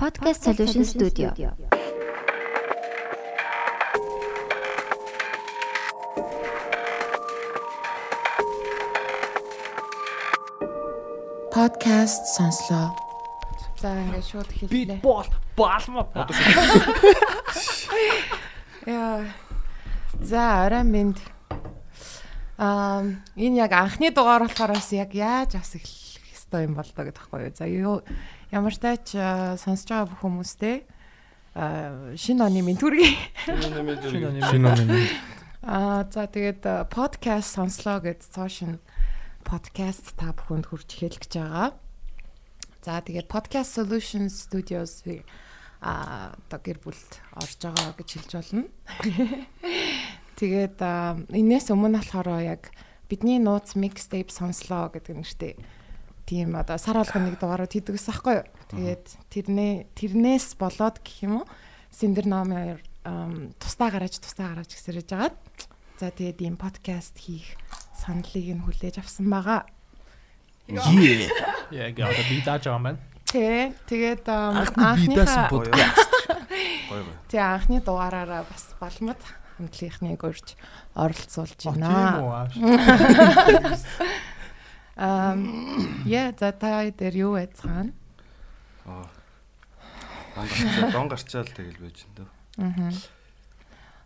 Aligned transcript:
Podcast 0.00 0.48
Solution 0.48 0.80
Studio. 0.80 1.28
Podcast 11.52 12.24
сонслоо. 12.32 12.96
За 13.76 13.92
ингээд 13.92 14.24
шууд 14.24 14.48
Би 14.56 14.88
хэллээ. 14.88 15.04
бол 15.04 15.28
баалмаа 15.52 16.08
бодож 16.08 16.36
Яа. 18.88 19.28
За 20.16 20.64
орой 20.64 20.84
минь. 20.88 21.12
Аа 22.56 23.04
энэ 23.36 23.68
яг 23.68 23.72
анхны 23.76 24.08
дугаар 24.08 24.48
болохоор 24.48 24.80
бас 24.80 24.96
яг 24.96 25.12
яаж 25.12 25.60
бас 25.60 25.76
эхлэх 25.76 26.24
хэвээр 26.24 26.72
юм 26.72 26.74
болдоо 26.80 27.04
гэдэг 27.04 27.20
байхгүй 27.20 27.40
юу. 27.44 27.52
За 27.52 27.68
юу 27.68 28.00
ямар 28.50 28.74
ч 28.74 28.78
тач 28.82 29.14
сонсож 29.14 29.86
байгаа 29.86 30.10
бүх 30.10 30.20
хүмүүстээ 30.26 30.76
аа 31.54 32.14
шинэ 32.18 32.42
оны 32.46 32.62
минь 32.66 32.78
төргий. 32.78 33.14
Шинэ 33.46 34.66
оны 34.66 35.06
Аа 35.62 36.08
за 36.10 36.26
тэгээд 36.26 36.90
подкаст 36.90 37.54
сонслоо 37.54 38.02
гэж 38.02 38.26
цоошин 38.34 38.82
подкаст 39.46 40.18
та 40.18 40.34
бүхэнд 40.34 40.66
хүрч 40.66 40.90
хэлэх 40.98 41.22
гэж 41.22 41.32
байгаа. 41.38 41.78
За 42.82 42.98
тэгээд 42.98 43.30
podcast 43.30 43.70
solution 43.76 44.26
studios 44.32 45.04
а 45.80 46.34
одоо 46.48 46.60
гэр 46.60 46.78
бүлд 46.82 47.10
орж 47.38 47.56
байгаа 47.60 47.92
гэж 47.96 48.08
хэлж 48.18 48.30
болно. 48.36 48.64
Тэгээд 50.40 50.80
энэс 51.32 51.72
өмнө 51.72 52.00
болохоор 52.00 52.40
яг 52.40 52.72
бидний 53.08 53.40
нууц 53.40 53.76
mixtape 53.76 54.32
сонслоо 54.32 54.92
гэдэг 54.92 55.16
нэртэй 55.16 55.54
тийм 56.30 56.54
одоо 56.54 56.78
сар 56.78 57.02
алга 57.02 57.18
нэг 57.18 57.42
дугаараа 57.42 57.66
хийдэг 57.66 57.98
ус 57.98 58.06
аахгүй 58.06 58.38
юу. 58.38 58.46
Тэгээд 58.70 59.04
тэрнээ 59.34 59.74
тэрнээс 59.98 60.54
болоод 60.54 61.02
гэх 61.02 61.26
юм 61.26 61.42
уу 61.42 61.46
Синдер 61.90 62.30
номер 62.30 62.78
ам, 63.02 63.50
тусдаа 63.58 63.90
гараж 63.90 64.14
тусдаа 64.22 64.54
гараж 64.54 64.70
гэсэрэж 64.70 65.08
агаад 65.10 65.34
за 65.98 66.14
тэгээд 66.14 66.38
ийм 66.46 66.54
подкаст 66.54 67.18
хийх 67.18 67.58
саналыг 67.98 68.46
нь 68.54 68.62
хүлээж 68.62 69.02
авсан 69.02 69.26
байгаа. 69.26 69.66
Яг 70.70 71.98
одоо 71.98 72.24
би 72.30 72.38
дааж 72.46 72.62
байгаа 72.62 72.78
юм 72.78 72.86
байна. 72.94 73.00
Тэ 73.26 73.74
тэгээд 73.90 74.24
ам, 74.30 74.62
Анхны 74.78 75.10
би 75.10 75.14
даасан 75.18 75.50
подкаст. 75.50 75.98
Гой 76.90 77.02
гой. 77.10 77.14
тэг 77.26 77.42
анхны 77.42 77.82
дугаараараа 77.82 78.46
бас 78.46 78.70
балмад 78.78 79.18
хамтлагийнхныг 79.58 80.22
урьж 80.22 80.54
оролцуулж 80.94 81.58
Оо, 81.66 81.74
Тийм 81.74 81.82
байна. 81.82 82.46
үү. 82.54 83.74
аа. 85.00 85.32
Ам 85.32 85.48
яа 86.04 86.36
за 86.36 86.52
та 86.52 86.84
дээр 86.92 87.16
юу 87.16 87.32
байцгаана? 87.40 87.92
Аа. 88.84 89.08
Дон 90.36 90.46
гарчаал, 90.46 90.92
дон 90.92 91.08
гарчаал 91.08 91.48
тэгэл 91.48 91.80
байж 91.80 92.04
энэ. 92.04 92.28
Аа. 92.60 92.92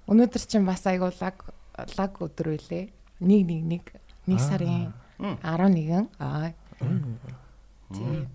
Өнөөдөр 0.06 0.42
чинь 0.46 0.64
бас 0.68 0.86
айгуу 0.86 1.10
лаг 1.18 2.14
өдөр 2.22 2.54
үлээ. 2.54 2.94
111 3.18 3.90
1 4.26 4.38
сарын 4.38 4.94
Мм. 5.18 5.38
11 5.42 6.08
аа. 6.18 6.52
Тий. 7.90 8.28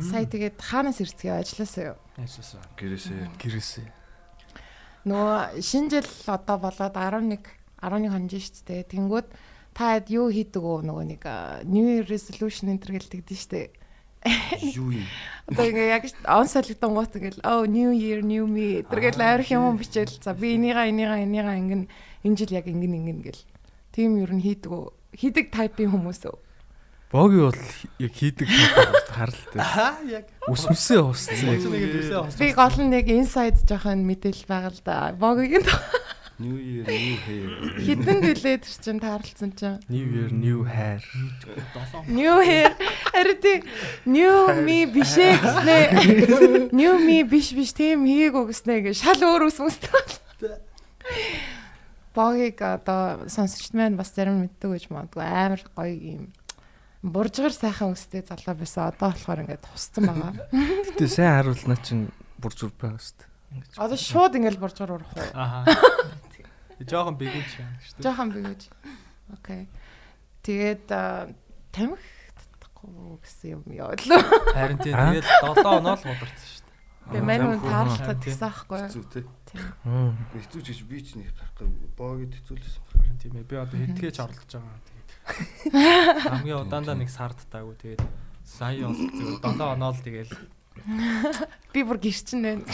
Сая 0.00 0.26
тэгээд 0.28 0.60
хаанаас 0.60 1.00
ирцгээ 1.00 1.40
ажилласаа 1.40 1.84
юу? 1.92 1.98
Ясаа. 2.16 2.62
Гэрээсээ 2.76 3.40
Гэрээсээ. 3.40 3.88
Нөгөө 5.08 5.60
шинэ 5.64 5.88
жил 5.88 6.08
одоо 6.28 6.56
болоод 6.60 6.96
11 6.96 7.40
11 7.80 8.12
хонж 8.12 8.32
шүү 8.36 8.64
дээ. 8.68 8.82
Тэнгүүд 8.88 9.26
та 9.78 10.02
юу 10.10 10.26
хийдэг 10.34 10.58
үү 10.58 10.82
нөгөө 10.90 11.04
нэг 11.06 11.22
New 11.70 11.86
Year 11.86 12.06
resolution 12.10 12.66
энэ 12.74 12.82
төр 12.82 12.98
гэлдэгдэн 12.98 13.46
дээ. 13.46 13.68
юу 14.74 14.90
юм? 14.90 15.06
Одоо 15.46 15.64
ингээ 15.70 15.94
яг 15.94 16.02
он 16.26 16.50
солигдсон 16.50 16.92
гут 16.94 17.14
ингээл 17.14 17.46
oh 17.46 17.62
new 17.70 17.94
year 17.94 18.18
new 18.26 18.50
me 18.50 18.82
тэргээл 18.82 19.22
ойрох 19.22 19.50
юм 19.54 19.78
бичээл 19.78 20.18
за 20.18 20.34
би 20.34 20.58
энийга 20.58 20.90
энийга 20.90 21.22
энийга 21.22 21.54
ингэн 21.54 21.86
энэ 22.26 22.36
жил 22.36 22.58
яг 22.58 22.66
ингэн 22.66 22.98
ингэн 22.98 23.22
гэл. 23.22 23.42
Тим 23.94 24.18
ер 24.18 24.34
нь 24.34 24.42
хийдэг 24.42 24.66
үү? 24.66 24.90
Хийдэг 25.14 25.54
тайпын 25.54 25.94
хүмүүс 25.94 26.26
үү? 26.26 26.36
Боги 27.14 27.38
бол 27.40 27.62
яг 28.02 28.12
хийдэг 28.12 28.48
харалтай. 29.14 29.62
Аа 29.62 30.02
яг. 30.04 30.26
Үсээ 30.50 31.00
хос. 31.00 31.30
Би 32.36 32.52
гол 32.52 32.76
нь 32.82 32.90
нэг 32.90 33.06
inside 33.08 33.62
жоохон 33.64 34.02
мэдээлэл 34.02 34.50
байгаа 34.50 34.74
л 34.74 34.82
да. 34.82 35.14
Богийн 35.14 35.64
New 36.38 36.54
Year, 36.54 36.86
New 36.86 37.18
Hair. 37.18 37.50
хитэн 37.82 38.18
гэлээ 38.22 38.56
тэр 38.62 38.74
чин 38.78 39.02
таарлцсан 39.02 39.50
чинь. 39.58 39.82
New 39.90 40.06
year 40.06 40.30
new 40.30 40.62
hair. 40.62 41.02
New 42.06 42.38
hair 42.46 42.78
харин 43.10 43.38
тий 43.42 43.58
new 44.06 44.46
me 44.62 44.86
биш 44.86 45.18
ээ 45.18 45.34
гэснээ. 45.42 46.70
New 46.70 46.94
me 47.02 47.26
биш 47.26 47.50
биш 47.50 47.74
тийм 47.74 48.06
хийгээгүй 48.06 48.54
гэснээ 48.54 48.78
ингээ 48.86 48.94
шал 48.94 49.18
өөр 49.18 49.50
ус 49.50 49.58
мөстэй. 49.58 49.90
Богийг 52.14 52.62
одоо 52.62 53.26
сонсогчд 53.26 53.74
маань 53.74 53.98
бас 53.98 54.14
зарим 54.14 54.46
мэддэг 54.46 54.70
гэж 54.78 54.84
магадгүй 54.94 55.26
амар 55.26 55.62
гоё 55.74 56.22
юм. 56.22 56.30
Буржгар 57.02 57.50
сайхан 57.50 57.98
өстэй 57.98 58.22
залуу 58.22 58.54
байсан. 58.54 58.94
Одоо 58.94 59.10
болохоор 59.10 59.42
ингээд 59.42 59.66
тусцсан 59.66 60.06
байгаа. 60.06 60.34
Гэтэ 60.54 61.06
сайн 61.10 61.34
харуулнаа 61.34 61.78
чинь 61.82 62.10
буржур 62.38 62.70
байгаа 62.74 63.02
шүү 63.02 63.26
дээ. 63.26 63.26
Одоо 63.78 63.98
шууд 63.98 64.34
ингээд 64.38 64.58
буржгар 64.58 64.98
урах 64.98 65.10
уу? 65.14 65.30
Аха. 65.34 65.62
Жохон 66.86 67.16
бигүүч 67.18 67.50
юм 67.58 67.70
шүү 67.82 67.94
дээ. 67.98 68.04
Жохон 68.06 68.28
бигэж. 68.36 68.60
Окей. 69.34 69.62
Тэгээд 70.46 70.86
тамхи 70.86 72.12
татахгүй 72.38 73.18
гэсэн 73.24 73.48
юм 73.58 73.62
явуулаа. 73.74 74.22
Харин 74.54 74.78
тийм 74.78 74.94
тэгээд 74.94 75.26
7 75.26 75.66
оноо 75.66 75.96
л 75.98 76.06
мударсан 76.06 76.46
шүү 76.46 76.62
дээ. 76.62 76.76
Тэгээ 77.08 77.26
мань 77.26 77.44
хүн 77.48 77.60
таарлахад 77.66 78.18
тий. 78.22 78.30
гэсэн 78.30 78.46
аахгүй. 78.46 78.80
Хэцүү 78.86 79.04
те. 79.10 79.20
Тийм. 79.48 79.64
Мм. 79.82 80.12
Хэцүү 80.38 80.60
ч 80.62 80.66
гэж 80.70 80.80
би 80.86 80.98
ч 81.02 81.08
нэг 81.18 81.32
харахгүй 81.34 81.66
боогд 81.98 82.32
хэцүүлсэн. 82.38 82.82
Харин 82.94 83.18
тийм 83.18 83.34
ээ. 83.40 83.48
Би 83.48 83.56
одоо 83.58 83.78
хэдгэж 83.80 84.16
оролдож 84.22 84.52
байгаа. 84.54 84.80
Тэгээд 84.86 85.10
хамгийн 86.30 86.62
удаандаа 86.62 86.96
нэг 86.96 87.10
сард 87.10 87.40
таагүй. 87.50 87.74
Тэгээд 87.80 88.02
сая 88.46 88.86
бол 88.86 88.94
зөв 88.94 89.40
7 89.42 89.58
оноо 89.58 89.92
л 89.92 90.04
тэгээд 90.04 90.30
Би 91.72 91.82
бүр 91.82 91.98
гэрчин 92.00 92.44
байна. 92.44 92.64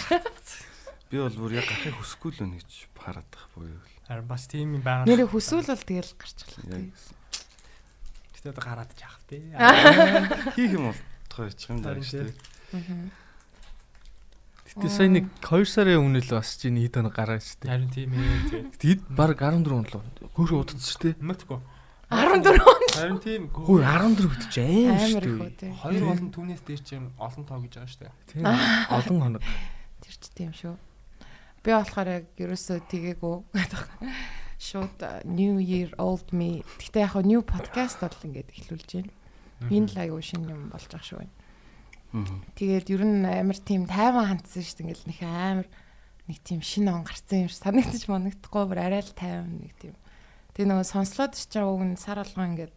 Би 1.11 1.19
бол 1.19 1.37
бүр 1.41 1.57
яг 1.57 1.67
гарахыг 1.69 1.97
хүсэхгүй 1.99 2.31
л 2.37 2.43
үнэ 2.47 2.61
гэж 2.61 2.73
хараад 3.01 3.29
байх 3.33 3.49
буюу. 3.57 3.81
Харин 4.09 4.27
бас 4.29 4.47
тийм 4.47 4.77
юм 4.77 4.83
байгаа. 4.85 5.09
Нэрээ 5.09 5.29
хүсвэл 5.29 5.69
бол 5.69 5.85
тэгэл 5.85 6.13
гарч 6.19 6.39
байна. 6.61 6.93
Гэтэ 8.37 8.53
одоо 8.53 8.65
гараад 8.65 8.93
чаах 8.97 9.19
тий. 9.29 9.41
хийх 10.57 10.73
юм 10.77 10.93
бол 10.93 11.01
тохиочих 11.33 11.71
юм 11.73 11.81
даа 11.81 11.97
шүү 11.97 12.29
дээ. 12.29 13.25
Гэтэ 14.75 14.89
сая 14.91 15.09
нэг 15.09 15.31
2 15.41 15.65
сарын 15.65 16.03
өмнө 16.03 16.21
л 16.21 16.31
бас 16.37 16.59
чинь 16.61 16.77
хэд 16.83 17.01
хоног 17.01 17.15
гараа 17.17 17.41
шүү 17.41 17.65
дээ. 17.65 17.71
Харин 17.73 17.91
тийм 17.95 18.11
ээ. 18.13 18.77
Тэгэд 18.77 19.01
баг 19.09 19.39
14 19.41 19.73
он 19.73 19.87
л 19.89 19.97
хөөр 20.37 20.51
удацсан 20.61 20.85
шүү 20.85 21.03
дээ. 21.09 21.23
мэдгүй. 21.25 21.61
14 22.11 22.61
он 22.61 22.81
Харин 22.95 23.19
тийм 23.19 23.43
Хөө 23.51 23.81
14 23.81 24.29
хөтөж 24.29 24.55
аим 24.61 24.99
шүү 25.01 25.21
дээ. 25.59 25.73
Хоёр 25.81 26.03
болон 26.05 26.29
түүнээс 26.31 26.63
дээр 26.63 26.83
чинь 26.85 27.09
олон 27.17 27.45
тоо 27.49 27.59
гэж 27.65 27.73
байгаа 27.75 27.91
шүү 27.91 28.03
дээ. 28.05 28.13
Тийм. 28.29 28.45
Олон 28.93 29.19
хоног. 29.25 29.43
Тэр 30.05 30.15
ч 30.15 30.25
тийм 30.31 30.53
шүү. 30.53 30.77
Би 31.65 31.73
болохоор 31.73 32.09
яг 32.13 32.27
ерөөсөө 32.37 32.85
тгээгүй. 32.93 33.37
Шууд 34.61 35.01
а, 35.01 35.25
New 35.25 35.57
Year 35.57 35.97
Old 35.97 36.29
Me. 36.37 36.61
Гэхдээ 36.77 37.09
яг 37.09 37.17
new 37.25 37.41
podcast 37.41 38.05
бол 38.05 38.13
ингээд 38.21 38.53
эхлүүлж 38.53 38.91
байна. 39.01 39.13
Энэ 39.73 39.89
л 39.89 39.97
аягүй 39.97 40.21
шинэ 40.21 40.53
юм 40.53 40.69
болж 40.69 40.85
байгаа 40.93 41.09
шүү. 41.09 41.25
Мм. 42.13 42.45
Тэгээд 42.53 42.93
ер 42.93 43.03
нь 43.09 43.25
амар 43.25 43.57
тийм 43.57 43.89
тайван 43.89 44.29
хандсан 44.29 44.61
шүү 44.61 44.77
дээ. 44.77 44.85
Ингээл 44.93 45.09
нэг 45.09 45.21
амар 45.25 45.69
нэг 46.29 46.39
тийм 46.45 46.61
шинэ 46.61 46.93
он 46.93 47.09
гарцсан 47.09 47.45
юм 47.45 47.49
шиг 47.49 47.65
санагдчих 47.65 48.13
моногдохгүй 48.13 48.65
бүр 48.69 48.81
арай 48.85 49.01
л 49.01 49.17
тайван 49.17 49.65
нэг 49.65 49.73
тийм. 49.81 49.97
Тэгээ 50.53 50.69
нөгөө 50.69 50.85
сонслоод 50.85 51.33
ч 51.33 51.49
чаа 51.49 51.65
уг 51.65 51.81
нь 51.81 51.97
сар 51.97 52.21
алган 52.21 52.53
ингээд 52.53 52.77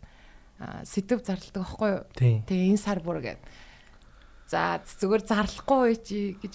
а, 0.64 0.80
сэдв 0.88 1.28
зарладаг 1.28 1.60
байхгүй 1.60 1.90
юу? 1.92 2.04
Тэгээ 2.16 2.72
энэ 2.72 2.80
сар 2.80 3.04
бүр 3.04 3.20
гээд 3.20 3.44
за 4.48 4.80
зүгээр 4.80 5.24
зарлахгүй 5.28 6.00
чи 6.00 6.20
гэж 6.40 6.54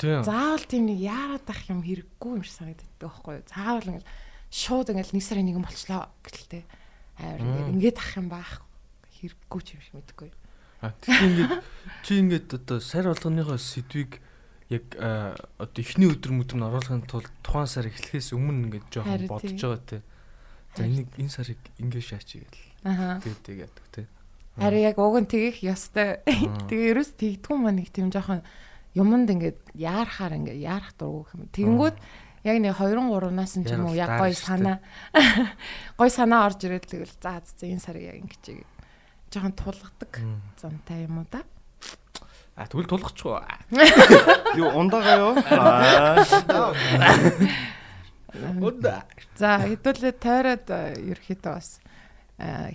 тийм. 0.00 0.24
заавал 0.24 0.64
тийм 0.64 0.88
нэг 0.88 1.00
яарад 1.04 1.46
ах 1.46 1.62
юм 1.68 1.84
хэрэггүй 1.84 2.32
юм 2.40 2.42
шиг 2.42 2.56
санагддаг 2.56 2.88
байхгүй 2.96 3.32
юу? 3.36 3.44
Заавал 3.44 3.88
ингээд 3.92 4.08
шууд 4.48 4.88
ингээд 4.88 5.12
нэг 5.12 5.24
сарын 5.24 5.46
нэгэн 5.52 5.64
болчлоо 5.64 6.08
гэлтэй. 6.24 6.64
Амар 7.20 7.40
ингээд 7.44 7.72
ингээд 7.76 7.98
ах 8.00 8.12
юм 8.16 8.28
баах 8.32 8.64
хэрэггүй 9.20 9.60
ч 9.60 9.68
юм 9.76 9.82
шиг 9.84 9.94
мэдгүй. 10.00 10.30
А 10.80 10.92
тийм 11.04 11.20
ингээд 11.36 11.52
чи 12.04 12.12
ингээд 12.24 12.48
одоо 12.56 12.78
сар 12.80 13.04
болгоныхоо 13.12 13.60
сэдвийг 13.60 14.20
яг 14.72 14.84
одоо 14.96 15.80
эхний 15.80 16.08
өдөр 16.08 16.32
мөдөр 16.40 16.56
нь 16.56 16.66
оруулахын 16.66 17.04
тулд 17.04 17.30
тухайн 17.44 17.68
сар 17.68 17.86
эхлэхээс 17.86 18.32
өмнө 18.32 18.72
ингээд 18.72 18.86
жоохон 18.90 19.28
бодож 19.28 19.60
байгаа 19.60 19.84
те. 19.84 19.98
За 20.74 20.88
энийг 20.88 21.12
энэ 21.20 21.30
сарыг 21.30 21.60
ингээд 21.78 22.08
шаачи 22.08 22.44
гэл. 22.44 22.72
Аха. 22.84 23.20
Тэгээд 23.20 23.42
тэгээд 23.44 23.74
те. 23.92 24.08
Харин 24.56 24.82
яг 24.88 24.96
уг 24.98 25.16
нь 25.20 25.28
тэгэх 25.28 25.60
ёстой. 25.60 26.24
Тэгээ 26.24 26.90
ерөөс 26.96 27.10
тэгдэггүй 27.20 27.56
маа 27.60 27.76
нэг 27.76 27.92
тийм 27.92 28.08
жоохон 28.08 28.40
юмд 28.96 29.28
ингээд 29.28 29.60
яарахаар 29.76 30.40
ингээд 30.40 30.60
яарах 30.64 30.92
дургу 30.96 31.28
юм. 31.36 31.48
Тэгэнгүүт 31.52 31.96
яг 32.46 32.56
нэг 32.62 32.74
2 32.78 32.96
3-наас 32.96 33.54
нь 33.60 33.64
ч 33.68 33.76
юм 33.76 33.90
уу 33.90 33.98
яг 33.98 34.16
даа 34.16 34.32
санаа 34.32 34.78
гой 36.00 36.08
санаа 36.08 36.46
орж 36.48 36.64
ирээд 36.64 36.88
тэгэл 36.88 37.14
за 37.20 37.42
за 37.44 37.66
энэ 37.66 37.84
сарыг 37.84 38.04
яг 38.06 38.16
ингэж 38.22 38.64
жоохон 39.28 39.52
тулгадаг 39.52 40.12
Мм. 40.22 40.40
зантай 40.56 41.04
юм 41.04 41.20
уу 41.20 41.26
да. 41.28 41.42
А 42.56 42.64
тэгвэл 42.64 42.88
тулгачихгүй. 42.88 43.36
Юу 44.60 44.72
ундагаа 44.72 45.16
юу? 45.20 45.34
Аа. 45.52 46.24
Удаа. 48.64 49.04
За 49.36 49.60
хэдүүлээ 49.60 50.14
тойроод 50.16 50.64
ерөөхдөө 50.96 51.52
бас 51.52 51.80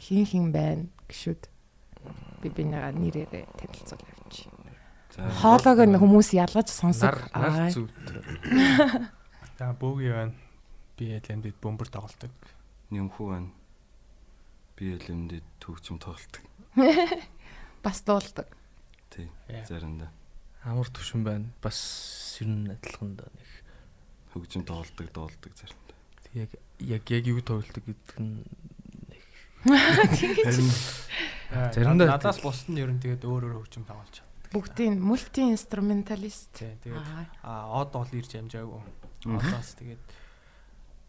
хин 0.06 0.26
хин 0.30 0.54
байна 0.54 0.86
гişүүд 1.10 1.51
би 2.42 2.50
бинийгаа 2.50 2.92
нэрээрээ 2.92 3.46
танилцуул 3.58 4.02
явчих. 4.02 4.50
За. 5.16 5.30
Хоолойг 5.42 5.80
нь 5.88 6.00
хүмүүс 6.02 6.30
ялгаж 6.36 6.68
Нар 6.72 6.80
сонсог. 6.82 7.16
нар 7.36 7.68
Аа. 7.68 7.70
зүт. 7.70 7.92
За 9.60 9.72
бөөгийн 9.78 10.14
байна. 10.16 10.34
Би 10.98 11.12
ялэмдэд 11.14 11.56
бөмбөр 11.62 11.90
тоглолдог. 11.92 12.34
Нэмхүү 12.92 13.28
байна. 13.30 13.50
Би 14.76 14.96
элемдэд 14.98 15.44
төгчм 15.62 16.00
тоглолдог. 16.02 16.44
Бас 17.84 18.02
дуулдаг. 18.08 18.48
Тий. 19.12 19.28
Заримдаа 19.68 20.10
Амар 20.64 20.88
төвшин 20.90 21.24
байна. 21.26 21.50
Бас 21.62 22.38
ер 22.42 22.48
нь 22.48 22.70
адилхан 22.70 23.16
да 23.18 23.26
нэг. 23.36 23.50
хөгжим 24.34 24.64
тоглолдог, 24.64 25.12
дуулдаг 25.12 25.52
заримдаа. 25.58 25.98
Тэг 26.24 26.34
яг 26.38 26.52
яг 26.80 27.04
яг 27.12 27.26
юу 27.28 27.42
тоглолдог 27.42 27.84
гэдэг 27.84 28.18
нь 28.22 28.46
Заримдаа- 31.76 32.08
надаас 32.16 32.40
бусд 32.42 32.70
нь 32.72 32.80
ер 32.80 32.88
нь 32.92 33.00
тэгээд 33.04 33.24
өөр 33.28 33.44
өөр 33.52 33.56
хөгжим 33.68 33.84
тоглож 33.86 34.12
чаддаг. 34.16 34.52
Бүгдийн 34.56 34.96
мульти 35.00 35.42
инструменталист. 35.52 36.52
Тий, 36.56 36.76
тэгээд 36.84 37.04
Аа. 37.44 37.44
а 37.44 37.68
од 37.84 37.92
ол 37.96 38.08
ирж 38.16 38.32
амжаагүй. 38.40 38.80
Одоос 39.28 39.76
тэгээд 39.80 40.00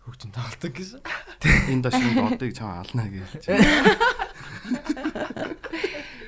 хөгжим 0.03 0.31
тоглолдог 0.35 0.73
гэсэн. 0.75 0.99
энэ 1.71 1.83
дашин 1.87 2.19
одыг 2.27 2.51
чам 2.59 2.71
ална 2.83 3.07
гэж. 3.07 3.47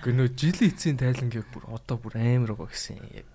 гэнэ 0.00 0.32
жилийн 0.32 0.72
эцсийн 0.72 0.96
тайлангийг 0.96 1.46
бүр 1.52 1.64
одоо 1.68 1.96
бүр 2.00 2.16
амар 2.16 2.56
байгаа 2.56 2.72
гэсэн 2.72 2.98
яг. 3.12 3.28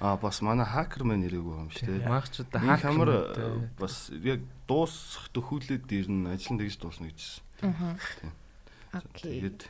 Аа 0.00 0.20
бас 0.20 0.40
манай 0.44 0.68
хакер 0.68 1.08
мэн 1.08 1.24
ирээгүй 1.24 1.54
юм 1.56 1.70
шүү 1.72 2.00
дээ. 2.00 2.08
Магчудаа 2.08 2.60
Энэ 2.60 2.70
хак 2.76 2.82
хамар 2.84 3.10
хамар 3.10 3.40
э, 3.40 3.68
бас 3.80 4.12
яг 4.12 4.40
дуусах 4.68 5.32
төхүүлээд 5.32 5.88
ирнэ 5.88 6.36
ажил 6.36 6.54
нь 6.54 6.60
тэгж 6.60 6.76
дуусна 6.76 7.08
гэжсэн. 7.08 7.44
Аа. 7.64 7.96
Тийм. 8.20 8.32
Окей. 8.92 9.32
Тэгээд 9.40 9.60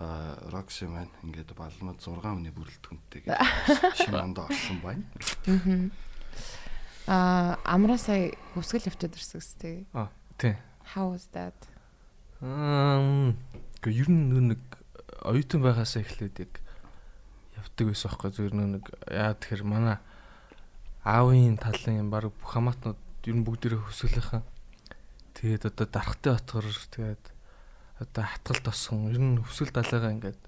а 0.00 0.40
Рокси 0.48 0.88
маань 0.88 1.12
ингээд 1.20 1.52
балмад 1.52 2.00
6 2.00 2.24
өний 2.24 2.54
бүрэлдэхүүнтэй 2.56 3.28
шинэ 4.00 4.16
ондоо 4.16 4.48
орсон 4.48 4.80
байна. 4.80 5.04
Аа 7.04 7.60
амраа 7.68 8.00
сая 8.00 8.32
хөсгөл 8.56 8.88
явчаад 8.88 9.12
ирсэн 9.12 9.44
гэстэй. 9.44 9.84
А 9.92 10.08
тий. 10.40 10.56
How 10.96 11.12
was 11.12 11.28
that? 11.36 11.58
Аа 12.40 13.36
гэ 13.84 13.92
ер 13.92 14.08
нь 14.08 14.56
нэг 14.56 14.79
оюутан 15.24 15.60
байхаас 15.62 15.96
эхлээд 15.96 16.36
яг 16.44 16.52
явдаг 17.56 17.86
байсан 17.86 18.08
байхгүй 18.10 18.50
нөө 18.54 18.68
нэг 18.78 18.84
яа 19.08 19.34
тэгэхээр 19.36 19.64
манай 19.64 19.96
аавын 21.04 21.56
талын 21.60 22.08
баг 22.10 22.30
бүх 22.30 22.54
хамаатнууд 22.56 23.00
ер 23.26 23.36
нь 23.36 23.44
бүгдээрээ 23.44 23.80
хөсгөлийнхаа 23.84 24.42
тэгээд 25.36 25.68
одоо 25.72 25.86
дарахтай 25.86 26.32
отгор 26.36 26.64
тэгээд 26.64 27.24
одоо 28.00 28.24
хатгалт 28.24 28.68
осон. 28.68 29.12
Ер 29.12 29.20
нь 29.20 29.36
хөсгөл 29.44 29.76
далайгаа 29.76 30.16
ингээд 30.16 30.40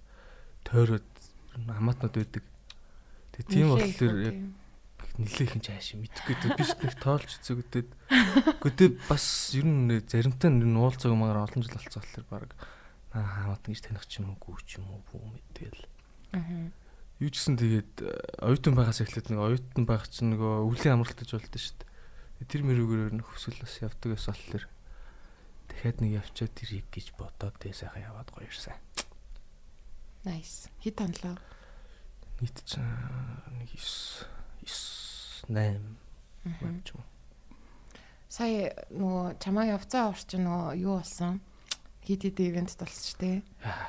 тойроод 0.65 1.09
хамаатнууд 1.53 2.17
байдаг. 2.17 2.45
Тэгээд 3.37 3.49
тийм 3.53 3.69
болохоор 3.77 4.17
яг 4.25 4.37
нилээх 5.21 5.53
юм 5.53 5.61
чааш 5.61 5.89
мэдхгүй 6.01 6.35
дээ. 6.41 6.57
Биш 6.57 6.73
нэг 6.81 6.97
тоолж 6.97 7.31
зүгдээд 7.45 7.89
гэдэг. 8.65 8.93
Бас 9.05 9.53
ер 9.53 9.69
нь 9.69 10.01
заримтай 10.09 10.49
нь 10.49 10.65
уулзаг 10.81 11.13
магаар 11.13 11.45
олон 11.45 11.61
жил 11.61 11.77
болцсон 11.77 12.01
болохоор 12.01 12.49
баг 12.49 12.53
наа 13.13 13.25
хамаат 13.25 13.65
гэж 13.69 13.81
таних 13.85 14.05
ч 14.09 14.21
юм 14.25 14.35
уу 14.35 14.57
ч 14.65 14.81
юм 14.81 14.89
уу 14.91 15.01
бүү 15.13 15.23
мэдээл 15.33 15.81
Аа. 16.33 16.73
юу 17.21 17.31
ч 17.31 17.37
гэсэн 17.39 17.57
тэгээд 17.61 17.93
э, 18.03 18.09
оюутан 18.41 18.75
байгаас 18.75 19.01
эхлээд 19.05 19.29
нэг 19.31 19.41
оюутан 19.41 19.85
байх 19.85 20.09
чинь 20.09 20.33
нөгөө 20.33 20.65
өвлийн 20.73 20.97
амралтаж 20.97 21.29
болдог 21.29 21.61
шүү 21.61 21.77
дээ 22.41 22.49
тэр 22.49 22.63
мөрөөгөр 22.67 23.13
нэг 23.21 23.27
хөсөл 23.29 23.61
бас 23.61 23.79
явдаг 23.85 24.17
гэсэн 24.17 24.33
болохоор 24.33 24.65
дахиад 25.69 25.99
нэг 26.03 26.11
явчаад 26.25 26.55
ирэх 26.65 26.89
гэж 26.91 27.07
бодоод 27.21 27.55
тэгээ 27.61 27.79
сайхан 27.85 28.03
яваад 28.09 28.29
гоё 28.33 28.49
ирсэн 28.49 28.75
Nice. 30.25 30.71
Хит 30.81 31.01
онлоо. 31.03 31.35
нийт 32.41 32.59
чинь 32.65 32.83
нэг 33.59 33.71
9 33.71 35.49
9 35.49 35.79
8 36.63 36.83
ч 36.87 36.95
юм 36.95 37.03
Сая 38.33 38.73
нөгөө 38.89 39.37
чамаа 39.43 39.67
явцаа 39.69 40.09
орчин 40.11 40.47
нөгөө 40.49 40.79
юу 40.81 40.97
болсон? 41.03 41.43
Хит 42.07 42.23
хит 42.23 42.41
ивент 42.41 42.75
болсон 42.79 43.43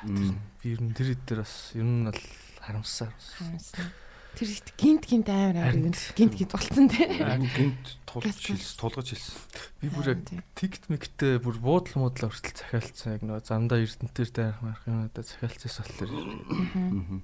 Мм. 0.04 0.16
тэр- 0.16 0.38
би 0.62 0.70
ер 0.72 0.80
нь 0.82 0.94
тэр 0.94 1.16
дээр 1.26 1.40
бас 1.42 1.72
ер 1.74 1.82
нь 1.82 2.04
бол 2.06 2.20
харамсаар 2.62 3.10
бас. 3.10 3.26
Харамсна. 3.38 3.90
Тэр 4.34 4.48
ихт 4.50 4.70
гинт 4.78 5.04
гинт 5.06 5.28
амар 5.28 5.56
амар 5.58 5.74
ивент 5.74 5.98
гинт 6.14 6.34
гинт 6.38 6.52
болсон. 6.54 6.86
Харин 6.90 7.50
гинт 7.54 7.84
тулж 8.06 8.24
Газ- 8.30 8.38
хэлс 8.46 8.74
тулгаж 8.78 9.08
хэлсэн. 9.10 9.34
Би 9.82 9.86
бүр 9.90 10.06
яг 10.14 10.20
тикт 10.54 10.86
мэгтээ 10.90 11.42
бүр 11.42 11.58
буудал 11.58 11.94
муудлаа 12.06 12.30
хүртэл 12.30 12.54
захиалцсан 12.54 13.12
яг 13.18 13.22
нөгөө 13.26 13.42
замдаа 13.46 13.78
эрдэнтээр 13.82 14.30
дайрах 14.30 14.62
марах 14.62 14.82
юм 14.86 15.04
одоо 15.10 15.22
захиалцсан 15.26 15.70
болохоор 15.74 16.10
Аа. 16.14 17.22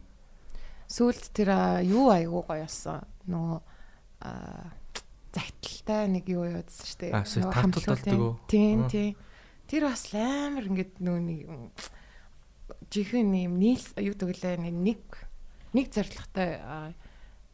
Сүүлд 0.91 1.31
тэр 1.31 1.51
юу 1.87 2.11
айгуу 2.11 2.43
гоё 2.43 2.67
болсон. 2.67 3.07
Нөгөө 3.31 3.59
загталтай 5.31 6.03
нэг 6.11 6.27
юу 6.27 6.43
явуулсан 6.51 6.83
шүү 6.83 6.99
дээ. 6.99 7.15
Уу? 8.19 8.39
Тийм 8.51 8.87
тийм. 8.91 9.15
Тэр 9.71 9.87
бас 9.87 10.11
амар 10.11 10.67
ингээд 10.67 10.99
нөгөө 10.99 11.23
нэг 11.23 11.47
жихэн 12.91 13.31
юм 13.39 13.55
нийл 13.63 13.87
юу 14.03 14.15
төглөө 14.19 14.59
нэг 14.59 14.75
нэг 14.75 14.99
а, 16.59 16.91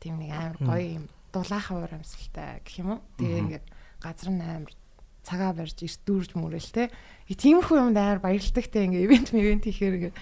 тийм 0.00 0.16
нэг 0.24 0.32
амар 0.32 0.56
гоё 0.56 0.96
юм 0.96 1.04
дулаахан 1.28 1.84
уур 1.84 1.92
амьсгалтай 1.92 2.64
гэх 2.64 2.80
юм 2.80 2.96
уу. 2.96 3.00
Тэгээ 3.20 3.42
ингээд 3.44 3.66
газар 4.00 4.30
нь 4.32 4.40
амар 4.40 4.72
цагаа 5.20 5.52
барьж 5.52 5.76
эрт 5.84 6.00
дүүрж 6.08 6.30
мөрөл 6.40 6.72
те. 6.72 6.88
Тиймэрхүү 7.28 7.76
юмд 7.76 8.00
амар 8.00 8.24
баярлдаг 8.24 8.64
те 8.64 8.88
ингээ 8.88 9.04
ивент 9.04 9.36
ивент 9.36 9.68
хийхээр 9.68 9.96
ингээ 10.00 10.14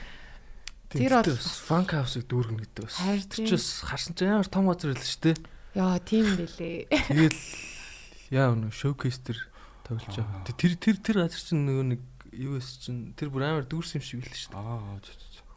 Тэр 0.90 1.10
тэр 1.10 1.14
бол- 1.22 1.30
бас 1.30 1.58
фанк 1.62 1.90
хаусыг 1.94 2.26
дүүргэнэ 2.26 2.60
гэдэг 2.66 2.82
бас. 2.90 2.98
Тэр 3.30 3.46
ч 3.46 3.50
бас 3.54 3.66
харсан 3.86 4.14
чинь 4.18 4.34
амар 4.34 4.50
том 4.50 4.66
газар 4.66 4.94
л 4.94 4.98
шүү 4.98 5.22
дээ. 5.30 5.36
яа 5.74 5.98
тийм 6.02 6.26
байлээ. 6.38 6.86
Тэгэл 6.90 7.38
яа 8.30 8.54
нөгөө 8.54 8.74
шоукейс 8.74 9.18
төр 9.22 9.38
тоглож 9.84 10.16
байгаа. 10.16 10.44
Тэр 10.56 10.72
тэр 10.80 10.96
тэр 10.98 11.16
газар 11.22 11.42
чинь 11.44 11.64
нөгөө 11.68 11.86
нэг 11.94 12.00
эс 12.58 12.68
чинь 12.82 13.12
тэр 13.14 13.28
бүр 13.30 13.44
амар 13.46 13.66
дүүрсэн 13.68 14.00
юм 14.00 14.04
шиг 14.04 14.24
л 14.24 14.32
шүү 14.34 14.52
дээ. 14.52 14.64
Аа. 14.64 14.98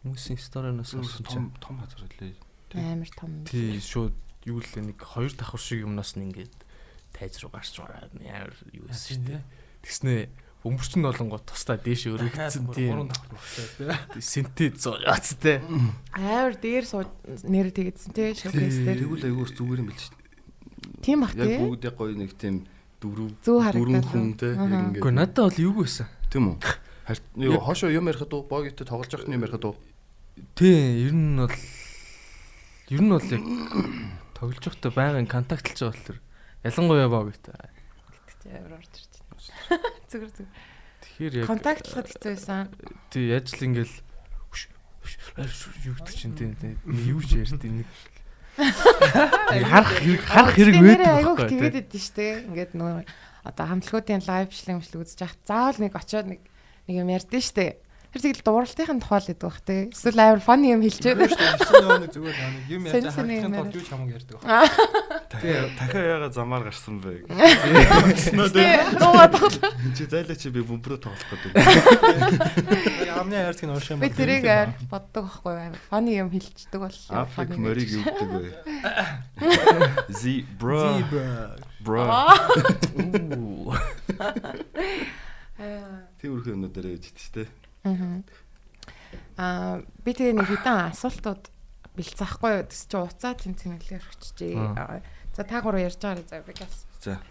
Хүмүүсийн 0.04 0.38
сториноос 0.38 0.92
Том 0.94 1.02
олсон 1.02 1.26
том 1.26 1.46
том 1.58 1.76
газар 1.82 2.04
лээ. 2.22 2.36
Амар 2.76 3.10
том. 3.16 3.32
Тий 3.48 3.80
шууд 3.82 4.14
юу 4.46 4.60
л 4.62 4.72
нэг 4.78 5.00
хоёр 5.02 5.32
давхар 5.34 5.60
шиг 5.60 5.82
юмнаас 5.88 6.14
нь 6.20 6.30
ингээд 6.30 6.54
тайз 7.16 7.40
руу 7.42 7.52
гарч 7.52 7.74
байгаа 7.80 8.12
амар 8.14 8.54
эс 8.92 9.10
шүү 9.10 9.26
дээ. 9.26 9.42
Тэснэ 9.82 10.30
бөмбөрчин 10.64 11.02
болонгоо 11.06 11.40
тусдаа 11.42 11.78
дээш 11.80 12.12
өргөгдсөн 12.12 12.66
тийм 12.76 12.92
Гурван 12.92 13.10
давхар 13.14 13.32
болчихсон. 13.40 14.22
синтез 14.22 14.84
зооц 14.84 15.28
те. 15.40 15.62
Амар 16.14 16.56
дээр 16.60 16.86
сууж 16.86 17.08
нэр 17.48 17.72
тэгдсэн 17.72 18.12
те 18.12 18.36
шоукейс 18.36 18.78
дээр. 18.84 19.00
Тэгвэл 19.06 19.28
айгуус 19.32 19.54
зүгээр 19.56 19.82
юм 19.86 19.90
биш. 19.94 20.12
Тийм 21.02 21.24
бах 21.24 21.34
Яг 21.38 21.48
те. 21.48 21.58
бүгд 21.62 21.82
яг 21.88 21.96
гоё 21.96 22.16
нэг 22.18 22.32
тийм 22.36 22.66
дөрөв 23.02 23.32
харагдаад. 23.44 24.06
хүн 24.10 24.34
те 24.38 24.48
ингээд. 24.58 24.98
Гэхдээ 24.98 25.16
надад 25.16 25.38
бол 25.54 25.60
юу 25.62 25.74
байсан. 25.86 26.08
Тийм 26.34 26.46
үү? 26.54 26.58
Харин 27.08 27.26
юу 27.38 27.62
хошоо 27.62 27.90
юм 27.94 28.10
ярихад 28.10 28.34
уу 28.34 28.44
богитой 28.50 28.86
тоглож 28.88 29.12
явах 29.14 29.30
юм 29.30 29.44
ярихад 29.46 29.66
уу? 29.66 29.76
Тий, 30.58 31.06
ер 31.06 31.14
нь 31.14 31.38
бол 31.38 31.54
ер 32.90 33.02
нь 33.02 33.12
бол 33.14 33.22
яг 33.22 33.44
тоглож 34.34 34.64
байхдаа 34.66 34.92
байнгын 34.92 35.30
контактлж 35.30 35.78
байгаа 35.82 35.94
болохоор 35.94 36.20
ялангуяа 36.66 37.10
баг 37.10 37.26
гэдэг. 37.34 37.56
Амар 38.48 38.74
орж 38.80 38.94
ирж 38.96 39.14
байна. 39.18 39.38
Зүгээр 40.08 40.32
зүгээр. 40.36 40.52
Тэгэхээр 40.98 41.34
яг 41.38 41.46
Контактлахад 41.48 42.08
хэцүү 42.12 42.32
байсан. 42.34 42.68
тий 43.12 43.24
яаж 43.30 43.48
л 43.54 43.66
ингээл 43.66 43.96
юу 45.86 45.96
гэдэг 45.98 46.16
чинь 46.16 46.36
тий 46.36 46.50
юу 47.08 47.22
ч 47.22 47.40
ярьд 47.42 47.62
нэг 47.64 47.88
харах 48.58 49.94
хэрэг 50.02 50.22
харах 50.26 50.54
хэрэг 50.58 50.76
байдаг 50.82 51.14
Айгуух 51.14 51.42
тэгээд 51.46 51.76
тий. 51.78 51.84
идэв 51.86 52.02
штэ. 52.02 52.28
Ингээд 52.50 52.72
нөө 52.74 53.06
одоо 53.46 53.66
хамтлагуудын 53.70 54.26
лайв 54.26 54.50
шлэг 54.50 54.82
мшлэг 54.82 55.02
үзэж 55.06 55.20
яхад 55.22 55.42
заавал 55.46 55.78
нэг 55.78 55.94
очиод 55.94 56.28
нэг 56.28 56.42
нэг 56.90 56.96
юм 56.98 57.10
ярьдэн 57.14 57.44
штэ. 57.44 57.78
Тэр 58.08 58.22
тэгэл 58.24 58.44
дууралтын 58.48 59.00
тухай 59.04 59.20
л 59.20 59.32
идэх 59.32 59.44
бах 59.44 59.60
те. 59.62 59.92
Эсвэл 59.92 60.20
амар 60.24 60.40
фан 60.40 60.64
юм 60.64 60.82
хэлчихэд. 60.82 61.28
Нөгөө 61.28 62.08
нэг 62.08 62.12
зүгээр 62.16 62.38
юм 62.72 62.82
яаж 62.88 63.04
яриад. 63.04 63.52
тулд 63.58 63.76
юу 63.76 63.84
ч 63.84 63.90
хамаагүй 63.92 64.16
ярьдаг. 64.16 64.38
Дахиад 65.28 65.72
дахиад 65.76 66.08
яга 66.08 66.30
замаар 66.32 66.64
гарсан 66.72 67.04
бэ. 67.04 67.28
Тэ 67.28 68.96
дуугаад 68.96 69.34
тоглоо. 69.36 69.72
Чи 69.92 70.04
зайлаа 70.08 70.40
чи 70.40 70.50
би 70.50 70.64
бөмбөрөө 70.64 71.00
тоглох 71.04 71.30
гэдэг. 71.36 71.52
Амны 73.12 73.36
хайрцаг 73.44 73.68
нь 73.68 73.76
уушаа 73.76 74.00
юм. 74.00 74.02
Би 74.02 74.10
тэрийг 74.10 74.48
амар 74.48 74.72
боддог 74.88 75.28
байхгүй 75.28 75.56
амар 75.68 75.84
фаны 75.92 76.16
юм 76.16 76.32
хэлцдэг 76.32 76.80
боллоо. 76.80 77.12
Африк 77.12 77.60
морийг 77.60 77.92
юу 77.92 78.08
гэдэг 78.08 78.30
вэ? 78.32 78.50
Z 80.16 80.48
bro 80.56 81.04
bro. 81.84 82.08
Үу. 82.98 83.76
Тиймэрхүү 86.22 86.54
юмнуудаараа 86.56 86.96
яж 86.96 87.10
идэж 87.12 87.22
штэ. 87.28 87.67
Аа 89.38 89.86
би 90.04 90.12
тэгээ 90.18 90.34
нэг 90.34 90.50
хэдэн 90.50 90.92
асуултууд 90.92 91.44
бэлцаахгүй 91.94 92.52
юу? 92.62 92.66
Тэс 92.66 92.90
чи 92.90 92.98
уцаа 92.98 93.34
тэнцэнэлээ 93.38 94.02
орчихжээ. 94.02 94.58
Аа. 94.58 95.02
За 95.38 95.44
та 95.46 95.62
гурав 95.62 95.82
ярьж 95.82 96.02
байгаа 96.02 96.26
за 96.26 96.42
би 96.42 96.54
газ. 96.58 96.86
За. 97.02 97.22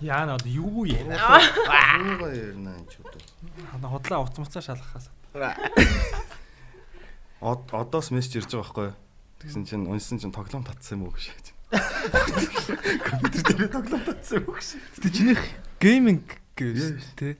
Яа 0.00 0.26
над 0.28 0.44
юу 0.44 0.84
яа. 0.84 1.00
Уугаа 1.06 2.32
ярина 2.34 2.76
энэ 2.76 2.88
ч 2.92 3.00
үү. 3.00 3.08
Хотлоо 3.80 4.28
уц 4.28 4.36
муцаа 4.36 4.60
шалгахаас. 4.60 5.08
Од 7.40 7.62
одоос 7.72 8.12
мессеж 8.12 8.44
ирж 8.44 8.52
байгаа 8.52 8.64
байхгүй 8.64 8.84
юу? 8.92 8.96
Тэгсэн 9.44 9.64
чинь 9.68 9.88
унсан 9.88 10.16
чинь 10.20 10.32
тоглоом 10.32 10.64
татсан 10.64 11.00
юм 11.00 11.08
уу 11.08 11.16
гэж. 11.16 11.32
Компьютер 13.04 13.54
дээр 13.56 13.72
тоглоом 13.72 14.04
татсан 14.04 14.40
юм 14.40 14.48
уу 14.48 14.56
гэж. 14.56 14.68
Тэ 15.00 15.08
чинийх 15.12 15.42
гейминг 15.80 16.40
гэж 16.56 17.04
тий. 17.16 17.36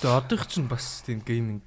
Тэ 0.00 0.08
одоох 0.08 0.48
чинь 0.48 0.64
бас 0.64 1.04
тийм 1.04 1.20
гейминг 1.20 1.60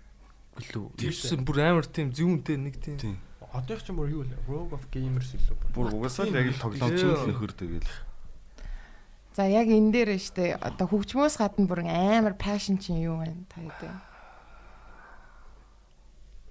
гэлүү. 0.58 0.86
Тийм 0.98 1.10
Ирсэн 1.14 1.46
бүр 1.46 1.58
амар 1.62 1.86
тийм 1.86 2.10
зүүнтэй 2.10 2.58
нэг 2.58 2.82
тийм. 2.82 2.98
Тийм. 2.98 3.18
Одоо 3.54 3.78
их 3.78 3.86
ч 3.86 3.94
юм 3.94 4.02
уу 4.02 4.10
юу 4.10 4.26
вэ? 4.26 4.34
Rogue 4.50 4.74
of 4.74 4.90
Gamers 4.90 5.38
илүү. 5.38 5.78
Бүр 5.78 5.94
угаасаа 5.94 6.26
л 6.26 6.34
яг 6.34 6.50
л 6.50 6.58
тоглоом 6.58 6.98
чинь 6.98 7.14
л 7.14 7.30
нөхөр 7.30 7.54
тэгэл. 7.54 7.90
За 9.38 9.46
яг 9.46 9.70
энэ 9.70 9.94
дээр 9.94 10.18
нь 10.18 10.22
штэ 10.22 10.58
одоо 10.58 10.90
хөгжмөөс 10.90 11.38
гадна 11.38 11.70
бүр 11.70 11.86
амар 11.86 12.34
passion 12.34 12.82
чинь 12.82 13.06
юу 13.06 13.22
вэ 13.22 13.34
та 13.54 13.62
хэдэ? 13.62 13.90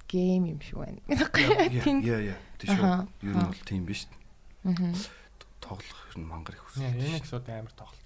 Гейм 0.07 0.47
юм 0.55 0.61
шиг 0.63 0.79
байна. 0.79 1.03
Яа 1.11 2.23
яа. 2.35 2.39
Тийш 2.63 2.71
үү. 2.79 3.07
Ер 3.27 3.35
нь 3.35 3.47
бол 3.51 3.67
тийм 3.67 3.83
биш. 3.87 4.07
Мгм. 4.63 4.95
Тоглох 5.59 6.01
ер 6.15 6.19
нь 6.19 6.27
мангар 6.27 6.55
их 6.55 6.63
хүсэлт. 6.63 6.95
энэ 6.95 7.19
ихсүүд 7.19 7.51
амар 7.51 7.75
тоглолт. 7.75 8.02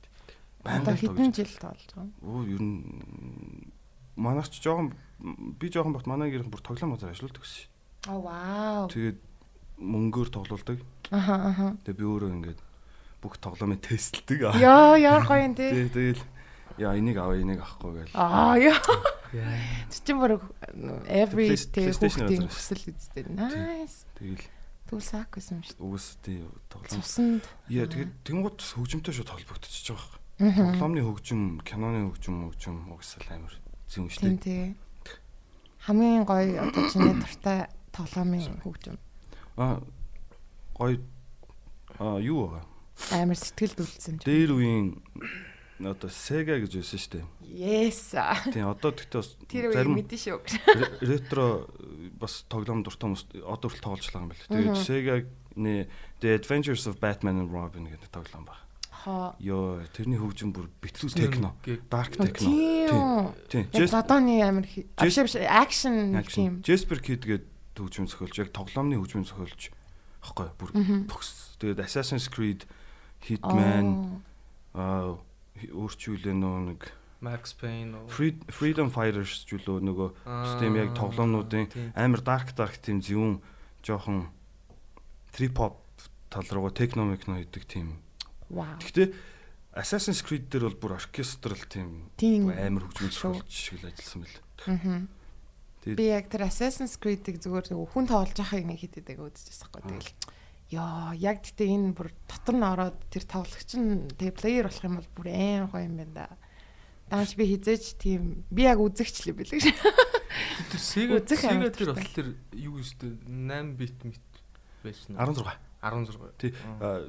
Одоо 0.66 0.94
хэдэн 0.96 1.30
жил 1.32 1.52
тоолж 1.60 1.86
байгаа. 1.94 2.10
Оо 2.22 2.42
ер 2.44 2.62
нь 2.62 3.72
манайч 4.16 4.58
жоохон 4.60 4.92
би 5.60 5.66
жоохон 5.70 5.94
багт 5.94 6.06
манай 6.06 6.30
гэр 6.30 6.44
бүр 6.48 6.60
тоглоом 6.60 6.94
газар 6.96 7.10
ажилладаг 7.12 7.44
шээ. 7.44 7.68
Аа 8.10 8.18
вау. 8.20 8.88
Тэгээд 8.90 9.18
мөнгөөр 9.80 10.28
тоглоулдаг. 10.32 10.78
Аха 11.10 11.34
аха. 11.50 11.66
Тэгээд 11.84 12.00
би 12.00 12.06
өөрөө 12.06 12.30
ингээд 12.40 12.60
бүх 13.22 13.34
тоглоомыг 13.40 13.80
тестэлдэг. 13.84 14.56
Яа 14.60 14.96
яар 14.96 15.24
гоё 15.24 15.44
юм 15.44 15.54
тий. 15.54 15.88
Тэгээд 15.90 16.20
яа 16.80 16.96
энийг 16.96 17.16
аваа 17.20 17.36
энийг 17.36 17.60
авахгүй 17.60 18.04
гээл. 18.04 18.16
Аа 18.16 18.56
яа. 18.60 18.76
Яа. 19.32 19.56
Чи 19.92 20.00
чинь 20.04 20.20
бүр 20.20 20.40
every 21.08 21.52
хүүхдийн 21.52 22.48
хүсэл 22.48 22.82
үсттэй. 22.92 23.24
Nice. 23.32 24.04
Тэгэл 24.16 24.44
Тэгвэл 24.86 25.02
сак 25.02 25.34
гэсэн 25.34 25.58
юм 25.58 25.64
шүү. 25.66 25.82
угс 25.82 26.14
тий 26.22 26.46
тоглоом. 26.70 27.02
Цуснд. 27.02 27.42
Яа 27.66 27.90
тэгээд 27.90 28.12
тэнгууд 28.22 28.62
хөгжимтэй 28.62 29.12
шууд 29.18 29.34
холбогдчихж 29.34 29.90
байгаа 29.90 29.98
байхгүй. 29.98 30.20
Тоглоомны 30.36 31.00
хөгжим, 31.00 31.60
киноны 31.64 32.10
хөгжим, 32.12 32.36
хөгжим 32.52 32.76
угсаал 32.92 33.28
амар 33.40 33.54
зүүн 33.88 34.10
шүү 34.12 34.20
Тийм 34.20 34.38
тий. 34.38 34.76
Хамгийн 35.86 36.26
гоё 36.28 36.60
одоо 36.66 36.82
чиний 36.92 37.14
дуртай 37.16 37.66
тоглоомын 37.94 38.60
хөгжим. 38.60 38.98
Аа 39.56 39.80
гоё 40.76 41.00
аа 41.96 42.20
юу 42.20 42.52
байгаа. 42.52 42.66
Амар 43.16 43.38
сэтгэлд 43.40 43.80
үлдсэн. 43.80 44.20
Дээр 44.20 44.52
үеийн 44.52 45.00
одоо 45.80 46.10
Sega 46.12 46.60
гэж 46.60 46.72
байсан 46.84 47.00
шүү 47.00 47.12
дээ. 47.16 47.24
Yes. 47.56 48.12
Тийм 48.52 48.68
одоо 48.68 48.92
тэгтээ 48.92 49.20
бас 49.20 49.30
зарим 49.72 49.94
мэдэн 49.96 50.20
шүү. 50.20 50.36
ре- 50.44 50.96
ретро 51.16 51.64
бас 52.20 52.44
тоглоом 52.52 52.84
дуртай 52.84 53.08
хүмүүс 53.08 53.24
одоо 53.40 53.68
хүртэл 53.72 53.84
тоглож 53.88 54.08
байгаа 54.12 54.20
юм 54.20 54.30
байна. 54.32 54.52
Тэгээд 54.52 54.84
Sega-ны 54.84 55.74
The 56.20 56.28
Adventures 56.36 56.84
of 56.90 57.00
Batman 57.00 57.40
and 57.40 57.48
Robin 57.52 57.88
гэдэг 57.88 58.08
тоглоом 58.12 58.44
байна. 58.48 58.64
Хоо. 59.06 59.34
Йоо, 59.38 59.86
тэрний 59.94 60.18
хөгжим 60.18 60.50
бүр 60.50 60.66
битлүү 60.82 61.14
техно, 61.14 61.52
dark 61.86 62.16
techno. 62.18 62.50
Тийм. 62.50 63.30
Тийм. 63.46 63.64
Яг 63.70 63.90
додооны 63.94 64.42
амар 64.42 64.66
хи- 64.66 64.86
а, 64.98 65.04
биш 65.06 65.14
биш 65.22 65.36
action 65.46 66.10
тийм. 66.26 66.58
Jasper 66.66 66.98
Kid 66.98 67.22
гэдэг 67.22 67.46
хөгжим 67.78 68.10
зохиолж 68.10 68.34
яг 68.42 68.50
тоглоомны 68.50 68.98
хөгжим 68.98 69.22
зохиолж 69.22 69.70
аахгүй 70.26 70.50
бүр 70.58 70.70
төгс. 71.06 71.54
Тэгээд 71.62 71.86
Assassin's 71.86 72.26
Creed, 72.26 72.66
Hitman, 73.22 74.20
Аа. 74.74 75.14
өөрчүүлээ 75.56 76.34
нөө 76.34 76.58
нэг 76.74 76.90
Max 77.22 77.54
Payne 77.56 77.94
Freedom 78.10 78.90
Fighters 78.90 79.46
ч 79.46 79.54
үлээ 79.56 79.80
нөгөө 79.86 80.08
Систем 80.50 80.74
яг 80.76 80.90
тоглоомнуудын 80.98 81.70
амар 81.96 82.20
dark 82.26 82.52
dark 82.58 82.76
тийм 82.82 83.00
зөвүүн 83.00 83.38
жоохон 83.86 84.28
trip 85.32 85.56
hop 85.56 85.78
тал 86.28 86.42
руугаа 86.44 86.74
techno 86.74 87.06
mechno 87.08 87.38
хийдэг 87.40 87.64
тийм. 87.70 88.02
Гэхдээ 88.80 89.08
Assassin's 89.76 90.22
Creed 90.24 90.48
дээр 90.48 90.72
бол 90.72 90.78
бүр 90.80 90.92
оркестрал 90.96 91.60
тийм 91.68 92.08
амар 92.48 92.88
хөгжмөл 92.88 93.44
шиг 93.50 93.82
л 93.84 93.90
ажилласан 93.92 94.24
байл. 94.24 94.38
Тэгээд- 95.84 95.98
Би 96.00 96.06
яг 96.10 96.26
тэр 96.32 96.48
Assassin's 96.48 96.96
Creed-ийг 96.98 97.38
зүгээр 97.44 97.70
хүн 97.74 98.06
тоглож 98.08 98.34
байхыг 98.34 98.64
нэг 98.66 98.78
хийдэг 98.82 99.20
үзчихсэн 99.20 99.68
байхгүй 99.70 100.00
тэгэл. 100.00 100.14
Яа, 100.74 101.14
яг 101.14 101.46
гэтээ 101.46 101.68
энэ 101.78 101.94
бүр 101.94 102.10
дотор 102.26 102.56
нь 102.58 102.66
ороод 102.66 102.98
тэр 103.12 103.22
тоглогч 103.28 103.70
нь 103.78 104.10
тэгээ 104.18 104.34
плеер 104.34 104.66
болох 104.66 104.82
юм 104.82 104.96
бол 104.98 105.10
бүр 105.14 105.26
аим 105.30 105.70
гоё 105.70 105.84
юм 105.86 105.94
байна 106.02 106.14
да. 106.26 106.26
Даанч 107.06 107.36
би 107.38 107.44
хизээч 107.54 108.02
тийм 108.02 108.42
би 108.50 108.66
яг 108.66 108.82
үзэгч 108.82 109.30
л 109.30 109.36
билээ. 109.38 109.62
Тэр 109.62 110.80
Sega 110.82 111.22
Sega 111.22 111.70
тэр 111.70 111.94
дуртай. 111.94 112.02
болохоор 112.02 112.28
юу 112.58 112.74
өстэй 112.82 113.14
8 113.30 113.76
бит 113.78 113.94
мит 114.02 114.26
байсан 114.82 115.14
уу? 115.14 115.22
16. 115.22 115.54
16. 115.86 116.34
Тий. 116.42 116.50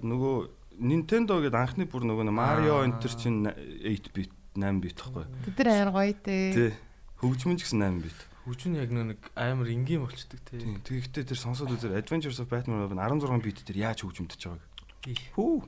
Нөгөө 0.06 0.36
Nintendo 0.78 1.42
гэдэг 1.42 1.58
анхны 1.58 1.86
бүр 1.90 2.06
нөгөө 2.06 2.30
Mario. 2.30 2.82
Enter 2.86 3.10
чинь 3.10 3.46
8 3.50 4.14
bit 4.14 4.32
8 4.54 4.82
bit 4.82 4.98
тахгүй. 4.98 5.26
Тэд 5.46 5.66
нар 5.66 5.90
амар 5.90 5.94
гоё 5.94 6.14
те. 6.14 6.38
Тий. 6.54 6.72
Хөгжмөн 7.22 7.58
ч 7.58 7.66
гэсэн 7.66 7.82
8 7.82 8.06
bit. 8.06 8.20
Хүчин 8.46 8.78
яг 8.78 8.94
нэг 8.94 9.20
амар 9.34 9.68
энгийн 9.74 10.06
болчдөг 10.06 10.40
тий. 10.46 10.62
Тий. 10.62 10.78
Тэгэхдээ 10.86 11.34
тэр 11.34 11.40
сонсоод 11.42 11.74
үзэр 11.74 11.98
Adventures 11.98 12.38
of 12.40 12.50
Batman 12.50 12.86
Robin 12.86 13.02
16 13.02 13.42
bit 13.42 13.66
дээр 13.66 13.90
яаж 13.90 14.06
хөгжимдөж 14.06 14.38
байгааг. 14.38 14.64
Хүү. 15.34 15.66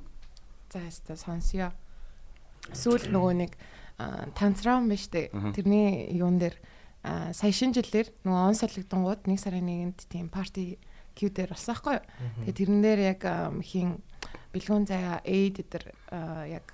За 0.69 0.79
яста 0.85 1.17
сонсё. 1.17 1.73
Сүүл 2.69 3.09
нөгөө 3.09 3.33
нэг 3.45 3.51
а, 3.97 4.29
танцраан 4.37 4.85
биш? 4.89 5.09
Аха. 5.09 5.53
Тэрний 5.57 6.13
юун 6.13 6.37
дээр 6.37 6.55
сая 7.01 7.53
шинэ 7.55 7.79
жилээр 7.79 8.11
нөгөө 8.27 8.43
он 8.51 8.55
солигдонгууд 8.59 9.25
1 9.25 9.39
сарын 9.39 9.65
1-нд 9.65 9.99
тийм 10.11 10.27
парти 10.29 10.77
кью 11.15 11.31
дээр 11.31 11.55
болсон 11.55 11.73
байхгүй? 11.73 11.97
Тэгээ 12.45 12.57
тэрэн 12.59 12.81
дээр 12.83 12.99
яг 13.15 13.21
хин 13.63 14.03
бэлгүүн 14.53 14.85
заяа 14.87 15.21
эйд 15.23 15.61
а, 16.11 16.45
яг 16.45 16.73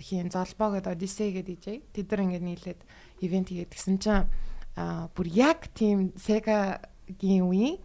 хин 0.00 0.30
золбоо 0.30 0.76
гэдэг 0.76 0.92
Odyssey 0.92 1.32
гэдэг 1.32 1.56
DJ 1.56 1.66
тэд 1.92 2.10
нар 2.12 2.22
ингээд 2.24 2.44
нийлээд 2.44 2.80
ивент 3.24 3.48
хийгээд 3.48 3.72
гисэн 3.72 3.96
чинь 3.98 4.28
бүр 4.76 5.26
яг 5.32 5.72
тийм 5.72 6.12
Sega-гийн 6.20 7.44
үеийн 7.48 7.80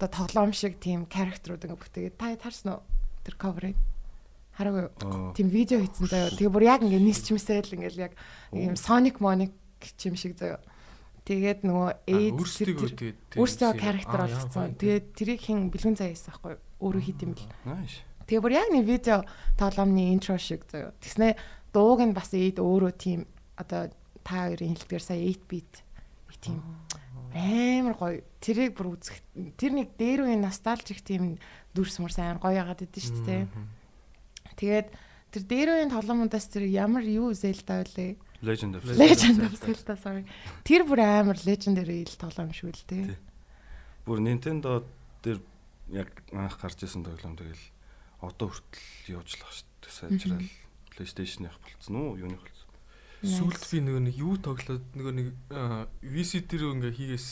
одоо 0.00 0.08
тоглоом 0.08 0.52
шиг 0.52 0.80
тийм 0.80 1.04
character-ууд 1.04 1.64
ингээд 1.68 1.82
бүтээгээд 1.84 2.16
та 2.16 2.36
харсан 2.40 2.80
уу? 2.80 2.82
Тэр 3.24 3.36
cover-ыг 3.36 3.76
хараагүй 4.56 5.34
тийм 5.34 5.48
видео 5.50 5.82
хийсэн 5.82 6.08
заяа. 6.08 6.30
Тэгээ 6.32 6.54
бүр 6.54 6.64
яг 6.64 6.80
ингэ 6.82 7.00
нисчмсээл 7.02 7.74
ингээл 7.76 8.08
яг 8.08 8.12
ийм 8.54 8.78
Sonic 8.78 9.18
Monic 9.20 9.52
юм 10.06 10.16
шиг 10.16 10.38
заяа. 10.38 10.62
Тэгээд 11.24 11.64
нөгөө 11.64 11.90
Aid 12.04 12.36
өөрсдөө 13.36 13.72
character 13.80 14.18
болгоцсон. 14.28 14.76
Тэгээд 14.76 15.06
тэрийг 15.16 15.40
хин 15.40 15.72
бэлгүн 15.72 15.96
заяа 15.96 16.12
хийсэн 16.12 16.30
байхгүй 16.36 16.52
юу? 16.52 16.62
Өөрөө 16.84 17.02
хийд 17.02 17.20
юм 17.24 17.32
бэл. 17.32 17.48
Nice. 17.64 18.04
Тэгээ 18.26 18.42
бүр 18.44 18.54
яг 18.56 18.68
нэг 18.72 18.84
видео 18.88 19.24
тоглоомны 19.58 20.12
интро 20.14 20.38
шиг 20.38 20.64
заяа. 20.70 20.94
Тэгснэ 21.00 21.36
дууг 21.74 22.00
нь 22.00 22.16
бас 22.16 22.32
Aid 22.32 22.62
өөрөө 22.62 22.92
тийм 22.96 23.26
одоо 23.58 23.90
та 24.24 24.48
хоёрын 24.48 24.74
хэлдгээр 24.74 25.04
сая 25.04 25.20
8 25.20 25.44
bit 25.50 25.84
нэг 26.30 26.36
тийм 26.40 26.58
амар 27.34 27.94
гоё. 27.98 28.22
Тэрийг 28.38 28.78
бүр 28.78 28.94
үзэх 28.94 29.18
тэр 29.58 29.72
нэг 29.74 29.98
дээр 29.98 30.28
үеийн 30.28 30.44
ностальжик 30.44 31.02
тийм 31.02 31.36
дүрс 31.74 31.98
мөрс 31.98 32.18
амар 32.22 32.38
гоё 32.38 32.62
яагаад 32.62 32.86
идэв 32.86 33.02
шүү 33.02 33.24
дээ. 33.26 33.44
Тэгээд 34.54 34.88
тэр 35.34 35.42
дээр 35.42 35.68
үеийн 35.74 35.90
тоглоомудаас 35.90 36.46
тэр 36.46 36.70
ямар 36.70 37.02
юу 37.02 37.34
Zelda 37.34 37.82
вэ? 37.82 38.14
Legend 38.44 38.78
of 38.78 38.84
Legend 38.86 39.40
of 39.42 39.54
Zelda 39.58 39.96
sorry. 39.98 40.22
Тэр 40.62 40.86
бүр 40.86 41.02
амар 41.02 41.38
legendary 41.42 42.04
ил 42.06 42.14
тоглоом 42.14 42.54
шүү 42.54 42.70
л 42.70 42.84
дээ. 42.86 43.18
Бүр 44.06 44.22
Nintendo 44.22 44.84
дээр 45.24 45.42
яг 45.90 46.14
анх 46.30 46.60
гарч 46.60 46.86
исэн 46.86 47.02
тоглоом 47.02 47.34
тэгэл 47.34 47.73
одоо 48.30 48.48
хүртэл 48.48 49.20
байгаа 49.20 49.52
шүү 49.52 49.68
дээ. 49.84 49.92
Сайжрал 49.94 50.46
PlayStation-ийнх 50.96 51.58
болцсон 51.60 51.94
уу? 51.96 52.16
Юуных 52.18 52.40
болцсон? 52.40 52.70
Сүүлд 53.24 53.64
би 53.72 53.78
нөгөө 53.84 54.02
нэг 54.04 54.16
юу 54.20 54.34
тоглоод 54.36 54.84
нөгөө 54.96 55.14
нэг 55.16 55.28
VCD 56.04 56.60
рүү 56.60 56.72
ингээ 56.76 56.92
хийгээс 56.92 57.28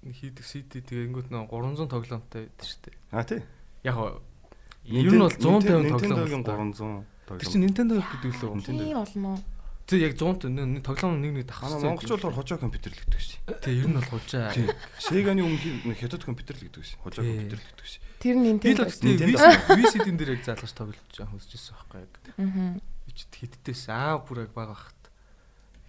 хийдэг 0.00 0.44
CD 0.48 0.80
тэгээ 0.80 1.12
ингүүт 1.12 1.28
нөгөө 1.28 1.52
300 1.52 1.92
тоглоомтой 1.92 2.48
байдаг 2.48 2.64
шүү 2.64 2.80
дээ. 2.88 2.96
Аа 3.12 3.24
тий. 3.28 3.40
Яг 3.84 3.96
нь 4.00 4.96
ер 4.96 5.12
нь 5.12 5.20
бол 5.20 5.28
150 5.28 5.68
тоглоом. 5.68 5.84
Nintendo-гийн 5.92 6.42
байна. 6.44 6.72
300 6.72 7.20
Тэр 7.30 7.46
чинь 7.46 7.62
Nintendo 7.68 8.00
гэдэг 8.00 8.32
лөө. 8.40 8.54
Nintendo. 8.58 8.80
Тийм 8.80 8.96
болно 8.96 9.28
уу? 9.36 9.40
Тэг 9.86 10.00
яг 10.00 10.14
100 10.16 10.48
нэг 10.50 10.82
тоглоом 10.82 11.20
нэг 11.20 11.32
нэг 11.36 11.46
Манай 11.46 11.52
давхсан. 11.52 11.84
монголчууд 11.84 12.22
хожоо 12.32 12.58
компьютер 12.58 12.90
л 12.90 13.00
гэдэг 13.04 13.20
шээ. 13.20 13.40
Тэг 13.60 13.74
ер 13.76 13.88
нь 13.92 14.00
бол. 14.00 14.24
Тий. 14.24 14.66
Sega-ны 14.98 15.42
өмнө 15.44 15.94
хятад 16.00 16.24
компьютер 16.24 16.56
л 16.56 16.64
гэдэг 16.64 16.80
шээ. 16.80 16.98
Хожоо 17.04 17.22
компьютер 17.28 17.58
л 17.60 17.66
гэдэг 17.70 17.86
шээ. 17.86 18.02
Тэр 18.20 18.36
Nintendo. 18.36 18.84
бас 18.84 19.00
Nintendo. 19.00 19.40
VCD 19.80 20.12
дээр 20.12 20.36
яг 20.36 20.44
заалгаж 20.44 20.72
тоглож 20.76 21.00
байгаа 21.08 21.32
хүсчихсэн 21.32 21.72
байхгүй 21.72 22.00
яг. 22.04 22.12
Аа. 22.36 22.76
Би 23.08 23.10
ч 23.16 23.24
хитдээс 23.32 23.88
аа 23.88 24.20
бүр 24.20 24.44
яг 24.44 24.52
бага 24.52 24.76
хат. 24.76 25.00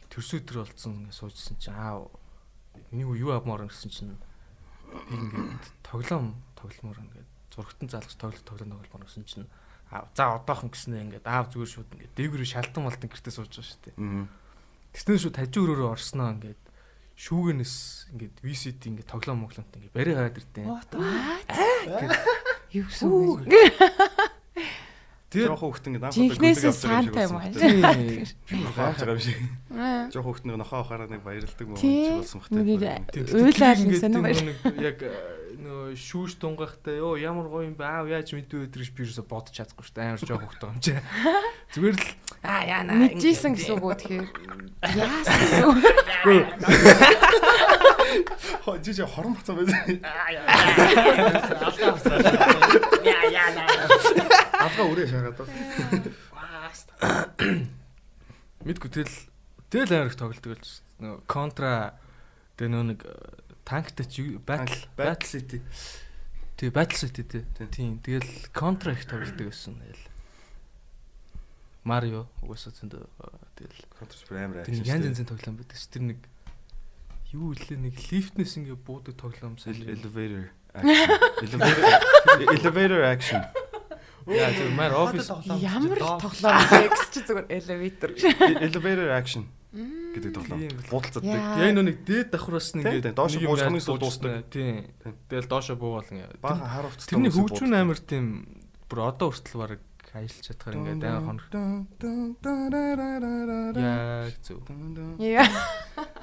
Төрсөдөр 0.07 0.63
болцсон 0.63 1.03
ингээ 1.03 1.11
суужсэн 1.11 1.59
чи 1.59 1.75
аа 1.75 2.07
миний 2.95 3.03
юу 3.03 3.35
авмаар 3.35 3.67
гэсэн 3.67 3.91
чинь 3.91 4.15
ингээд 5.11 5.65
тоглоом 5.83 6.39
тогломоор 6.55 7.03
ингээд 7.03 7.29
зургатан 7.51 7.91
залгаж 7.91 8.15
тоглох 8.15 8.43
тоглоом 8.47 8.79
тогломоор 8.79 9.07
гэсэн 9.11 9.27
чинь 9.27 9.47
аа 9.91 10.07
за 10.15 10.31
одоохон 10.39 10.71
гэснээр 10.71 11.03
ингээд 11.19 11.27
аав 11.27 11.51
зүгээр 11.51 11.67
шууд 11.67 11.91
ингээд 11.99 12.15
дээгүүрээ 12.15 12.47
шалтан 12.47 12.87
малтан 12.87 13.11
гэртээ 13.11 13.35
сууж 13.35 13.51
байгаа 13.51 13.67
шүү 13.67 13.83
дээ. 13.91 13.95
Аа. 13.99 14.27
Тэснэр 14.95 15.19
шууд 15.19 15.35
хажуу 15.35 15.63
өрөөрөө 15.67 15.89
орсноо 15.99 16.31
ингээд 16.31 16.63
шүүгэнэс 17.21 17.73
ингээд 18.17 18.35
VCT 18.41 18.81
ингээд 18.89 19.09
тоглоом 19.13 19.45
моглонт 19.45 19.69
ингээд 19.77 19.93
барай 19.93 20.15
гаад 20.17 20.41
ирдээ. 20.41 20.65
Юу 22.73 22.85
гэсэн 22.89 23.09
үг 23.13 23.45
вэ? 23.45 23.69
Тэгээд 25.31 25.47
Жохон 25.47 25.71
хөхт 25.71 25.87
ингэ 25.87 26.03
анх 26.03 26.17
Жинхнээсээ 26.17 26.73
саантай 26.75 27.23
юм 27.29 27.39
аа. 27.39 27.47
Гайхаж 27.55 28.99
байгаа 28.99 29.15
юм 29.15 29.23
шиг. 29.23 29.39
Аа. 29.71 30.11
Жохон 30.11 30.27
хөхт 30.35 30.43
нэг 30.43 30.59
нохоо 30.59 30.83
хараа 30.83 31.07
нэг 31.07 31.23
баярлдаг 31.23 31.67
мөн 31.71 31.79
Тийм. 31.79 32.19
болсон 32.19 32.43
Нэг. 32.51 33.07
Үйл 33.15 33.63
айл 33.63 33.85
гэсэн 33.87 34.11
юм 34.11 34.27
байна. 34.27 34.51
Яг 34.83 34.99
э, 34.99 35.15
нөө 35.55 35.95
шүүж 35.95 36.35
тунгахтай 36.35 36.99
ёо 36.99 37.15
ямар 37.15 37.47
гоё 37.47 37.63
юм 37.63 37.79
бэ 37.79 37.85
аав 37.87 38.11
яаж 38.11 38.35
мэдвэ 38.35 38.67
өдр 38.67 38.83
гэж 38.83 38.91
би 38.91 39.07
юусо 39.07 39.23
бодож 39.23 39.55
чадахгүй 39.55 39.87
шүү 39.87 39.95
дээ 39.95 40.09
амар 40.11 40.19
жоох 40.19 40.43
хөхтэй 40.51 40.67
юм 40.67 40.79
чи. 40.83 40.93
Зүгээр 41.79 41.95
л 41.95 42.03
аа 42.41 42.65
яана 42.65 42.97
Мэдчихсэн 42.97 43.53
гэсэн 43.53 43.77
үг 43.77 43.85
үү 43.85 44.01
тэгэхээр. 44.01 44.25
Яасан 44.97 45.37
гэсэн 45.45 45.69
үг. 45.69 45.77
Хоо 48.65 48.81
жиж 48.81 48.97
хорон 49.05 49.37
бацаа 49.37 49.61
байсан. 49.61 49.77
Алга 54.57 54.89
үрээ 54.89 55.05
шаагаад. 55.09 55.37
мэдгүй 58.65 58.89
тэгэл 58.93 59.17
тэгэл 59.73 59.93
амар 59.97 60.09
их 60.09 60.17
тоглолт 60.17 60.45
гэж 60.45 60.65
нөө 61.01 61.25
контра 61.25 61.97
тэгээ 62.57 62.73
нөө 62.73 62.83
нэг 62.93 62.99
э, 63.05 63.09
танктай 63.65 64.05
чи 64.05 64.37
батл 64.37 64.85
Battle 64.93 65.25
City. 65.25 65.57
тэгээ 66.61 66.77
батл 66.77 66.93
сити 66.93 67.25
тий. 67.25 67.41
Тийм. 67.73 67.97
Тэгэл 68.05 68.29
контра 68.53 68.93
их 68.93 69.09
тоглолт 69.09 69.33
гэсэн 69.33 69.81
тэгэл 69.81 70.05
Марио 71.83 72.27
угаасаа 72.45 72.73
зөндөө 72.77 73.03
тэгэл 73.57 73.81
Counter 73.97 74.17
Strike 74.19 74.43
амар 74.45 74.65
тэр 74.67 74.77
нэг 74.77 74.85
янз 74.85 75.05
янзын 75.09 75.25
тоглоом 75.25 75.57
байдаг 75.57 75.77
ш 75.81 75.89
тэр 75.89 76.03
нэг 76.13 76.19
юу 77.33 77.57
илээ 77.57 77.79
нэг 77.81 77.95
лифтнес 78.11 78.53
ингээ 78.61 78.77
буудаг 78.85 79.17
тоглоом 79.17 79.57
сайн 79.57 79.81
elevator 79.95 80.53
action. 80.77 81.09
Elevator 81.41 81.85
elevator 82.53 83.01
action. 83.01 83.41
яа 84.29 84.53
тэр 84.53 84.69
мар 84.77 84.93
офис 84.93 85.25
Ямар 85.57 85.97
тоглоом 85.97 86.61
гэж 86.69 87.01
чи 87.17 87.19
зүгээр 87.25 87.47
elevator. 87.49 88.09
Elevator 88.61 89.09
action 89.17 89.49
гэдэг 89.73 90.31
тоглоом. 90.37 90.61
Буудалцдаг. 90.91 91.25
Яа. 91.25 91.65
яг 91.65 91.71
нөө 91.73 91.85
нэг 91.89 91.97
дээд 92.05 92.29
давхраас 92.35 92.75
ингээ 92.77 93.09
тийм, 93.09 93.15
доошо 93.17 93.39
буужхны 93.41 93.81
сул 93.81 93.97
дуусдаг. 93.97 94.45
тийм 94.53 94.91
тэгэл 95.31 95.49
доошо 95.49 95.73
буугаал 95.79 96.11
ингээ 96.13 96.37
Баахан 96.43 96.69
хар 96.69 96.85
хувцас. 96.91 97.07
тэрний 97.09 97.31
хөгжмөн 97.33 97.73
амар 97.73 97.97
тийм 97.97 98.25
бүр 98.85 98.99
одоо 99.07 99.31
хүртэл 99.31 99.57
баг 99.63 99.79
аялж 100.11 100.37
чадхаар 100.43 100.75
ингээ 100.75 101.07
амар 101.07 101.39
хоног 101.39 101.47
яг 103.79 104.35
зөв 104.43 104.59
Яа. 105.23 105.47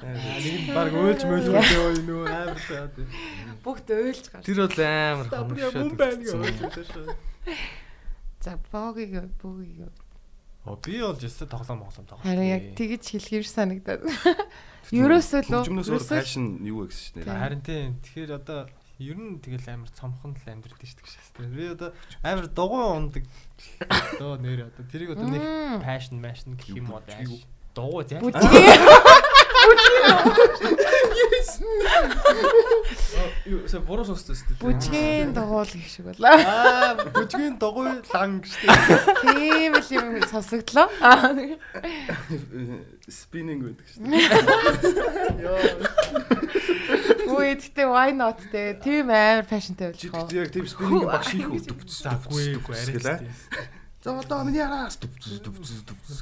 Нэг 0.05 0.69
баг 0.77 0.93
өөлж 0.93 1.21
мөөлж 1.25 1.47
өөө 1.49 2.05
нөө 2.05 2.23
амар 2.29 2.61
шаад. 2.61 2.93
Бүгд 3.65 3.87
өөлж 3.89 4.25
гар. 4.29 4.43
тэр 4.45 4.61
бол 4.61 4.77
амар 4.77 5.27
хоног 5.33 5.57
шүү. 6.21 7.17
За 8.45 8.55
богийг 8.69 9.25
богийг. 9.41 9.89
Оо 10.69 10.77
би 10.77 11.01
бол 11.01 11.17
жишээ 11.17 11.49
тоглоом 11.49 11.81
моглоом 11.81 12.05
тоглоом. 12.05 12.29
Харин 12.29 12.45
яг 12.45 12.63
тэгж 12.77 13.17
хэлэхэр 13.17 13.47
санагдаад. 13.47 14.05
Ерөөсөө 14.93 15.41
л 15.49 15.65
өөр 15.65 16.05
passion 16.05 16.61
юу 16.61 16.85
гэсэн 16.85 17.23
чинь. 17.23 17.29
Харин 17.29 17.61
тийм. 17.65 17.97
Тэгэхээр 18.05 18.37
одоо 18.37 18.69
ер 18.99 19.15
нь 19.15 19.39
тэгэл 19.39 19.79
амар 19.79 19.87
цомхон 19.95 20.35
л 20.35 20.43
амьдрал 20.43 20.75
шүү 20.75 20.99
дээ. 20.99 21.31
Тэр 21.31 21.47
би 21.55 21.71
одоо 21.71 21.95
амар 22.19 22.51
дугуй 22.51 22.83
ундаг. 22.83 23.23
Одоо 23.79 24.35
нэр 24.35 24.67
одоо 24.67 24.83
тэрийг 24.91 25.15
одоо 25.15 25.31
нэг 25.31 25.39
passion 25.79 26.19
passion 26.19 26.59
гэх 26.59 26.75
юм 26.75 26.91
уу 26.91 26.99
юу? 27.23 27.39
Дугуй 27.71 28.03
зэ. 28.03 28.19
юу 33.47 33.63
сая 33.71 33.79
буруу 33.87 34.03
сонссон 34.03 34.35
шүү 34.35 34.51
дээ 34.51 34.67
Бүжгийн 34.67 35.31
дугуул 35.31 35.63
гэх 35.63 35.87
шиг 35.87 36.11
болоо. 36.11 36.35
Аа 36.43 36.99
бүжгийн 37.15 37.55
дугуй 37.55 38.03
лан 38.11 38.43
гэжтэй. 38.43 38.67
Тийм 39.23 39.79
л 39.79 39.87
юм 39.95 40.19
сонсогдлоо. 40.27 40.91
Аа, 40.99 41.31
Spinning 43.07 43.63
гэдэг 43.63 43.87
шүү. 43.95 44.03
Үгүй 47.39 47.55
гэхдээ 47.55 47.87
why 47.87 48.09
not 48.11 48.39
те. 48.51 48.75
Тийм 48.83 49.07
амар 49.07 49.47
фэшнтэй 49.47 49.95
Чи 49.95 50.11
болж 50.11 50.27
тэгтээ 50.27 50.43
яг 50.43 50.51
тийм 50.51 50.67
spinning 50.67 51.07
баг 51.07 51.23
хийх 51.23 51.47
үү? 51.47 51.59
Заггүй 51.87 52.59
арай. 52.59 53.31
За 53.99 54.15
одоо 54.15 54.43
миний 54.47 54.63
араас 54.63 54.95
дүвц. 54.99 55.43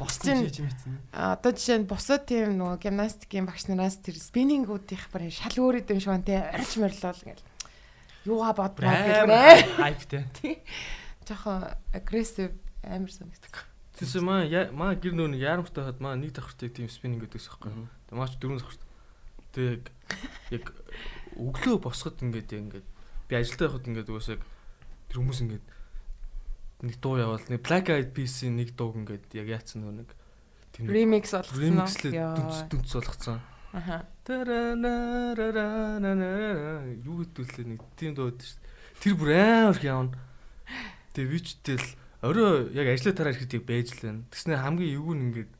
Босчин 0.01 0.45
хийж 0.45 0.61
мэдсэн. 0.65 0.93
А 1.13 1.33
одоо 1.37 1.53
жишээ 1.53 1.81
нь 1.81 1.89
бусад 1.89 2.25
тийм 2.25 2.57
нөгөө 2.57 2.81
гимнастикийн 2.81 3.45
багш 3.45 3.69
нараас 3.69 4.01
тэр 4.01 4.17
спиннингуудынх 4.17 5.09
барин 5.13 5.29
шал 5.29 5.53
өөр 5.57 5.85
идэм 5.85 6.01
шиг 6.01 6.09
байна 6.09 6.25
те. 6.25 6.41
Орж 6.57 6.73
морлол 6.81 7.21
ингээл. 7.21 7.45
Юугаа 8.25 8.53
бод 8.57 8.73
бод 8.81 8.89
гэх 8.89 9.25
мэ. 9.29 9.77
хайптэй. 9.77 10.25
Жохон 11.29 11.69
агрессив 11.93 12.49
амар 12.81 13.13
санагддаг. 13.13 13.69
Тэсээ 13.93 14.25
маа 14.25 14.41
я- 14.41 14.73
маа 14.73 14.97
гэр 14.97 15.13
нөө 15.13 15.37
нэг 15.37 15.41
яарамтай 15.45 15.85
хаад 15.85 16.01
маа 16.01 16.17
нэг 16.17 16.33
давхартыг 16.33 16.73
тийм 16.73 16.89
спиннинг 16.89 17.29
гэдэгс 17.29 17.45
байхгүй. 17.61 17.77
Тэгээ 18.09 18.17
маач 18.17 18.33
дөрөв 18.41 18.57
давхарт. 18.61 18.81
Тэгээ 19.53 19.75
яг 20.55 20.73
өглөө 21.37 21.77
босоход 21.81 22.21
ингээд 22.23 22.51
ингээд 22.53 22.87
би 23.27 23.33
ажилдаа 23.35 23.67
явахад 23.67 23.87
ингээд 23.87 24.09
угсаа 24.11 24.35
яг 24.37 24.43
тэр 25.11 25.17
хүмүүс 25.21 25.39
ингээд 25.43 25.65
нэг 26.87 26.95
дуу 27.01 27.17
явал 27.17 27.45
нэг 27.49 27.61
Black 27.65 27.89
Eyed 27.89 28.13
Peas-ийн 28.13 28.57
нэг 28.57 28.77
дууг 28.77 29.01
ингээд 29.01 29.33
яг 29.33 29.47
яатсан 29.49 29.81
нөө 29.81 29.93
нэг 30.05 30.09
Ремикс 30.77 31.33
болгосон. 31.33 32.13
Яа. 32.13 32.37
дүнц 32.69 32.93
болгоцсон. 32.93 33.41
Аха. 33.73 34.05
Юу 37.01 37.25
гэдүүлээ 37.25 37.65
нэг 37.65 37.81
тийм 37.97 38.13
дуу 38.13 38.29
байдаг 38.29 38.45
шүү 38.45 38.61
дээ. 38.61 39.01
Тэр 39.01 39.13
бүр 39.17 39.29
амар 39.33 39.73
их 39.73 39.83
явна. 39.83 40.13
Тэгээ 41.17 41.33
вичтэл 41.33 41.87
орой 42.21 42.69
яг 42.77 42.87
ажлаа 42.93 43.13
тараа 43.17 43.33
ирэхэд 43.33 43.65
байж 43.65 43.97
лэн. 43.97 44.29
Тэснэ 44.29 44.61
хамгийн 44.61 45.01
эвгүй 45.01 45.15
нь 45.17 45.25
ингээд 45.33 45.51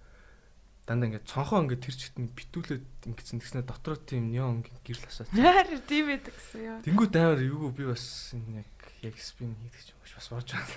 дандаа 0.88 1.12
ингээд 1.12 1.28
цонхоо 1.28 1.67
ингээд 1.67 1.84
тэр 1.84 1.95
чигт 2.00 2.15
нь 2.15 2.32
битүүлээд 2.32 3.12
ингэсэн 3.12 3.43
тэснэ 3.43 3.67
дотроо 3.67 4.00
тийм 4.00 4.32
неон 4.32 4.63
гэрл 4.88 5.04
хасаад. 5.04 5.36
Наар 5.36 5.67
тийм 5.84 6.08
байдаг 6.08 6.32
гэсэн 6.32 6.62
яа. 6.63 6.80
Тэнгүүт 6.88 7.13
амар 7.19 7.43
эвгүй 7.43 7.71
би 7.76 7.84
бас 7.91 8.32
энэ 8.32 8.63
яг 8.63 8.71
яг 9.04 9.15
спин 9.19 9.52
хийдэг 9.60 9.84
ч 9.84 9.91
юм 9.91 10.00
биш 10.00 10.15
бас 10.15 10.28
болж 10.32 10.47
байна. 10.47 10.71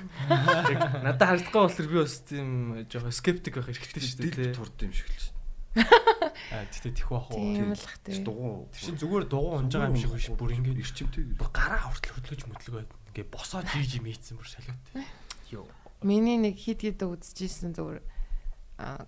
Яг 0.67 0.81
надад 1.07 1.23
харагдахгүй 1.23 1.63
болохоор 1.63 1.89
би 1.95 1.99
бас 2.03 2.15
тийм 2.27 2.49
жоохон 2.91 3.15
скептик 3.15 3.55
байх 3.55 3.71
хэрэгтэй 3.71 4.03
шүү 4.03 4.19
дээ. 4.19 4.35
Дил 4.35 4.59
турд 4.59 4.83
юм 4.83 4.93
шиг 4.99 5.07
л 5.07 5.23
шүү. 5.23 5.39
Аа 6.51 6.67
тэгтээ 6.67 6.95
тэх 6.99 7.09
бах 7.15 7.31
уу. 7.31 7.39
Тийм 7.39 7.71
л 7.71 7.87
тий. 8.03 8.19
Дугуй. 8.27 8.67
Тэр 8.75 8.83
чинь 8.83 8.99
зүгээр 8.99 9.25
дугуй 9.31 9.55
унж 9.63 9.71
байгаа 9.71 9.95
юм 9.95 10.03
шиг 10.03 10.11
биш 10.19 10.27
бүр 10.35 10.59
ингээд 10.59 10.83
ирчимтэй. 10.83 11.23
бүр 11.39 11.51
гараа 11.55 11.87
хүртэл 11.87 12.15
хөдлөж 12.19 12.43
möдлөгөө 12.51 12.83
ингээд 13.15 13.31
босоо 13.31 13.63
жиж 13.63 14.03
юм 14.03 14.11
ийцэн 14.11 14.35
бүр 14.35 14.49
шалгаатай. 14.51 15.07
Йоо. 15.55 15.71
Миний 16.03 16.43
нэг 16.43 16.59
хит 16.59 16.83
хит 16.83 16.99
үзчихсэн 16.99 17.79
зүгээр 17.79 18.03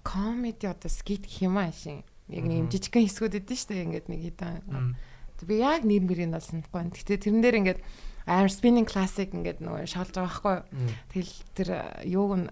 комеди 0.03 0.67
одоо 0.67 0.91
скит 0.91 1.27
гэх 1.27 1.43
юм 1.47 1.59
аашин. 1.59 2.05
Яг 2.29 2.45
нэг 2.47 2.71
жижигхэн 2.73 3.07
хэсгүүд 3.09 3.39
өгдөн 3.43 3.59
шүү 3.59 3.71
дээ. 3.73 3.85
Ингээд 3.89 4.07
нэг 4.09 4.21
хитэн. 4.33 4.97
Би 5.43 5.59
яг 5.59 5.83
нэр 5.83 6.07
мэрийг 6.07 6.31
нь 6.31 6.39
олсонгүй 6.39 6.71
байна. 6.71 6.95
Гэтэ 6.95 7.19
тэрэн 7.19 7.43
дээр 7.43 7.61
ингээд 7.61 7.81
амар 8.31 8.53
spinning 8.53 8.87
classic 8.87 9.35
ингээд 9.35 9.59
нөгөө 9.59 9.91
шалж 9.91 10.15
байгаа 10.15 10.31
байхгүй? 10.31 10.57
Тэгэл 11.11 11.35
тэр 11.59 11.69
юуг 12.07 12.33
нь 12.39 12.47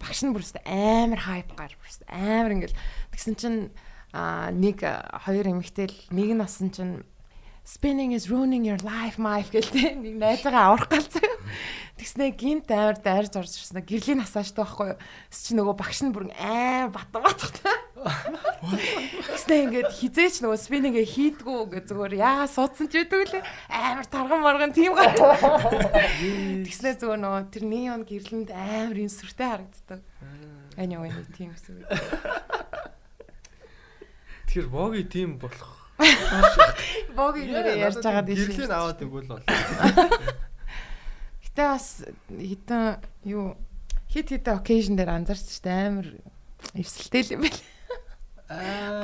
багш 0.00 0.24
нь 0.24 0.32
бүрс 0.32 0.56
амар 0.64 1.20
хайп 1.20 1.52
гар 1.52 1.76
бүрс 1.76 2.00
амар 2.08 2.56
ингээл 2.56 2.80
тэгсэн 3.12 3.34
чинь 3.36 3.60
а 4.16 4.48
нэг 4.50 4.80
хоёр 4.80 5.46
эмэгтэй 5.52 5.86
л 5.92 5.98
нэг 6.16 6.30
нь 6.32 6.40
асан 6.40 6.72
чинь 6.72 7.04
spinning 7.64 8.12
is 8.12 8.30
ruining 8.30 8.64
your 8.64 8.80
life 8.82 9.18
life 9.18 9.50
гэлтэй 9.52 9.94
нэг 9.96 10.16
найзаагаа 10.18 10.74
аврах 10.74 10.88
галзаа. 10.90 11.28
Тэгснэ 12.00 12.32
гинт 12.32 12.72
амар 12.72 12.96
дайрж 12.96 13.36
орж 13.36 13.52
ирсэн. 13.60 13.84
Гэрлийн 13.84 14.24
насааштай 14.24 14.64
байхгүй 14.64 14.96
юу? 14.96 15.00
Тэс 15.28 15.40
чи 15.44 15.52
нөгөө 15.52 15.76
багш 15.76 16.00
нь 16.00 16.14
бүр 16.16 16.32
амар 16.32 16.88
батан 16.96 17.20
батхтай. 17.20 17.76
Тэгснэ 19.28 19.54
ингээд 19.68 19.92
хизээч 19.92 20.40
нөгөө 20.40 20.58
спиннингээ 20.64 21.04
хийдгүү 21.04 21.58
ингээд 21.68 21.88
зүгээр 21.92 22.14
яа 22.16 22.48
суудсан 22.48 22.88
ч 22.88 23.04
үүдгүй 23.04 23.36
лээ. 23.36 23.44
Амар 23.68 24.08
тарган 24.08 24.40
марган 24.40 24.72
тийм 24.72 24.96
гар. 24.96 25.12
Тэгснэ 26.64 26.96
зүгээр 27.04 27.20
нөгөө 27.20 27.42
тэр 27.52 27.64
неон 27.68 28.08
гэрлэнд 28.08 28.48
амар 28.48 28.96
инсүртэй 28.96 29.48
харагддаг. 29.60 30.00
Анаа 30.80 31.04
үе 31.04 31.12
тийм 31.36 31.52
гэсэн. 31.52 31.84
Тэгэхээр 34.48 34.68
боги 34.72 35.04
тим 35.04 35.36
болох. 35.36 35.79
Богийн 37.16 37.50
нэрээ 37.52 37.76
ярьж 37.86 38.00
байгаа 38.02 38.24
дээ. 38.24 38.36
Гэрлийн 38.40 38.72
аваад 38.72 39.00
игвэл 39.04 39.28
бол. 39.28 39.44
Гэтэ 41.44 41.62
бас 41.66 41.86
хитэн 42.30 43.00
юу 43.26 43.56
хит 44.08 44.28
хитэн 44.30 44.56
occasion 44.58 44.94
дээр 44.96 45.10
анзаарч 45.14 45.44
штэ 45.60 45.70
амар 45.90 46.08
эвсэлтэй 46.74 47.22
л 47.26 47.32
юм 47.36 47.42
байл. 47.46 47.60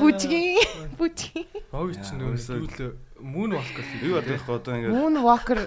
Бүжгийн 0.01 0.59
бүжгийн. 0.99 1.47
Уусаа- 1.71 2.19
юу 2.19 2.67
л 2.67 2.99
мөн 3.23 3.51
walker 3.57 3.85
Юу 4.03 4.19
бодох 4.21 4.45
вэ 4.45 4.55
одоо 4.59 4.73
ингээд 4.77 4.93
Moon 4.93 5.15
Walker 5.25 5.59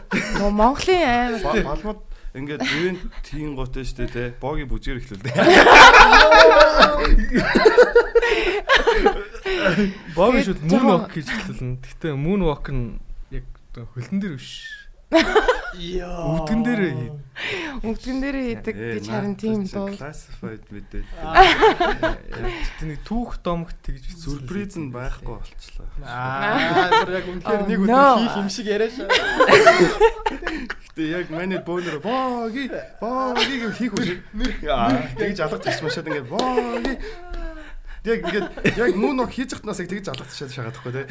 Монголын 0.52 1.02
аймаг 1.02 1.42
Ба- 1.42 1.64
Балмад 1.74 2.00
ингээд 2.38 2.62
ивент 2.62 3.02
tiin 3.26 3.56
готой 3.58 3.84
штэ 3.86 4.06
те. 4.08 4.24
Боги 4.42 4.64
бүжгэр 4.70 5.02
эхлүүлдэг. 5.02 5.34
Бог 10.16 10.34
Тэгээд 10.34 10.46
шүүд 10.46 10.60
жоохон- 10.70 10.70
мөн 10.70 10.90
walk 10.90 11.14
гэж 11.14 11.28
хэлсэн. 11.30 11.70
Гэтэ 11.82 12.08
мөн 12.16 12.42
walk 12.46 12.66
нь 12.70 13.00
яг 13.32 13.46
хөлн 13.74 14.20
дээр 14.20 14.36
биш. 14.38 14.89
Өвдгөн 15.10 16.62
дээр 16.62 16.82
өвдгөн 17.82 18.20
дээр 18.22 18.38
хийдэг 18.46 18.76
гэж 18.78 19.06
харин 19.10 19.34
тийм 19.40 19.64
дуу. 19.66 19.90
Classified 19.96 20.62
мэдээ. 20.70 21.02
Нэг 22.86 23.00
түүх 23.08 23.40
домогт 23.42 23.80
тэгж. 23.82 24.06
Сүрприз 24.22 24.78
нь 24.78 24.94
байхгүй 24.94 25.40
болчлаа. 25.40 25.90
Аа, 26.06 27.02
бүр 27.08 27.16
яг 27.16 27.26
үнэхээр 27.26 27.64
нэг 27.66 27.80
өдөр 27.90 28.22
хийх 28.22 28.38
юм 28.38 28.50
шиг 28.54 28.68
яриаш. 28.70 29.02
Гэтэ 30.94 31.04
яг 31.10 31.34
манай 31.34 31.58
бөөнөр 31.64 31.98
боги 32.06 32.70
боги 33.02 33.56
гэж 33.66 33.74
хийх 33.82 33.98
үү. 33.98 34.20
Тэгж 35.18 35.38
алгаж 35.42 35.64
ирч 35.64 35.82
машаад 35.82 36.06
ингээд 36.12 36.30
боги 36.30 36.94
Яг 38.08 38.24
ингээд 38.24 38.48
яг 38.80 38.96
мөн 38.96 39.20
нөх 39.20 39.32
хийж 39.36 39.52
захтнаас 39.52 39.80
яг 39.84 39.90
тэгж 39.92 40.08
алгацчаад 40.08 40.52
шагаад 40.56 40.76
тахгүй 40.80 40.94
те. 40.96 41.04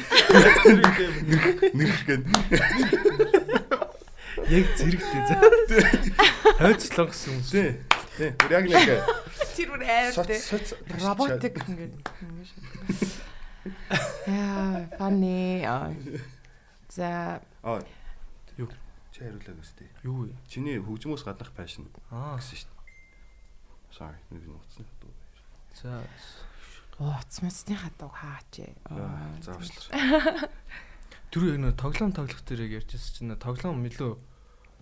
Нэрх 1.77 2.01
гэн. 2.09 2.23
Яг 4.49 4.67
зэрэгтэй 4.77 5.23
за. 5.29 5.35
Хойцлон 6.59 7.07
гэсэн 7.13 7.33
юм 7.37 7.43
шиг. 7.45 7.53
Тий. 7.53 7.69
Тий. 8.17 8.31
Бүр 8.41 8.53
яг 8.57 8.65
нэг 8.69 8.89
Тэр 9.55 9.69
бүр 9.75 9.83
айлтай. 9.85 10.39
соц 10.41 10.73
Роботик 11.05 11.55
ингээд. 11.69 11.95
Яа, 14.27 14.89
funny. 14.97 15.63
Аа. 15.65 15.93
За, 16.89 17.41
Аа. 17.63 17.83
Юу? 18.57 18.69
Чи 19.13 19.21
хариулаа 19.21 19.55
гэстэй. 19.61 19.89
Юу 20.03 20.27
вэ? 20.29 20.33
Чиний 20.49 20.79
хөгжмөөс 20.81 21.25
гаднах 21.27 21.53
Аа. 22.11 22.39
гэсэн 22.41 22.57
шүү 22.57 22.73
дээ. 22.73 22.87
Sorry, 23.93 24.19
нэг 24.33 24.43
нь 24.47 24.55
утасны 24.57 24.85
дуу. 25.01 25.13
За. 25.77 26.03
ууцмасны 26.99 27.77
хатаг 27.77 28.11
хаачээ. 28.15 28.73
Яа, 28.91 29.37
заавчлаа. 29.45 30.49
Тэр 31.31 31.43
яг 31.53 31.59
нөө 31.61 31.75
тоглоом 31.77 32.13
тоглох 32.17 32.41
дээр 32.49 32.81
ярьжсэн 32.83 33.29
чинь 33.29 33.37
тоглоом 33.39 33.85
илүү 33.85 34.17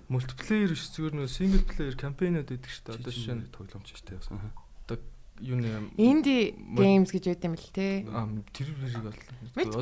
мультиплеер 0.09 0.71
биш 0.73 0.85
зүгээр 0.95 1.15
нөө 1.19 1.29
сингл 1.31 1.63
плеер 1.67 1.97
кампайнууд 1.99 2.49
байдаг 2.49 2.71
шүү 2.71 2.85
дээ. 2.87 2.97
Одоо 3.01 3.13
жишээ 3.13 3.37
нь 3.37 3.45
тоглоомч 3.51 3.89
шүү 3.91 4.07
дээ. 4.07 4.21
Аа. 4.35 4.67
юу 5.41 5.57
нэ 5.61 5.93
Инди 6.01 6.57
games 6.73 7.13
гэж 7.13 7.37
үүдэм 7.37 7.55
л 7.61 7.69
те. 7.73 8.09
аа 8.09 8.25
тэр 8.57 8.73
хэрэг 8.73 9.05
бол. 9.05 9.21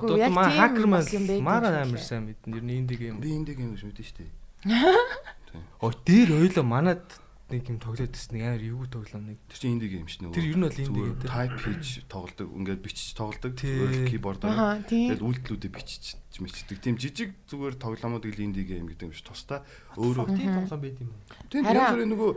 Одоо 0.03 0.17
маа 0.35 0.51
хакер 0.51 0.87
маань 0.91 1.07
юм 1.15 1.45
мара 1.47 1.87
амар 1.87 2.03
сайн 2.03 2.27
мэднэ. 2.27 2.59
Ер 2.59 2.65
нь 2.67 2.75
инди 2.83 2.99
гейм. 2.99 3.23
Би 3.23 3.31
энэ 3.39 3.55
гейм 3.55 3.71
гэж 3.79 3.83
мэдэн 3.87 4.03
шүү 4.03 4.19
дээ. 4.19 4.31
Оо 5.85 5.93
дээр 5.95 6.31
ойлоо 6.43 6.67
манад 6.67 7.07
нэг 7.51 7.69
юм 7.69 7.79
тоглоод 7.79 8.09
ирсэн 8.09 8.33
нэг 8.35 8.43
амар 8.49 8.63
эвгүй 8.65 8.89
тоглоом 8.89 9.25
нэг. 9.29 9.39
Тэр 9.53 9.59
чинь 9.61 9.75
инди 9.77 9.89
гейм 9.93 10.09
ш 10.09 10.17
нөгөө. 10.25 10.33
Тэр 10.33 10.49
ер 10.49 10.57
нь 10.57 10.65
бол 10.65 10.81
инди 10.81 11.01
гейм. 11.05 11.21
type 11.29 11.59
хийж 11.61 11.87
тоглодог. 12.09 12.49
Ингээд 12.57 12.81
бичиж 12.81 13.09
тоглодог. 13.13 13.53
Зүгээр 13.61 14.09
keyboard-аар. 14.09 14.81
Тийм. 14.89 15.09
Тэгээд 15.13 15.27
үйлдэлүүдээ 15.29 15.73
бичиж 15.77 16.05
мичдэг. 16.41 16.79
Тийм 16.81 16.97
жижиг 16.97 17.31
зүгээр 17.47 17.75
тоглоомууд 17.77 18.25
ил 18.25 18.41
инди 18.41 18.65
гейм 18.65 18.89
гэдэг 18.89 19.05
юм 19.05 19.13
биш. 19.13 19.23
Тусдаа 19.23 19.61
өөрөө 20.01 20.27
Тийм 20.33 20.51
тоглоом 20.57 20.81
байд 20.81 20.99
юм 21.05 21.11
уу? 21.13 21.21
тийм 21.53 21.63
янз 21.69 21.93
бүрийн 21.93 22.11
нөгөө 22.17 22.31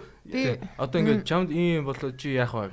Одоо 0.76 0.98
ингээд 1.02 1.24
чамд 1.24 1.50
ийм 1.56 1.88
болоо 1.88 2.12
чи 2.12 2.36
яах 2.36 2.54
вэ? 2.54 2.72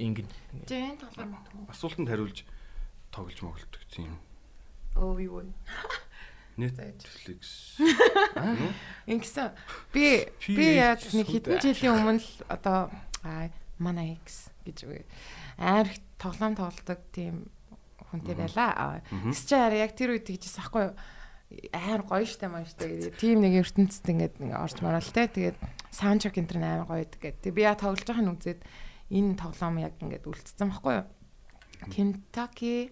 Ингэн. 0.00 0.26
Жин 0.66 0.96
тоглоом. 0.98 1.36
асуултанд 1.68 2.08
хариулж 2.08 2.42
тоглож 3.12 3.38
моглдог 3.44 3.82
тийм. 3.92 4.18
Оо 4.96 5.20
юу 5.20 5.44
вэ? 5.44 5.52
Netflix. 6.56 7.74
Ингэсэн 9.10 9.50
би 9.90 10.28
би 10.54 10.66
яаж 10.78 11.10
нэг 11.10 11.26
хэдэн 11.26 11.58
жилийн 11.58 11.94
өмнө 11.98 12.22
л 12.22 12.30
одоо 12.46 12.90
манай 13.78 14.18
X 14.22 14.50
гэж 14.62 14.86
үгүй. 14.86 15.02
амар 15.58 15.90
их 15.90 15.98
тоглоом 16.18 16.54
тоглодог 16.54 17.00
тийм 17.10 17.50
хүнтэй 18.10 18.38
байлаа. 18.38 19.02
Тэс 19.10 19.44
чи 19.50 19.54
хараа 19.58 19.82
яг 19.82 19.92
тэр 19.98 20.14
үед 20.14 20.30
тэгжсэн 20.30 20.62
аахгүй 20.62 20.82
юу? 20.90 20.96
амар 21.70 22.02
гоё 22.02 22.26
штэ 22.26 22.48
маш 22.50 22.74
тэгээд 22.74 23.18
тийм 23.20 23.44
нэг 23.44 23.62
ертөнцид 23.62 24.06
ингээд 24.10 24.42
ингээ 24.42 24.58
орж 24.58 24.78
марал 24.82 25.04
те 25.06 25.28
тэгээд 25.30 25.58
саундтрек 25.94 26.38
энэ 26.38 26.50
төр 26.50 26.58
амар 26.58 26.86
гоё 26.88 27.04
гэдэг. 27.06 27.38
Тэгээд 27.42 27.54
би 27.54 27.62
яа 27.62 27.78
тоглож 27.78 28.02
байхыг 28.02 28.34
үзээд 28.34 28.60
энэ 29.14 29.38
тоглоом 29.38 29.76
яг 29.78 29.94
ингээд 30.02 30.26
үлдсэн 30.26 30.70
байхгүй 30.70 30.94
юу? 30.98 31.06
Kentucky 31.92 32.90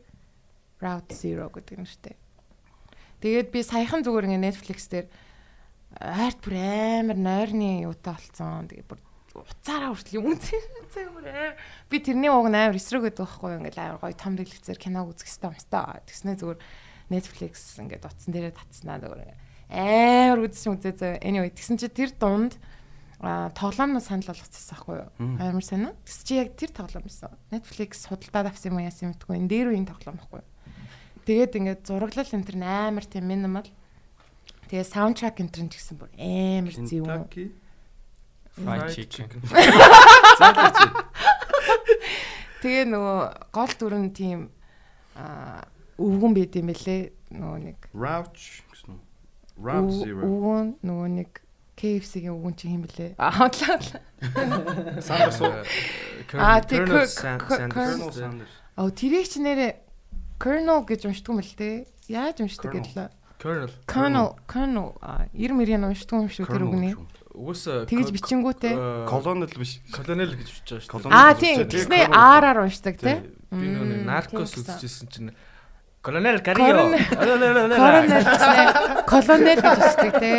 Route 0.78 1.10
Zero 1.14 1.50
гэдэг 1.50 1.74
юм 1.78 1.86
штэ. 1.88 2.21
Тэгээд 3.22 3.48
би 3.54 3.60
саяхан 3.62 4.02
зүгээр 4.02 4.26
ингээ 4.34 4.46
Netflix 4.50 4.90
дээр 4.90 5.06
арт 5.94 6.42
бүр 6.42 6.58
амар 6.58 7.18
нойрны 7.18 7.86
юутай 7.86 8.18
болцсон. 8.18 8.66
Тэгээд 8.66 8.90
бүр 8.90 9.00
уцаараа 9.38 9.94
хүртэл 9.94 10.18
юм 10.18 10.34
үзээ 10.34 11.06
бүр. 11.14 11.56
Би 11.86 11.96
тэрний 12.02 12.28
уг 12.34 12.50
нь 12.50 12.58
амар 12.58 12.76
эсрэг 12.76 13.06
гэдэг 13.06 13.22
байхгүй? 13.22 13.62
Ингээл 13.62 13.78
амар 13.78 14.00
гоё 14.02 14.16
том 14.18 14.34
дэлгэцээр 14.34 14.78
киног 14.82 15.14
үзэх 15.14 15.30
хэвээр 15.30 15.54
юмстай. 15.54 16.02
Тэгснэ 16.04 16.36
зүгээр 16.42 16.60
Netflix 17.14 17.54
ингээд 17.78 18.04
утсан 18.10 18.30
дээрээ 18.34 18.58
татснаа 18.58 18.98
зүгээр 19.00 19.30
амар 19.72 20.40
үзсэн 20.44 20.76
үзээ 20.76 20.94
зөө. 20.98 21.12
Anyway 21.24 21.48
тэгсэн 21.54 21.80
чи 21.80 21.88
тэр 21.88 22.12
дунд 22.12 22.60
а 23.22 23.48
тоглоомноо 23.54 24.02
санал 24.02 24.34
болгочихсон 24.34 24.76
байхгүй 24.76 24.96
юу? 24.98 25.08
Амар 25.38 25.64
сайн 25.64 25.88
уу? 25.88 25.96
Тэгс 26.04 26.20
чи 26.26 26.34
яг 26.42 26.58
тэр 26.58 26.74
тоглоом 26.74 27.06
байсан. 27.06 27.32
Netflix 27.54 28.04
худалдаад 28.10 28.50
авсан 28.52 28.74
юм 28.74 28.82
яасан 28.82 29.14
мэдгүй. 29.14 29.38
Энэ 29.38 29.48
дээр 29.48 29.68
үеийн 29.72 29.88
тоглоом 29.88 30.18
байхгүй 30.18 30.42
юу? 30.42 30.51
Тэгээд 31.26 31.52
ингээд 31.58 31.80
зураглал 31.86 32.26
энэ 32.34 32.46
төр 32.46 32.56
амар 32.62 33.04
тийм 33.06 33.24
минимал. 33.30 33.68
Тэгээд 34.70 34.88
саундтрек 34.90 35.38
энэ 35.38 35.52
төр 35.54 35.66
ч 35.70 35.74
гэсэн 35.78 35.96
бүр 36.00 36.10
амар. 36.18 36.72
Kentucky 36.74 37.46
Fried 38.52 39.08
chicken. 39.08 39.40
Тэгээ 42.62 42.84
нөгөө 42.92 43.20
гол 43.50 43.72
дүр 43.80 43.94
нь 43.98 44.12
тийм 44.14 44.40
а 45.18 45.64
өвгөн 45.98 46.32
байд 46.36 46.54
юм 46.60 46.68
бэлээ. 46.70 47.02
Нөгөө 47.32 47.58
нэг 47.64 47.78
Rouch 47.96 48.62
гэсэн 48.70 48.92
үү? 48.92 49.00
Өв- 49.66 50.04
Zero. 50.04 50.20
өвгөн 50.28 50.66
нөгөө 50.84 51.08
нэг 51.16 51.30
KFC-гийн 51.74 52.36
өвгөн 52.38 52.54
чи 52.54 52.66
хэм 52.70 52.82
бэлээ. 52.86 53.10
Аа 53.18 53.32
хотлаа. 53.34 53.80
Sanders? 55.02 55.40
Аа, 56.38 56.60
тий, 56.68 56.78
Colonel 56.78 57.08
Sanders. 57.08 58.52
Аа 58.78 58.90
тэрийг 58.94 59.26
чи 59.26 59.42
нэрээ 59.42 59.81
Colonel 60.42 60.82
гэж 60.82 61.06
уншдаг 61.06 61.30
юм 61.30 61.38
л 61.38 61.54
дээ. 61.54 61.86
Яаж 62.10 62.42
уншдаг 62.42 62.74
гэдлээ. 62.74 63.08
Colonel. 63.38 63.70
Colonel 63.86 64.28
Colonel 64.50 64.88
аа 64.98 65.30
90 65.30 65.54
мөрийн 65.54 65.86
уншдаг 65.86 66.18
юм 66.18 66.26
шүү 66.26 66.50
тэр 66.50 66.66
үгний. 66.66 66.98
Угсаа 67.30 67.86
Тэгж 67.86 68.10
бичингүүтээ. 68.10 69.06
Colonel 69.06 69.46
биш. 69.54 69.78
Colonel 69.94 70.34
гэж 70.34 70.48
бичиж 70.50 70.82
байгаа 70.90 71.06
шүү. 71.06 71.14
Аа 71.14 71.38
тийм 71.38 71.62
Colonel. 71.70 72.10
R-аар 72.10 72.58
уншдаг 72.66 72.98
тий. 72.98 73.22
Би 73.54 73.66
нөгөө 73.70 73.86
гэсэн. 74.42 74.66
үзчихсэн 74.66 75.06
чинь. 75.14 75.30
Colonel 76.02 76.42
гэснээ 76.42 77.06
колонел 79.06 79.62
гэж 79.62 79.78
бичдэг 79.78 80.12
тий. 80.18 80.38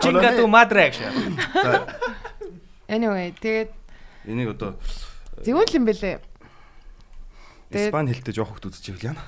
Чинга 0.00 0.32
ту 0.32 0.48
мадрагш. 0.48 1.04
Anyway 2.88 3.36
тэгээд 3.36 3.70
Энийг 4.24 4.56
одоо 4.56 4.80
зөвөн 5.44 5.68
л 5.68 5.76
юм 5.76 5.84
бэлээ. 5.84 6.29
Испани 7.70 8.10
хэлтэй 8.14 8.34
жоох 8.34 8.50
хөлт 8.58 8.66
үзчихвэл 8.74 9.14
яана. 9.14 9.22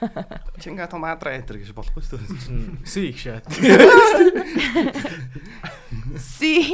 Чинга 0.62 0.86
томатра 0.86 1.34
энтер 1.34 1.58
гэж 1.58 1.74
болохгүй 1.74 2.02
шүү 2.06 2.18
дээ. 2.22 2.86
Си 2.86 3.10
их 3.10 3.18
шат. 3.18 3.44
C 6.16 6.70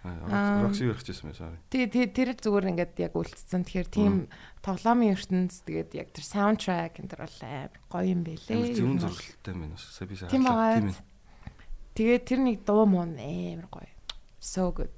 Аа, 0.00 0.64
Рокси 0.64 0.88
өрчихсэн 0.88 1.28
мэ 1.28 1.36
sorry. 1.36 1.60
Тэгээ 1.68 2.08
тэр 2.16 2.28
зүгээр 2.40 2.72
ингээд 2.72 3.04
яг 3.04 3.12
үлдсэн. 3.20 3.68
Тэгэхээр 3.68 3.88
тийм 3.92 4.14
тоглоомын 4.64 5.12
ертөнц 5.12 5.60
тэгээд 5.68 5.92
яг 5.92 6.08
тэр 6.16 6.24
саундтрек 6.24 6.96
энэ 7.04 7.10
төр 7.12 7.20
бол 7.28 7.36
амар 7.44 7.76
гоё 7.92 8.08
юм 8.08 8.24
Амар 8.24 8.32
бэлээ. 8.32 8.80
зөвөн 8.80 8.96
зургалтай 8.96 9.52
юм 9.52 9.60
байна. 9.60 9.76
Сая 9.76 10.08
би 10.08 10.16
хаалаа. 10.16 10.32
байгаа. 10.32 10.72
Тийм 10.80 10.88
ээ. 10.88 11.04
Тэгээд 12.00 12.24
тэр 12.24 12.40
нэг 12.40 12.56
дуу 12.64 12.84
муу 12.88 13.04
амар 13.04 13.68
гоё. 13.68 13.92
So 14.40 14.72
good. 14.72 14.88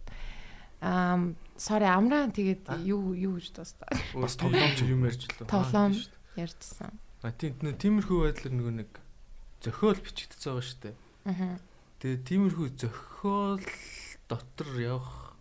Um 0.78 1.34
sorry 1.56 1.86
амраа 1.88 2.28
тэгээд 2.32 2.64
юу 2.86 3.12
юу 3.14 3.36
гэж 3.38 3.52
дуустаа 3.56 3.88
Бас 4.16 4.34
тоглоомч 4.36 4.78
юм 4.86 5.04
ярьж 5.06 5.26
лөө. 5.28 5.46
Тоглоом. 5.48 5.92
ярьжсан. 6.36 6.92
А 7.22 7.30
тийм 7.30 7.54
тиймэрхүү 7.60 8.18
байдлаар 8.24 8.54
нөгөө 8.56 8.74
нэг 8.82 8.90
зохиол 9.62 10.00
бичигдсэн 10.00 10.48
байгаа 10.52 10.64
шүү 10.66 10.80
дээ. 10.82 10.94
Аа. 11.30 11.56
Тэгээ 12.02 12.20
тиймэрхүү 12.26 12.66
зохиол 12.82 13.62
дотор 14.26 14.68
явах 14.80 15.36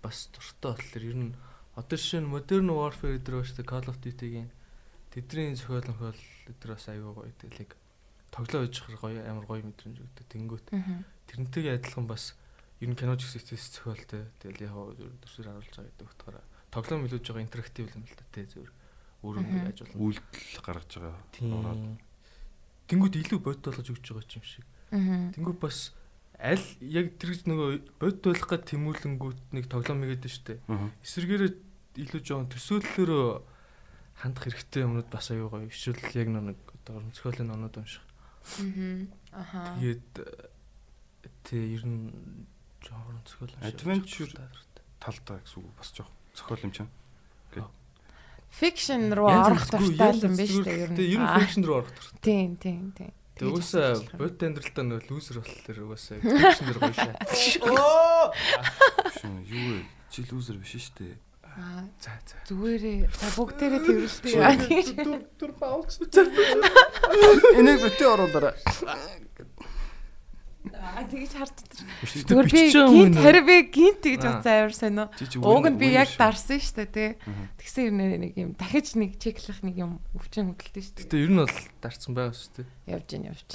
бас 0.00 0.30
дуртай 0.32 0.72
болохоор 0.72 1.04
ер 1.04 1.16
нь 1.18 1.34
одоо 1.76 1.96
жишээ 1.98 2.20
нь 2.24 2.30
Modern 2.32 2.68
Warfare 2.72 3.18
гэдэг 3.20 3.34
ба 3.36 3.44
шүү 3.44 3.56
дээ 3.60 3.68
Call 3.68 3.86
of 3.90 3.98
Duty-гийн 4.00 4.48
тэдний 5.12 5.52
зохиол 5.58 5.84
нөхөл 5.92 6.20
өдр 6.48 6.68
бас 6.72 6.84
аюу 6.88 7.12
гоё 7.20 7.32
тэлэг 7.36 7.76
тоглоо 8.32 8.64
хийж 8.64 8.76
хар 8.80 8.96
гоё 8.96 9.20
амар 9.28 9.44
гоё 9.44 9.60
мэдрэмж 9.66 9.98
өгдөг 10.00 10.26
тэнгүүт 10.30 10.66
Аа. 10.72 11.04
тэрнтэйгээ 11.28 11.76
адилхан 11.82 12.06
бас 12.08 12.32
ер 12.80 12.88
нь 12.88 12.96
кино 12.96 13.16
жигсээс 13.16 13.76
зохиолтой 13.76 14.28
тэгэл 14.40 14.64
яг 14.64 14.74
төрсөр 15.24 15.46
харуулж 15.52 15.68
байгаа 15.70 15.88
гэдэг 15.92 16.08
утгаараа 16.08 16.44
тоглоом 16.70 17.04
илүүж 17.06 17.26
байгаа 17.26 17.44
интерактив 17.44 17.90
юм 17.90 18.04
л 18.06 18.14
да 18.14 18.24
тий 18.32 18.46
зөвөр 18.46 18.70
өөрөө 19.20 19.42
нэг 19.42 19.64
яаж 19.68 19.78
болно. 19.84 20.00
Үйлдэл 20.00 20.62
гаргаж 20.64 20.92
байгаа. 20.96 21.98
Тэнгүүд 22.88 23.14
илүү 23.20 23.38
бодит 23.42 23.64
болгож 23.66 23.88
өгч 23.90 24.06
байгаа 24.14 24.34
юм 24.38 24.46
шиг. 24.46 24.66
Аа. 24.90 25.30
Тэнгүүд 25.34 25.58
бас 25.60 25.92
аль 26.38 26.66
яг 26.80 27.06
тэр 27.18 27.30
гэж 27.34 27.42
нөгөө 27.50 27.70
бодит 28.00 28.24
болох 28.24 28.48
гад 28.48 28.64
тэмүүлэнгүүт 28.70 29.40
нэг 29.52 29.64
тоглоом 29.68 30.06
игээд 30.06 30.24
штэ. 30.30 30.62
Аа. 30.70 30.88
Эсвэргээрээ 31.04 31.52
илүү 32.00 32.20
жоон 32.22 32.48
төсөөллөөрөө 32.48 33.26
хандах 34.22 34.42
хэрэгтэй 34.46 34.86
юмнууд 34.86 35.08
бас 35.10 35.30
аюу 35.34 35.50
гоё. 35.50 35.68
Эсвэл 35.68 36.00
яг 36.16 36.28
нэг 36.32 36.58
одоо 36.80 37.02
онцгойлын 37.02 37.50
оноод 37.50 37.76
унших. 37.76 38.04
Аха. 39.36 39.76
Тэгээд 39.76 40.10
э, 40.16 40.48
тий 41.44 41.76
ер 41.76 41.84
нь 41.84 42.08
жоон 42.84 43.16
онцгойл 43.20 43.52
унших. 43.54 43.68
Adventure 43.68 44.32
талдаа 45.00 45.38
гэсэн 45.44 45.60
үг 45.64 45.74
бас 45.78 45.90
жоох 45.96 46.10
зохиол 46.34 46.64
юм 46.64 46.72
чинь. 46.72 46.90
Fiction 48.50 49.14
руу 49.14 49.30
орох 49.30 49.70
дуртай 49.70 50.18
юм 50.26 50.34
биш 50.34 50.50
үү 50.58 50.66
ер 50.66 50.90
нь. 50.90 50.96
Тий 50.98 51.14
ер 51.14 51.22
нь 51.22 51.30
fiction 51.38 51.62
руу 51.64 51.76
орох 51.86 51.92
дуртай. 51.94 52.18
Тийм, 52.20 52.56
тийм, 52.58 52.90
тийм. 52.98 53.14
Тэгээ 53.38 53.46
угаасаа 53.46 53.94
бодит 54.18 54.42
амьдралтаа 54.42 54.84
нөгөө 54.84 55.06
лүүзер 55.06 55.36
болохоор 55.38 55.78
угаасаа 55.86 56.18
fiction 56.18 56.64
дээр 56.66 56.78
гоё 56.82 56.94
шат. 56.98 57.14
Оо. 57.62 58.34
Шин 59.22 59.38
юу 59.46 59.64
вэ? 59.78 59.86
Чи 60.10 60.26
лүүзер 60.26 60.58
биш 60.58 60.74
шүү 60.76 60.98
дээ. 60.98 61.14
Аа, 61.50 61.86
За 62.02 62.10
за. 62.26 62.36
зүгээрээ 62.50 63.06
бүгдээрээ 63.38 63.80
тэрвэрлдэг 63.86 64.34
яа. 64.34 64.54
Дүр 64.58 65.22
дүр 65.38 65.52
баавч. 65.58 65.98
Энийг 67.58 67.78
битээ 67.86 68.06
оруулаарай. 68.10 68.54
Аа 70.60 71.08
тэгж 71.08 71.32
харддаг. 71.40 71.68
Биш, 72.04 72.12
Зүгээр 72.28 72.48
би 72.52 72.62
гинт 72.68 73.16
харин 73.16 73.44
би 73.48 73.56
гинт 73.72 74.02
гэж 74.04 74.20
Аа. 74.20 74.32
бодсон 74.36 74.52
амар 74.60 74.74
сайн 74.76 74.98
уу. 75.00 75.08
Чи 75.16 75.24
чи 75.32 75.36
Ууг 75.40 75.64
нь 75.72 75.80
би 75.80 75.88
яг 75.96 76.12
дарсан 76.20 76.60
шүү 76.60 76.76
дээ 76.84 76.90
тий. 76.92 77.10
Тэгсэн 77.56 77.82
юм 77.88 77.96
нэг 77.96 78.32
юм 78.36 78.50
дахиж 78.60 78.92
нэг 78.92 79.16
чеклэх 79.16 79.64
нэг 79.64 79.76
юм 79.80 79.92
өвчин 80.12 80.52
хөдөлтөө 80.52 80.84
шүү 80.84 80.94
дээ. 81.00 81.04
Гэтэ 81.08 81.16
ер 81.24 81.30
нь 81.32 81.40
бол 81.40 81.56
дарцсан 81.80 82.12
байгаа 82.12 82.36
шүү 82.36 82.52
дээ. 82.60 82.66
Явж 82.92 83.06
гин 83.08 83.24
явж. 83.32 83.48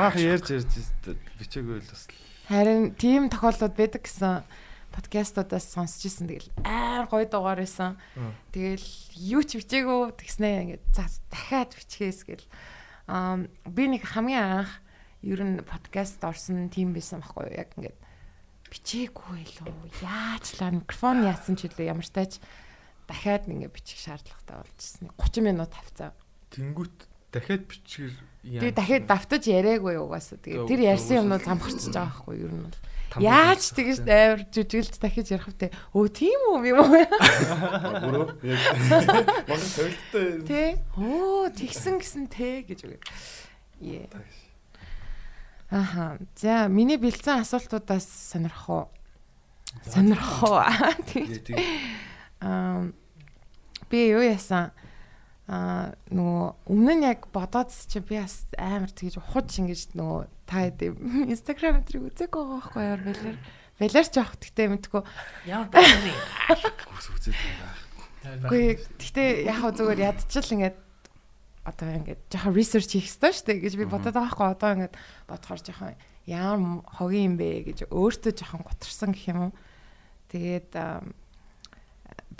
Баах 0.00 0.16
ярьж 0.16 0.48
ярьж 0.48 0.72
бичээгүй 1.36 1.84
л 1.84 1.90
бас. 1.92 2.08
Харин 2.48 2.96
тийм 2.96 3.28
тохиолдлууд 3.28 3.76
байдаг 3.76 4.00
гэсэн 4.08 4.48
подкастуудаас 4.96 5.66
сонсч 5.76 6.08
ирсэн. 6.08 6.28
Тэгэл 6.32 6.48
амар 6.64 7.04
гоё 7.08 7.28
дугаар 7.28 7.60
байсан. 7.60 8.00
Тэгэл 8.56 8.88
юу 9.36 9.44
ч 9.44 9.60
бичээгөө 9.60 10.16
тэгснээ 10.16 10.80
ингээд 10.80 10.84
за 10.96 11.04
дахиад 11.28 11.76
бичгээс 11.76 12.24
гэл. 12.24 12.44
Би 13.06 13.84
нэг 13.90 14.02
хамгийн 14.06 14.62
анх 14.66 14.72
ер 15.22 15.40
нь 15.42 15.62
подкаст 15.62 16.22
орсон 16.22 16.70
тийм 16.70 16.94
байсан 16.94 17.22
байхгүй? 17.22 17.54
Яг 17.58 17.74
ингээд 17.78 17.98
бичээгүй 18.72 19.42
лөө. 19.62 19.74
Яаж 20.02 20.46
л 20.58 20.82
микрофон 20.82 21.26
яатсан 21.26 21.58
ч 21.58 21.68
үлээ 21.68 21.92
ямар 21.92 22.08
тач 22.08 22.40
дахиад 23.06 23.46
ингээд 23.50 23.74
бичих 23.74 24.00
шаардлагатай 24.00 24.64
болчихсон. 24.64 25.10
30 25.18 25.44
минут 25.44 25.70
тавцаа. 25.74 26.16
Тэнгүүт 26.54 27.11
дахиад 27.32 27.64
бичгээр 27.66 28.14
Тэгээ 28.42 28.74
дахиад 28.74 29.06
давтаж 29.06 29.46
яриаггүй 29.46 30.02
угаасаа. 30.02 30.42
Тэгээ 30.42 30.66
тэр 30.66 30.80
ярьсан 30.82 31.22
юмнууд 31.22 31.46
замхарчж 31.46 31.94
байгаа 31.94 32.10
байхгүй 32.10 32.36
юу? 32.42 32.50
Ер 32.50 32.54
нь 32.58 32.64
бол. 32.66 32.78
Яаж 33.22 33.62
тэгэж 33.70 33.98
амар 34.02 34.40
жүжиглж 34.50 34.98
дахиж 34.98 35.30
ярих 35.30 35.46
вэ? 35.46 35.70
Өө 35.94 36.06
тийм 36.10 36.40
үү 36.50 36.74
юм 36.74 36.82
уу? 36.82 37.06
Өөрөө 37.06 38.26
яг 38.42 38.62
Монгол 39.46 39.70
тавилттай. 39.78 40.26
Тэ. 40.42 40.82
Оо 40.98 41.54
тэгсэн 41.54 42.02
гисэн 42.02 42.26
тэ 42.26 42.66
гэж 42.66 42.82
үгүй. 42.82 42.98
Е. 43.86 44.10
Аха. 45.70 46.18
За 46.34 46.66
миний 46.66 46.98
бэлдсэн 46.98 47.46
асуултуудаас 47.46 48.10
сонирх 48.10 48.66
уу? 48.66 48.90
Сонирх 49.86 50.42
уу? 50.42 50.58
Тэг. 51.14 51.46
Аа 52.42 52.90
би 53.86 54.08
юу 54.10 54.24
яасан? 54.24 54.74
Аа 55.50 55.90
нөгөө 56.14 56.70
өмнө 56.70 56.94
нь 57.02 57.06
яг 57.08 57.26
бодоод 57.34 57.74
чи 57.74 57.98
би 57.98 58.20
бас 58.22 58.46
амар 58.54 58.94
тэгж 58.94 59.18
ухаж 59.18 59.50
ингэж 59.58 59.98
нөгөө 59.98 60.20
та 60.46 60.70
хэдэ 60.70 60.94
Instagram 61.34 61.82
өдрийг 61.82 62.14
үзег 62.14 62.30
байгаа 62.30 62.62
байхгүй 62.62 62.82
яар 62.86 63.02
балер. 63.02 63.36
Балер 63.82 64.06
ч 64.06 64.14
явах 64.14 64.38
гэхдээ 64.38 64.68
мэдгүй. 64.70 65.02
Ямар 65.50 65.68
байна? 65.74 66.14
Үс 66.94 67.06
үзээд 67.10 67.34
байгаа. 67.34 68.46
Үгүй 68.46 68.64
гэхдээ 69.02 69.28
яг 69.50 69.66
зүгээр 69.66 70.00
ядчил 70.14 70.54
ингээд 70.54 70.78
одоо 71.66 71.88
ингээд 71.90 72.22
жоохон 72.30 72.54
research 72.54 72.94
хийх 72.94 73.10
хэрэгтэй 73.10 73.32
шүү 73.34 73.46
дээ 73.50 73.62
гэж 73.66 73.74
би 73.78 73.86
бодоод 73.86 74.14
байгаа 74.14 74.30
байхгүй 74.30 74.48
одоо 74.54 74.70
ингээд 74.78 74.94
бодохоор 75.26 75.60
жоохон 75.62 75.94
ямар 76.26 76.86
хогийн 76.86 77.34
юм 77.34 77.36
бэ 77.38 77.48
гэж 77.70 77.78
өөртөө 77.90 78.32
жоохон 78.34 78.62
готарсан 78.62 79.10
гэх 79.14 79.30
юм 79.30 79.38
уу. 79.46 79.52
Тэгээд 80.30 80.70
аа, 80.78 81.02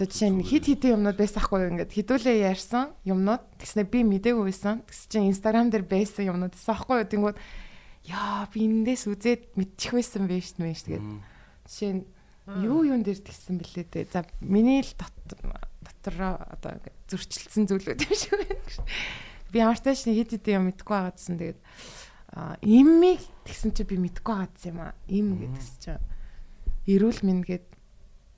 одоо 0.03 0.11
жишээ 0.11 0.31
нь 0.35 0.43
хит 0.43 0.67
хитэн 0.67 0.99
юмнууд 0.99 1.15
байсан 1.15 1.43
хгүй 1.47 1.71
ингээд 1.71 1.95
хідүүлээ 1.95 2.51
ярьсан 2.51 2.91
юмнууд 3.07 3.43
тэгснэ 3.62 3.87
би 3.87 4.03
мдээгүй 4.03 4.51
байсан. 4.51 4.83
Тэгс 4.83 5.07
чинь 5.07 5.31
Instagram 5.31 5.71
дээр 5.71 5.87
байсан 5.87 6.27
юмнууд 6.27 6.59
байсан 6.59 6.75
хгүй 6.75 6.97
юу. 6.99 7.07
Тэнгүүд 7.07 7.38
яа 8.11 8.51
би 8.51 8.67
эндээс 8.67 9.07
үзээд 9.07 9.55
мэдчих 9.55 9.95
байсан 9.95 10.27
байж 10.27 10.51
шүү 10.51 10.59
дээ. 10.59 10.75
Тэгээд 10.83 11.07
жишээ 11.71 11.93
нь 11.95 12.03
юу 12.67 12.83
юун 12.83 13.07
дээр 13.07 13.21
тэгсэн 13.23 13.62
бэлээ 13.62 13.87
дээ. 13.95 14.11
За 14.11 14.27
миний 14.43 14.83
л 14.83 14.91
дот 14.99 15.15
дотроо 15.87 16.35
одоо 16.51 16.71
ингээд 16.83 16.99
зөрчилдсөн 17.07 17.65
зүйлүүд 17.71 18.03
юм 18.03 18.15
шиг 18.19 18.35
байна. 18.43 18.59
гэж. 18.59 18.77
Би 19.55 19.57
ямар 19.62 19.79
ч 19.79 19.87
тааш 19.87 20.03
хэд 20.03 20.35
хэдэн 20.35 20.59
юм 20.59 20.65
мэдгүй 20.67 20.95
байгаадсан. 20.99 21.38
Тэгээд 21.38 21.61
а 22.35 22.59
иммиг 22.59 23.23
тэгсэн 23.47 23.71
чи 23.71 23.87
би 23.87 24.03
мэдгүй 24.03 24.35
байгаадсан 24.35 24.75
юм 24.75 24.79
аа. 24.83 24.99
Им 25.07 25.38
гэдгс 25.38 25.71
чи. 25.79 25.95
Эрүүл 26.91 27.23
мэнд 27.23 27.47
гээд 27.47 27.67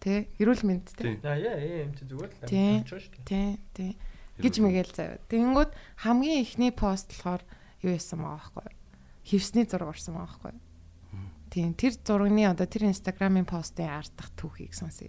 тэ 0.04 0.28
эрүүл 0.36 0.62
мэнд 0.68 0.92
тэ. 0.92 1.16
За 1.24 1.32
яа 1.40 1.56
юм 1.56 1.96
чи 1.96 2.04
зүгээр 2.04 2.30
л 2.30 2.84
очоо 2.84 3.00
шүү 3.00 3.24
дээ. 3.24 3.56
Тэ 3.72 3.96
тэ 3.96 3.96
гэж 4.44 4.54
мэгэл 4.60 4.92
заяа. 4.92 5.16
Тэнгүүд 5.32 5.70
хамгийн 6.04 6.44
ихний 6.44 6.70
пост 6.76 7.08
болохоор 7.16 7.40
юу 7.80 7.90
яасан 7.96 8.20
байгаа 8.20 8.52
байхгүй 8.52 8.64
юу? 8.68 8.76
Хевсний 9.24 9.64
зураг 9.64 9.88
орсон 9.96 10.14
байгаа 10.20 10.28
байхгүй 10.28 10.52
юу? 10.52 10.62
Тийм 11.54 11.72
тэр 11.78 11.92
зурагны 11.96 12.44
одоо 12.50 12.66
тэр 12.68 12.90
инстаграмын 12.92 13.46
постын 13.48 13.88
арт 13.88 14.12
дах 14.18 14.28
түүхийг 14.36 14.74
сонсъё. 14.76 15.08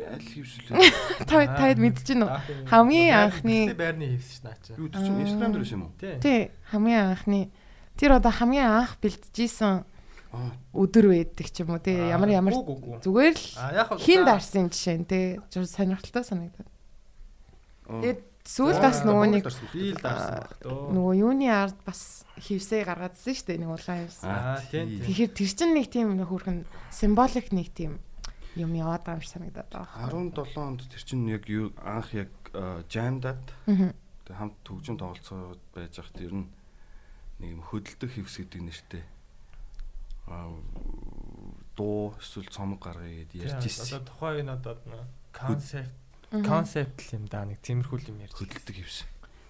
Аль 0.00 0.24
хивсэлээ. 0.24 1.28
Та 1.28 1.44
таад 1.44 1.76
мэдчихэв 1.78 2.24
үү? 2.24 2.66
Хамгийн 2.72 3.12
анхны- 3.12 3.74
байрны 3.76 4.16
хийвс 4.16 4.40
ш 4.40 4.48
наача. 4.48 4.72
Юу 4.80 4.88
тэр 4.88 5.04
чинь 5.04 5.20
Instagram 5.28 5.52
дээр 5.52 5.68
юм 5.76 5.82
уу? 5.84 5.92
Тий. 6.00 6.50
Хамгийн 6.72 7.04
анхны 7.12 7.40
тэр 8.00 8.16
одоо 8.16 8.32
хамгийн 8.32 8.64
анх 8.64 8.96
бэлтжижсэн. 9.04 9.84
Өдөр 10.30 11.10
байдаг 11.10 11.46
ч 11.50 11.66
юм 11.66 11.74
уу 11.74 11.82
тий 11.82 11.98
ямар 11.98 12.30
ямар 12.30 12.54
зүгээр 13.02 13.34
л 13.34 13.98
хин 13.98 14.22
дарсан 14.22 14.70
жишээ 14.70 14.98
нь 15.02 15.08
тий 15.10 15.24
сонирхолтой 15.50 16.22
санагдаад. 16.22 16.70
Аа. 17.90 17.98
Тэгээд 17.98 18.20
сүүлд 18.46 18.78
бас 18.78 19.02
нөгөө 19.02 19.26
нэг 19.34 19.44
нөгөө 19.44 21.14
юуны 21.18 21.50
ард 21.50 21.78
бас 21.82 22.22
хевсээ 22.38 22.86
гаргаадсан 22.86 23.34
шүү 23.34 23.46
дээ 23.50 23.58
нэг 23.58 23.70
улаан 23.74 24.06
хевс. 24.06 24.22
Аа 24.22 24.62
тийм 24.70 24.86
тийм. 24.86 25.04
Тэгэхээр 25.10 25.32
тэр 25.34 25.50
чинь 25.50 25.74
нэг 25.74 25.86
тийм 25.90 26.08
нэг 26.14 26.28
хөрхөн 26.30 26.58
символик 26.94 27.50
нэг 27.50 27.68
тийм 27.74 27.98
юм 28.54 28.70
яваад 28.78 29.02
байгаа 29.02 29.18
юм 29.18 29.24
шиг 29.26 29.34
санагдаад 29.34 29.70
байгаа. 29.70 30.08
17 30.14 30.62
онд 30.62 30.80
тэр 30.86 31.02
чинь 31.02 31.26
яг 31.26 31.44
юу 31.50 31.74
анх 31.82 32.14
яг 32.14 32.30
жамдад 32.86 33.42
хамт 33.66 34.56
төгжин 34.62 34.94
тоглолцоод 34.94 35.58
байж 35.74 35.98
хат 35.98 36.18
ер 36.22 36.34
нь 36.38 36.46
нэг 37.42 37.58
юм 37.58 37.62
хөдөлдөх 37.66 38.14
хевс 38.14 38.38
гэдэг 38.38 38.62
нэртэй 38.62 39.02
аа 39.02 39.19
дуу 41.76 42.14
эсвэл 42.20 42.48
цомог 42.50 42.80
гаргая 42.80 43.26
гэд 43.26 43.32
ярьж 43.34 43.64
ирсэн. 43.66 44.00
Одоо 44.00 44.06
тухайн 44.06 44.40
энэ 44.46 44.52
одоо 44.54 44.74
концепт 45.32 45.94
концепт 46.30 46.96
л 47.10 47.14
юм 47.18 47.24
да 47.26 47.44
нэг 47.44 47.58
тиймэрхүү 47.64 48.08
юм 48.10 48.22
ярьж. 48.22 48.34
Хөдөлдөг 48.38 48.76
хевс. 48.78 49.04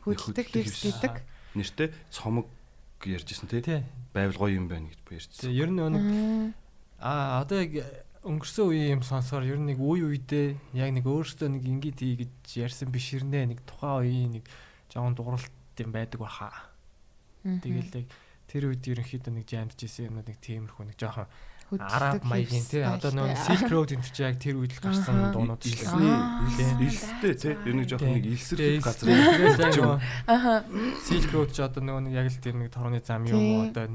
хөдөлдөг 0.05 0.47
хевс 0.49 0.81
гэдэг. 0.81 1.15
Нэртэй 1.55 1.89
цомог 2.09 2.47
ярьж 3.05 3.29
ирсэн 3.35 3.49
тий. 3.49 3.85
Байвал 4.15 4.39
гоё 4.49 4.57
юм 4.57 4.69
байна 4.69 4.89
гэж 4.89 5.01
ярьжсэн. 5.11 5.53
Ер 5.53 5.69
нь 5.69 5.81
нэг 5.81 6.55
Аа. 7.01 7.41
одоо 7.41 7.65
яг 7.65 7.73
өнгөрсөн 8.25 8.69
үеийн 8.69 9.01
юм 9.01 9.03
сонсохоор 9.03 9.49
ер 9.49 9.57
нь 9.57 9.73
нэг 9.73 9.81
үе 9.81 10.05
үедээ 10.05 10.77
яг 10.77 10.91
нэг 10.93 11.05
өөрөөсөө 11.09 11.49
нэг 11.49 11.65
ингэж 11.65 11.97
хий 11.97 12.17
гэж 12.21 12.37
ярьсан 12.61 12.93
биширнэ 12.93 13.49
нэг 13.49 13.65
тухайн 13.65 14.05
үеийн 14.05 14.31
нэг 14.37 14.45
жоон 14.93 15.17
дууралт 15.17 15.49
юм 15.81 15.93
байдаг 15.93 16.21
баха. 16.21 16.53
Тэгэл 17.41 18.05
яг 18.05 18.09
тэр 18.51 18.67
үед 18.75 18.83
ерөнхийдөө 18.83 19.31
нэг 19.39 19.47
жамдж 19.47 19.79
исэн 19.87 20.11
юмнууд 20.11 20.27
нэг 20.27 20.39
тиймэрхүү 20.43 20.85
нэг 20.91 20.99
жоохон 20.99 21.31
араб 21.79 22.27
маягийн 22.27 22.67
тий 22.67 22.83
одоо 22.83 23.15
нөгөө 23.15 23.39
Silk 23.47 23.71
Road 23.71 23.95
энэ 23.95 24.03
чинь 24.11 24.27
яг 24.27 24.37
тэр 24.43 24.59
үед 24.59 24.75
л 24.75 24.83
гарсан 24.83 25.31
дуунууд 25.31 25.63
шүү 25.63 26.03
дээ. 26.03 26.11
Аа. 26.11 26.83
илстэй 26.83 27.35
тий. 27.39 27.55
Ер 27.63 27.75
нь 27.79 27.87
жоохон 27.87 28.11
нэг 28.19 28.27
илсрэх 28.27 28.83
газар. 28.83 30.03
Аха. 30.27 30.67
Silk 31.07 31.31
Road 31.31 31.55
ч 31.55 31.63
одоо 31.63 31.79
нөгөө 31.79 32.03
нэг 32.11 32.15
яг 32.19 32.27
л 32.27 32.43
тэр 32.43 32.55
нэг 32.59 32.75
торны 32.75 32.99
зам 32.99 33.23
юм 33.31 33.39
уу 33.39 33.71
Тий. 33.71 33.71
одоо 33.71 33.87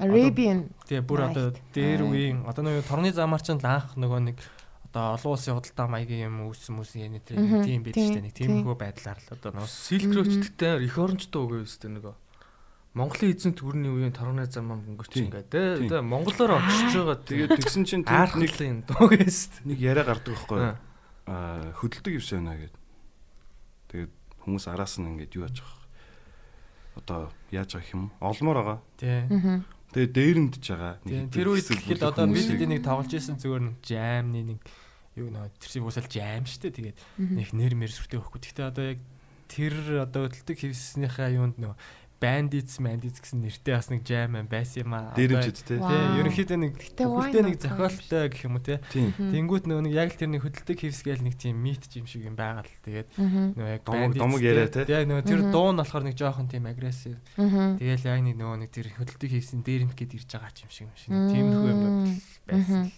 Arabian 0.00 0.58
Тэгээ 0.88 1.04
бүр 1.04 1.20
одоо 1.28 1.46
дээр 1.76 2.00
үеийн 2.08 2.38
одоо 2.48 2.64
нөгөө 2.64 2.88
торны 2.88 3.12
замаар 3.12 3.44
ч 3.44 3.52
л 3.52 3.60
анх 3.60 3.92
нөгөө 4.00 4.20
нэг 4.32 4.38
одоо 4.88 5.20
олон 5.20 5.36
улсын 5.36 5.52
худалдаа 5.60 5.86
маягийн 5.92 6.32
юм 6.32 6.48
үүссэн 6.48 6.74
мүсэн 6.80 7.12
яны 7.12 7.20
тэр 7.20 7.38
Мгм. 7.44 7.60
тийм 7.60 7.80
байж 7.84 7.94
Тийм, 8.00 8.08
штэ 8.08 8.20
нэг 8.24 8.32
тийм. 8.32 8.48
тиймэрхүү 8.64 8.76
байдлаар 8.80 9.18
л 9.20 9.28
одоо 9.36 9.50
нөгөө 9.52 9.68
Silk 9.68 10.10
Road-тэй 10.16 10.74
их 10.88 10.96
орончтой 10.96 11.40
үгүй 11.44 11.60
өстэй 11.68 11.92
нөгөө. 11.92 12.14
Монголын 12.92 13.32
эзэн 13.32 13.56
төрний 13.56 13.88
үеийн 13.88 14.12
торгоны 14.12 14.44
зам 14.52 14.68
ам 14.68 14.84
өнгөрч 14.84 15.16
ингээд 15.16 15.48
те 15.48 15.80
Тийм. 15.80 15.88
те 15.88 16.04
монголоор 16.04 16.60
огшиж 16.60 16.92
байгаа 16.92 17.16
Тэгээд 17.24 17.56
тэгсэн 17.56 17.84
чинь 17.88 18.04
тэнд 18.04 18.36
нэг 18.36 18.52
аархлын 18.52 18.84
дуугээс 18.84 19.64
нэг 19.64 19.78
яриа 19.80 20.04
гардаг 20.04 20.36
байхгүй? 20.36 20.60
Аа. 21.24 21.72
Хөдөлдөг 21.80 22.20
юмс 22.20 22.28
байна 22.36 22.60
гэд. 22.60 22.76
Тэгээд 23.88 24.12
хүмүүс 24.44 24.64
араас 24.68 25.00
нь 25.00 25.08
ингээд 25.08 25.32
юу 25.40 25.48
яаж 25.48 25.64
байгаа. 25.64 25.80
Одоо 27.00 27.20
яаж 27.48 27.70
байгаа 27.80 27.96
юм? 27.96 28.12
Олмоор 28.20 28.56
байгаа. 28.60 28.78
Тий. 29.00 29.24
Тэгээд 29.96 30.12
дээрэмдж 30.12 30.64
байгаа. 30.68 30.94
Тийм, 31.00 31.28
хэдэн 31.28 31.32
Тэр 31.32 31.48
үед 31.48 31.68
гэхэд 31.72 32.02
одоо 32.04 32.24
бид 32.28 32.48
энийг 32.52 32.84
тоглож 32.84 33.12
исэн 33.12 33.40
зүгээр 33.40 33.64
нэг 33.72 33.76
жамны 33.80 34.40
нэг 34.52 34.60
юу 35.16 35.28
нөө 35.32 35.48
тэр 35.56 35.68
чинь 35.68 35.84
уусаал 35.84 36.08
жам 36.08 36.44
штэ 36.44 36.72
тэгээд 36.72 36.98
нэг 37.20 37.48
нэр 37.56 37.72
мэр 37.76 37.92
сүртэй 37.92 38.20
өгөхгүй. 38.20 38.40
Гэхдээ 38.52 38.68
одоо 38.68 38.84
яг 38.96 39.00
тэр 39.52 39.76
одоо 40.00 40.32
хөдөлтөг 40.32 40.56
хевснийхаа 40.64 41.28
юунд 41.36 41.60
нөө 41.60 41.76
бандитс 42.22 42.78
мандитс 42.78 43.18
гэсэн 43.18 43.42
нэртэй 43.42 43.74
бас 43.74 43.90
нэг 43.90 44.06
ам 44.06 44.46
байсан 44.46 44.86
юм 44.86 44.94
аа. 44.94 45.10
Те. 45.18 45.82
Вау. 45.82 45.90
Тий, 45.90 46.02
ерөнхийдөө 46.22 46.58
нэг 46.62 46.72
бүхэлдээ 46.78 47.42
нэг 47.42 47.58
зохиолтой 47.58 48.30
гэх 48.30 48.42
юм 48.46 48.54
уу. 48.54 48.62
Мгм. 48.62 49.30
Тэнгүүт 49.34 49.64
нөгөө 49.66 49.84
нэг 49.90 49.94
яг 49.98 50.08
л 50.14 50.20
тэр 50.22 50.30
нэг 50.30 50.42
хөдөлтөг 50.46 50.78
хевсгээл 50.78 51.26
нэг 51.26 51.34
тийм 51.34 51.58
мит 51.58 51.82
юм 51.98 52.06
шиг 52.06 52.22
юм 52.22 52.38
байгаа 52.38 52.62
л. 52.62 52.74
Тэгээд 52.86 53.08
нөгөө 53.18 53.72
яг 53.74 53.82
bandits 53.82 54.22
домог 54.22 54.38
яриа 54.38 54.70
те. 54.70 54.86
Тэгээ 54.86 55.10
нөгөө 55.10 55.26
тэр 55.26 55.40
дуу 55.50 55.70
нь 55.74 55.80
болохоор 55.82 56.04
нэг 56.06 56.16
жоохон 56.16 56.46
тийм. 56.46 56.64
Мгм. 56.70 57.82
Тэгэл 57.82 58.06
яг 58.06 58.20
нэг 58.22 58.36
нөгөө 58.38 58.58
нэг 58.62 58.70
тэр 58.70 58.86
хөдөлтөг 58.94 59.30
хийсэн 59.34 59.66
дээрэмт 59.66 59.98
гээд 59.98 60.14
ирж 60.14 60.30
байгаа 60.30 60.52
ч 60.54 60.58
юм 60.62 60.70
шиг 60.70 60.86
юм 60.86 60.94
шиг. 60.94 61.10
Тиймэрхүү 61.10 61.70
юм 61.74 61.80
байсан. 62.46 62.92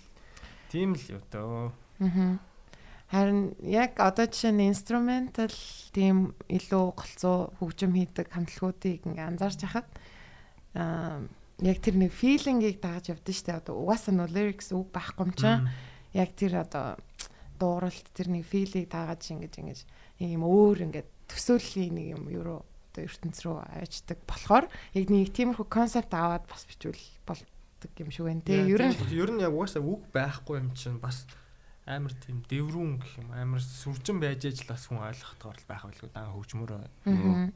Тийм 0.69 0.93
л 0.93 1.05
юу 1.09 1.23
дөө. 1.33 1.73
Мгм. 2.05 2.39
Харин 3.13 3.55
яг 3.61 4.01
одоо 4.01 4.27
жишээ 4.27 4.53
нь 4.53 4.69
инструментал 4.73 5.53
тийм 5.93 6.33
илүү 6.49 6.85
голцоо 6.97 7.53
хөгжим 7.61 7.93
хийдэг 7.95 8.33
хамтлагуудыг 8.33 9.05
ингээ 9.05 9.29
анзаарч 9.29 9.61
хахад 9.65 9.89
аа 10.75 11.23
яг 11.63 11.79
тэр 11.79 11.95
нэг 12.01 12.11
филингийг 12.11 12.83
дагаж 12.83 13.15
явдсан 13.15 13.35
шүү 13.35 13.47
дээ. 13.47 13.61
Одоо 13.63 13.75
угаасаа 13.79 14.15
нөө 14.15 14.29
lyrics 14.35 14.75
үг 14.75 14.91
байхгүй 14.91 15.23
юм 15.23 15.33
чинь 15.39 15.69
яг 16.17 16.31
тэр 16.35 16.67
одоо 16.67 16.99
дууралт 17.61 18.07
тэр 18.11 18.29
нэг 18.35 18.45
филийг 18.49 18.91
дагаж 18.91 19.23
ингэж 19.31 19.55
ингэж 19.63 19.81
юм 20.19 20.43
өөр 20.43 20.91
ингээд 20.91 21.09
төсөөллийн 21.31 21.95
нэг 21.95 22.07
юм 22.19 22.25
юу 22.35 22.67
одоо 22.95 23.03
ертөнц 23.07 23.39
рүү 23.43 23.57
авчдаг 23.63 24.19
болохоор 24.27 24.67
яг 24.95 25.07
нэг 25.11 25.31
тиймэрхүү 25.35 25.67
концепт 25.67 26.15
аваад 26.15 26.47
бас 26.51 26.67
бичвэл 26.67 27.07
болдог 27.27 27.93
юм 27.99 28.11
шиг 28.11 28.27
байна 28.27 28.43
те. 28.43 28.67
Ер 28.67 28.83
нь 28.83 28.95
ер 29.15 29.31
нь 29.31 29.43
яг 29.43 29.55
угаасаа 29.55 29.83
үг 29.83 30.03
байхгүй 30.11 30.59
юм 30.59 30.71
чинь 30.75 30.99
бас 30.99 31.27
амар 31.85 32.13
тийм 32.17 32.41
дэврүүн 32.49 32.97
гэх 32.97 33.21
юм 33.21 33.29
амар 33.37 33.61
сүржин 33.61 34.17
байж 34.17 34.49
аж 34.49 34.65
л 34.65 34.73
бас 34.73 34.89
хүн 34.89 35.05
ойлгохдоор 35.05 35.57
л 35.61 35.69
байх 35.69 35.85
байлгүй 35.85 36.11
дан 36.17 36.33
хөгжмөр 36.33 36.71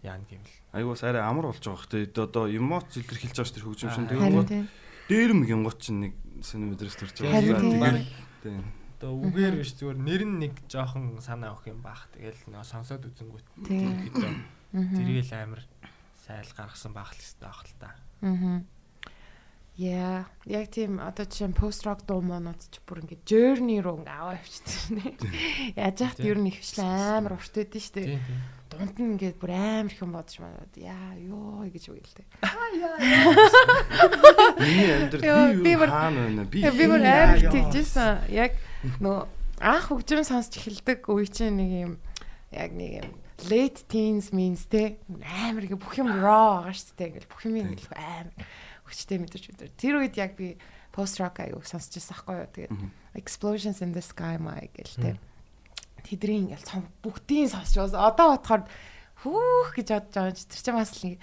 яа 0.05 0.21
гэм 0.21 0.45
л. 0.45 0.55
Айгуус 0.77 1.01
арай 1.01 1.25
амар 1.25 1.49
болж 1.49 1.65
байгаа 1.65 1.89
хэ. 1.89 2.13
Одоо 2.13 2.45
эмоц 2.45 2.93
илэрхийлж 3.01 3.41
байгаа 3.41 3.49
ш 3.49 3.57
тэр 3.57 3.65
хөгжим 3.65 3.89
шин. 3.89 4.05
Аа, 4.05 4.45
тийм. 4.45 4.69
дээрм 5.09 5.41
гингот 5.49 5.81
чинь 5.81 6.13
нэг 6.13 6.15
сони 6.45 6.69
мэдрээс 6.69 6.97
төрж 7.01 7.17
байгаа. 7.25 8.05
тийм. 8.45 8.65
Одоо 9.01 9.17
үгээр 9.17 9.55
биш 9.57 9.73
зүгээр 9.81 9.97
нэр 9.97 10.23
нь 10.29 10.39
нэг 10.45 10.55
жоохон 10.69 11.25
санаа 11.25 11.57
авах 11.57 11.65
юм 11.65 11.81
баах. 11.81 12.13
Тэгэл 12.13 12.53
нөө 12.53 12.69
сонсоод 12.69 13.09
үзэнгүүт. 13.09 13.47
Тийм. 13.65 14.45
Тэргээл 14.77 15.33
амар 15.41 15.65
сайл 16.21 16.53
гаргасан 16.53 16.93
байх 16.93 17.17
л 17.17 17.23
хэвээр 17.25 17.41
байх 17.41 17.61
л 17.65 17.75
та. 17.81 17.97
Мгм. 18.21 18.67
Яа, 19.79 20.27
яг 20.43 20.75
тийм 20.75 20.99
одоо 20.99 21.23
жишээ 21.23 21.55
нь 21.55 21.55
пост 21.55 21.87
рок 21.87 22.03
дуу 22.03 22.19
моонууд 22.19 22.59
ч 22.67 22.83
бүр 22.83 22.99
ингээд 23.07 23.23
journey 23.23 23.79
руу 23.79 24.03
ингээ 24.03 24.11
аваа 24.11 24.35
явчихсан 24.35 24.99
нэ. 24.99 25.15
Яаж 25.79 26.19
Тийм. 26.19 26.27
ер 26.27 26.39
нь 26.43 26.51
их 26.51 26.59
хвчлэн 26.59 27.23
амар 27.23 27.39
урт. 27.39 27.55
Тийм 27.55 27.71
тийм. 27.71 28.19
Дунд 28.75 28.99
нь 28.99 29.15
ингээд 29.15 29.39
бүр 29.39 29.55
амар 29.55 29.95
их 29.95 30.03
юм 30.03 30.19
бодож 30.19 30.35
манад 30.43 30.75
яа 30.75 31.15
ёо 31.23 31.63
гэж 31.71 31.95
үйл 31.95 32.11
дээ. 32.11 32.27
Миний 34.59 34.91
амьдрал 34.99 35.23
би 35.23 35.63
би 35.63 35.71
юу 35.71 35.79
бүр- 35.79 35.95
хаана 35.95 36.21
байна? 36.27 36.43
Би 36.51 36.59
би 36.67 36.85
бүр 36.91 37.03
амар 37.07 37.39
тэгжсэн. 37.39 38.35
Яг 38.35 38.59
нөө 38.99 39.31
анх 39.63 39.95
хөгжим 39.95 40.27
сонсч 40.27 40.59
эхэлдэг 40.59 41.07
үе 41.07 41.31
чинь 41.31 41.55
нэг 41.55 41.71
юм 41.87 41.93
яг 42.51 42.75
нэг 42.75 42.93
юм 43.07 43.09
late 43.47 43.87
teens 43.87 44.35
means 44.35 44.67
те 44.67 44.99
амар 45.07 45.71
ингээ 45.71 45.79
бүх 45.79 45.95
юм 46.03 46.11
raw 46.19 46.67
байгаа 46.67 46.75
дээ. 46.99 47.15
Ингээл 47.15 47.31
бүх 47.31 47.47
юм 47.47 47.55
ингээл 47.63 47.95
амар 47.95 48.35
хүчтэй 48.89 49.19
мэдэрч 49.21 49.45
өдөр. 49.53 49.71
Тэр 49.77 49.95
үед 50.01 50.17
яг 50.17 50.35
би 50.35 50.57
post 50.91 51.21
rock 51.21 51.45
аяг 51.45 51.63
сонсч 51.69 52.01
байсан 52.01 52.17
байхгүй 52.17 52.35
юу. 52.35 52.49
Тэгээд 52.57 52.73
explosions 53.21 53.85
in 53.85 53.93
the 53.93 54.03
sky 54.03 54.41
май 54.41 54.73
гэл 54.73 54.97
те. 54.97 55.21
Тэдрийн 56.03 56.49
ингээл 56.49 56.65
цом 56.65 56.89
бүгдийн 57.05 57.53
сонсч 57.53 57.77
бас 57.77 57.93
одоо 57.93 58.35
бодохоор 58.35 58.65
хүүх 59.23 59.71
гэж 59.77 59.89
бодож 59.93 60.15
байгаа 60.17 60.31
юм 60.33 60.39
чи 60.39 60.47
тэр 60.49 60.63
чинь 60.65 60.79
бас 60.81 60.93
нэг 61.05 61.17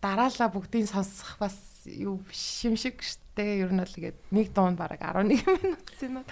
дараалал 0.00 0.54
бүгдийн 0.54 0.88
сонсох 0.88 1.36
бас 1.36 1.56
юу 1.84 2.24
биш 2.24 2.64
юм 2.64 2.76
шиг 2.80 3.04
штэ 3.04 3.64
ер 3.66 3.70
нь 3.74 3.82
бол 3.82 3.90
тэгээд 3.92 4.18
нэг 4.32 4.48
дунд 4.56 4.80
бараг 4.80 5.00
11 5.04 5.44
минут 5.44 5.86
зинүүд 6.00 6.28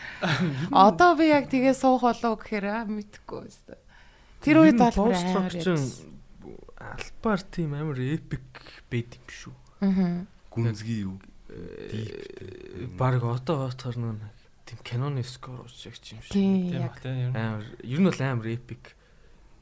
одоо 0.72 1.10
би 1.18 1.28
яг 1.28 1.52
тэгээ 1.52 1.74
суух 1.76 2.06
болов 2.06 2.40
гэхээр 2.40 2.66
аа, 2.68 2.84
мэдэхгүй 2.88 3.48
өстө 3.50 3.76
тэр 4.40 4.62
үед 4.62 4.78
бол 4.78 5.12
амар 5.12 5.52
албаар 6.78 7.42
тийм 7.42 7.74
амар 7.74 7.98
эпик 7.98 8.46
байд 8.90 9.18
юм 9.18 9.26
шүү. 9.28 9.54
Мгм. 9.82 10.26
Гүнзгий 10.52 11.00
юу? 11.04 11.16
Бараг 12.98 13.22
одоо 13.24 13.68
нөө 13.72 14.12
нэг 14.20 14.32
тийм 14.68 14.78
киноны 14.84 15.24
скор 15.24 15.64
уучигч 15.64 16.12
юм 16.12 16.20
шиг. 16.20 16.32
тийм 16.32 16.82
баг 16.84 17.00
тийм 17.00 17.18
ер 17.18 17.30
нь. 17.32 17.36
Амар 17.36 17.64
ер 17.82 18.00
нь 18.00 18.04
бол 18.08 18.20
амар 18.20 18.46
эпик. 18.52 18.84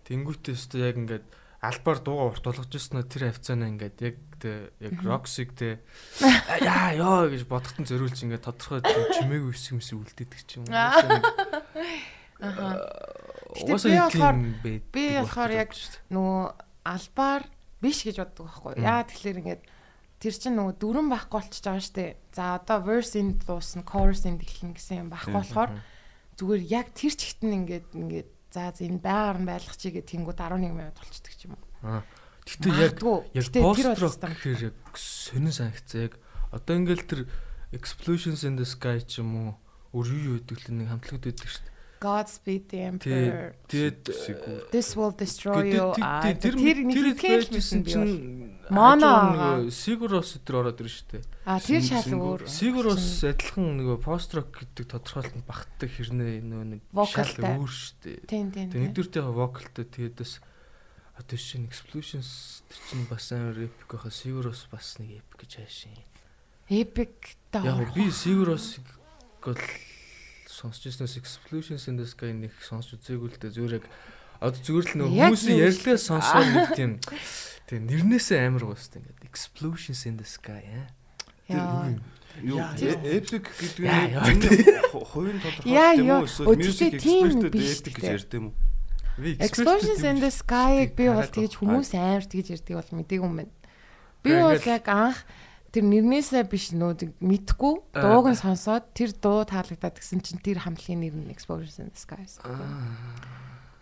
Тэнгүүтээ 0.06 0.54
өстө 0.54 0.78
яг 0.82 0.96
ингээд 0.98 1.26
албаар 1.62 1.98
дууга 2.02 2.24
урт 2.34 2.44
болгож 2.46 2.70
ирсэн 2.74 2.98
нь 3.02 3.08
тэр 3.10 3.22
хавцаанаа 3.30 3.70
ингээд 3.70 3.96
яг 4.02 4.16
яг 4.82 4.96
роксиг 5.02 5.54
тэ 5.56 5.78
яа 6.62 6.92
ёо 6.94 7.26
гэж 7.30 7.46
бодохтон 7.48 7.86
зөриүүлж 7.86 8.18
ингээд 8.26 8.44
тодорхой 8.46 8.80
чимээгүй 8.82 9.52
хэсэг 9.54 9.74
мэс 9.78 9.90
үлдээдэг 9.94 10.40
ч 10.46 10.50
юм 10.60 10.64
уу. 10.68 10.74
Аа. 10.74 11.02
Уусаа 13.56 14.10
болохоор- 14.10 14.36
тийм 14.36 14.54
байд. 14.60 14.84
би 14.92 15.02
болохоор 15.16 15.52
яг 15.56 15.70
нөгөө 16.12 16.40
албаар 16.84 17.42
биш 17.80 18.04
гэж 18.04 18.16
боддог 18.20 18.44
байхгүй 18.46 18.72
яа 18.84 19.00
тэгэхээр 19.08 19.40
ингээд 19.40 19.62
тэр 20.26 20.34
чинь 20.34 20.58
нөгөө 20.58 20.74
дөрөн 20.82 21.06
байхгүй 21.06 21.38
болчихж 21.38 21.64
байгаа 21.70 21.86
штэ 21.86 22.04
за 22.34 22.58
одоо 22.58 22.78
verse 22.82 23.14
in 23.14 23.38
дуусна 23.38 23.86
chorus 23.86 24.26
in 24.26 24.42
эхлэн 24.42 24.74
гэсэн 24.74 25.06
юм 25.06 25.08
байхгүй 25.14 25.38
болохоор 25.38 25.70
зүгээр 26.34 26.62
яг 26.66 26.90
тэр 26.90 27.14
чигтэн 27.14 27.54
ингээд 27.62 27.88
ингээд 27.94 28.30
за 28.50 28.74
энэ 28.74 28.98
байгаар 28.98 29.38
нь 29.38 29.46
байлгах 29.46 29.78
чигээ 29.78 30.02
тэнгууд 30.02 30.40
11 30.42 30.74
минут 30.74 30.98
болчихдаг 30.98 31.34
юм 31.46 31.54
уу. 31.54 32.02
Гэтэ 32.42 32.68
яг 32.74 32.98
яг 32.98 33.46
рок 34.02 34.10
систем. 34.10 34.30
гэхээр 34.34 34.60
яг 34.74 34.76
сонин 34.98 35.54
санагцаа 35.54 36.00
яг 36.10 36.14
одоо 36.50 36.74
ингээл 36.74 37.06
тэр 37.06 37.20
explosions 37.70 38.42
in 38.42 38.58
the 38.58 38.66
sky 38.66 38.98
ч 39.06 39.22
юм 39.22 39.30
уу 39.38 39.50
өөр 39.94 40.06
юу 40.10 40.22
юу 40.26 40.36
гэдэг 40.42 40.58
л 40.66 40.74
нэг 40.74 40.88
хамтлагд 40.90 41.22
байдаг 41.22 41.46
шүү 41.46 41.62
дээ. 41.62 41.75
Godspeed 42.00 42.68
the 42.68 42.80
Emperor. 42.92 43.54
Тэгээд. 43.68 44.70
This 44.70 44.96
will 44.96 45.12
destroy 45.16 45.72
you. 45.72 45.96
тэр 45.96 46.54
тэр 46.54 47.42
хэлсэн 47.48 47.82
чинь 47.88 48.56
Моно 48.68 49.70
Сигурос 49.70 50.36
өдр 50.36 50.66
ороод 50.66 50.80
ирж 50.82 51.06
штэ. 51.06 51.22
Аа, 51.46 51.62
тэр 51.62 51.80
шал 51.80 52.04
өөр. 52.10 52.50
Сигурос 52.50 53.22
адилхан 53.22 53.78
нөгөө 53.78 53.98
пост 54.02 54.34
рок 54.34 54.50
гэдэг 54.50 54.90
тодорхойлолтод 54.90 55.46
багтдаг 55.46 55.90
хэрнээ 55.90 56.42
нөгөө 56.42 56.66
нэг 56.74 56.82
шал 57.06 57.32
өөр 57.46 57.70
штэ. 57.70 58.26
Тийм 58.26 58.50
тийм. 58.50 58.68
Тэг 58.74 58.90
нэгдүгээртээ 58.90 59.22
вокалтай 59.22 59.86
тэгээд 59.86 60.18
бас 60.18 60.42
одоо 61.14 61.38
шинэ 61.38 61.70
explosions 61.70 62.60
тэр 62.66 62.80
чинь 62.90 63.06
бас 63.06 63.30
амар 63.30 63.70
epic 63.70 63.86
байхаа 63.86 64.10
Сигурос 64.10 64.66
бас 64.68 64.98
нэг 64.98 65.22
epic 65.22 65.46
гэж 65.46 65.52
хайшин. 65.62 65.96
Epic 66.66 67.38
та. 67.54 67.62
Яг 67.62 67.94
би 67.94 68.10
Сигуросыг 68.10 68.84
бол 69.46 69.56
сонсч 70.56 70.88
ирснээс 70.88 71.20
explosions 71.20 71.84
in 71.92 72.00
the 72.00 72.08
sky 72.08 72.32
нэг 72.32 72.52
сонсч 72.64 72.96
үзээгүй 72.96 73.28
л 73.28 73.36
дээ 73.36 73.52
зүгээр 73.52 73.76
яг 73.76 73.84
одоо 74.40 74.60
зүгээр 74.64 74.86
л 74.88 75.12
Яг 75.12 75.36
хүмүүсийн 75.36 75.60
л- 75.68 76.00
сонсоод 76.00 76.48
нэг 76.48 76.68
тийм 76.80 76.92
тэг 77.68 77.78
нэрнээсээ 77.84 78.40
амар 78.48 78.64
гоостой 78.72 79.04
ингээд 79.04 79.20
explosions 79.28 80.00
in 80.08 80.16
the 80.16 80.24
sky 80.24 80.64
аа. 80.64 80.88
Яа. 81.52 81.92
Юу 82.40 82.56
Яа, 82.60 82.72
э- 82.76 83.20
epic 83.20 83.44
гэдэг 83.52 83.84
нь 83.84 84.16
хувийн 84.92 85.40
Яа, 85.64 85.92
тодорхойлт 85.96 86.00
юм 86.00 86.10
уу 86.12 86.56
эсвэл 86.56 86.96
тийм 87.00 87.24
expert 87.28 87.52
биш 87.52 87.80
epic 87.80 87.92
гэж 87.92 88.00
гэхдээ. 88.00 88.16
ярьд 88.16 88.32
юм 88.32 88.44
уу? 88.48 88.54
Explosions 89.40 90.02
in 90.04 90.20
the 90.20 90.28
sky-г 90.28 90.92
би 90.92 91.08
бол 91.08 91.24
тэгж 91.24 91.52
хүмүүс 91.56 91.90
амар 91.96 92.24
тэгж 92.28 92.46
ярьдаг 92.60 92.74
бол 92.76 92.90
мэдээгүй 93.00 93.24
юм 93.28 93.36
байна. 93.40 93.52
Би 94.20 94.30
бол 94.36 94.60
яг 94.60 94.84
анх 94.92 95.18
тэр 95.76 95.84
нэрнээсээ 95.84 96.48
биш 96.48 96.72
нөө 96.72 97.12
мэдхгүй 97.20 97.74
дууг 97.92 98.32
нь 98.32 98.40
сонсоод 98.40 98.96
тэр 98.96 99.12
дуу 99.12 99.44
таалагдаад 99.44 100.00
гэсэн 100.00 100.24
чинь 100.24 100.40
тэр 100.40 100.64
хамтлагийн 100.64 101.04
нэр 101.04 101.14
нь 101.20 101.28
Explosions 101.28 101.76
in 101.84 101.92
the 101.92 102.00
Sky. 102.00 102.24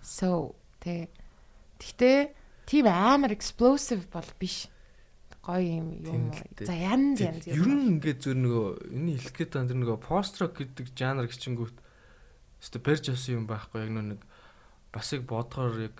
So 0.03 0.59
тэ 0.83 1.07
Гэхдээ 1.85 2.19
тийм 2.65 2.87
амар 2.89 3.35
explosive 3.35 4.09
бол 4.09 4.27
биш. 4.41 4.71
Гоё 5.45 5.61
юм 5.61 5.89
юм. 6.01 6.33
За 6.57 6.73
янз 6.73 7.21
янз 7.21 7.45
Ер 7.45 7.69
нь 7.69 8.01
ингээд 8.01 8.25
зөв 8.25 8.33
нөгөө 8.33 8.97
энэ 8.97 9.13
хэлэх 9.21 9.35
гээд 9.37 9.53
байгаа 9.53 9.69
тэр 9.69 9.81
нөгөө 9.85 9.99
рок 10.41 10.55
гэдэг 10.57 10.87
жанр 10.97 11.29
гिचингүүт 11.29 11.77
өстө 12.65 12.79
барьж 12.81 13.13
авсан 13.13 13.45
юм 13.45 13.45
байхгүй 13.45 13.85
яг 13.85 13.93
нэг 13.93 14.21
бас 14.89 15.13
яг 15.13 15.29
бодохоор 15.29 15.77
яг 15.85 15.97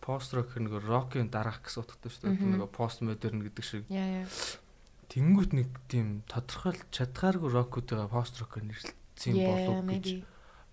пост 0.00 0.32
рок 0.32 0.56
нэг 0.56 0.72
рокийн 0.80 1.28
дараах 1.28 1.60
гэсэн 1.60 1.84
утгатай 1.84 2.08
шүү 2.08 2.22
дээ. 2.24 2.56
Нэг 2.56 2.72
пост 2.72 3.04
модерн 3.04 3.44
гэдэг 3.44 3.64
шиг. 3.68 3.84
Тэнгүүт 5.10 5.52
нэг 5.58 5.68
тийм 5.90 6.22
тодорхойлж 6.30 6.86
чадхааргүй 6.94 7.50
рокуудаа 7.50 8.06
пост 8.06 8.38
рокоор 8.38 8.62
нэрлэлсэн 8.62 9.34
болов 9.34 9.82
гэж 9.90 10.06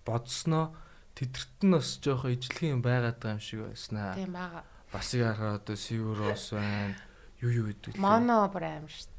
бодсноо 0.06 0.70
тэдэрт 1.18 1.66
нь 1.66 1.74
бас 1.74 1.98
жоохон 1.98 2.38
ижлэгийн 2.38 2.78
байгаад 2.78 3.18
байгаа 3.18 3.34
юм 3.34 3.42
шиг 3.42 3.66
байснаа. 3.66 4.14
Тийм 4.14 4.30
бага. 4.30 4.62
Бас 4.94 5.10
яараа 5.10 5.58
одоо 5.58 5.74
Сиврос 5.74 6.54
байна. 6.54 6.94
Юу 7.42 7.50
юу 7.50 7.66
гэдэг. 7.74 7.98
Моно 7.98 8.46
бүр 8.46 8.64
аим 8.66 8.86
шүү 8.86 9.10
дээ. 9.10 9.18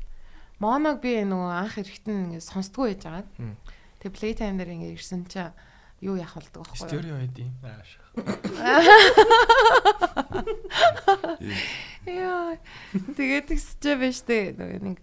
Моног 0.59 0.99
би 0.99 1.23
нөгөө 1.23 1.51
анх 1.55 1.75
эрэхтэн 1.79 2.35
ингэ 2.35 2.43
сонсдгүй 2.43 2.95
байж 2.95 3.03
байгаа. 3.07 3.27
Тэгээ 3.99 4.15
playtime 4.15 4.55
дээр 4.59 4.75
ингэ 4.75 4.95
ирсэн 4.95 5.23
чинь 5.27 5.55
юу 6.03 6.19
яах 6.19 6.35
болдог 6.35 6.67
юу? 6.67 6.75
Стерео 6.75 7.15
айди. 7.19 7.47
Яа. 12.05 12.57
Тэгээд 13.17 13.45
тэгсчээ 13.51 13.95
байж 13.99 14.17
тээ 14.23 14.43
нөгөө 14.55 14.81
нэг 14.85 14.97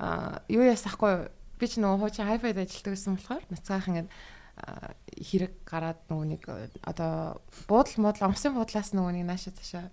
а 0.00 0.40
юу 0.48 0.64
ясахгүй 0.64 1.28
би 1.60 1.66
ч 1.68 1.76
нөгөө 1.78 2.00
хуучин 2.00 2.26
хайфайд 2.26 2.58
ажилладаг 2.60 2.92
гэсэн 2.96 3.14
болохоор 3.20 3.44
нацгаах 3.52 3.88
ингэ 3.88 4.08
хэрэг 5.20 5.54
гараад 5.68 6.00
нөгөө 6.08 6.26
нэг 6.32 6.42
одоо 6.84 7.40
буудал 7.68 7.98
модал 8.00 8.32
амсын 8.32 8.56
буудлаас 8.56 8.92
нөгөө 8.96 9.12
нэг 9.20 9.24
нааша 9.28 9.52
цаашаа 9.52 9.88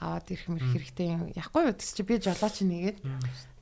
аваад 0.00 0.26
ирэх 0.26 0.48
мэр 0.50 0.64
хэрэгтэй 0.74 1.08
юм. 1.14 1.30
Яахгүй 1.38 1.70
юу 1.70 1.76
гэс 1.76 1.94
чи 1.94 2.02
би 2.02 2.18
жолооч 2.18 2.66
нэгээд 2.66 2.98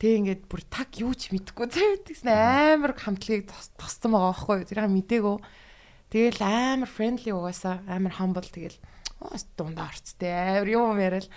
тэг 0.01 0.13
ингээд 0.23 0.43
бүр 0.49 0.63
таг 0.65 0.89
юу 0.97 1.13
ч 1.13 1.29
мэдэхгүй 1.29 1.67
тэгсэн 2.09 2.31
амар 2.33 2.97
хамтлагийг 2.97 3.53
тосцсон 3.77 4.17
байгаа 4.17 4.33
байхгүй 4.33 4.57
юу. 4.65 4.69
Тэрийг 4.71 4.89
мдэгөө. 4.89 5.37
Тэгэл 6.09 6.41
амар 6.41 6.89
friendly 6.89 7.33
угаасаа 7.37 7.85
амар 7.85 8.17
humble 8.17 8.49
тэгэл 8.49 8.77
уус 8.77 9.02
дундаа 9.57 9.91
орцтой 9.91 10.33
амар 10.33 10.69
юм 10.69 10.99
яриад. 10.99 11.29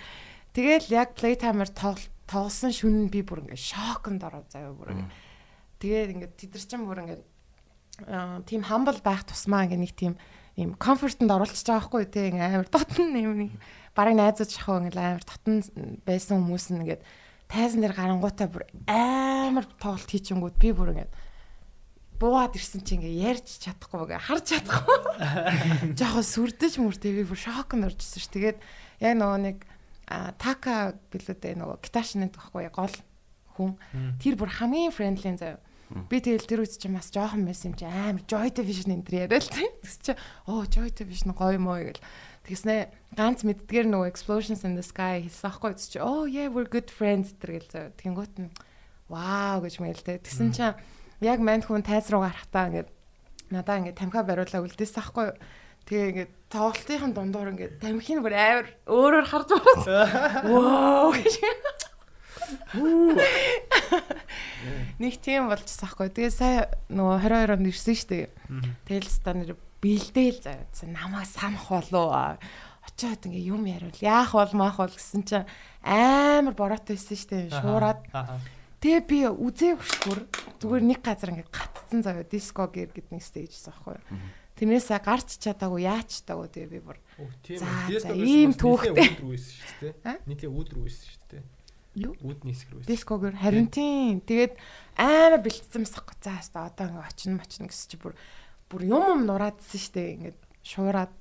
Тэгэл 0.56 0.88
яг 0.92 1.16
playtimer 1.18 1.70
тоглосон 1.70 2.72
шүн 2.72 3.10
би 3.12 3.22
бүр 3.22 3.46
ингээд 3.46 3.60
шоконд 3.60 4.24
ороо 4.24 4.44
заяа 4.50 4.74
бүр. 4.74 4.96
Тэгээд 5.80 6.14
ингээд 6.16 6.34
тэдэр 6.40 6.64
чин 6.64 6.88
бүр 6.88 7.04
ингээд 7.04 7.24
тийм 8.46 8.62
humble 8.68 9.00
байх 9.04 9.24
тусмаа 9.24 9.68
ингээ 9.68 9.80
нэг 9.80 9.94
тийм 9.96 10.14
ийм 10.56 10.76
комфортонд 10.80 11.32
оруулчихж 11.32 11.68
байгаа 11.68 11.84
байхгүй 11.84 12.06
тий 12.12 12.32
амар 12.32 12.68
дотн 12.72 13.12
юм 13.16 13.36
нэг 13.40 13.52
барыг 13.96 14.16
найзууд 14.16 14.52
шахуу 14.52 14.80
ингээл 14.84 15.20
амар 15.20 15.24
дотн 15.28 15.56
байсан 16.08 16.44
хүмүүс 16.44 16.72
нь 16.72 16.80
ингээд 16.84 17.04
тайзан 17.52 17.84
дээр 17.84 17.96
гарангуудаа 17.96 18.48
бүр 18.48 18.64
амар 18.88 19.68
тоглолт 19.80 20.12
хийчихэнгүүд 20.12 20.56
би 20.60 20.70
бүр 20.72 20.92
ингээд 20.96 21.12
буугаад 22.20 22.56
ирсэн 22.56 22.82
чи 22.82 22.96
ингээ 22.98 23.36
ярьж 23.36 23.48
чадахгүй 23.62 24.00
ингээ 24.06 24.22
харж 24.26 24.46
чадахгүй. 24.56 25.00
Жохоо 26.00 26.24
сүрдэж 26.24 26.74
мөртэй 26.80 27.12
би 27.20 27.24
бүр 27.28 27.40
шокнд 27.40 27.88
оржсэн 27.92 28.20
ш. 28.22 28.28
Тэгээд 28.32 28.60
яг 29.04 29.14
нөгөө 29.20 29.40
нэг 29.44 29.58
така 30.40 30.96
билүүдээ 31.12 31.60
нөгөө 31.60 31.78
гиташны 31.82 32.30
гэхгүй 32.30 32.70
гол 32.72 32.96
хүн 33.58 33.76
тэр 34.22 34.36
бүр 34.38 34.52
хамгийн 34.52 34.94
френдли 34.94 35.34
заяа 35.36 35.60
Би 36.10 36.18
тэгэл 36.18 36.50
тэр 36.50 36.62
үед 36.66 36.82
чи 36.82 36.90
бас 36.90 37.14
жоохон 37.14 37.46
байсан 37.46 37.72
юм 37.72 37.78
чи 37.78 37.86
амар 37.86 38.26
Joy 38.26 38.50
Division 38.50 38.90
энэ 38.90 39.06
төр 39.06 39.16
яриа 39.30 39.38
л 39.38 39.54
тийм. 39.54 39.70
Тэгс 39.86 39.98
чи 40.02 40.14
оо 40.50 40.66
Joy 40.66 40.90
Division 40.90 41.38
гоё 41.38 41.62
мó 41.62 41.78
гэл. 41.78 42.02
Тэгснэ 42.50 42.90
ганц 43.14 43.46
мэддгээр 43.46 43.94
нөгөө 43.94 44.10
Explosions 44.10 44.66
in 44.66 44.74
the 44.74 44.82
Sky 44.82 45.22
хийсэн 45.22 45.46
аахгүй 45.46 45.78
чи 45.78 46.02
оо 46.02 46.26
yeah 46.26 46.50
we're 46.50 46.66
good 46.66 46.90
friends 46.90 47.38
тэр 47.38 47.62
гэл 47.62 47.70
зав. 47.70 47.94
Тэнгуут 48.02 48.34
нь 48.34 48.50
вау 49.14 49.62
гэж 49.62 49.78
мэлтэй. 49.78 50.18
Тэгсэн 50.26 50.50
чи 50.58 50.74
яг 51.22 51.40
манд 51.40 51.68
хүн 51.68 51.84
тайз 51.86 52.10
руу 52.12 52.24
гарахтаа 52.26 52.68
ингээд 52.72 52.90
надаа 53.52 53.78
ингээд 53.80 54.00
тамхи 54.00 54.22
бариулаа 54.26 54.64
үлдээсэн 54.66 55.00
аахгүй. 55.00 55.28
Тэгээ 55.86 56.10
ингээд 56.12 56.32
тоглолтын 56.50 57.14
дундуур 57.14 57.50
ингээд 57.54 57.80
тамхины 57.84 58.22
бүр 58.26 58.34
амар 58.34 58.68
өөрөөр 58.90 59.28
харж 59.30 59.50
байгаа. 59.54 60.50
Вау 60.50 61.14
гэж. 61.14 61.36
Нэг 65.00 65.14
тийм 65.22 65.50
болчихсон 65.50 65.86
байхгүй. 65.90 66.10
Тэгээ 66.10 66.34
сая 66.34 66.70
нөгөө 66.90 67.18
22 67.22 67.54
онд 67.54 67.70
ирсэн 67.70 67.96
шүү 67.96 68.10
дээ. 68.10 68.28
Тэгэл 68.90 69.10
ста 69.10 69.34
нэр 69.34 69.54
бэлдээл 69.82 70.40
заяадсан. 70.42 70.90
Намаа 70.94 71.26
санах 71.26 71.70
болоо. 71.70 72.38
Очоод 72.86 73.26
ингээ 73.30 73.50
юм 73.50 73.66
яриул. 73.66 73.98
Яах 74.02 74.34
бол 74.34 74.54
маах 74.58 74.78
бол 74.82 74.94
гэсэн 74.94 75.26
чинь 75.26 75.46
амар 75.86 76.54
бороотой 76.54 76.98
байсан 76.98 77.18
шүү 77.18 77.30
дээ. 77.30 77.54
Шуураад. 77.62 78.02
Тэгээ 78.86 79.02
би 79.10 79.20
үзээ 79.26 79.74
хөшгөр 79.82 80.20
зүгээр 80.62 80.84
нэг 80.86 81.02
газар 81.02 81.34
ингээ 81.34 81.50
гатцсан 81.50 82.06
заяа 82.06 82.22
диско 82.22 82.70
гэр 82.70 82.94
гэдэг 82.94 83.18
нэг 83.18 83.26
стейжсэн 83.26 83.74
байхгүй. 83.74 83.98
Тэрнээсээ 84.62 85.02
гарч 85.02 85.42
чадаагүй 85.42 85.90
яач 85.90 86.22
таагүй 86.22 86.54
тэгээ 86.54 86.70
би 86.70 86.80
бүр. 86.86 87.02
За 87.58 88.14
ийм 88.14 88.54
түүхтэй. 88.54 89.18
Нийтээ 90.30 90.54
үүдэр 90.54 90.78
үйсэн 90.86 91.02
шүү 91.02 91.26
дээ. 91.34 91.44
Юу? 91.98 92.14
Үүдний 92.22 92.54
хэсэг 92.54 92.78
рүү. 92.78 92.86
Дискогэр 92.86 93.36
харин 93.42 93.74
тийм. 93.74 94.22
Тэгээд 94.22 94.54
амар 95.02 95.42
бэлтцсэн 95.42 95.82
мэсэхгүй. 95.82 96.16
За 96.22 96.38
хаста 96.38 96.70
одоо 96.70 96.86
ингээ 96.94 97.10
очно 97.10 97.40
мочно 97.42 97.66
гэсэн 97.66 97.90
чи 97.90 97.98
бүр 97.98 98.14
бүр 98.70 98.82
юм 98.86 99.04
юм 99.16 99.22
нураадсэн 99.26 99.82
штэ 99.82 100.14
ингээд 100.14 100.40
шуураад. 100.62 101.16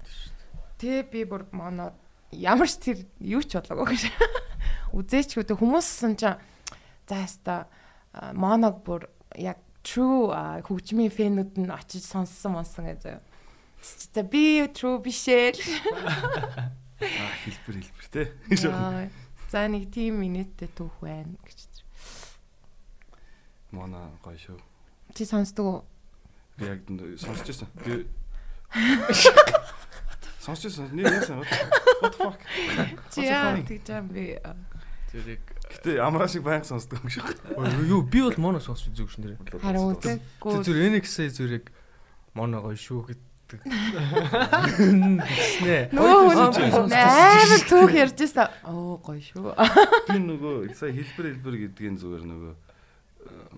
Тэгээ 0.82 1.02
би 1.08 1.20
бүр 1.24 1.48
моноо 1.48 1.96
ямар 2.28 2.68
ч 2.68 2.92
тэр 2.92 2.98
юу 3.24 3.40
ч 3.40 3.56
болоогүй 3.56 3.96
гэж. 3.96 4.04
Үзээчгүй 4.98 5.48
тэг 5.48 5.62
хүмүүссэн 5.62 6.12
чи 6.18 6.28
за 7.08 7.14
хаста 7.22 7.54
моног 8.32 8.84
бүр 8.84 9.08
яг 9.36 9.58
true 9.84 10.32
хөгжмийн 10.64 11.12
фэнүүд 11.12 11.52
нь 11.60 11.70
очиж 11.70 12.04
сонссон 12.04 12.56
монсон 12.56 12.88
гэж. 12.88 13.20
За 14.14 14.22
би 14.22 14.64
true 14.72 14.98
биш 14.98 15.28
ээ. 15.28 15.52
Аа 17.04 17.30
хэлбэр 17.44 17.76
хэлбэр 17.84 18.08
те. 18.08 18.22
За 19.52 19.68
нэг 19.68 19.92
тийм 19.92 20.24
минуттэй 20.24 20.72
түүх 20.72 21.04
байна 21.04 21.36
гэж. 21.44 21.84
Мона 23.74 24.08
гоё 24.24 24.38
шүү. 24.38 24.58
Чи 25.14 25.26
сонсдог 25.28 25.66
уу? 25.66 25.80
Би 26.56 26.70
яг 26.70 26.80
сонсч 27.20 27.44
байсан. 27.52 27.68
Би 27.84 28.06
Сонсч 30.44 30.64
байсан. 30.66 30.88
Нэр 30.92 31.08
яасан. 31.08 31.40
What 32.02 32.12
the 32.12 32.18
fuck? 32.18 32.40
Чи 33.14 33.24
яа 33.24 33.56
тэгж 33.64 33.88
юм 33.94 34.08
би. 34.12 34.36
Тэрийг 35.08 35.40
Гэтэ 35.74 35.98
амраа 36.00 36.28
шиг 36.30 36.42
баян 36.46 36.64
сонсдог 36.64 37.02
юм 37.02 37.10
шиг. 37.10 37.26
юу 37.88 38.02
би 38.02 38.22
бол 38.22 38.38
моно 38.38 38.60
сонсч 38.60 38.88
үзег 38.88 39.10
шин 39.10 39.24
дээр. 39.26 39.38
Харин 39.60 39.94
үзээгүй. 39.94 40.62
Зүр 40.62 40.78
NX-ээ 40.94 41.30
зүрэг 41.34 41.64
моно 42.34 42.62
гоё 42.62 42.78
шүү 42.78 43.00
гэдэг. 43.10 43.60
Нөө 45.92 46.08
амар 47.04 47.62
түүх 47.68 47.92
ярьж 47.92 48.18
байсан. 48.18 48.48
Оо 48.64 48.96
гоё 49.02 49.20
шүү. 49.20 49.52
Би 50.08 50.18
нөгөө 50.22 50.74
сая 50.78 50.94
хэлбэр 50.94 51.26
хэлбэр 51.34 51.56
гэдгийн 51.68 51.98
зүгээр 52.00 52.24
нөгөө 52.24 52.54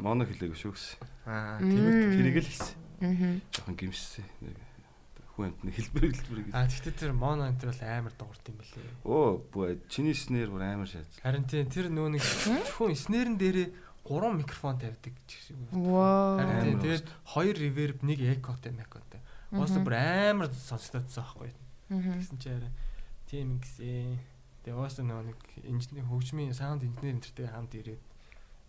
моно 0.01 0.25
хэлээгүй 0.27 0.59
шүү 0.59 0.73
гэсэн. 0.75 0.99
Аа 1.27 1.59
Тийм 1.61 2.17
тэрийг 2.17 2.43
л 2.43 2.49
хэлсэн. 2.49 2.75
Аа. 3.03 3.39
Жохон 3.53 3.75
гимшсэн. 3.77 4.25
Хүн 5.37 5.53
амтны 5.53 5.71
хэлбэр 5.71 6.05
хэлбэр 6.17 6.41
гэж. 6.49 6.53
А 6.57 6.65
тэгтээ 6.65 6.95
тэр 6.97 7.13
моно 7.13 7.45
энэ 7.53 7.61
бол 7.61 7.83
амар 7.85 8.15
дуурт 8.17 8.45
юм 8.49 8.57
бэлээ. 8.57 8.89
Оо 9.05 9.45
бүү 9.53 9.85
чиний 9.93 10.17
снэр 10.17 10.49
бүр 10.49 10.65
амар 10.65 10.89
шааж. 10.89 11.13
Харин 11.21 11.45
тийм 11.45 11.69
тэр 11.69 11.93
нөө 11.93 12.17
нэг 12.17 12.25
хүн 12.25 12.97
снэрэн 12.97 13.37
дээрээ 13.37 13.69
гурван 14.01 14.41
микрофон 14.41 14.81
тавьдаг 14.81 15.13
шиг. 15.29 15.61
Вау. 15.77 16.41
Харин 16.41 16.65
тийм 16.65 16.81
тэгээд 16.81 17.07
хоёр 17.37 17.57
реверб 17.61 18.01
нэг 18.01 18.19
экотой 18.41 18.73
мекотой. 18.73 19.21
Уусаа 19.53 19.85
бүр 19.85 19.95
амар 20.01 20.49
сонсогдсон 20.49 21.21
байхгүй. 21.21 21.53
Тэгсэн 21.93 22.39
чи 22.41 22.49
арай 22.51 22.73
тийм 23.27 23.59
ингэсэн. 23.59 24.19
Тэгээ 24.63 24.79
уусаа 24.79 25.05
нөгөө 25.05 25.27
нэг 25.31 25.41
инженер 25.67 26.07
хөгжмийн 26.07 26.55
саунд 26.55 26.87
инженер 26.87 27.19
энтертэй 27.19 27.47
хамт 27.51 27.75
ирээд 27.75 28.03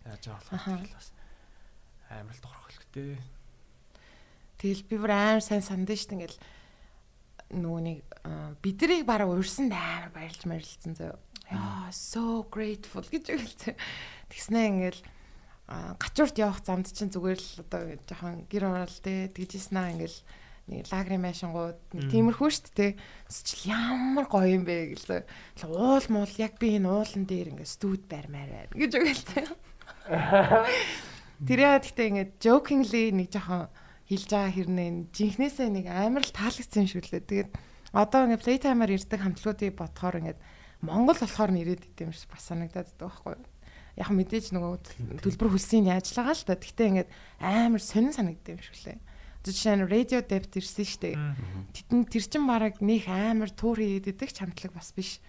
яаж 0.06 0.22
байгаа 0.26 0.78
болох 0.78 0.94
бас 0.94 1.08
амар 2.10 2.34
л 2.34 2.42
дурхалхтэй. 2.42 3.18
Тэгэл 4.58 4.86
би 4.90 4.96
бүр 4.98 5.12
амар 5.14 5.42
сайн 5.42 5.62
сандж 5.62 5.94
штт 5.94 6.14
ингээл 6.14 6.38
нөгөө 7.54 7.82
нэг 7.84 7.98
биднийг 8.60 9.04
бараг 9.08 9.32
урьсан 9.32 9.72
амар 9.72 10.12
баярлж 10.12 10.42
марилцсан 10.44 10.94
зөө. 10.98 11.16
Яа 11.48 11.88
so 11.92 12.44
grateful 12.52 13.04
гэж 13.08 13.32
өгөлцөө. 13.32 13.74
Тэгснэ 14.28 14.60
ингээл 14.68 15.00
гачуурт 15.68 16.36
явах 16.36 16.60
замд 16.60 16.92
чинь 16.92 17.12
зүгээр 17.12 17.40
л 17.40 17.52
одоо 17.64 17.82
жоохон 18.04 18.44
гэр 18.52 18.64
орол 18.68 19.00
тэ 19.00 19.32
тэгжсэн 19.32 19.76
аа 19.80 19.92
ингээл 19.96 20.18
нэг 20.68 20.84
лагрын 20.92 21.24
машингууд 21.24 21.78
тиймэрхүү 21.96 22.50
шүү 22.52 22.72
дээ. 22.76 22.92
Тэсчил 23.32 23.72
ямар 23.72 24.28
гоё 24.28 24.60
юм 24.60 24.68
бэ 24.68 24.92
гэлээ. 24.92 25.22
Уул 25.64 26.06
муул 26.12 26.34
яг 26.36 26.60
би 26.60 26.76
энэ 26.76 26.88
уулан 26.88 27.24
дээр 27.24 27.56
ингээ 27.56 27.68
студ 27.68 28.04
барьмаар 28.04 28.68
байна 28.68 28.76
гэж 28.76 28.92
өгөлтэй. 28.92 29.44
Тэр 31.48 31.58
яа 31.64 31.80
гэхдээ 31.80 32.08
ингээ 32.12 32.28
jokingly 32.36 33.04
нэг 33.16 33.32
жоохон 33.32 33.72
хэлж 34.08 34.28
байгаа 34.32 34.52
хэрнээ 34.56 34.88
жинхнээсээ 35.12 35.68
нэг 35.68 35.86
амар 35.92 36.24
л 36.24 36.32
таалагдсан 36.32 36.84
юм 36.84 36.90
шиг 36.90 37.06
лээ. 37.12 37.22
Тэгээд 37.28 37.50
одоо 37.92 38.20
ингээ 38.24 38.44
playtime-аар 38.44 38.96
ирдэг 38.96 39.20
хамтлагуудыг 39.20 39.76
бодохоор 39.76 40.16
ингээ 40.20 40.36
Монгол 40.82 41.18
болохоор 41.20 41.52
нэрэд 41.52 41.82
идэм 41.92 42.12
шиг 42.16 42.32
бас 42.32 42.48
санагдаад 42.48 42.88
байдаг 42.88 43.04
байхгүй 43.04 43.32
юу? 43.36 43.44
Яг 43.98 44.08
мэдээж 44.14 44.46
нөгөө 44.54 45.20
төлбөр 45.20 45.48
хөлсийн 45.52 45.90
ажиллагаа 45.90 46.34
л 46.38 46.46
та. 46.46 46.54
Гэхдээ 46.56 46.88
ингээд 46.88 47.10
амар 47.42 47.82
сонин 47.82 48.14
санагдсан 48.14 48.56
юм 48.56 48.62
шиг 48.62 48.78
лээ 48.86 48.98
жишээ 49.48 49.76
нь 49.80 49.88
радио 49.88 50.20
депт 50.20 50.52
ирсэн 50.58 50.84
шүү 50.84 51.00
дээ. 51.00 51.16
Тэдэн 51.72 52.00
тэр 52.10 52.24
чин 52.26 52.44
бараг 52.44 52.82
нөх 52.82 53.06
амар 53.08 53.50
тур 53.54 53.78
хийгээд 53.80 54.12
идэх 54.12 54.32
ч 54.34 54.42
хамтлаг 54.42 54.72
бас 54.74 54.92
биш. 54.92 55.22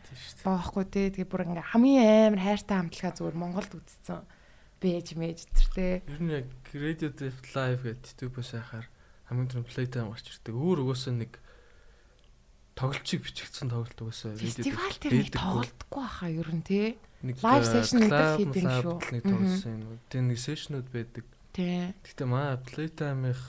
Баахгүй 0.43 0.85
те. 0.89 1.13
Тэгээ 1.13 1.29
бүр 1.29 1.45
ингээ 1.47 1.71
хамгийн 1.71 2.33
амар 2.33 2.41
хайртай 2.41 2.77
хамтлагаа 2.83 3.13
зүгээр 3.15 3.37
Монголд 3.37 3.71
үзсэн. 3.79 4.25
Бэж 4.79 5.07
мэж 5.19 5.39
тэр 5.51 5.67
те. 5.75 5.87
Ер 6.07 6.21
нь 6.23 6.31
яг 6.31 6.47
Radio 6.71 7.11
Drift 7.11 7.51
Live 7.51 7.83
гэдэг 7.83 8.03
YouTube-аас 8.07 8.51
хайхаар 8.55 8.87
хамгийн 9.27 9.49
түрүүнд 9.51 9.69
playtime 9.69 10.09
гарч 10.09 10.25
ирдэг. 10.31 10.55
Өөр 10.55 10.79
угаасаа 10.87 11.13
нэг 11.19 11.35
тоглолчийг 12.79 13.27
бичигдсэн 13.27 13.69
тоглолт 13.69 13.99
угаасаа 13.99 14.39
Фестивал 14.39 14.95
дээр 15.03 15.29
тоглолтгүй 15.35 16.05
хаа 16.07 16.31
ер 16.31 16.49
нь 16.55 16.63
нэг 17.27 17.35
Live 17.43 17.67
э, 17.67 17.71
session 17.75 17.99
гэдэг 18.07 18.39
хийдэг 18.39 18.63
шүү. 18.79 18.97
Нэг 19.11 19.23
тоглосон 19.27 19.71
юм. 19.83 19.99
Тэгээ 20.07 20.27
нэг 20.31 20.39
сешнүүд 20.39 20.87
байдаг. 20.87 21.25
Тий. 21.51 21.91
Гэхдээ 22.07 22.27
маа 22.31 22.55
playtime-их 22.63 23.43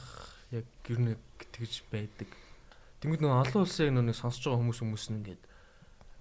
яг 0.50 0.66
ер 0.90 0.98
нь 0.98 1.14
тэгж 1.54 1.86
байдаг. 1.94 2.26
Тэнгүүд 2.98 3.22
нөгөө 3.22 3.38
олон 3.46 3.62
улсын 3.62 3.86
яг 3.86 3.94
нөгөө 3.94 4.18
сонсож 4.18 4.42
байгаа 4.50 4.60
хүмүүс 4.66 4.80
хүмүүс 4.82 5.06
нь 5.14 5.18
ингээд 5.22 5.42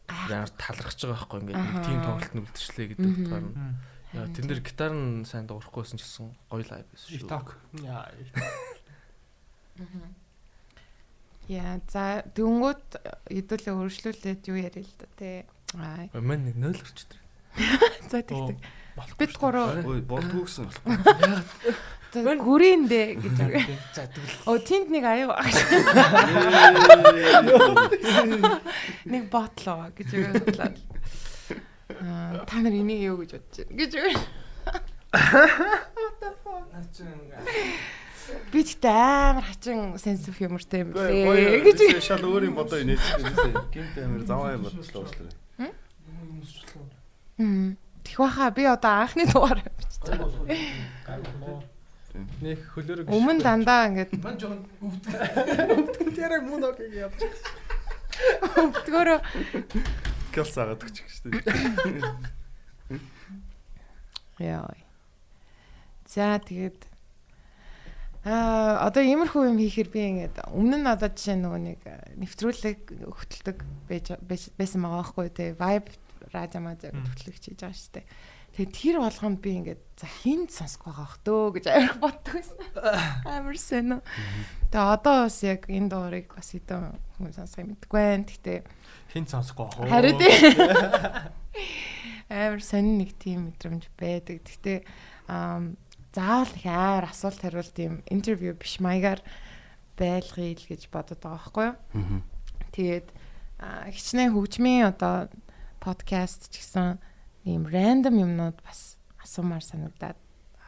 талархаж 0.10 1.00
байгаа 1.02 1.18
байхгүй 1.18 1.40
ингээд 1.42 1.58
нэг 1.66 1.78
тийм 1.82 2.00
тоглолт 2.06 2.34
нь 2.38 2.42
үлдчихлээ 2.46 2.88
гэдэг 2.94 3.10
утгаар 3.10 3.46
нь. 3.50 3.58
Яа 4.10 4.26
тэн 4.34 4.50
дээр 4.50 4.62
гитар 4.66 4.90
нь 4.90 5.22
сайн 5.22 5.46
дуурахгүйсэн 5.46 6.02
ч 6.02 6.06
гэсэн 6.06 6.34
гоё 6.50 6.66
лайв 6.66 6.86
байсан 6.90 7.10
шүү. 7.14 7.30
TikTok. 7.30 7.48
Яа. 7.86 8.10
Яа 11.46 11.78
за 11.86 12.26
дөнгөд 12.34 12.86
хэдүүлээ 13.30 13.76
өршлүүлээд 13.78 14.50
юу 14.50 14.58
яриа 14.58 14.82
л 14.82 14.94
да 14.98 15.06
тий. 15.14 15.46
Аа 15.78 16.10
Мэн 16.18 16.42
нэг 16.50 16.58
0 16.58 16.74
орчдөг. 16.74 17.22
за 18.10 18.26
тэгтэг. 18.26 18.58
Бид 19.18 19.34
гурав 19.38 19.86
Ой 19.86 20.02
болдгоо 20.02 20.50
гэсэн. 20.50 20.74
гүрийн 22.42 22.90
дээ 22.90 23.22
гэж. 23.22 23.38
За 23.94 24.10
тэгвэл 24.10 24.50
Оо 24.50 24.58
тэнд 24.58 24.90
нэг 24.90 25.06
аяа 25.06 25.30
баг. 25.30 25.46
Нэг 29.06 29.30
ботлоо 29.30 29.94
гэж 29.94 30.10
бодлоо. 30.18 30.74
Аа 31.90 32.46
та 32.46 32.62
нар 32.62 32.74
энийг 32.74 33.02
юу 33.02 33.18
гэж 33.18 33.34
бодож 33.34 33.66
байна 33.66 33.82
гэж. 33.82 33.94
Би 38.54 38.62
тэгтээ 38.62 38.94
амар 38.94 39.42
хачин 39.50 39.98
sense 39.98 40.30
of 40.30 40.38
humorтэй 40.38 40.86
юм 40.86 40.94
Гоё 40.94 41.10
бэ 41.34 41.66
гэж. 41.66 41.80
гэж 41.98 42.06
шал 42.06 42.22
өөр 42.22 42.46
юм 42.46 42.62
бодоо 42.62 42.78
гэсэн. 43.26 43.74
Гинт 43.74 43.98
амир 43.98 44.22
заваа 44.30 44.54
юм 44.54 44.70
бодлоо 44.70 45.02
уучлаарай. 45.02 45.34
Мм. 47.42 47.74
Тэг 48.06 48.16
баха 48.22 48.52
би 48.54 48.70
одоо 48.70 48.94
анхны 49.10 49.26
дугаар 49.26 49.66
Нэг 52.42 52.60
хөлөөрөг. 52.76 53.10
өмнө 53.10 53.42
дандаа 53.42 53.90
ингээд 53.90 54.14
Ман 54.22 54.38
жоон 54.38 54.62
өвдгөн. 54.78 56.14
Тэр 56.18 56.42
мөн 56.46 56.70
ок 56.70 56.78
гэж 56.78 56.94
явж. 57.10 57.18
Өвдгөөрөө 60.30 60.34
Кэл 60.34 60.46
саагаад 60.46 60.86
өгч 60.86 61.02
шүү 61.10 61.42
дээ. 61.42 61.42
яа. 64.40 64.74
За 66.06 66.38
тэгээд 66.38 66.86
Аа 68.20 68.84
одоо 68.84 69.02
иймэрхүү 69.02 69.48
юм 69.48 69.58
хийхээр 69.58 69.90
би 69.90 70.02
ингээд 70.12 70.36
өмнө 70.52 70.84
нь 70.84 70.92
одоо 70.92 71.08
жишээ 71.08 71.40
нөгөө 71.40 71.62
нэг 71.66 71.82
нэвтрүүлэг 72.20 72.80
хөтэлдэг 73.08 73.58
байсан 73.88 74.84
байгаа 74.84 75.02
байхгүй 75.02 75.28
тий 75.32 75.56
vibe 75.56 75.96
радио 76.36 76.60
мазаг 76.60 76.94
хөтлөгч 76.94 77.44
хийж 77.48 77.64
байгаа 77.64 77.80
шүү 77.80 77.94
дээ. 77.96 78.06
Тэгээд 78.60 78.76
тэр 78.76 78.98
болгонд 79.00 79.40
би 79.40 79.50
ингээд 79.64 79.82
за 79.96 80.08
хинт 80.20 80.52
сонсох 80.52 80.84
байгаа 80.84 81.08
бах 81.08 81.18
дөө 81.24 81.46
гэж 81.58 81.66
амар 81.72 81.98
боддог 82.04 82.34
байсан. 82.36 82.60
Амар 83.24 83.58
сэно. 83.58 83.98
Тэгээд 84.68 84.94
одоо 85.00 85.16
бас 85.26 85.40
яг 85.48 85.62
энэ 85.72 85.88
дуурыг 85.88 86.28
бас 86.36 86.52
хэдэн 86.52 87.00
хүн 87.18 87.32
сонсох 87.32 87.64
юм 87.64 87.72
мэдгүй 87.72 87.98
байна. 88.04 88.28
Хин 89.10 89.26
сонсохгүй 89.26 89.68
хоо. 89.74 89.90
Харин 89.90 90.18
тий. 90.22 90.34
Амар 92.30 92.62
сонин 92.62 93.02
нэг 93.02 93.18
тийм 93.18 93.50
мэдрэмж 93.50 93.90
байдаг. 93.98 94.46
Гэхдээ 94.46 94.86
аа 95.28 95.74
заавал 96.14 96.54
их 96.54 96.66
амар 96.66 97.10
асуулт 97.10 97.42
хариулт 97.42 97.74
тийм 97.74 98.02
интервью 98.10 98.54
биш 98.54 98.78
маягаар 98.78 99.22
байлгая 99.98 100.54
л 100.54 100.66
гэж 100.70 100.90
бодод 100.94 101.22
байгаа 101.22 101.38
байхгүй 101.38 101.66
юу? 101.74 102.22
Тэгээд 102.74 103.08
аа, 103.60 103.90
хичнээн 103.90 104.34
хөгжмийн 104.34 104.94
одоо 104.94 105.30
подкаст 105.82 106.54
ч 106.54 106.62
гэсэн 106.62 107.02
ийм 107.46 107.66
рандом 107.66 108.18
юмнууд 108.18 108.62
бас 108.62 108.98
асуумаар 109.22 109.66
санагдаад. 109.66 110.18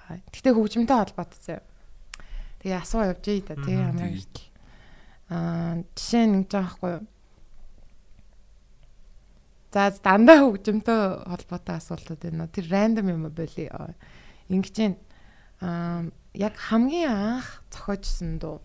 Аа, 0.09 0.17
Гэхдээ 0.33 0.53
хөгжмөнтэй 0.57 0.97
холбоотой. 0.97 1.61
Тэгээ 2.61 2.77
асуу 2.81 3.05
явж 3.05 3.25
ий 3.29 3.41
да 3.41 3.55
тий 3.57 3.77
амар. 3.77 4.17
Аа 5.29 5.81
жишээ 5.93 6.25
байгаа 6.49 6.73
байхгүй 6.73 6.91
юу? 6.97 7.03
За 9.71 9.87
дандаа 10.03 10.43
хөгжмөнтэй 10.43 11.23
холбоотой 11.31 11.79
асуултууд 11.79 12.27
байна. 12.27 12.51
Тэр 12.51 12.67
рандом 12.67 13.07
юм 13.07 13.23
боли. 13.31 13.71
Ингэж 14.51 14.75
юм 14.83 14.99
аа 15.63 16.11
яг 16.35 16.59
хамгийн 16.59 17.07
анх 17.07 17.63
зохиожсон 17.71 18.35
дуу. 18.39 18.59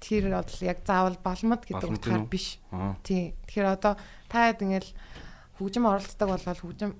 Тэр 0.00 0.32
бол 0.32 0.48
яг 0.64 0.80
заавал 0.88 1.20
балмад 1.20 1.68
гэдэг 1.68 1.92
утгаар 1.92 2.24
үү? 2.24 2.32
биш. 2.32 2.56
Аа. 2.72 2.96
Тий. 3.04 3.36
Тэгэхээр 3.44 3.68
одоо 3.68 4.00
та 4.32 4.48
хэд 4.48 4.64
ингээл 4.64 4.96
хөгжим 5.60 5.84
оролцдог 5.84 6.28
болол 6.32 6.56
хөгжим 6.56 6.96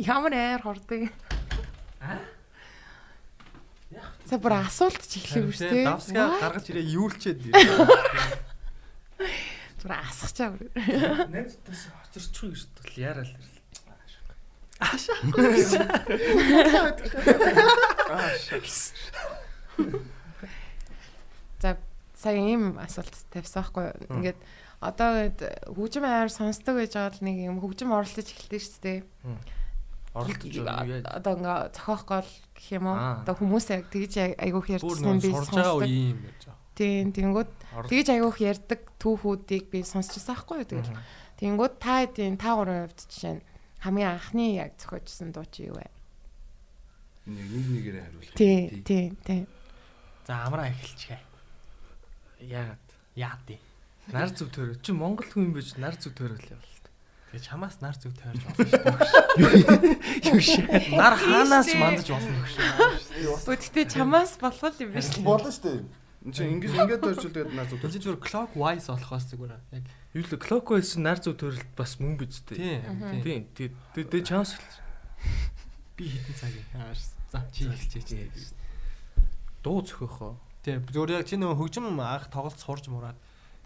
ямар 0.00 0.32
аяар 0.32 0.64
хордог. 0.64 1.12
За 4.24 4.40
бүр 4.40 4.56
асуулт 4.56 5.04
ч 5.04 5.20
эхлэв 5.20 5.52
дээ. 5.52 5.84
Давсгаа 5.84 6.40
гаргаж 6.40 6.64
ирээ 6.72 6.96
юулчээд. 6.96 7.44
Зүр 9.84 9.92
асахчаа 9.92 10.48
бүр. 10.56 10.72
найзтайс 11.28 11.82
хоцорчгүй 11.92 12.56
гэж 12.56 12.62
тул 12.72 12.92
яарал 12.96 13.28
ирлээ. 13.28 13.60
За 21.60 21.76
сая 22.16 22.36
ийм 22.40 22.78
асуулт 22.80 23.12
тавьсан 23.32 23.60
байхгүй? 23.60 23.92
Ингээд 24.08 24.38
одоо 24.80 25.28
хөгжим 25.72 26.04
аяар 26.04 26.30
сонсдог 26.32 26.80
гэж 26.80 26.92
байгаа 26.96 27.12
л 27.16 27.24
нэг 27.24 27.36
юм 27.44 27.60
хөгжим 27.60 27.92
оролцож 27.92 28.28
эхэлдэг 28.28 28.60
шүү 28.60 28.80
дээ. 28.84 29.00
Яаж? 30.64 31.04
Одоо 31.08 31.32
ингээ 31.36 31.58
зохиох 31.76 32.04
гол 32.08 32.30
гэх 32.56 32.68
юм 32.72 32.84
уу? 32.88 32.96
Одоо 33.24 33.34
хүмүүс 33.36 33.66
яг 33.72 33.88
тэгж 33.92 34.14
айгүйх 34.40 34.80
Бүр 34.80 34.96
ярьсан 34.96 35.18
би 35.20 35.28
сурж 35.32 35.48
байгаа 35.52 35.76
сонсдог. 35.76 35.88
үе 35.88 36.00
юм 36.12 36.20
гэж 36.24 36.40
байгаа. 36.48 36.63
Тийм 36.74 37.14
тэнгууд 37.14 37.50
тэгж 37.86 38.08
айгүйх 38.10 38.38
ярьдаг 38.42 38.80
түүхүүдийг 38.98 39.70
би 39.70 39.86
сонсчихсан 39.86 40.34
байхгүй 40.34 40.62
юу? 40.62 40.68
Тэгэл. 40.68 40.98
Тэнгууд 41.38 41.74
та 41.78 42.02
хэдийн 42.02 42.34
та 42.34 42.58
гурван 42.58 42.90
хувьд 42.90 43.00
жишээ 43.10 43.34
нь 43.38 43.46
хамгийн 43.82 44.10
анхны 44.18 44.58
яг 44.58 44.74
зохиожсон 44.78 45.30
дуу 45.30 45.46
чи 45.46 45.70
юу 45.70 45.78
вэ? 45.78 45.86
Нэг 47.30 47.46
нэг 47.46 47.66
нэгээрээ 47.72 48.04
хариулах. 48.04 48.34
Тий, 48.34 48.82
тий, 48.82 49.04
тий. 49.22 49.46
За 50.26 50.44
амраа 50.50 50.68
эхэлчихэ. 50.68 51.18
яагаад? 52.42 52.86
Яа 53.14 53.38
тий. 53.46 53.58
Нар 54.12 54.28
зүв 54.34 54.50
төрөө. 54.52 54.82
Чи 54.82 54.92
Монгол 54.92 55.28
хүн 55.30 55.54
биш 55.54 55.76
нар 55.80 55.96
зүв 55.96 56.12
төрөөл 56.12 56.44
явал. 56.52 56.74
Тэгээ 57.32 57.50
чамаас 57.50 57.80
нар 57.80 57.96
зүг 57.96 58.12
тойрч 58.14 58.42
болно 58.44 58.66
шүү. 58.68 59.94
Юу 60.28 60.40
шээ. 60.44 60.94
Нар 60.94 61.16
хаанаас 61.16 61.68
мандаж 61.74 62.08
болно 62.12 62.36
гэж. 62.44 62.56
Гэхдээ 63.48 63.86
чамаас 63.90 64.36
болох 64.38 64.76
юм 64.78 64.92
биш. 64.92 65.08
Болно 65.24 65.50
шүү 65.50 65.64
дээ. 65.64 66.03
Энд 66.24 66.34
чинь 66.34 66.56
ингэж 66.56 66.72
ингэж 66.72 67.00
дөржүүлээд 67.04 67.50
наа 67.52 67.68
зүг. 67.68 67.84
Тэгж 67.84 68.00
зүгээр 68.00 68.20
clockwise 68.24 68.88
болохоос 68.88 69.24
зүгээр 69.28 69.52
яг 69.76 69.84
Юу 70.16 70.24
л 70.24 70.40
clockwise 70.40 70.96
нар 70.96 71.20
зүв 71.20 71.36
төрөлт 71.36 71.68
бас 71.76 72.00
мөн 72.00 72.16
биз 72.16 72.40
дээ. 72.48 72.80
тийм. 73.20 73.44
Тийм. 73.52 73.72
Тэг 73.92 74.08
тэг 74.08 74.24
чанс 74.24 74.56
Би 75.96 76.08
хитэн 76.08 76.34
цаг 76.34 76.52
яаш. 76.74 77.12
За 77.28 77.44
чи 77.52 77.68
хэлчихээ. 77.68 78.32
дуу 79.62 79.84
зөхөхөө. 79.84 80.32
Тийм 80.64 80.80
зүгээр 80.88 81.20
яг 81.20 81.28
чи 81.28 81.36
нөгөө 81.36 81.56
хөгжим 81.60 81.92
анх 82.00 82.32
тоглолт 82.32 82.58
сурж 82.58 82.88
мураад. 82.88 83.16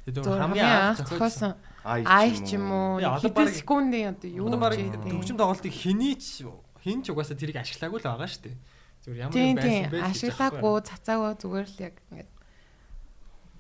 Хамгийн 0.09 0.93
анх 0.93 1.05
зохиосон 1.05 1.55
Ай 1.85 2.33
ч 2.35 2.59
юм 2.59 2.69
уу 2.73 2.99
хэдэн 3.01 3.49
секундын 3.55 4.19
одоо 4.19 4.29
юу 4.29 4.51
яддаг. 4.51 5.05
хөгжим 5.05 5.37
тоглолтыг 5.39 5.73
хэний 5.73 6.17
ч 6.19 6.45
хин 6.83 7.03
ч 7.05 7.13
угаасаа 7.13 7.37
тэрийг 7.37 7.61
ашиглаагүй 7.61 8.01
л 8.01 8.07
байгаа 8.09 8.29
шүү 8.29 8.43
дээ. 8.45 8.57
Зүгээр 9.05 9.19
ямар 9.21 9.33
юм 9.33 9.37
тийм 9.37 9.55
байсан 9.57 9.91
бэ? 9.93 9.99
ашиглаагүй 10.05 10.77
цацаагүй 10.89 11.33
зүгээр 11.39 11.67
л 11.69 11.79
яг 11.83 11.95
ингээд 12.09 12.31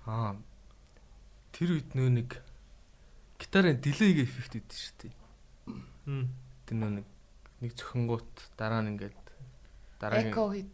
Аа. 0.08 0.32
Тэр 1.52 1.76
үед 1.76 1.92
нөө 1.92 2.08
нэг 2.16 2.40
гитарын 3.36 3.76
delay 3.76 4.24
эффект 4.24 4.56
идэв 4.56 4.72
шүү 4.72 4.96
дээ. 5.04 5.12
Тэр 6.64 6.76
нөө 6.80 6.92
нэг 6.96 7.06
нэг 7.60 7.70
зөвхөнгүүт 7.76 8.56
дараа 8.56 8.80
нь 8.80 8.96
ингээд 8.96 9.20
дараагийн 10.00 10.32
эко 10.32 10.48
уу? 10.48 10.64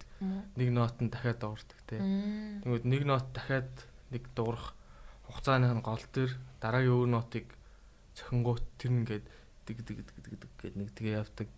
нэг 0.55 0.69
нот 0.71 0.97
нь 1.03 1.11
дахиад 1.11 1.43
дуурдаг. 1.43 1.79
Мм. 1.99 2.63
Тэгвэл 2.63 2.87
нэг 2.87 3.03
нот 3.11 3.27
дахиад 3.35 3.75
нэг 4.15 4.23
дуурах 4.39 4.79
хугацааны 5.27 5.83
гол 5.83 6.05
дээр 6.15 6.33
дараагийн 6.63 6.95
өөр 6.95 7.11
нотыг 7.11 7.51
зөвхөнгүүт 8.15 8.65
тэр 8.79 8.91
нь 8.95 9.01
ингээд 9.03 9.27
дэг 9.67 9.79
дэг 9.83 9.99
дэг 10.05 10.19
дэг 10.23 10.35
дэг 10.39 10.51
гэд 10.63 10.77
нэг 10.79 10.89
тэгээ 10.95 11.19
явдаг. 11.19 11.49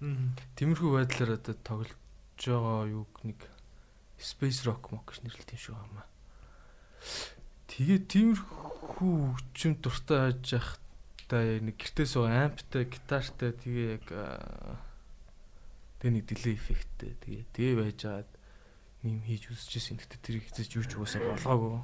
Тиймэрхүү 0.56 0.90
байдлаар 0.94 1.36
одоо 1.36 1.54
тоглож 1.60 1.92
байгаа 2.40 2.88
юуг 2.88 3.12
нэг 3.26 3.38
space 4.16 4.64
rock 4.64 4.94
mock 4.94 5.10
гэж 5.10 5.26
нэрлэдэг 5.26 5.58
юм 5.58 5.60
шиг 5.60 5.74
байна. 5.76 6.06
Тэгээ 7.66 7.98
тиймэрхүү 8.06 8.94
хүчин 8.96 9.76
дуртай 9.82 10.32
байж 10.32 10.48
та 11.26 11.42
нэг 11.42 11.74
гэртээ 11.74 12.06
суу 12.06 12.30
амптай 12.30 12.86
гитартай 12.86 13.50
тэгээ 13.50 13.98
яг 13.98 14.06
тэгээ 15.98 16.14
нэг 16.14 16.24
delay 16.30 16.54
effectтэй 16.54 17.18
тэгээ 17.18 17.44
тэгээ 17.50 17.74
байж 17.82 17.98
байгаад 18.06 18.30
юм 19.02 19.18
хийж 19.26 19.50
үзчихсэн. 19.50 19.98
Гэтэ 19.98 20.22
тэрийг 20.22 20.46
хийж 20.46 20.70
юу 20.78 20.86
ч 20.86 20.94
уусаа 20.94 21.18
болгоогүй. 21.22 21.82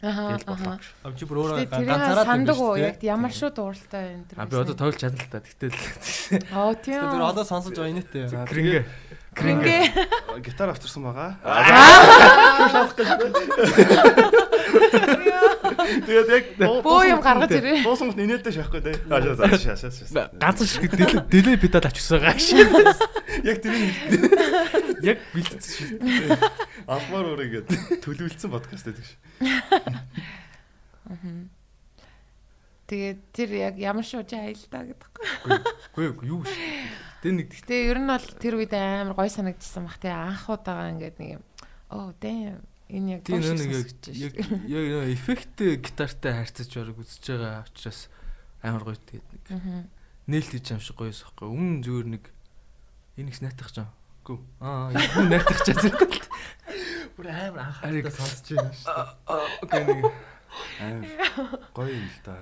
Тэгэл 0.00 0.48
болоо. 0.48 0.80
аха. 0.80 0.88
А 1.04 1.12
чи 1.12 1.28
бүр 1.28 1.44
өөрөө 1.44 1.68
ганцаараа 1.68 2.24
сандаг 2.24 2.56
уу? 2.56 2.80
Яг 2.80 3.04
ямар 3.04 3.36
шүү 3.36 3.52
дууралтай 3.52 4.16
энэ 4.16 4.32
тэр. 4.32 4.40
А 4.40 4.48
би 4.48 4.56
одоо 4.56 4.72
тоглож 4.72 4.96
чадна 4.96 5.20
л 5.20 5.28
та. 5.28 5.44
Гэтэл 5.44 5.76
Оо 6.56 6.72
тийм. 6.72 7.04
Тэр 7.04 7.20
одоо 7.20 7.44
сонсож 7.44 7.76
байгаа 7.76 7.92
инээтэй. 7.92 8.32
крингэ 8.32 8.88
Крингэ. 9.36 9.92
Гитар 10.40 10.72
авчирсан 10.72 11.04
байгаа. 11.04 11.36
Тэгээд 14.90 16.28
яг 16.30 16.44
Бөө 16.84 17.02
юм 17.10 17.20
гаргаж 17.22 17.50
ирээ. 17.54 17.82
Дуусан 17.86 18.10
гот 18.10 18.20
инээдтэй 18.20 18.52
шахахгүй 18.54 18.82
те. 18.82 18.92
Аа 19.10 19.22
шаа 19.22 19.76
шаа 19.76 19.76
шаа 19.78 19.90
шаа. 19.90 20.30
ганцхан 20.36 20.66
шиг 20.66 20.90
delay 20.90 21.18
delay 21.30 21.56
педал 21.56 21.86
авчихсан 21.86 22.20
шээ. 22.38 22.66
Яг 23.46 23.58
тэрийг 23.62 23.94
Яг 25.00 25.18
бэлдсэн 25.32 25.96
шүү. 25.96 26.36
албаар 26.84 27.26
өөр 27.32 27.40
ингэж 27.48 27.66
төлөвлөсөн 28.04 28.50
подкаст 28.52 28.84
гэдэг 28.90 29.04
ш. 29.06 29.16
Тэгээд 32.90 33.20
тэр 33.30 33.50
яг 33.54 33.74
ямар 33.78 34.04
шууж 34.04 34.34
аялдаа 34.34 34.82
гэдэг. 34.90 35.10
Үгүй 35.94 36.04
ээ 36.10 36.26
юу 36.26 36.42
шүү. 36.42 36.58
Тэр 37.22 37.32
нэг 37.38 37.48
Гэтэ 37.54 37.76
ер 37.86 37.98
нь 38.02 38.10
бол 38.10 38.26
тэр 38.42 38.54
үед 38.58 38.74
амар 38.74 39.14
гой 39.14 39.30
санагдчихсан 39.30 39.86
бах 39.86 40.02
тий 40.02 40.10
анх 40.10 40.50
удаага 40.50 40.90
ингээд 40.98 41.16
нэг 41.22 41.30
юм. 41.38 41.42
Oh 41.90 42.10
damn. 42.18 42.60
Энэ 42.90 43.08
яг 43.14 43.20
тийм 43.22 43.40
нэг 43.40 43.70
яг 43.70 43.88
яг 44.10 44.34
шүү. 44.34 44.58
яг 44.66 44.84
нөө 44.90 45.06
эффект 45.14 45.56
гитартай 45.80 46.32
харьцаж 46.42 46.70
бараг 46.74 46.98
үзэж 46.98 47.24
байгаа 47.30 47.64
учраас 47.70 48.00
амар 48.62 48.82
гоё 48.84 48.98
тэгээд 48.98 49.28
нэг 49.30 49.86
нээлт 50.26 50.50
хийж 50.50 50.66
юм 50.74 50.82
шиг 50.82 50.96
гоёс 50.98 51.22
байхгүй. 51.22 51.46
Өмнө 51.48 51.82
зүгээр 51.86 52.08
нэг 52.18 52.24
энийгс 53.16 53.40
найтах 53.46 53.70
жаа. 53.70 53.88
Гү. 54.26 54.42
Аа, 54.60 54.90
юу 54.90 55.26
найтах 55.30 55.62
чаа 55.62 55.78
зэрэг. 55.78 56.26
Бүр 57.14 57.26
амар 57.30 57.70
анхаарал 57.70 58.10
сонсож 58.10 58.58
байна 58.58 58.74
шүү 58.74 58.90
дээ. 58.90 59.48
Окей 59.62 59.82
нэг 59.86 60.04
Амар 60.80 61.08
гоё 61.74 61.94
юм 61.94 62.06
л 62.10 62.18
да. 62.24 62.36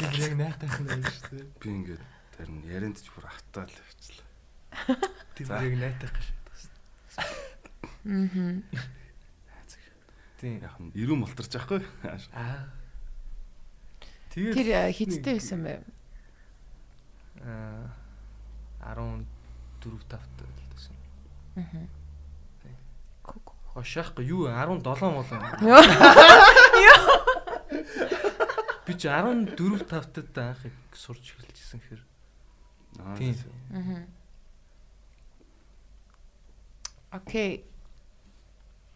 Яг 0.00 0.32
найтах 0.36 0.74
байна 0.80 1.10
шүү 1.12 1.38
дээ. 1.38 1.48
Би 1.60 1.68
ингэж 1.70 2.00
харин 2.36 2.62
ярианд 2.64 2.98
ч 2.98 3.08
бүр 3.12 3.28
автаа 3.28 3.68
л 3.68 3.74
явчлаа. 3.74 4.26
тийм 5.36 5.46
За. 5.48 5.60
яг 5.60 5.74
найтах 5.78 6.12
гэж. 6.12 6.26
Мгм. 6.28 6.68
Тийм. 7.14 7.53
Яг 10.44 10.76
нь 10.76 10.92
ирүүн 10.92 11.24
болторч 11.24 11.56
байхгүй. 11.56 11.80
Аа. 12.36 12.68
Тэгээд 14.34 14.54
Тэр 14.60 14.68
э, 14.76 14.92
хиттэй 14.92 15.40
байсан 15.40 15.64
бэ? 15.64 15.80
аа 17.40 17.88
14 18.84 19.24
5 19.80 20.04
талсан. 20.68 20.96
Мгм. 21.56 21.88
Хошаахгүй 23.72 24.26
юу 24.28 24.46
17 24.52 24.84
мол. 25.10 25.24
Би 28.84 28.92
чи 28.94 29.08
14 29.08 29.56
5-тад 29.88 30.38
анх 30.38 30.66
их 30.66 30.76
сурч 30.92 31.34
эхэлжсэн 31.34 31.80
хэр. 31.88 32.04
Тийм. 33.16 33.34
Мгм. 33.72 34.06
Окей. 37.10 37.64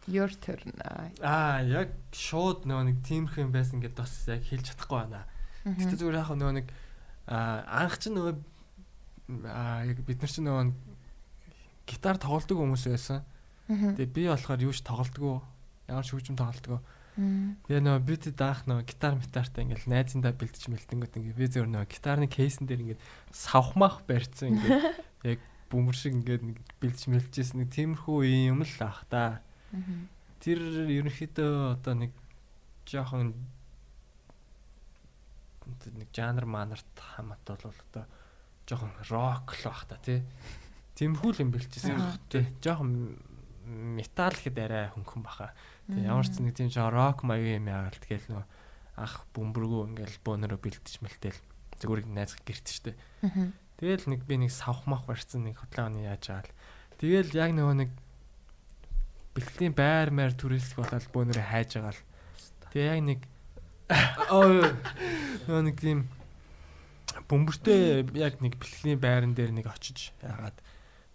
Your 0.09 0.31
turn. 0.41 0.73
Аа. 1.21 1.61
Яг 1.63 1.93
шууд 2.11 2.65
нөгөө 2.65 2.85
нэг 2.89 2.97
тиймэрхүү 3.05 3.45
юм 3.45 3.53
байсан 3.53 3.79
гэдээ 3.79 4.01
бас 4.01 4.13
яг 4.27 4.43
хэлж 4.43 4.65
чадахгүй 4.73 4.97
байна. 5.05 5.23
Гэтэ 5.63 5.85
Мгм. 5.85 5.99
зүгээр 6.01 6.19
яг 6.19 6.29
нөгөө 6.33 6.55
нэг 6.57 6.67
анх 7.29 7.95
ч 8.01 8.03
нөгөө 8.09 8.33
яг 9.29 9.97
бид 10.03 10.19
нар 10.19 10.31
ч 10.33 10.37
нөгөө 10.41 10.65
гитар 11.85 12.17
тоглодог 12.17 12.57
хүмүүс 12.57 12.85
байсан. 12.89 13.21
Тэгээ 13.69 14.09
би 14.09 14.23
болохоор 14.25 14.65
юу 14.65 14.73
ч 14.73 14.81
тоглодгоо. 14.81 15.45
Ямар 15.85 16.05
ч 16.05 16.17
хөгжим. 16.17 16.37
Мгм. 17.19 17.59
Тэгээ 17.67 17.83
нөгөө 17.83 18.03
бид 18.07 18.23
даах 18.33 18.63
нөгөө 18.63 18.85
гитар 18.87 19.13
метартай 19.19 19.67
ингээл 19.67 19.91
найзандаа 19.91 20.33
бэлдэж 20.33 20.71
мэлтэнгүүд 20.71 21.17
ингээ 21.19 21.35
би 21.35 21.45
зөвөр 21.51 21.69
нөгөө 21.69 21.91
гитарны 21.91 22.27
кейсэн 22.31 22.63
дээр 22.63 22.95
ингээд 22.95 23.03
савхмах 23.35 24.07
барьцсан 24.07 24.55
ингээд 24.55 24.79
яг 25.35 25.39
бөмбөр 25.67 25.97
шиг 25.99 26.15
ингээд 26.15 26.43
нэг 26.47 26.57
бэлдэж 26.79 27.03
мэлтжсэн 27.11 27.59
нэг 27.59 27.69
тиймэрхүү 27.75 28.19
юм 28.55 28.63
л 28.63 28.77
ах 28.79 29.03
та. 29.11 29.43
Тэр 30.39 30.59
ерөнхийдөө 30.87 31.75
одоо 31.77 31.93
нэг 31.93 32.11
жоохон 32.87 33.33
нэг 35.93 36.09
жанр 36.15 36.45
манарт 36.49 36.87
хамаат 36.97 37.45
бол 37.45 37.75
одоо 37.91 38.05
жоохон 38.65 38.91
рок 39.09 39.53
л 39.53 39.63
бах 39.69 39.85
та 39.85 39.97
тий. 40.01 40.23
Тиймэрхүү 40.95 41.31
л 41.35 41.41
юм 41.45 41.51
бэлчээсэн 41.53 41.97
Аа. 41.99 42.17
тий. 42.29 42.45
Жоохон 42.63 43.19
метал 43.69 44.33
гэхэд 44.33 44.57
арай 44.57 44.89
хөнгөн 44.95 45.23
баха. 45.23 45.53
Мгм. 45.87 46.05
ямар 46.05 46.25
ч 46.25 46.39
нэг 46.41 46.55
тийм 46.57 46.69
жоохон 46.73 46.93
рок 46.93 47.23
маягийн 47.23 47.61
юм 47.65 47.69
яагаад 47.69 47.97
тэгэл 48.01 48.27
нөө 48.33 48.45
ах 48.97 49.25
бөмбөргөө 49.33 49.81
ингээл 49.93 50.17
бөөнөрөө 50.25 50.59
бэлтэж 50.59 50.95
мэлтэл 51.01 51.39
зүгээр 51.79 52.05
найз 52.09 52.35
гэрт 52.45 52.67
штэ. 52.67 52.97
Тэгэл 53.79 54.11
нэг 54.11 54.25
би 54.27 54.35
нэг 54.41 54.51
савхмах 54.51 55.05
барьсан 55.07 55.47
нэг 55.47 55.61
хөдөлгөөний 55.61 56.09
яаж 56.09 56.25
аал. 56.29 56.49
Тэгэл 56.99 57.31
яг 57.31 57.55
нөгөө 57.55 57.75
нэг 57.79 57.89
бэлтгэлийн 59.35 59.75
байр 59.75 60.09
маяр 60.13 60.33
түрээслэх 60.33 60.77
болоод 60.79 61.05
бөөнөрөө 61.13 61.45
хайж 61.45 61.69
байгаа 61.77 61.93
л. 61.93 62.03
Тэгээ 62.71 62.89
яг 62.89 63.01
нэг 63.05 63.19
оо 64.33 65.61
нэг 65.61 65.75
тийм 65.81 66.05
бөмбөртэй 67.29 68.05
яг 68.17 68.41
нэг 68.41 68.57
бэлтгэлийн 68.57 69.01
байран 69.01 69.33
дээр 69.33 69.51
нэг 69.53 69.65
очиж 69.69 70.13
яагаад 70.21 70.57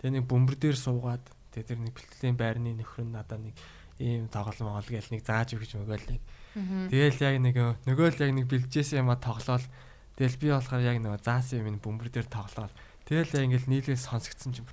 тэгээ 0.02 0.20
нэг 0.20 0.24
бөмбөр 0.26 0.56
дээр 0.58 0.78
суугаад 0.78 1.24
тэгээ 1.54 1.68
тэр 1.70 1.80
нэг 1.82 1.94
бэлтгэлийн 1.94 2.38
байрны 2.38 2.74
нөхөр 2.74 3.06
нь 3.06 3.14
надад 3.14 3.40
нэг 3.42 3.54
ийм 4.02 4.26
тоглоом 4.26 4.74
оол 4.74 4.90
гээл 4.90 5.14
нэг 5.14 5.22
зааж 5.22 5.54
өгч 5.54 5.78
мөгөөл 5.78 6.06
нэг 6.10 6.22
Мгм. 6.54 6.86
Тэгэл 6.86 7.18
яг 7.18 7.36
нэг 7.42 7.56
нөгөө 7.82 8.08
л 8.14 8.22
яг 8.22 8.30
нэг 8.30 8.46
бэлжээсэн 8.46 9.02
юм 9.02 9.10
а 9.10 9.18
тоглоол. 9.18 9.66
Тэгэл 10.14 10.38
би 10.38 10.48
болохоор 10.54 10.82
яг 10.86 10.98
нөгөө 11.02 11.20
заасан 11.26 11.66
юм 11.66 11.82
бөмбөр 11.82 12.14
дээр 12.14 12.30
тоглоол. 12.30 12.70
Тэгэл 13.02 13.34
яг 13.34 13.44
ингээл 13.50 13.70
нийлээ 13.74 13.98
сонсогдсон 13.98 14.54
чинь 14.54 14.68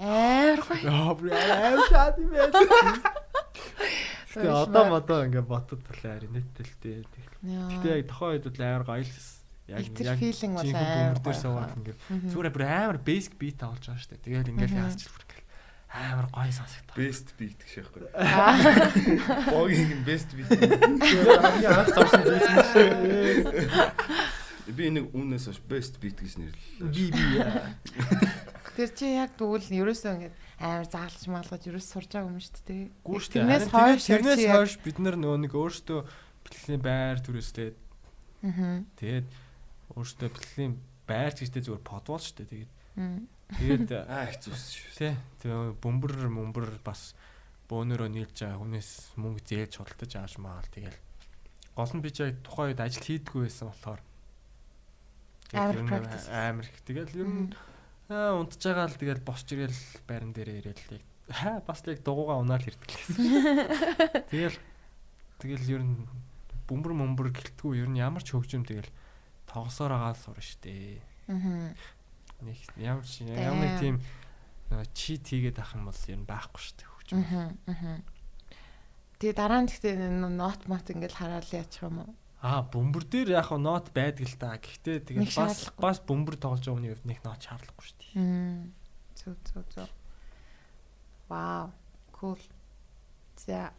Амар 0.00 0.60
гоё. 0.64 0.80
яа 0.88 1.12
бүр 1.12 1.28
аим 1.36 1.80
шат 1.92 2.16
юм 2.16 2.32
байна. 2.32 2.56
Уушмаа. 4.30 4.62
одоо 4.64 4.84
модоо 4.88 5.20
ингээ 5.28 5.44
ботод 5.44 5.80
бол 5.84 6.02
ари 6.08 6.28
нэтэлтэй. 6.32 7.04
Гэтэ 7.44 7.88
яг 8.00 8.08
тухайн 8.08 8.40
үед 8.40 8.46
бол 8.48 8.64
амар 8.64 8.84
гоё 8.88 9.04
л. 9.04 9.12
Яг 9.68 9.84
Яг 10.00 10.16
feeling 10.16 10.56
бол 10.56 10.72
амар 10.72 11.20
гоё 11.20 11.36
суугаад 11.36 11.76
ингээ 11.76 11.96
зүгээр 12.32 12.54
бүр 12.54 12.64
амар 12.64 12.98
basic 13.04 13.36
beat 13.36 13.60
тоглож 13.60 13.84
байгаа 13.84 14.00
шүү 14.00 14.10
дээ. 14.16 14.24
Тэгэл 14.24 14.50
ингээл 14.56 14.80
яасч 14.80 15.04
бүр 15.12 15.22
ингээл 15.28 15.48
амар 15.90 16.26
гоё 16.32 16.52
сонсогдоо. 16.54 16.94
Best 16.96 17.28
beat 17.36 17.58
гэх 17.60 17.70
шээхгүй. 17.74 18.02
Богийн 19.52 20.02
best 20.06 20.30
beat. 20.32 20.48
Анх 21.68 21.88
сурсан 21.92 22.22
beat 22.24 22.46
юм 22.46 22.56
шүү. 22.72 22.94
Би 24.70 24.86
энийг 24.86 25.10
үүнээс 25.10 25.50
хойш 25.50 25.60
best 25.66 25.98
beat 25.98 26.18
гэж 26.22 26.38
нэрлэлээ. 26.38 26.88
Би 26.94 27.04
би. 27.10 27.26
Тэр 28.76 28.90
чи 28.94 29.06
яг 29.18 29.30
тэгвэл 29.36 29.68
ерөөсөө 29.70 30.12
ингээд 30.16 30.36
амар 30.60 30.86
заалж 30.88 31.20
маалгаж 31.26 31.62
ерөөс 31.66 31.86
сурж 31.90 32.10
байгаа 32.14 32.30
юм 32.30 32.38
шүү 32.40 32.62
дээ. 32.68 32.82
Гүү 33.04 33.18
шүү 33.20 33.32
дээ. 33.32 33.42
Тэрнээс 33.44 33.66
хойш 33.70 34.02
тэгээд 34.06 34.22
тэрнээс 34.24 34.44
хойш 34.54 34.72
бид 34.84 34.98
нар 35.02 35.16
нөгөө 35.20 35.38
нэг 35.44 35.52
өөрсдөө 35.56 36.00
бэлтгэлийн 36.44 36.82
байр 36.84 37.18
түрээстэй 37.20 37.68
Аа. 38.40 38.80
тэгээд 38.96 39.26
өөрсдөө 39.96 40.28
бэлтгэлийн 40.32 40.72
байр 41.08 41.32
гэжтэй 41.34 41.62
зүгээр 41.66 41.84
подвол 41.84 42.22
шүү 42.22 42.36
дээ. 42.40 42.48
Тэгээд 42.50 42.70
тэгээд 43.58 43.88
Аа 44.14 44.24
хэцүүс 44.30 44.62
шүү. 44.70 44.92
тий 44.96 45.12
тэгээ 45.42 45.74
бөмбөр 45.82 46.14
мөмбөр 46.30 46.68
бас 46.86 47.12
бөөнөрөө 47.68 48.08
нийлж 48.10 48.36
байгаа 48.38 48.58
хүнээс 48.62 48.90
мөнгө 49.18 49.42
зээлж 49.46 49.74
худалдаж 49.78 50.12
ааш 50.18 50.34
маал 50.42 50.66
тэгэл 50.70 50.98
гол 51.74 51.92
нь 51.94 52.02
би 52.02 52.10
ч 52.14 52.22
яг 52.26 52.38
тухайн 52.46 52.70
үед 52.74 52.80
ажил 52.82 53.06
хийдгүү 53.06 53.40
байсан 53.46 53.66
болохоор 53.70 54.00
тэгээд 55.50 55.66
Амар 55.70 55.86
practice. 55.86 56.26
амар 56.30 56.64
их 56.66 56.78
тэгэл 56.86 57.14
ер 57.14 57.28
нь 57.30 57.50
аа 58.10 58.36
унтж 58.42 58.58
байгаа 58.66 58.90
л 58.90 58.98
тэгэл 58.98 59.22
босч 59.22 59.54
ирэл 59.54 59.82
байран 60.04 60.34
дээр 60.34 60.50
ирээл 60.60 60.98
яг 60.98 61.04
хаа 61.30 61.62
бас 61.62 61.80
яг 61.86 62.02
дугуугаа 62.02 62.42
унаал 62.42 62.66
ирдэг 62.66 62.90
лээс 62.90 63.10
тэгэл 64.34 64.58
тэгэл 65.38 65.72
ер 65.78 65.82
нь 65.86 66.04
бөмбөр 66.66 66.92
мөмбөр 66.94 67.30
гэлтгүү 67.30 67.86
ер 67.86 67.88
нь 67.90 68.02
ямар 68.02 68.22
ч 68.26 68.34
хөгжим 68.34 68.66
тэгэл 68.66 68.90
тоглосоор 69.46 69.94
байгаа 69.94 70.14
сур 70.18 70.38
штэ 70.42 70.98
Аа. 71.30 71.70
нэг 72.42 72.58
ямар 72.74 73.06
ч 73.06 73.22
ямар 73.22 73.62
нэг 73.62 73.74
тийм 73.78 73.96
нөгөө 74.70 74.88
чит 74.94 75.30
хийгээд 75.30 75.62
ах 75.62 75.78
юм 75.78 75.86
бол 75.86 76.02
ер 76.10 76.18
нь 76.18 76.26
байхгүй 76.26 76.62
дээ 76.74 76.88
хөгжим. 76.90 77.22
Аа. 77.22 78.02
Тэгээ 79.22 79.36
дараа 79.38 79.62
нь 79.62 79.70
гэхдээ 79.70 79.94
нот 80.26 80.66
мат 80.66 80.90
ингээд 80.90 81.14
хараад 81.14 81.46
яачих 81.54 81.86
юм 81.86 82.02
уу? 82.02 82.10
Аа 82.40 82.64
бөмбөр 82.72 83.04
дээр 83.04 83.36
яг 83.36 83.52
хаа 83.52 83.60
нот 83.60 83.92
байдаг 83.92 84.24
л 84.24 84.36
та. 84.40 84.56
Гэхдээ 84.56 84.98
тэгээд 85.04 85.36
бас 85.36 85.68
бас 85.76 85.98
бөмбөр 86.00 86.40
тоглож 86.40 86.64
байгаа 86.64 86.76
хүний 86.80 86.92
хувьд 86.96 87.08
нэг 87.08 87.20
нот 87.20 87.40
шаардлагагүй 87.44 87.84
шүү 87.84 87.98
дээ. 88.00 88.12
Мм. 88.16 88.72
Зүг 89.12 89.38
зүг 89.44 89.66
зүг. 89.76 89.90
Вау. 91.28 91.68
Cool. 92.16 92.40
За 93.36 93.72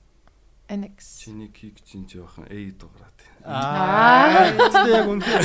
NX. 0.72 1.20
Чиний 1.20 1.50
кик 1.52 1.84
чин 1.84 2.08
жоохон 2.08 2.48
A 2.48 2.56
дуурайт. 2.72 3.20
Аа. 3.44 4.56
Тэгтээ 4.56 4.96
яг 4.96 5.08
үнхээр 5.12 5.44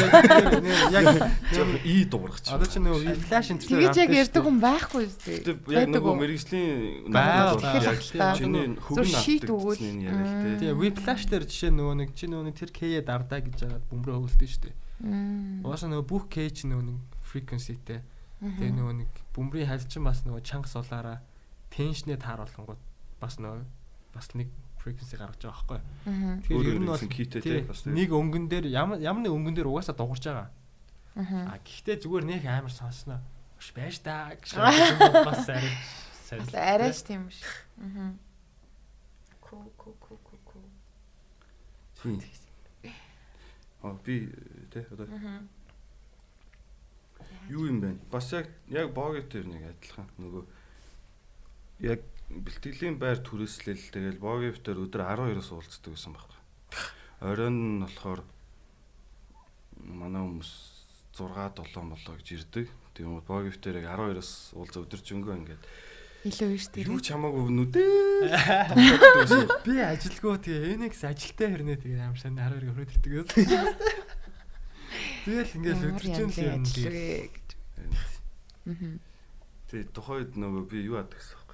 яг 0.94 1.06
Жоохон 1.50 1.80
E 1.90 2.04
дуургач. 2.06 2.46
одоо 2.46 2.68
чи 2.70 2.78
нөгөө 2.78 3.26
флаш 3.26 3.50
энэ 3.50 3.60
Тэгэж 3.66 3.96
яг 4.06 4.10
ярьдаг 4.14 4.42
хүн 4.46 4.58
байхгүй 4.62 5.02
үстэй. 5.10 5.42
Яг 5.74 5.90
нөгөө 5.90 6.14
мэрэгжлийн 6.14 7.10
баа. 7.10 7.58
яг 7.58 7.98
чиний 8.38 8.78
хөвгөн 8.78 9.10
өгвөл. 9.50 9.74
гэсэн 9.74 9.98
яг 10.06 10.14
л 10.14 10.34
Тэгээ 10.46 10.58
тий. 10.62 10.72
Whiplash 10.78 11.24
дээр 11.26 11.44
жишээ 11.50 11.72
нөгөө 11.74 11.94
нэг 12.06 12.10
чи 12.14 12.30
нөгөө 12.30 12.54
тэр 12.54 12.70
K-я 12.70 13.02
дардаа 13.02 13.40
гэж 13.42 13.56
яагаад 13.66 13.84
бөмбөрөө 13.90 14.16
хөвөлдөн 14.22 14.50
шүү 14.54 14.62
дээ. 14.62 14.74
Мм. 15.02 15.66
Угаасаа 15.66 15.90
нөгөө 15.90 16.06
бүх 16.06 16.24
K 16.30 16.46
чи 16.54 16.70
нөгөө 16.70 16.84
нэг 16.86 16.98
frequency-тэй. 17.26 18.00
Тэгээ 18.38 18.72
нөгөө 18.78 18.94
нэг 19.02 19.10
бөмбөрийн 19.34 19.68
хальчин 19.74 20.04
бас 20.06 20.22
нөгөө 20.22 20.44
чанга 20.46 20.68
сулаараа 20.70 21.18
теншнээ 21.74 22.20
тааруулангууд 22.20 22.80
бас 23.20 23.40
нөгөө 23.40 23.64
бас 24.14 24.28
нэг 24.36 24.48
frequency 24.86 25.18
гаргаж 25.18 25.42
байгаа 25.42 25.66
байхгүй. 25.66 25.80
Тэгэхээр 26.46 26.70
ер 26.70 26.78
нь 26.78 26.86
бол 26.86 26.94
гэсэн 26.94 27.10
китэй 27.10 27.42
тий, 27.42 27.58
тий 27.58 27.66
бас 27.66 27.82
нэг 27.90 28.10
өнгөн 28.14 28.46
дээр 28.46 28.66
ямар 28.70 29.02
нэг 29.02 29.34
өнгөн 29.34 29.54
дээр 29.58 29.66
угаасаа 29.66 29.98
дуурж 29.98 30.22
байгаа. 30.22 30.48
Мм. 31.18 31.50
А 31.50 31.58
гэхдээ 31.58 31.96
зүгээр 32.06 32.24
нэг 32.30 32.42
амар 32.46 32.70
сонсноо. 32.70 33.18
Биш 33.58 33.74
байж 33.74 33.98
та 33.98 34.30
гэж 34.38 34.54
бас 35.26 35.48
арай. 35.50 35.74
Бас 36.38 36.54
арайч 36.54 37.02
тийм 37.02 37.26
ш. 37.34 37.42
Мм. 37.82 38.14
Ку 39.42 39.66
ку 39.74 39.90
ку 39.98 40.14
ку 40.22 40.38
ку. 40.46 40.58
тий. 42.06 42.30
Аа 43.82 43.98
би 44.06 44.30
тий 44.70 44.86
одоо 44.86 45.10
Мм. 45.10 45.48
юу 47.50 47.66
юм 47.66 47.80
бэ? 47.82 47.98
Бас 48.10 48.30
яг 48.32 48.46
яг 48.70 48.94
боогит 48.94 49.34
тэр 49.34 49.50
нэг 49.50 49.66
адилхан 49.66 50.06
нөгөө 50.18 50.44
яг 51.90 52.00
бэлтгэлийн 52.30 52.98
байр 52.98 53.22
түрээслэл 53.22 53.90
тэгэл 53.94 54.18
боогит 54.18 54.62
тэр 54.66 54.82
өдөр 54.82 55.02
12-оос 55.06 55.50
уулздаг 55.54 55.92
гэсэн 55.94 56.12
байхгүй. 56.14 56.40
Оройн 57.22 57.56
нь 57.78 57.82
болохоор 57.86 58.20
манай 59.86 60.22
хүмүүс 60.26 60.50
6 61.14 61.30
7 61.30 61.86
болоо 61.86 62.14
гэж 62.18 62.28
ирдэг. 62.34 62.66
Тийм 62.98 63.14
үү 63.14 63.22
боогит 63.24 63.62
тэр 63.62 63.78
яг 63.78 63.94
12-оос 63.94 64.58
уулзаа 64.58 64.82
өдөржингөө 64.84 65.34
ингээд 65.38 65.64
Илүү 66.26 66.48
биш 66.50 66.66
тэр. 66.74 66.90
юу 66.90 66.98
ч 66.98 67.14
хамаагүй 67.14 67.46
нүдээ. 67.54 68.34
Би 69.66 69.78
ажилгүй 69.78 70.34
тэгээ 70.42 70.74
Enix 70.74 71.06
ажилтаа 71.06 71.48
хэрнээ 71.54 71.78
тэгээ 71.78 72.02
амар 72.02 72.18
сайн 72.18 72.34
12 72.34 72.66
өрөөд 72.74 72.90
ирдэг 72.90 73.12
гэсэн. 73.30 73.46
Тэгэл 75.26 75.54
ингээл 75.54 75.86
өдөржин 75.94 76.30
л 76.34 76.40
юм. 76.42 76.66
Мм. 78.66 78.98
Тэгээ 79.70 79.94
тухайд 79.94 80.34
нөгөө 80.34 80.62
би 80.66 80.82
юу 80.82 80.98
яадаг 80.98 81.14
гэсэн. 81.14 81.45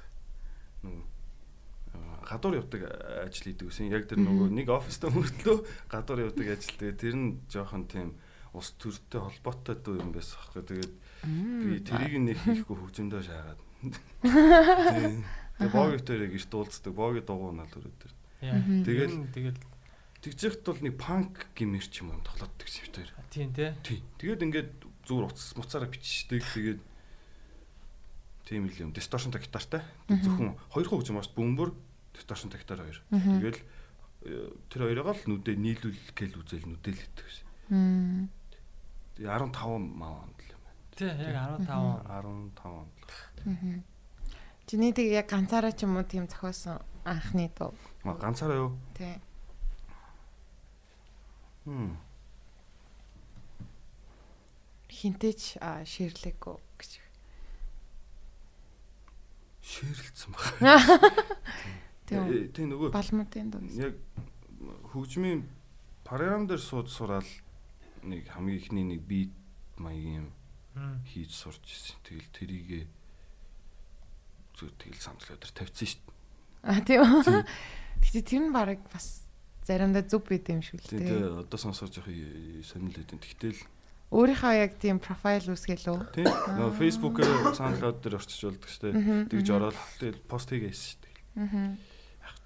Нөгөө 0.83 2.27
гадуур 2.27 2.55
явдаг 2.63 2.83
ажил 3.27 3.47
хийдэг 3.53 3.67
гэсэн. 3.69 3.91
Яг 3.93 4.07
тэр 4.09 4.23
нөгөө 4.23 4.49
нэг 4.55 4.69
оффистай 4.73 5.11
мөртлөө 5.13 5.57
гадуур 5.91 6.21
явдаг 6.31 6.47
ажил. 6.57 6.77
Тэгээ 6.79 6.97
тэр 6.97 7.15
нь 7.19 7.29
жоохон 7.51 7.85
тийм 7.91 8.15
ус 8.57 8.73
төртэй 8.79 9.21
холбоотой 9.21 9.77
дүү 9.81 9.97
юм 10.01 10.11
байсан 10.15 10.39
байхгүй. 10.41 10.63
Тэгээд 10.69 10.95
би 11.27 11.81
тэрийг 11.83 12.15
нэг 12.23 12.39
хийхгүй 12.43 12.77
хөгжөндөө 12.79 13.21
шаагаад. 13.27 13.61
Тийм. 14.23 15.25
Тэгээ 15.59 15.73
боогитээр 15.75 16.23
гэрт 16.33 16.53
уулздаг. 16.55 16.93
Боги 16.95 17.21
дугуунаа 17.27 17.67
л 17.69 17.77
өрөөдөр. 17.77 18.13
Яа. 18.43 18.59
Тэгэл- 18.87 19.29
тэгэл 19.35 19.59
Тэгжэхт 20.23 20.63
бол 20.63 20.79
нэг 20.79 20.95
панк 21.03 21.51
гимэр 21.59 21.83
ч 21.83 21.99
юм 22.07 22.15
уу 22.15 22.23
юм 22.23 22.23
дээр. 22.95 23.11
тийм. 23.27 23.75
Тий. 23.83 23.99
Тэгээд 24.23 24.43
ингээд 24.47 24.71
зүгээр 25.03 25.27
утас 25.27 25.51
муцаараа 25.59 25.91
бичдэг. 25.91 26.47
Тэгээд 26.47 26.81
тийм 28.53 28.69
л 28.69 28.77
юм. 28.77 28.93
Distortion 28.93 29.33
гитартай. 29.33 29.81
Зөвхөн 30.13 30.61
хоёр 30.69 30.89
хөгжим 30.93 31.17
маш 31.17 31.33
бөмбөр 31.33 31.73
distortion 32.13 32.53
гитар 32.53 32.85
хоёр. 32.85 33.01
Тэгэл 33.09 33.61
э, 34.29 34.53
тэр 34.69 34.81
хоёроо 34.93 35.17
л 35.17 35.25
нүдэ 35.25 35.57
нийлүүл 35.57 36.13
гээл 36.13 36.37
үзэл. 36.37 36.69
Мм. 37.73 38.29
Тэгээ 39.17 39.33
15 39.33 39.57
маа 39.97 40.29
онд 40.29 40.37
л 40.37 40.53
юм 40.53 40.61
байна. 40.61 40.81
Тий 40.93 41.09
яг 41.09 41.65
15. 41.65 42.05
15 42.05 42.61
онд. 42.69 43.09
Мм. 43.49 43.81
Чиний 44.69 44.93
тэг 44.93 45.09
яг 45.09 45.27
ганцаараа 45.33 45.73
ч 45.73 45.89
юм 45.89 45.97
уу 45.97 46.05
тийм 46.05 46.29
зохиосон 46.29 46.85
анхны 47.05 47.49
дуу. 47.57 47.73
Ганцаараа 48.05 48.69
юу? 48.69 48.71
Тий. 48.93 49.17
Хм. 51.65 51.97
Хинтээч 54.93 55.57
а, 59.73 59.81
ширлээгүй 59.81 59.97
гэж. 59.97 60.13
Ширэлцсэн 60.13 60.31
баг. 60.33 60.45
Тийм. 62.07 62.23
Э, 62.29 62.49
Тэг 62.53 62.65
нөгөө 62.69 62.89
Балмуудын 62.93 63.49
дуу. 63.51 63.63
яг 63.73 63.95
хөгжмийн 64.93 65.41
програм 66.05 66.45
дээр 66.47 66.61
сууд 66.61 66.89
сураал 66.93 67.27
нэг 68.05 68.29
хамгийн 68.29 68.59
ихний 68.61 68.85
нэг 68.85 69.01
бит 69.09 69.33
маягийн 69.81 70.29
юм 70.77 71.01
хийж 71.09 71.33
сурч 71.33 71.65
ирсэн. 71.65 71.97
Тэгэл 72.05 72.29
тэрийгэ 72.37 72.81
зүгээр 74.59 74.75
тэгэл 74.77 75.01
самтлаа 75.01 75.37
дээр 75.41 75.53
тавьчихсан 75.57 76.01
шүү 76.01 76.13
дээ. 76.13 76.69
А 76.69 76.81
тийм. 76.85 77.03
Гэтэ 78.03 78.21
тэр 78.29 78.41
нь 78.45 78.53
баг 78.53 78.81
бас 78.93 79.25
заримдаа 79.65 80.03
зүг 80.05 80.27
бит 80.29 80.47
юм 80.51 80.61
шүү 80.61 80.79
л 80.79 80.85
Тийм 80.85 80.99
дээ. 81.01 81.09
тэгээ 81.09 81.41
одоо 81.49 81.59
сонсож 81.59 81.95
явах 81.97 82.11
сонирхол 82.67 83.03
өгдөн. 83.03 83.21
Тэгтэл 83.23 83.59
Өөрийнхөө 84.13 84.53
яг 84.61 84.73
тийм 84.77 85.01
профайл 85.01 85.57
үүсгэлөө. 85.57 85.99
тийм 86.13 86.29
нөгөө 86.29 86.77
фэйсбүүкээр 86.77 87.33
SoundCloud 87.57 87.97
дээр 88.05 88.17
орчиж 88.21 88.41
болдог 88.45 88.69
шүү 88.69 88.83
дээ. 88.93 89.33
Тэгж 89.33 89.49
ороод 89.57 89.79
пост 90.29 90.49
хийгээсэн 90.53 90.85
шүү 90.85 91.01
дээ. 91.01 91.15
Аа. 91.41 91.73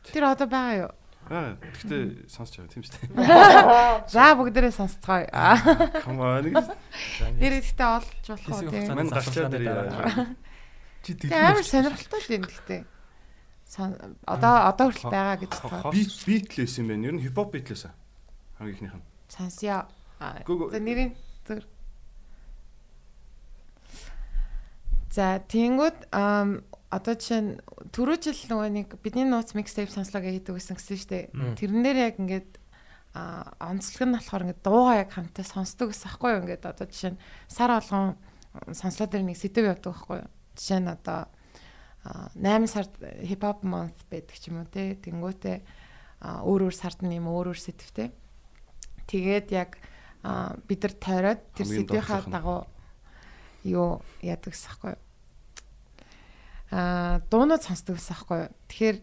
Тэр 0.07 0.25
одоо 0.31 0.47
байгаа 0.47 0.79
юу? 0.87 0.93
Аа 1.27 1.59
тэгтээ 1.59 2.31
сонсож 2.31 2.55
байгаа 2.63 2.71
тийм 2.71 2.85
шүү 2.87 2.95
дээ. 3.03 3.11
За 4.15 4.39
бүгдээрээ 4.39 4.75
сонсцгоё. 4.79 5.27
Come 6.07 6.23
on. 6.23 6.55
Нэр 7.43 7.55
ихтэй 7.59 7.89
олж 7.99 8.15
болох 8.31 8.47
уу 8.47 8.71
тийм. 8.71 8.95
Мань 8.95 9.11
засалгааны 9.11 9.59
ирээ. 9.59 9.75
дараа. 9.75 10.39
Чи 11.03 11.19
Тэгээ 11.19 11.35
амар 11.51 11.67
сонирхолтой 11.67 12.21
л 12.23 12.31
юм 12.31 12.45
гэхдээ. 12.47 12.83
Одоо 14.31 14.55
одоо 14.71 14.87
хүртэл 14.95 15.11
байгаа 15.11 15.37
гэж 15.43 15.51
тоо. 15.59 15.91
бит 15.91 16.15
битлээс 16.31 16.79
юм 16.79 16.95
байна. 16.95 17.11
Ер 17.11 17.15
нь 17.19 17.23
хипхоп 17.27 17.51
битлээс. 17.59 17.91
Хамгийн 18.63 18.79
ихнийх 18.79 18.95
нь. 18.95 19.07
Сонсё. 19.27 19.83
За 20.23 20.79
нэрийн 20.79 21.11
зүр. 21.43 21.67
За 25.17 25.41
тэнгүүд 25.41 26.13
ам 26.13 26.61
одоо 26.93 27.17
жишээ 27.17 27.41
нь 27.41 27.53
түрүү 27.89 28.17
жил 28.21 28.41
нөгөө 28.53 28.69
нэг 28.69 28.89
бидний 29.01 29.25
нууц 29.25 29.57
микстейп 29.57 29.89
сонслоо 29.89 30.21
гэдэг 30.21 30.53
гэсэн 30.53 30.77
гэсэн 30.77 30.97
шүү 31.01 31.09
дээ. 31.09 31.25
Тэрэн 31.57 31.81
дээр 31.81 31.99
яг 32.05 32.21
ингээд 32.21 32.51
а 33.17 33.49
онцлог 33.65 34.05
нь 34.05 34.13
болохоор 34.13 34.45
ингээд 34.45 34.61
дуугаа 34.61 35.01
яг 35.01 35.17
хамтаа 35.17 35.41
сонсдог 35.41 35.97
гэсэн 35.97 36.05
байхгүй 36.13 36.31
юу 36.37 36.41
ингээд 36.45 36.69
одоо 36.69 36.85
жишээ 36.85 37.17
нь 37.17 37.23
сар 37.49 37.73
болгон 37.73 38.21
сонслоо 38.77 39.09
дээр 39.09 39.25
нэг 39.25 39.41
сэдв 39.41 39.65
явдаг 39.65 39.97
байхгүй 39.97 40.17
юу. 40.21 40.29
Жишээ 40.53 40.81
нь 40.85 40.93
одоо 40.93 41.21
а, 42.05 42.29
8 42.37 42.69
сард 42.69 42.93
хипхоп 43.01 43.65
month 43.65 43.97
байдаг 44.13 44.37
ч 44.37 44.53
юм 44.53 44.61
уу 44.61 44.69
те. 44.69 45.01
Тэнгүүтээ 45.01 45.57
өөр 46.45 46.69
өөр 46.69 46.77
сард 46.77 47.01
нь 47.01 47.17
юм 47.17 47.33
өөр 47.33 47.57
өөр 47.57 47.61
сэдвтэй. 47.65 48.13
Тэгээд 49.09 49.49
яг 49.49 49.81
бид 50.69 50.81
нар 50.85 50.95
тойроод 51.01 51.41
тэр 51.57 51.67
сэдвийнхаа 51.73 52.29
дагуу 52.29 52.69
юу 53.65 54.05
яадаг 54.21 54.53
гэсэн 54.53 54.69
байхгүй 54.77 54.93
юу. 54.93 55.06
Аа 56.73 57.23
дуунууд 57.31 57.63
сонсдог 57.63 57.97
гэсэн 57.99 58.15
байхгүй 58.17 58.39
юу. 58.47 58.51
Тэгэхээр 58.67 58.97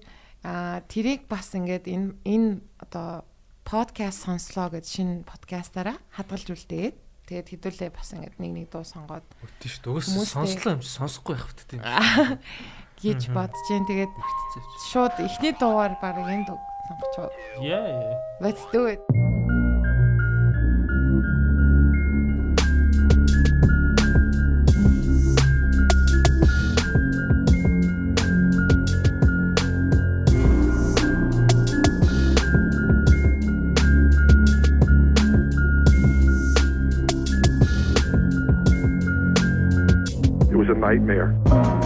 аа 0.43 0.80
тэрийг 0.91 1.22
бас 1.32 1.55
ингээд 1.55 1.88
энэ 1.88 2.07
энэ 2.28 2.49
одоо 2.84 3.24
подкаст 3.64 4.28
сонслоо 4.28 4.68
гэж 4.76 4.86
шинэ 4.86 5.24
подкастаараа 5.24 5.95
хадгалж 6.11 6.51
үлдээд 6.51 6.95
тэгээд 7.32 7.47
хэдүүлээ 7.55 7.89
бас 7.95 8.11
ингээд 8.11 8.36
нэг 8.43 8.51
нэг 8.51 8.68
дуу 8.68 8.84
сонгоод 8.84 9.24
Тийш 9.64 9.80
дөөс 9.80 10.11
Хүмүүстэй- 10.11 10.36
сонслоо 10.36 10.72
юм 10.76 10.82
чи 10.84 10.91
сонсохгүй 10.91 11.34
байх 11.39 11.47
хэрэгтэй 11.47 11.80
юм. 11.80 11.88
хийж 12.99 13.22
бодож 13.36 13.64
जैन 13.72 13.88
тэгээд 13.88 14.11
шууд 14.91 15.16
эхний 15.24 15.55
дуугаар 15.55 15.95
баг 16.03 16.20
энэ 16.20 16.43
дуу 16.51 16.59
сонгоч. 16.91 17.32
Yeah. 17.64 18.20
Let's 18.43 18.68
do 18.76 18.91
it. 18.91 18.99
Nightmare. 40.94 41.83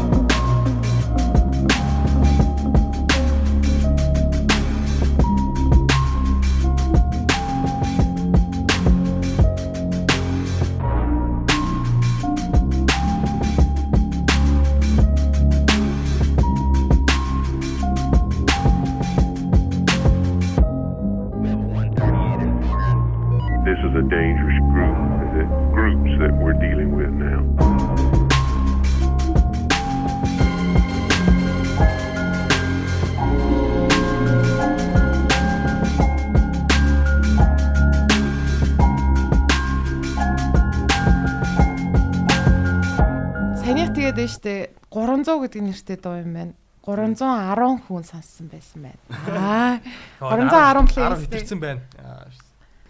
Гэдэг 45.57 45.73
нэртэй 45.73 45.97
дуу 45.97 46.21
юм 46.21 46.33
байна. 46.37 46.53
310 46.85 47.81
хүн 47.89 48.03
сонссон 48.05 48.47
байсан 48.47 48.79
байна. 48.85 49.01
Аа 49.33 49.81
310 50.21 50.85
плей 50.93 51.03
10 51.03 51.25
хитэрсэн 51.25 51.59
байна. 51.59 51.81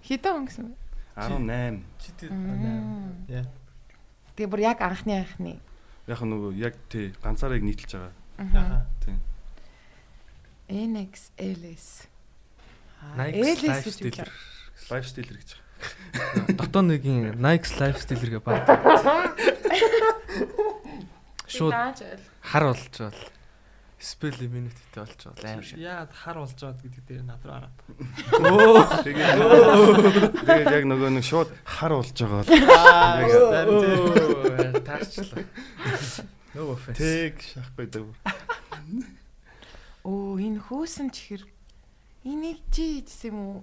Хэдэн 0.03 0.33
хүн 0.35 0.45
гэсэн 0.45 0.63
бэ? 0.67 0.75
18. 1.15 1.81
Чи 1.97 2.09
тэр 2.19 2.29
Мм. 2.35 3.25
яа. 3.31 3.47
Тэгээ 4.35 4.51
бүр 4.51 4.61
яг 4.61 4.79
анхны 4.83 5.23
анхны. 5.23 5.57
Яг 6.05 6.21
нөгөө 6.21 6.51
яг 6.59 6.75
тий 6.91 7.15
ганцаараа 7.23 7.57
яг 7.57 7.65
нийтэлж 7.65 7.91
байгаа. 7.97 8.13
Аа. 8.37 8.85
Тийм. 9.01 9.17
NX 10.69 11.31
LS. 11.39 11.87
Nike 13.17 13.39
LS 13.41 13.57
гэж 13.57 13.71
lifestyle. 13.71 14.29
үү? 14.29 14.91
Лайфстайл 14.93 15.31
гэж. 15.31 15.49
Дотоо 16.53 16.83
нэгийн 16.85 17.33
Nike 17.41 17.71
lifestyle 17.81 18.21
гээ 18.21 18.41
бат. 18.45 18.61
Шууд 21.47 21.73
хар 22.43 22.63
болж 22.67 22.95
бол 22.99 23.15
спел 23.97 24.35
имmunity-тэй 24.37 25.01
болж 25.01 25.21
бол 25.25 25.45
аим 25.47 25.63
шиг. 25.63 25.79
Яа 25.81 26.05
хар 26.11 26.37
болж 26.43 26.53
байгаа 26.53 26.77
гэдэг 26.83 27.03
дээр 27.07 27.23
над 27.25 27.41
руу 27.41 27.55
хараад. 27.55 27.77
Тэгээд 29.07 29.31
тэгээд 30.45 30.69
яг 30.75 30.85
нөгөө 30.85 31.09
нэг 31.17 31.25
шууд 31.25 31.49
хар 31.65 31.91
болж 31.97 32.13
байгаа 32.13 32.43
бол 32.43 32.51
Аа, 32.77 33.23
таарчлаа. 34.85 35.43
No 36.53 36.73
offense. 36.73 36.97
тэг 36.99 37.41
шахахгүй 37.41 37.87
даа. 37.89 38.05
Оо 40.03 40.37
энэ 40.39 40.61
хөөсөн 40.67 41.09
чихэр 41.11 41.43
энийг 42.23 42.59
чи 42.71 43.01
хийсэн 43.03 43.31
юм 43.33 43.39
уу? 43.39 43.59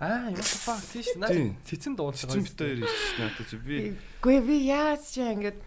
Аа, 0.00 0.30
юм 0.32 0.40
фак 0.40 0.80
тийш. 0.80 1.12
Наа 1.18 1.28
Тийм. 1.28 1.56
цэцэн 1.66 1.92
дуулж 1.98 2.16
Цэцэн 2.24 2.40
битээр 2.46 2.78
иш 2.86 2.94
надад 3.18 3.46
чи 3.50 3.56
би 3.60 3.76
Гүй 4.22 4.38
би 4.40 4.56
яаж 4.70 5.02
чи 5.12 5.20
ингэж 5.26 5.58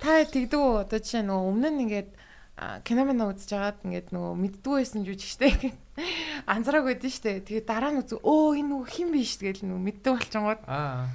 та 0.00 0.24
тэгдэг 0.24 0.60
үү 0.60 0.74
одоо 0.84 0.98
жишээ 1.00 1.24
нөгөө 1.26 1.48
өмнө 1.52 1.68
нь 1.70 1.82
ингээд 1.84 2.10
кино 2.56 3.02
мэн 3.04 3.20
үзэж 3.20 3.50
байгаад 3.52 3.78
ингээд 3.84 4.08
нөгөө 4.16 4.32
мэддгүй 4.40 4.74
байсан 4.80 5.04
жүжигчтэй 5.04 5.50
ингээд 5.52 5.78
анзарааг 6.56 6.84
байдсан 6.88 7.12
штэ. 7.12 7.44
Тэгээ 7.44 7.64
дараа 7.68 7.92
нь 7.92 8.00
үзв 8.00 8.20
өө 8.24 8.56
энэ 8.64 8.70
нөгөө 8.72 8.88
хин 8.88 9.08
биш 9.12 9.36
тэгэл 9.36 9.68
нөгөө 9.68 9.84
мэддэг 9.84 10.12
болчингууд 10.16 10.62
Аа. 10.64 11.12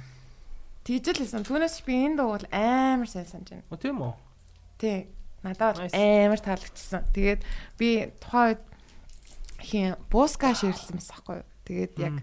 тэгж 0.86 1.04
л 1.10 1.20
хэлсэн. 1.22 1.42
Түүнээс 1.42 1.82
би 1.82 1.94
энэ 2.06 2.16
дуу 2.22 2.38
бол 2.38 2.46
амар 2.54 3.08
сайн 3.10 3.26
санаж 3.26 3.48
байна. 3.50 3.66
О 3.70 3.78
тийм 3.78 3.98
үү? 3.98 4.14
Тий. 4.78 4.98
Надад 5.42 5.82
бол 5.82 5.90
амар 5.90 6.40
таалагдчихсан. 6.42 7.02
Тэгээд 7.10 7.40
би 7.74 7.88
тухайн 8.22 8.54
үед 8.54 8.62
хин 9.58 9.98
буска 10.10 10.54
ширлсэн 10.54 10.98
байсан 10.98 11.14
байхгүй 11.18 11.36
юу. 11.42 11.48
Тэгээд 11.66 11.92
яг 11.98 12.14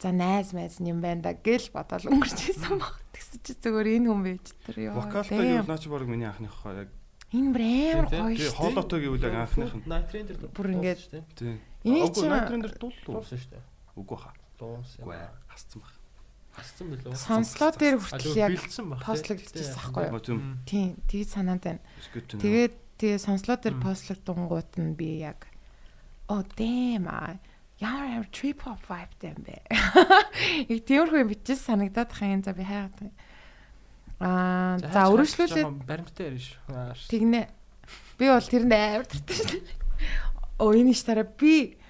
за 0.00 0.10
найз 0.12 0.52
майз 0.56 0.80
юм 0.80 1.00
байна 1.04 1.20
да 1.22 1.32
гэл 1.36 1.68
бодоод 1.76 2.08
өнгөрчихсэн 2.08 2.80
баг. 2.80 2.96
Тэгсэн 3.12 3.38
чи 3.44 3.52
зүгээр 3.60 3.88
энэ 4.00 4.08
хүн 4.08 4.22
байж 4.24 4.46
тэр 4.64 4.76
ёо. 4.88 4.94
вокалтай 4.96 5.38
гэвэл 5.60 5.68
наач 5.68 5.84
баг 5.92 6.04
миний 6.08 6.26
анхных 6.28 6.56
хаа 6.56 6.74
яг 6.84 6.90
Энэ 7.30 7.52
бүр 7.54 7.62
амар 8.00 8.08
Тийм, 8.10 8.24
гоё 8.26 8.36
шүү. 8.40 8.56
хоолойтой 8.58 8.98
гэвэл 9.06 9.26
яг 9.28 9.34
анхных 9.44 9.72
нь 9.76 9.84
Train 9.86 10.24
дээр 10.26 10.38
Бүр 10.50 10.68
ингээд 10.74 11.00
тий. 11.36 11.54
Энийг 11.84 12.10
чи 12.16 12.26
найтрын 12.26 12.60
дээр 12.64 12.74
дууллуу. 12.80 13.22
дуусан 13.22 13.38
шүү 13.38 13.50
дээ. 13.54 13.64
Үгүй 14.00 14.18
хаа. 14.18 14.34
Дуусан. 14.58 15.00
Үгүй. 15.04 15.16
Хасцсан 15.46 15.78
баг. 15.84 15.92
Хассан 16.50 16.86
билүү? 16.90 17.14
сонслоо 17.14 17.70
дээр 17.78 17.96
хүртэл 18.02 18.34
яг 18.34 18.52
постлогдчихсан 19.06 19.92
байхгүй 19.94 20.10
юу. 20.10 20.20
Тийм 20.26 20.40
Тийм, 20.66 20.88
тэгж 21.06 21.28
санаанд 21.30 21.62
байна. 21.62 21.80
Тэгээд 22.26 22.74
тэгээ 22.98 23.18
сонслоо 23.22 23.56
дээр 23.62 23.76
Мм. 23.78 23.84
постлогдонгууд 23.86 24.70
нь 24.82 24.92
би 24.98 25.22
яг 25.22 25.46
оо 26.26 26.42
damn 26.58 27.06
аа 27.06 27.38
ямар 27.80 28.06
ямар 28.20 28.28
trip 28.30 28.60
hop 28.66 28.80
vibe 28.88 29.14
дэм 29.20 29.38
бэ. 29.44 29.56
Яг 30.68 30.80
тиймэрхүү 30.84 31.20
юм 31.24 31.28
бичиж 31.32 31.58
санагдаад 31.64 32.12
хайн 32.12 32.42
за 32.44 32.52
би 32.52 32.64
хайгаад 32.64 32.94
байна. 33.00 33.12
Аа 34.20 34.76
за 34.78 35.08
өргөжлүүлээд 35.08 35.88
баримттай 35.88 36.26
ярина 36.28 36.44
шүү. 36.44 36.94
Ш- 36.94 37.08
тэгнэ. 37.08 37.42
Би 38.20 38.28
бол 38.28 38.44
тэрэнд 38.52 38.72
амар 38.76 39.06
дуртай 39.08 39.36
шүү. 39.40 39.64
Оо 40.60 40.70
энэ 40.76 40.92
ш 40.92 41.02
тараа 41.08 41.24
би 41.24 41.80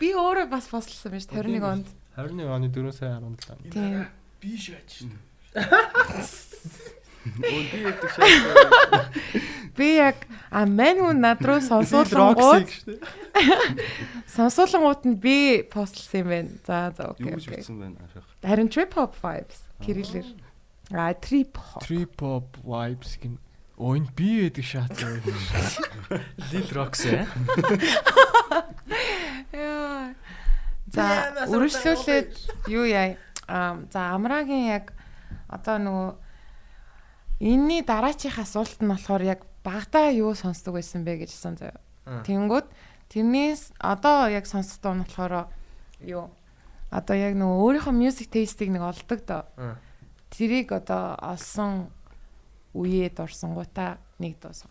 би 0.00 0.08
өөрөө 0.16 0.48
бас 0.48 0.68
постлсан 0.72 1.12
байж 1.12 1.28
21 1.28 1.60
онд. 1.68 1.88
21 2.16 2.48
оны 2.48 2.72
4 2.72 2.96
сарын 2.96 3.36
17. 3.36 3.76
Тийм. 3.76 4.08
Би 4.40 4.56
шаач 4.56 5.04
шүү. 5.04 5.12
Өнди 7.26 7.82
яддаг 7.82 8.10
шаа. 8.14 9.10
Би 9.76 9.96
яг 9.98 10.26
а 10.50 10.64
мань 10.64 11.02
хүн 11.02 11.20
над 11.20 11.42
руу 11.44 11.60
сонсуулангууд 11.60 12.70
сонсуулангууд 14.30 15.02
нь 15.10 15.18
би 15.20 15.62
постлсан 15.66 16.22
юм 16.22 16.28
байна. 16.30 16.50
За 16.66 16.94
за 16.96 17.10
окей. 17.10 17.34
Юу 17.34 17.40
бичсэн 17.42 17.76
байна 17.82 17.98
арах. 18.06 18.24
Харин 18.42 18.68
trip 18.70 18.94
hop 18.94 19.18
vibes 19.20 19.60
кириллэр. 19.82 20.26
А 20.94 21.12
trip 21.12 21.58
hop. 21.58 21.82
Trip 21.82 22.16
hop 22.22 22.56
vibes 22.62 23.18
гин 23.20 23.38
энэ 23.76 24.08
би 24.16 24.48
байдаг 24.48 24.64
шат. 24.64 24.94
Lil 26.52 26.68
Roxy. 26.72 27.26
Яа. 29.52 30.14
За 30.94 31.34
үргэлжлүүлээд 31.50 32.30
юу 32.70 32.86
яа. 32.86 33.18
За 33.92 34.14
амрагийн 34.14 34.70
яг 34.72 34.94
одоо 35.50 35.76
нөгөө 35.82 36.25
энэний 37.40 37.82
дараачих 37.84 38.38
асуулт 38.38 38.80
нь 38.80 38.88
болохоор 38.88 39.22
яг 39.22 39.40
багада 39.64 40.08
юу 40.10 40.34
сонсдог 40.34 40.74
байсан 40.78 41.04
бэ 41.04 41.24
гэж 41.26 41.30
асуусан 41.34 41.56
заяа. 41.58 41.80
Тэнгүүд 42.24 42.66
тэрнээс 43.12 43.76
одоо 43.78 44.28
яг 44.30 44.46
сонсох 44.46 44.80
дуу 44.80 44.94
нь 44.96 45.04
болохоор 45.04 45.50
юу 46.00 46.30
одоо 46.90 47.16
яг 47.16 47.34
нөгөө 47.34 47.60
өөрийнхөө 47.82 47.94
music 47.94 48.30
taste-ийг 48.30 48.70
нэг 48.72 48.82
олдог 48.82 49.20
доо. 49.26 49.44
Тэрийг 50.30 50.72
одоо 50.72 51.18
олсон 51.20 51.90
үеэд 52.74 53.18
орсон 53.20 53.54
гутаа 53.54 53.98
нэг 54.18 54.38
дуу 54.40 54.54
сон. 54.54 54.70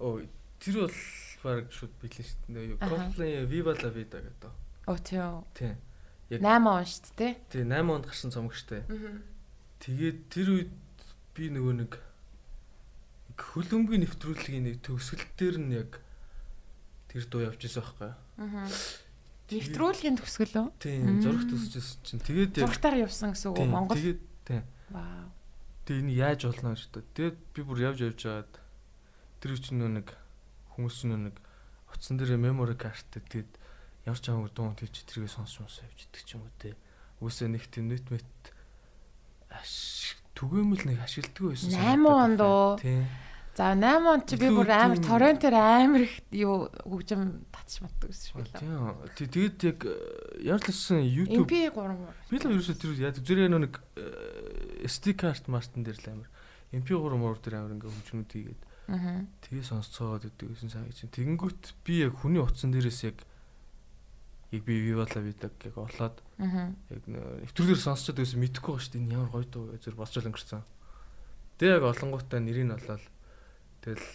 Оо 0.00 0.20
тэр 0.58 0.88
бол 0.88 0.96
баг 1.42 1.70
шууд 1.70 1.92
билээ 2.00 2.26
шүү 2.26 2.38
дээ. 2.48 2.78
Coldplay 2.80 3.32
Viva 3.46 3.74
la 3.76 3.90
Vida 3.90 4.18
гэдэг. 4.22 4.50
Оо 4.86 4.96
тийм. 4.98 5.42
Тийм. 5.54 5.76
Яг- 6.30 6.40
8 6.42 6.66
он 6.66 6.84
шүү 6.86 7.12
дээ. 7.18 7.32
Тий 7.50 7.62
8 7.66 7.90
онд 7.90 8.06
гарсан 8.06 8.30
цомог 8.30 8.54
штэ. 8.54 8.82
Тэгээд 9.82 10.18
тэр 10.30 10.48
үед 10.54 10.70
би 11.32 11.48
нөгөө 11.52 11.74
нэг 11.84 11.92
хөлөмбөгийн 13.40 14.04
нэвтрүүлгийн 14.04 14.64
нэг 14.68 14.76
төгсгөл 14.84 15.26
дээр 15.36 15.56
нь 15.60 15.72
яг 15.76 16.00
тэр 17.08 17.24
дуу 17.28 17.42
явж 17.48 17.60
исэн 17.64 17.82
байхгүй 17.82 18.08
юу? 18.08 18.16
Аа. 18.44 18.68
Нэвтрүүлгийн 19.52 20.16
төгсгөл 20.20 20.56
үү? 20.60 20.68
Тийм 20.80 21.20
зураг 21.20 21.44
төсөжсэн 21.48 22.00
чинь 22.04 22.22
тэгээд 22.24 22.60
яг 22.60 22.68
Зургатаар 22.68 22.96
явсан 23.04 23.32
гэсэн 23.32 23.48
үг 23.52 23.58
үү 23.60 23.68
Монгол? 23.68 23.96
Тэгээд 23.96 24.22
тийм. 24.48 24.64
Вау. 24.92 25.28
Тэгээд 25.84 26.02
энэ 26.04 26.16
яаж 26.16 26.40
болно 26.48 26.72
гэж 26.72 26.82
бодоо. 26.88 27.04
Тэгээд 27.12 27.36
би 27.52 27.60
бүр 27.64 27.78
явж 27.84 27.98
явж 28.00 28.18
жаад 28.22 28.52
тэр 29.40 29.50
үчиг 29.56 29.74
нөө 29.76 29.90
нэг 30.00 30.08
хүмүүс 30.76 30.94
ч 30.94 31.00
нөө 31.08 31.20
нэг 31.28 31.36
утсан 31.92 32.16
дээр 32.16 32.40
memory 32.40 32.76
card 32.76 33.08
тэгээд 33.12 33.50
ямар 34.08 34.20
ч 34.20 34.26
амаг 34.32 34.52
дуун 34.56 34.76
тийч 34.78 35.04
тэргээ 35.04 35.28
сонсч 35.28 35.60
сонсоо 35.60 35.84
явж 35.84 36.00
идэг 36.08 36.22
ч 36.24 36.30
юм 36.36 36.48
уу 36.48 36.52
те. 36.56 36.72
Үгүйсээ 37.20 37.48
нэг 37.52 37.64
тийм 37.68 37.92
нэт 37.92 38.08
мэт 38.08 38.32
аш 39.52 40.16
түгээмэл 40.36 40.82
нэг 40.88 40.98
ашигладаг 41.04 41.44
байсан. 41.52 41.70
8 41.70 42.06
онд 42.06 42.40
уу? 42.40 42.76
Тийм. 42.80 43.04
За 43.52 43.76
8 43.76 44.08
онд 44.08 44.24
чи 44.24 44.36
би 44.40 44.48
бүр 44.48 44.70
амар 44.72 44.96
торрентээр 45.04 45.54
амар 45.56 46.02
их 46.08 46.14
юу 46.32 46.72
хөгжим 46.88 47.44
татчих 47.52 47.84
матдаг 47.84 48.08
гэсэн 48.08 48.26
шүү 48.32 48.44
дээ. 48.48 48.60
Тийм. 48.64 48.72
Тэ- 49.12 49.28
Тэгээд 49.28 49.58
яг 49.68 49.78
э, 49.84 49.92
өссөн 50.72 51.04
YouTube 51.04 51.52
MP3 51.52 51.76
би 52.32 52.36
л 52.40 52.48
ерөөсөө 52.48 52.76
тэр 52.80 52.92
яг 52.96 53.14
зэрэг 53.20 53.52
нэг 53.52 53.74
SD 54.88 55.14
card 55.20 55.44
мартан 55.52 55.84
дээр 55.84 56.00
л 56.00 56.08
амар 56.16 56.28
MP3 56.72 57.12
муур 57.20 57.36
дээр 57.44 57.60
амар 57.60 57.76
ингээ 57.76 57.92
хөгжмөд 57.92 58.32
хийгээд 58.32 58.62
Аа. 58.90 59.22
Тэгээ 59.46 59.62
сонсцоод 59.68 60.26
идэг 60.26 60.48
гэсэн 60.58 60.68
сайн 60.72 60.88
гэж. 60.90 61.06
Тэгэнгүүт 61.12 61.62
би 61.86 62.02
яг 62.08 62.18
хүний 62.18 62.42
утсан 62.42 62.72
дээрээс 62.74 63.00
яг 63.14 63.20
яг 64.52 64.62
би 64.68 64.74
Viva 64.84 65.06
la 65.08 65.20
Vida 65.24 65.48
яг 65.64 65.76
орлоод 65.76 66.16
Аа. 66.38 66.72
яг 66.92 67.02
нэвтрүүлгээр 67.08 67.80
сонсчод 67.80 68.16
байсан 68.20 68.40
мэдэхгүй 68.44 68.72
байгаа 68.76 68.84
шүү 68.84 68.92
дээ. 68.92 69.02
Энэ 69.02 69.14
Ямар 69.16 69.30
гоё 69.32 69.46
дуу 69.48 69.64
гэж 69.72 69.82
зүр 69.88 69.96
болцол 69.96 70.26
өнгөрцөн. 70.28 70.62
Тэгээ 71.58 71.76
яг 71.80 71.84
олонгуудаа 71.88 72.40
нэрийг 72.42 72.66
нь 72.68 72.74
болоод 72.76 73.04
тэгэл 73.82 74.08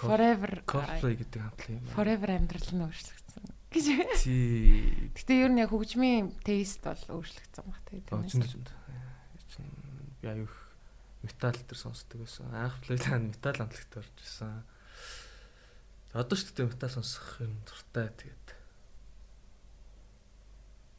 Forever 0.00 0.52
Coldplay 0.66 1.14
гэдэг 1.20 1.40
хамтлаг 1.44 1.70
юм. 1.76 1.84
Forever 1.94 2.30
амьдрал 2.32 2.70
нь 2.72 2.84
өөрчлөгдсөн. 2.88 3.44
Гэж. 3.70 3.86
Тий. 4.24 5.12
Гэтэ 5.12 5.32
ер 5.44 5.52
нь 5.52 5.60
яг 5.60 5.70
хөгжмийн 5.70 6.32
тест 6.40 6.80
бол 6.82 7.20
өөрчлөгдсөн 7.20 7.64
баг 7.68 7.80
тэгээд. 7.86 8.08
Аа 8.10 8.24
зөнд 8.24 8.48
зөнд. 8.48 8.70
Би 10.22 10.26
аюух 10.32 10.56
метал 11.22 11.52
дээр 11.52 11.76
сонсдог 11.78 12.24
байсан. 12.24 12.48
Анх 12.54 12.80
плейлаа 12.80 13.18
метал 13.20 13.58
амтлагт 13.60 13.92
орж 14.00 14.14
ирсэн. 14.22 14.64
Одоо 16.16 16.36
ч 16.38 16.48
гэдэг 16.48 16.72
метал 16.72 16.90
сонсох 16.96 17.44
юм 17.44 17.52
дуртай 17.68 18.08
тэгээд. 18.16 18.46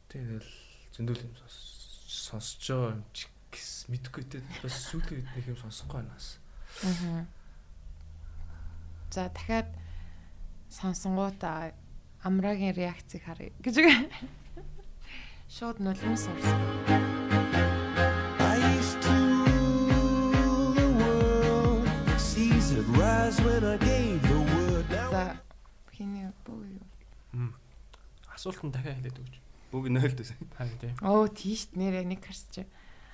Тэгэл 0.08 0.48
зөндөл 0.96 1.20
юм 1.24 1.32
сонс- 1.36 2.08
сонсож 2.28 2.64
байгаа 2.68 2.92
юм 2.96 3.04
чи 3.12 3.26
гэс 3.52 3.70
мэдгүй 3.92 4.24
те 4.32 4.38
бас 4.64 4.74
сүүлийн 4.88 5.20
үед 5.20 5.28
нэг 5.36 5.44
юм 5.52 5.58
сонсохгүй 5.60 6.00
банаас. 6.00 6.38
Аа. 6.84 7.24
За 9.12 9.28
дахиад 9.28 9.68
сонсонгуудаа 10.72 11.72
амрагийн 12.24 12.74
реакцийг 12.76 13.24
харъя 13.24 13.52
гэж. 13.60 13.76
Шууд 15.48 15.80
нулимс 15.80 16.28
орсон. 16.28 16.56
I 18.40 18.56
used 18.76 19.00
to 19.00 19.12
rule 19.48 20.72
the 20.76 20.88
world 21.00 21.88
eyes 23.00 23.36
when 23.40 23.64
I 23.64 23.76
gave 23.80 24.20
the 24.28 24.38
word. 24.52 24.86
Now 24.92 25.08
За 25.10 25.24
хиний 25.96 26.28
бүү 26.44 26.60
юу? 26.76 27.52
Асуулт 28.34 28.60
нь 28.64 28.70
дахиад 28.72 29.00
хэлээд 29.00 29.18
өгч. 29.24 29.34
Бүгд 29.72 29.90
нойлдос. 29.92 30.32
Харин 30.56 30.78
тий. 30.80 30.92
Оо 31.04 31.28
тийш 31.28 31.68
нэрээ 31.76 32.04
нэг 32.08 32.24
харсч. 32.24 32.64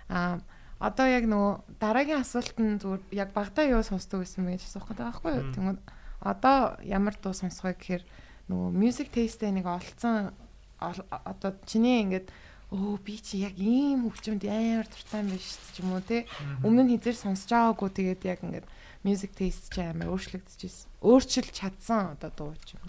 Аа 0.09 0.39
одоо 0.79 1.07
яг 1.07 1.25
нөгөө 1.27 1.79
дараагийн 1.81 2.21
асуулт 2.21 2.57
нь 2.61 2.79
зүгээр 2.83 3.03
яг 3.15 3.31
багтаа 3.33 3.65
юу 3.67 3.83
сонсдог 3.83 4.23
гэсэн 4.27 4.45
мэж 4.45 4.63
асуух 4.69 4.91
гэдэг 4.91 5.07
байхгүй 5.07 5.33
юу? 5.35 5.45
Тэгмээ 5.55 5.77
одоо 6.21 6.77
ямар 6.85 7.15
дуу 7.19 7.33
сонсох 7.33 7.65
вэ 7.71 7.79
гэхээр 7.79 8.03
нөгөө 8.51 8.69
music 8.75 9.09
taste 9.15 9.47
нэг 9.49 9.65
олцсон 9.67 10.35
ол- 10.83 11.07
одоо 11.11 11.57
чиний 11.65 12.03
ингээд 12.05 12.29
өө 12.75 12.99
би 13.07 13.17
чи 13.23 13.39
яг 13.47 13.55
ийм 13.57 14.11
хөгжмөнд 14.11 14.45
амар 14.51 14.87
дуртай 14.91 15.21
юм 15.23 15.31
дээ 15.31 15.41
ч 15.41 15.79
юм 15.81 15.93
уу 15.95 16.03
те. 16.05 16.27
Өмнө 16.67 16.83
нь 16.85 16.93
хизээр 16.99 17.17
сонсож 17.17 17.49
байгаагүй 17.55 17.91
тэгээд 17.95 18.23
яг 18.29 18.41
ингээд 18.45 18.67
music 19.07 19.33
taste 19.39 19.71
чи 19.73 19.81
амар 19.81 20.11
өөрчлөгдөжсэн. 20.13 20.91
Өөрчилж 21.01 21.51
чадсан 21.55 22.19
одоо 22.19 22.31
дуу 22.35 22.53
ч 22.67 22.75
юм. 22.77 22.83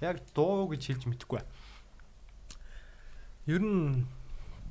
Яг 0.00 0.20
дуу 0.34 0.68
гэж 0.72 0.82
хэлж 0.90 1.04
мэдэхгүй. 1.08 1.40
Ер 3.48 3.60
нь 3.60 4.06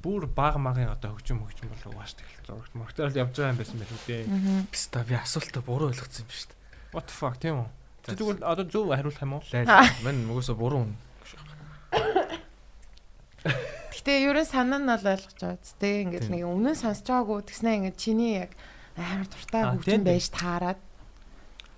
бүр 0.02 0.26
баг 0.26 0.56
магийн 0.58 0.90
одоо 0.90 1.14
хөгжим 1.14 1.44
хөгжим 1.44 1.70
болов 1.70 1.94
шүү 2.08 2.18
дээ. 2.18 2.48
Зурагт 2.48 2.74
мөртөөр 2.74 3.10
л 3.12 3.20
явж 3.20 3.34
байгаа 3.36 3.54
юм 3.54 3.60
байсан 3.60 3.78
байх 3.78 3.92
үү 3.94 4.04
дээ. 4.08 4.24
Биста 4.72 5.04
би 5.04 5.16
асуултаа 5.20 5.62
буруу 5.62 5.92
ойлгоцсон 5.92 6.24
юм 6.24 6.32
шүү 6.32 6.50
дээ. 6.50 6.58
What 6.96 7.06
the 7.06 7.14
fuck 7.14 7.36
тийм 7.38 7.56
үү? 7.62 7.70
Чи 8.08 8.16
Тэгвэл 8.16 8.42
одоо 8.42 8.66
зөв 8.66 8.90
хариулах 8.90 9.22
юм 9.22 9.34
уу? 9.38 9.44
Мань 10.02 10.24
мөгөөсө 10.26 10.56
буруу. 10.56 10.88
хүн. 10.88 10.96
Гэтэ 14.00 14.26
ерөн 14.26 14.48
санаа 14.48 14.80
нь 14.80 14.88
бол 14.88 15.06
ойлгож 15.12 15.38
байгаа 15.38 15.60
зү. 15.60 15.76
Тэ 15.78 16.02
ингээд 16.08 16.26
Тийм. 16.26 16.34
нэг 16.40 16.44
өмнө 16.48 16.72
нь 16.74 16.80
сонсож 16.80 17.06
байгаагүй 17.06 17.46
тэгснэ 17.52 17.70
ингээд 17.84 17.98
чиний 18.00 18.34
яг 18.48 18.52
амар 18.96 19.28
дуртай 19.28 19.64
хөгжим 19.68 20.02
тийм, 20.02 20.08
байж 20.08 20.26
таарад. 20.32 20.80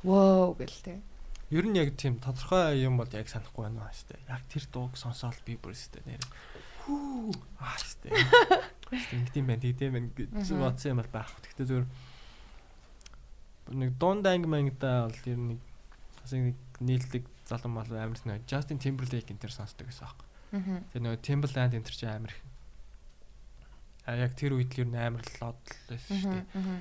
Воо 0.06 0.54
гэл 0.56 0.80
тэ. 0.86 1.02
Ер 1.52 1.68
нь 1.68 1.76
яг 1.76 1.91
тийм 1.99 2.16
тодорхой 2.24 2.80
юм 2.80 2.95
бол 2.95 3.12
яг 3.12 3.28
санахгүй 3.28 3.68
байна 3.68 3.91
шүү 3.91 4.16
дээ. 4.16 4.32
Яг 4.32 4.43
тэр 4.47 4.64
дууг 4.72 4.95
сонсоод 4.95 5.36
би 5.43 5.60
бүр 5.60 5.76
дээ 5.76 6.08
нэр. 6.08 6.24
Хүү 6.88 7.36
аа 7.60 7.76
шүү 7.76 8.08
дээ. 8.08 8.16
Ингэдэм 8.91 9.45
байх, 9.52 9.60
тэгдэм 9.60 9.91
байх 9.91 10.08
гэж 10.16 10.47
бодсон 10.56 10.95
юм 10.95 10.99
бол 11.04 11.12
байх. 11.12 11.32
Гэхдээ 11.43 11.68
зөвөр 11.68 11.86
нэг 13.76 13.91
дунданг 13.99 14.47
мангада 14.47 15.12
бол 15.12 15.28
ер 15.28 15.39
нь 15.39 15.49
нэг 15.56 15.60
бас 16.24 16.32
нэг 16.32 16.56
нийлдэг 16.80 17.24
залуу 17.47 17.72
мал 17.72 17.91
амарс 17.91 18.24
нэг 18.24 18.47
Justin 18.47 18.80
Timberlake 18.80 19.32
энэ 19.32 19.43
төр 19.43 19.52
сонсдог 19.52 19.88
гэсэн 19.91 20.08
аахгүй. 20.08 20.28
Аа. 20.56 20.80
Тэгээ 20.91 21.04
нөгөө 21.04 21.20
Timberland 21.20 21.76
энэ 21.76 21.86
төр 21.88 21.95
чи 21.99 22.08
амар 22.08 22.32
их. 22.32 22.41
А 24.08 24.16
яг 24.16 24.34
тэр 24.39 24.56
үед 24.56 24.72
л 24.76 24.82
ер 24.84 24.89
нь 24.89 24.99
амар 24.99 25.26
лод 25.43 25.60
л 25.60 25.88
байсан 25.91 26.16
шүү 26.16 26.32
дээ. 26.32 26.45
Аа. 26.56 26.80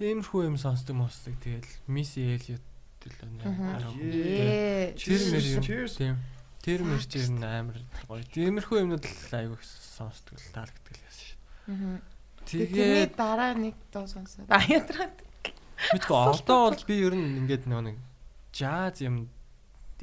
Тиймэрхүү 0.00 0.40
юм 0.48 0.56
сонсдог 0.56 0.96
мосдог. 0.96 1.36
Тэгэл 1.44 1.68
Missy 1.88 2.24
Elliott 2.36 2.69
л 3.08 3.16
Мгм. 3.46 3.66
нэ. 3.80 4.12
Ээ. 4.12 4.94
Тэр 4.98 5.22
мэр 5.32 5.44
юм. 5.44 5.62
Тийм. 5.88 6.16
Тэр 6.60 6.80
мэр 6.84 7.02
ч 7.08 7.12
ер 7.16 7.30
нь 7.32 7.40
амар 7.44 7.78
гоё. 8.04 8.20
Тиймэрхүү 8.34 8.76
юмнууд 8.84 9.04
л 9.08 9.32
айгүй 9.32 9.58
сонсдог 9.64 10.36
л 10.36 10.52
таалагддаг 10.52 10.92
л 10.92 11.00
байсан. 11.00 11.30
Аа. 11.70 11.98
Тэрний 12.44 13.08
Тэгээд 13.08 13.12
дараа 13.16 13.52
нэг 13.56 13.76
дуу 13.92 14.04
сонсоод. 14.04 14.44
Аа 14.52 14.64
ядраад. 14.68 15.16
мэдгүй 15.96 16.16
одоо 16.16 16.60
бол 16.76 16.84
би 16.84 16.94
ер 17.00 17.14
нь 17.16 17.40
ингээд 17.44 17.64
нөгөө 17.64 17.84
нэг 17.88 17.98
jazz 18.52 19.00
юм 19.00 19.28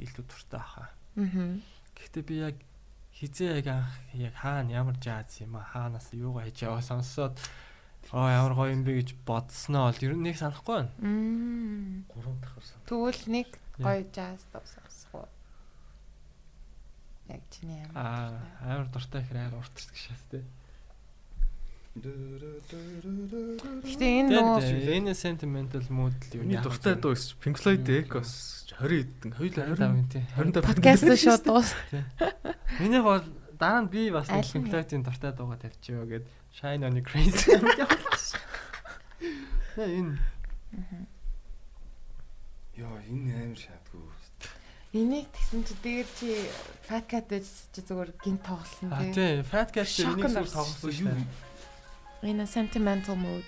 илүү 0.02 0.24
дуртай 0.26 0.58
баха. 0.58 0.90
Аа. 1.14 1.62
Гэхдээ 1.94 2.24
би 2.26 2.34
яг 2.42 2.56
хизээ 3.14 3.62
яг 3.62 3.66
анх 3.70 3.92
яг 4.14 4.34
хаана 4.34 4.70
ямар 4.74 4.96
jazz 4.98 5.38
юм 5.42 5.54
а 5.58 5.62
хаанаас 5.62 6.10
юугаа 6.14 6.46
хийж 6.50 6.66
яваа 6.66 6.82
сонсоод 6.82 7.38
оо 8.12 8.28
ямар 8.28 8.54
гоё 8.56 8.72
юм 8.72 8.82
бэ 8.88 9.04
гэж 9.04 9.20
бодсноо 9.28 9.92
бол 9.92 10.00
ер 10.00 10.14
нь 10.16 10.24
нэг 10.24 10.36
санахгүй 10.40 10.74
байна. 10.80 10.92
Мм. 10.96 12.08
Гурван 12.08 12.40
дахар 12.40 12.64
сан. 12.64 12.80
Тэгвэл 12.88 13.22
нэг 13.28 13.48
гоё 13.76 14.02
jazz 14.08 14.40
дуу 14.48 14.64
сонсгоо. 14.64 15.28
Яг 17.28 17.42
чиний 17.52 17.84
амар. 17.84 17.92
Аа 18.00 18.40
амар 18.64 18.88
дуртай 18.88 19.20
ихэр 19.20 19.36
амар 19.44 19.60
уртэрдэг 19.60 19.96
шээс 19.96 20.24
тээ. 20.32 20.44
Гэтэ 23.84 24.06
энэ 24.24 24.30
Тэгээд 24.30 24.88
энэ 25.02 25.12
sentimental 25.18 25.84
mood 25.90 26.14
л 26.30 26.38
юу 26.38 26.46
Миний 26.46 26.62
дуртай 26.62 26.94
дуу 26.94 27.12
ш 27.18 27.34
Pink 27.42 27.58
Floyd 27.58 27.84
Echoes 27.84 28.70
20 28.78 29.18
хэдэн 29.18 29.32
хоёул 29.34 29.56
25 29.58 30.06
тий. 30.12 30.22
25 30.38 30.62
подкаст 30.62 31.10
шууд 31.18 31.42
дуус. 31.42 31.74
Миний 32.78 33.02
бол 33.02 33.20
дараа 33.58 33.82
нь 33.82 33.90
би 33.90 34.10
бас 34.14 34.30
нэг 34.30 34.46
Pink 34.46 34.70
Floyd-ийн 34.70 35.02
дуртай 35.02 35.34
дуугаа 35.34 35.58
тавьчихё 35.58 36.06
гэд 36.06 36.24
Shine 36.60 36.82
on 36.82 36.96
you 36.96 37.02
crazy. 37.02 37.52
Яа 39.78 39.86
энэ 39.86 40.18
Йоо 42.74 42.98
энэ 42.98 43.30
амар 43.30 43.58
шаадгүй. 43.62 44.02
Энийг 44.98 45.30
тэгсэн 45.30 45.62
чи 45.62 45.74
дээр 45.86 46.08
чи 46.18 46.34
Fat 46.82 47.06
Cat 47.06 47.30
гэж 47.30 47.46
чи 47.70 47.80
зүгээр 47.86 48.10
гинт 48.26 48.42
тоглосон 48.42 48.90
а 48.90 49.06
тий. 49.06 49.14
тий 49.14 49.46
Fat 49.46 49.70
Cat 49.70 49.86
Shock 49.86 50.18
энийг 50.18 50.34
орсон 50.34 50.66
тоглосон 50.66 50.90
шүү. 50.98 51.14
Энэ 52.26 52.42
sentimental 52.50 53.14
mood. 53.14 53.46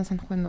Сонссон 0.00 0.16
санахгүй 0.16 0.36
нь 0.40 0.48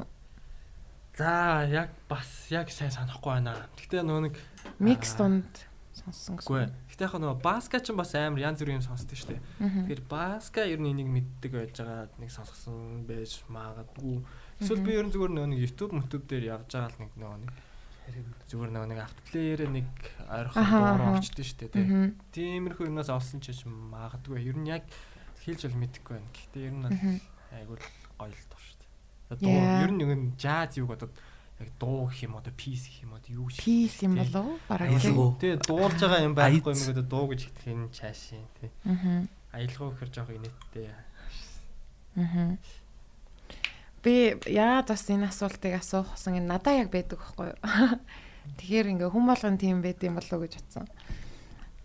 За 1.18 1.68
яг 1.68 1.92
бас 2.08 2.48
яг 2.50 2.72
сайн 2.72 2.92
санахгүй 2.92 3.44
байна. 3.44 3.68
Гэтэ 3.76 4.00
нөгөө 4.00 4.24
нэг 4.32 4.36
микс 4.80 5.12
дунд 5.20 5.52
сонссон 5.92 6.40
гэсэн. 6.40 6.72
Гэтэ 6.88 7.04
яг 7.04 7.16
нөгөө 7.20 7.44
Баска 7.44 7.84
ч 7.84 7.92
бас 7.92 8.16
амар 8.16 8.40
янз 8.40 8.64
бүрийн 8.64 8.80
юм 8.80 8.86
сонсдог 8.88 9.20
шүү 9.20 9.36
дээ. 9.36 9.42
Тэгэхээр 9.60 10.02
Баска 10.08 10.64
ер 10.64 10.80
нь 10.80 10.88
энийг 10.88 11.12
мэддэг 11.12 11.52
байж 11.52 11.76
байгаа 11.76 12.08
нэг 12.16 12.32
сонсгосон 12.32 13.04
байж 13.04 13.44
магадгүй. 13.52 14.24
Эсвэл 14.64 14.88
би 14.88 14.96
ер 14.96 15.04
нь 15.04 15.12
зүгээр 15.12 15.36
нөгөө 15.36 15.52
нэг 15.52 15.60
YouTube 15.68 16.00
YouTube 16.00 16.26
дээр 16.32 16.48
явж 16.56 16.72
байгаа 16.72 16.96
л 16.96 17.02
нэг 17.04 17.12
нөгөө 17.20 17.38
нэг 17.44 17.52
зүгээр 18.48 18.72
нөгөө 18.72 18.90
нэг 18.96 19.00
автоплеер 19.04 19.60
нэг 19.68 19.88
ойрхон 20.32 20.64
аха. 20.64 21.12
орчдөг 21.12 21.44
шүү 21.44 21.60
дээ. 21.60 21.76
тий. 21.76 21.86
Аа. 21.92 22.08
Тиймэрхүү 22.32 22.88
юмнаас 22.88 23.12
олсон 23.12 23.44
ч 23.44 23.52
гэж 23.52 23.68
магадгүй. 23.68 24.48
Ер 24.48 24.56
нь 24.56 24.72
яг 24.72 24.88
хэлж 25.44 25.68
бол 25.68 25.80
мэдэхгүй 25.84 26.16
байна. 26.16 26.32
Гэхдээ 26.32 26.64
ер 26.72 26.76
нь 26.76 26.88
айгуул 27.52 27.84
гоё 28.16 28.32
л 28.32 28.48
дээ. 28.48 28.61
Дуу 29.40 29.56
ер 29.56 29.92
нь 29.92 30.00
нэг 30.02 30.10
нь 30.12 30.34
jazz 30.36 30.76
юг 30.76 30.92
одоо 30.92 31.10
яг 31.62 31.70
дуу 31.80 32.10
гэх 32.10 32.26
юм 32.26 32.36
одоо 32.36 32.54
peace 32.54 32.90
гэх 32.90 33.06
юм 33.06 33.14
одоо 33.16 33.32
юу 33.32 33.46
гэж 33.48 33.62
Peace 33.62 34.00
юм 34.04 34.16
болов? 34.18 34.60
Бараг 34.68 34.90
тийм. 35.00 35.16
Тэгээ 35.38 35.60
дуулж 35.64 36.00
байгаа 36.02 36.26
юм 36.26 36.36
байхгүй 36.36 36.74
юм 36.74 36.84
гэдэг 36.90 37.06
дуу 37.08 37.26
гэж 37.30 37.42
хэлэх 37.46 37.68
энэ 37.70 37.94
чаашийн 37.94 38.46
тий. 38.60 38.70
Аа. 38.86 39.24
Аялгаа 39.54 39.90
гэхэр 39.94 40.10
жоох 40.10 40.30
инээдтэй. 40.34 40.90
Аа. 42.18 42.58
Би 44.02 44.14
яагаад 44.50 44.88
бас 44.90 45.06
энэ 45.06 45.30
асуултыг 45.30 45.74
асуусан 45.78 46.42
энэ 46.42 46.50
надаа 46.50 46.74
яг 46.82 46.90
байдаг 46.90 47.22
байхгүй 47.22 47.54
юу? 47.54 47.60
Тэгэхээр 48.58 48.92
ингээ 48.98 49.14
хүн 49.14 49.26
болгон 49.30 49.58
тийм 49.62 49.86
байд 49.86 50.02
юм 50.02 50.18
болов 50.18 50.34
уу 50.34 50.44
гэж 50.50 50.58
бодсон. 50.58 50.90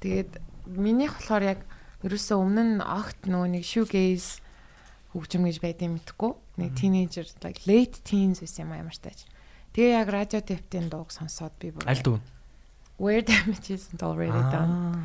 Тэгээд 0.01 0.41
минийх 0.73 1.13
болохоор 1.21 1.45
яг 1.45 1.61
ерөөсөө 2.01 2.37
өмнө 2.41 2.65
нь 2.65 2.81
огт 2.81 3.29
нөгөө 3.29 3.49
нэг 3.61 3.65
shoegaze 3.69 4.41
хөгжим 5.17 5.49
гэж 5.49 5.65
байдгийг 5.65 5.97
мэдхгүй. 5.97 6.33
Нэг 6.61 6.77
teenager 6.77 7.25
like 7.41 7.65
late 7.65 8.05
teens 8.05 8.45
байсан 8.45 8.69
юм 8.69 8.77
ямар 8.77 8.97
тааж. 9.01 9.25
Тэгээ 9.73 9.97
яг 9.97 10.09
радио 10.13 10.45
тэптийн 10.45 10.93
дууг 10.93 11.09
сонсоод 11.09 11.57
би 11.57 11.73
бүр 11.73 11.89
Аль 11.89 12.05
дүү? 12.05 12.21
Where 13.01 13.25
damage 13.25 13.73
isn't 13.73 14.05
already 14.05 14.45
done 14.53 15.01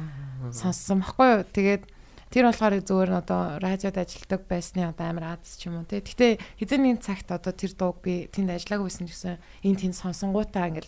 сонссон 0.51 0.99
баггүй 1.03 1.29
юу. 1.31 1.43
Тэгээд 1.47 1.83
тэр 2.31 2.47
болохоор 2.47 2.79
зүгээр 2.79 3.11
нь 3.11 3.19
одоо 3.19 3.59
радиод 3.59 3.99
ажилладаг 3.99 4.47
байсны 4.47 4.87
одоо 4.87 5.11
амар 5.11 5.35
аз 5.35 5.59
ч 5.59 5.67
юм 5.67 5.75
уу 5.79 5.87
тий. 5.87 5.99
Гэтэ 5.99 6.39
хэзээ 6.59 6.79
нэг 6.79 7.03
цагт 7.03 7.31
одоо 7.31 7.51
тэр 7.51 7.75
дууг 7.75 7.99
би 7.99 8.31
тэнд 8.31 8.55
ажиллаагүй 8.55 8.87
байсан 8.87 9.11
гэсэн 9.11 9.35
энэ 9.67 9.79
тэнд 9.83 9.95
сонсонгуудаа 9.99 10.71
ингээл 10.71 10.87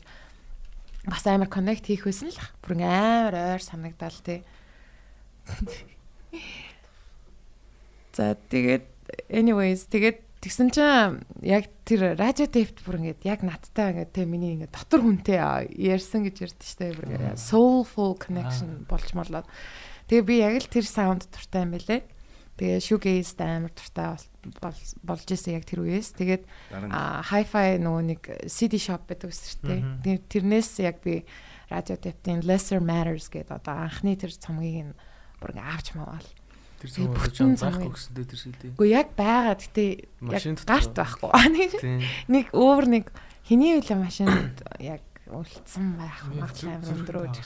бас 1.12 1.28
амар 1.28 1.52
коннект 1.52 1.92
хийх 1.92 2.08
байсан 2.08 2.32
л 2.32 2.40
ах. 2.40 2.56
Бүр 2.64 2.80
амар 2.88 3.36
ойр 3.36 3.60
санагдал 3.60 4.16
тий. 4.24 4.48
За 8.16 8.38
тэгээд 8.38 8.93
anyways 9.30 9.88
тэгээд 9.90 10.18
тэгсэн 10.44 10.68
чинь 10.76 11.24
яг 11.46 11.72
тэр 11.88 12.20
радио 12.20 12.48
тэвт 12.52 12.84
бүр 12.84 13.00
ингээд 13.00 13.24
яг 13.24 13.40
надтай 13.48 13.96
ингээд 13.96 14.12
тэ 14.12 14.28
миний 14.28 14.60
ингээд 14.60 14.76
дотор 14.76 15.02
хүнтэй 15.08 15.40
ярьсан 15.80 16.28
гэж 16.28 16.36
ярьдэн 16.52 16.68
штэ 16.68 16.92
бүр 17.00 17.06
ингээд 17.16 17.40
soulful 17.40 18.14
connection 18.20 18.84
болж 18.90 19.08
морлоо. 19.16 19.44
Тэгээ 20.12 20.26
би 20.28 20.36
яг 20.44 20.56
л 20.60 20.68
тэр 20.68 20.84
саунд 20.84 21.24
дуртай 21.32 21.64
юм 21.64 21.72
байлээ. 21.80 22.02
Тэгээ 22.60 22.80
shoegaze 22.84 23.40
амар 23.40 23.72
дуртай 23.72 24.20
бол- 24.62 24.96
болж 25.02 25.26
исэн 25.32 25.56
яг 25.58 25.64
тэр 25.66 25.80
үеэс. 25.88 26.12
Тэгээд 26.20 26.44
hi-fi 27.32 27.80
нөгөө 27.80 28.04
нэг 28.12 28.22
CD 28.52 28.76
shop 28.78 29.08
байдаг. 29.08 29.32
Тэр- 30.04 30.22
Тэрнээс 30.28 30.84
яг 30.84 31.00
би 31.02 31.24
радио 31.72 31.96
тэптийн 31.96 32.44
Lesser 32.44 32.84
Matters 32.84 33.32
гэдэг 33.32 33.48
одоо 33.64 33.88
анхны 33.88 34.14
тэр 34.20 34.36
цомгийг 34.36 34.92
нь 34.92 34.96
бүр 35.42 35.56
ингээ 35.56 35.72
авч 35.72 35.88
маваал. 35.96 36.28
Тэр 36.84 36.92
цог 36.92 37.16
бүтэн 37.16 37.56
байхгүй 37.56 37.92
гэсэн 37.96 38.12
дээ 38.12 38.28
тэр 38.28 38.40
шидэ. 38.44 38.68
Үгүй 38.76 38.90
яг 38.92 39.08
байгаа 39.16 39.56
Машин 40.20 40.60
яг 40.60 40.68
гарт 40.68 40.92
байхгүй. 40.92 41.32
Нэг 42.36 42.52
өөр 42.52 42.86
нэг 42.92 43.06
хэний 43.48 43.80
үлээ 43.80 44.00
машинд 44.00 44.60
яг 44.84 45.04
үлдсэн 45.28 45.96
байх 46.00 46.20
магадлал 46.28 46.76
амар 46.76 46.92
өндөр 46.92 47.18
үуч. 47.24 47.38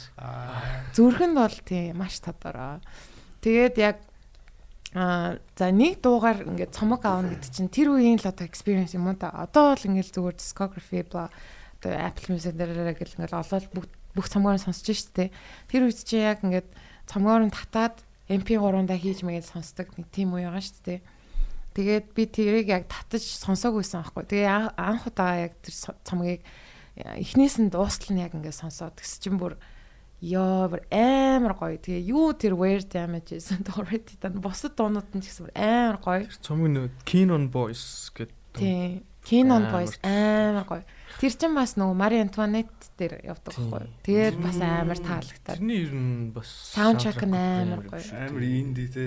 Зүрхэнд 0.98 1.36
бол 1.38 1.58
тийм 1.62 1.98
маш 2.02 2.18
тодорой. 2.22 2.82
Тэгээд 3.46 3.76
яг 3.78 3.98
аа 4.98 5.38
за 5.54 5.70
нэг 5.70 6.02
дуугаар 6.02 6.42
ингээд 6.42 6.74
цомог 6.74 7.06
аавна 7.06 7.34
гэдэг 7.38 7.52
чинь 7.54 7.70
тэр 7.70 7.94
үеийн 7.94 8.18
л 8.18 8.30
одоо 8.30 8.46
experience 8.46 8.98
юм 8.98 9.10
уу 9.10 9.18
та. 9.18 9.30
Одоо 9.30 9.78
л 9.78 9.88
ингээд 9.90 10.14
зүгээр 10.18 10.38
discography 10.38 11.06
бла 11.06 11.30
одоо 11.78 11.94
Apple 11.94 12.34
Music 12.34 12.58
дээр 12.58 12.98
гэл 12.98 13.18
ингээд 13.22 13.38
олоод 13.38 13.66
бүх 13.74 13.86
бүх 14.18 14.26
цомгоор 14.30 14.58
сонсож 14.58 14.98
штэ. 14.98 15.30
Тэр 15.70 15.86
үед 15.86 16.02
чи 16.02 16.18
яг 16.18 16.42
ингээд 16.42 16.66
цомгоор 17.06 17.46
нь 17.46 17.54
татаад 17.54 18.02
MP3-unda 18.28 18.96
хийж 19.00 19.24
мэгээд 19.24 19.48
сонсдог 19.48 19.88
нэг 19.96 20.08
тийм 20.12 20.36
үе 20.36 20.48
байгаа 20.48 20.64
штэ. 20.64 21.00
Тэгээд 21.78 22.06
би 22.12 22.24
тэрийг 22.28 22.68
яг 22.68 22.84
татаж 22.92 23.24
сонсоогүйсэн 23.24 24.02
аахгүй. 24.04 24.24
Тэгээ 24.28 24.48
ан- 24.52 24.76
анх 24.76 25.08
удаа 25.08 25.48
яг 25.48 25.56
тэр 25.64 25.76
цомгийг 26.04 26.42
эхнээс 26.98 27.62
нь 27.62 27.70
дуустал 27.72 28.18
нь 28.18 28.24
яг 28.26 28.34
ингээд 28.34 28.58
сонсоод 28.58 28.98
тэгс 28.98 29.22
чинь 29.22 29.38
бүр 29.38 29.56
ёо 30.20 30.66
бүр 30.74 30.82
амар 30.90 31.54
гоё. 31.54 31.78
Тэгээ 31.78 32.10
юу 32.10 32.34
тэр 32.34 32.58
wear 32.58 32.82
damages 32.82 33.54
and 33.54 33.70
already 33.78 34.18
дан 34.18 34.42
босод 34.42 34.74
дуунууд 34.74 35.06
нь 35.14 35.22
ч 35.22 35.30
гэсэн 35.30 35.54
амар 35.54 36.02
гоё. 36.02 36.26
Тэр 36.26 36.42
цомгийн 36.42 37.30
on 37.30 37.48
Boys 37.54 38.10
гэдэг. 38.18 38.58
Тийм. 38.58 39.06
Амар 39.32 39.72
Boys 39.72 39.94
амар 40.04 40.66
гоё. 40.68 40.84
Тэр 41.18 41.34
чинь 41.34 41.56
бас 41.58 41.74
нөгөө 41.76 41.96
Marie 41.98 42.22
Antoinette 42.22 42.92
дээр 42.98 43.14
явдаг 43.26 43.54
байхгүй. 43.58 43.88
Тэгээд 44.06 44.36
бас 44.40 44.58
амар 44.62 45.00
таалагдаад. 45.02 45.58
Тэрний 45.58 45.82
ер 45.84 45.94
нь 45.98 46.32
бас 46.32 46.48
Soundtrack 46.72 47.26
нь 47.26 47.36
амар 47.36 47.82
гоё. 47.90 48.06
амар 48.14 48.44
инди 48.44 48.86
те. 48.88 49.06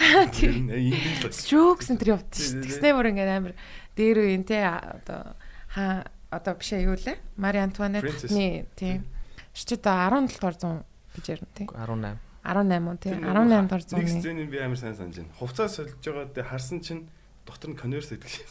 Strokes 1.30 1.92
энэ 1.92 2.00
төр 2.00 2.10
явдаг 2.16 2.34
шүү. 2.40 2.56
Тийм. 2.56 2.64
Тэгснээр 2.64 2.94
бүр 2.96 3.10
ингээд 3.12 3.30
амар 3.30 3.54
дээр 3.94 4.18
үеийн 4.24 4.44
те 4.48 4.64
одоо 4.64 5.36
хаа 5.76 6.08
одоо 6.32 6.54
биш 6.56 6.72
юу 6.72 6.96
лээ? 6.96 7.18
Мари 7.36 7.58
Антуанеттны 7.60 8.66
тийм. 8.74 9.04
Чи 9.52 9.74
одоо 9.76 10.24
17 10.24 10.40
дугаар 10.40 10.56
зуун 10.56 10.80
гэж 11.14 11.24
ярина 11.28 11.50
тийм. 11.52 11.68
18. 11.68 12.16
18 12.40 12.88
уу 12.88 12.96
тийм 12.96 13.18
18 13.20 13.68
дугаар 13.68 13.84
Нэг 13.84 14.08
зууны. 14.08 14.20
сценыг 14.24 14.48
би 14.48 14.58
амар 14.58 14.78
сайн 14.80 14.96
санаж 14.96 15.16
байна. 15.20 15.34
Хувцас 15.36 15.76
сольж 15.76 16.00
байгаа 16.00 16.26
дэ 16.32 16.42
харсан 16.48 16.80
чинь 16.80 17.04
дотор 17.44 17.70
нь 17.70 17.76
конверс 17.76 18.08
гэдэг 18.08 18.30
шээ. 18.30 18.48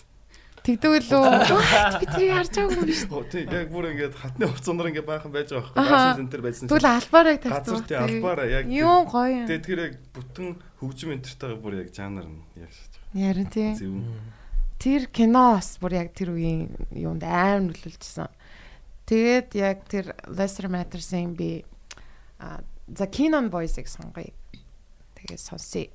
Тэгдэг 0.64 0.91
лөө. 1.07 1.30
Би 2.01 2.05
тэрийг 2.10 2.34
харж 2.36 2.51
байгаагүй 2.57 2.84
юм 2.84 2.95
шүү. 2.99 3.14
Оо 3.16 3.24
тий 3.32 3.43
яг 3.47 3.68
бүр 3.72 3.86
ингээд 3.93 4.16
хатны 4.20 4.45
хувцсанаар 4.49 4.89
ингээд 4.91 5.07
баахан 5.07 5.32
байж 5.32 5.49
байгаа 5.55 5.72
байхгүй. 5.72 5.88
Баасан 5.88 6.20
центр 6.20 6.39
байжсан. 6.43 6.68
Тэгвэл 6.70 6.89
албаараа 6.89 7.38
тавьсан. 7.39 7.64
газар 7.64 7.88
тий 7.88 7.97
албаараа 7.99 8.47
яг 8.49 8.66
Юу 8.68 8.99
гоё 9.07 9.32
юм. 9.34 9.47
Тэгээ 9.47 9.66
тэр 9.66 9.80
яг 9.80 9.93
бүтэн 10.14 10.47
хөгжим 10.84 11.10
энтертайгаа 11.16 11.60
бүр 11.64 11.74
яг 11.80 11.89
жанр 11.95 12.26
нь 12.28 12.41
яг 12.60 12.72
шиж. 12.76 12.93
Ярин 13.16 13.47
тийм. 13.47 13.74
Тэр 14.80 15.01
киноос 15.07 15.80
бүр 15.80 15.95
яг 15.95 16.12
тэр 16.12 16.36
үеийн 16.36 16.76
юунд 16.91 17.24
амар 17.24 17.72
нөлөөлжсэн. 17.72 18.28
Тэгээд 19.07 19.49
яг 19.57 19.88
тэр 19.89 20.14
Lesser 20.30 20.70
Matters-ийн 20.70 21.34
би 21.34 21.64
а 22.39 22.62
за 22.88 23.07
Canon 23.07 23.49
Boys-ыг 23.49 23.88
сонгоё. 23.88 24.32
Тэгээд 25.18 25.41
сонсъё. 25.41 25.89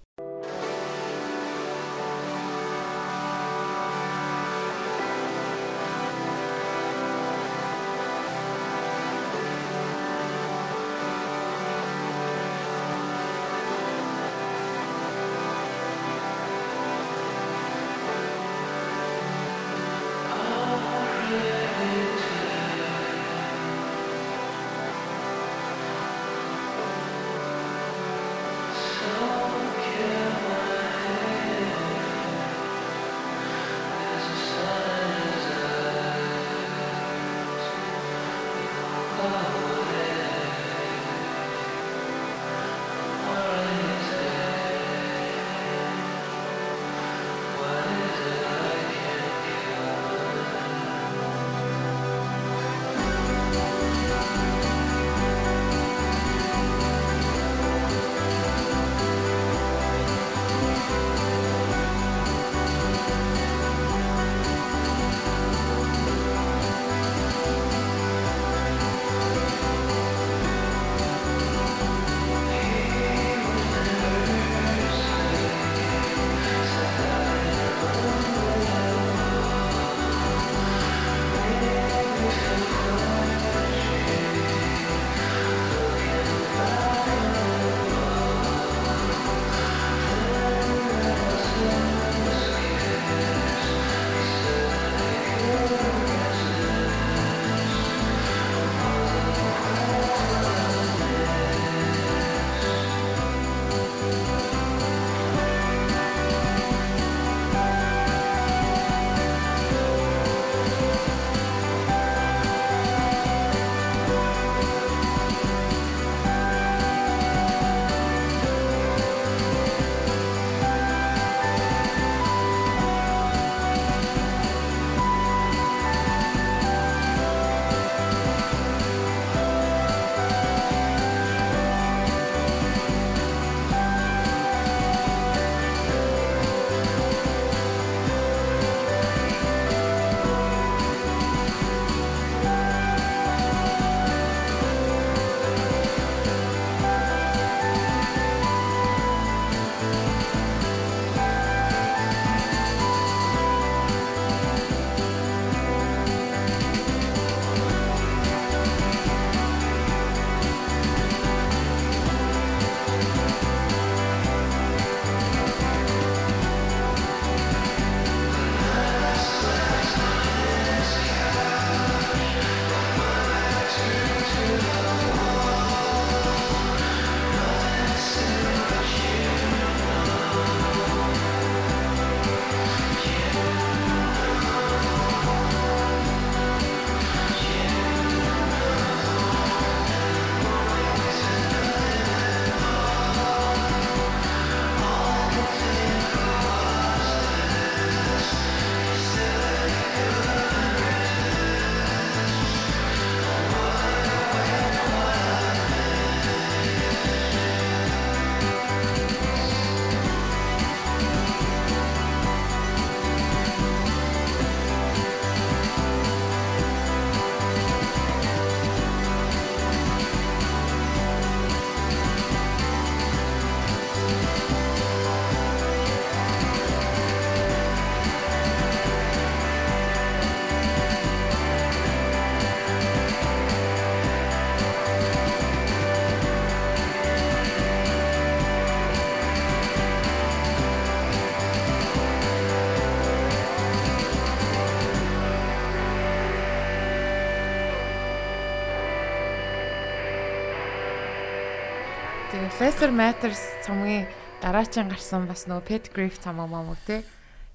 Lesser 252.64 252.88
Matters 252.88 253.45
цомгийн 253.61 254.07
дараачийн 254.41 254.88
гарсан 254.88 255.26
бас 255.28 255.42
нөгөө 255.45 255.66
Pet 255.68 255.88
Grief 255.92 256.16
цомог 256.16 256.49
момог 256.49 256.80
те. 256.88 257.03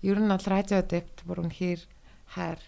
Ер 0.06 0.22
нь 0.22 0.30
бол 0.30 0.46
радио 0.46 0.86
депт 0.86 1.26
бүр 1.26 1.42
үнэхээр 1.50 1.82
хайр 2.38 2.62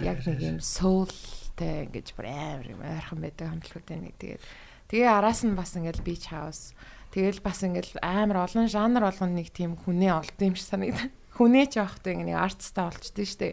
яг 0.00 0.24
нэг 0.24 0.40
юм 0.40 0.58
soulтэй 0.64 1.92
ингэж 1.92 2.16
бүр 2.16 2.24
амар 2.32 2.72
юм 2.72 2.80
ойрхон 2.80 3.20
байдаг 3.20 3.52
хамтлагуудын 3.52 4.00
нэг 4.00 4.16
тэгээд 4.16 4.42
тэгээ 4.88 5.12
араас 5.12 5.44
нь 5.44 5.52
бас 5.52 5.76
ингээл 5.76 6.00
beach 6.08 6.32
house 6.32 6.72
тэгэл 7.12 7.44
бас 7.44 7.60
ингээл 7.60 8.00
амар 8.00 8.48
олон 8.48 8.64
жанр 8.64 9.04
болгоно 9.04 9.44
нэг 9.44 9.52
тийм 9.52 9.76
хүнээ 9.76 10.08
олдсон 10.08 10.48
юм 10.48 10.56
шиг 10.56 10.72
санагдав. 10.72 11.12
Хүнээ 11.36 11.66
ч 11.68 11.84
явахдаа 11.84 12.16
ингээ 12.16 12.32
нэг 12.32 12.40
артстай 12.40 12.88
болчтой 12.88 13.28
дээ. 13.28 13.52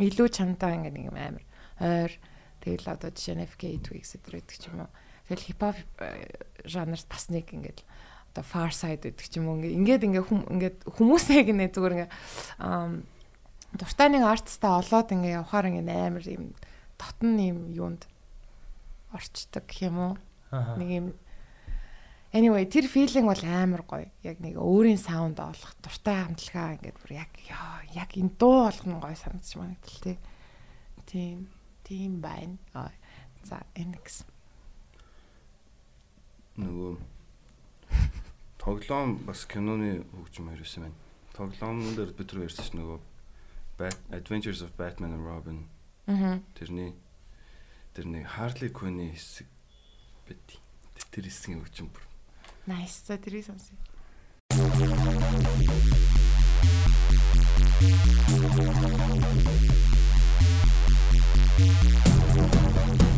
Илүү 0.00 0.28
чамтай 0.32 0.80
ингээ 0.80 0.96
нэг 0.96 1.04
юм 1.12 1.18
амар 1.20 1.44
ойр 1.76 2.12
тэгэл 2.64 2.88
одоо 2.88 3.12
жишээ 3.12 3.36
нь 3.36 3.44
FK 3.44 3.84
Twigs 3.84 4.16
гэдэг 4.16 4.56
ч 4.56 4.72
юм 4.72 4.88
уу. 4.88 4.92
Тэгэл 5.30 5.46
хипхоп 5.46 5.78
жанрт 6.64 7.06
бас 7.08 7.28
нэг 7.28 7.52
ингээд 7.52 7.84
одоо 8.30 8.44
far 8.44 8.70
side 8.70 9.02
гэдэг 9.06 9.26
ч 9.26 9.38
юм 9.38 9.50
уу 9.50 9.60
ингээд 9.60 10.06
ингээд 10.06 10.26
хүм 10.26 10.40
ингээд 10.54 10.76
хүмүүсээ 10.86 11.40
гинэ 11.50 11.70
зүгээр 11.74 11.94
ингээд 11.96 12.12
дуртай 13.76 14.08
нэг 14.10 14.22
артистаа 14.26 14.82
олоод 14.82 15.08
ингээ 15.10 15.38
явахаар 15.42 15.66
ингээ 15.70 15.98
амар 16.06 16.24
юм 16.26 16.44
дотн 16.98 17.38
юм 17.38 17.58
юунд 17.70 18.02
орчдөг 19.14 19.66
юм 19.82 19.96
уу. 19.98 20.14
Нэг 20.50 20.90
юм 20.90 21.06
Anyway, 22.30 22.62
тэр 22.70 22.86
feeling 22.86 23.26
бол 23.26 23.42
амар 23.42 23.82
гоё. 23.82 24.06
Яг 24.22 24.38
нэг 24.38 24.54
өөрийн 24.54 25.02
саунд 25.02 25.42
олох, 25.42 25.74
дуртай 25.82 26.14
хамтлагаа 26.14 26.78
ингээд 26.78 26.98
бүр 27.02 27.12
яг 27.18 27.30
яа, 27.42 27.82
яг 27.90 28.14
энэ 28.14 28.38
дуу 28.38 28.70
болгоно 28.70 29.02
гоё 29.02 29.18
санагдчих 29.18 29.58
магадгүй 29.58 29.98
тий. 29.98 30.18
Тийм, 31.10 31.50
тийм 31.82 32.22
байна. 32.22 32.54
За, 33.42 33.66
NX. 33.74 34.29
Нөгөө 36.60 36.92
тоглоом 38.60 39.16
бас 39.24 39.46
киноны 39.48 40.04
хөгжим 40.12 40.52
ярьсан 40.52 40.84
байна. 40.84 40.98
Тоглоомн 41.36 41.96
дээр 41.96 42.12
бид 42.12 42.28
түр 42.28 42.44
ярьсан 42.44 42.68
ш 42.68 42.76
нөгөө 42.76 42.98
Adventures 44.12 44.60
of 44.60 44.76
Batman 44.76 45.16
and 45.16 45.24
Robin. 45.24 45.64
Аа. 46.06 46.40
Тэрний 46.52 46.92
тэр 47.96 48.06
нэг 48.12 48.28
Harley 48.36 48.68
Quinn-ийн 48.68 49.16
хэсэг 49.16 49.48
байт. 50.28 50.60
Тэр 51.10 51.24
хэсгийн 51.26 51.64
хөгжим 51.64 51.88
бүр 51.88 52.04
Nice. 52.68 53.02
За 53.06 53.16
тэрийг 53.16 53.44
сонсъё. 53.46 53.74
Энэ 61.60 63.09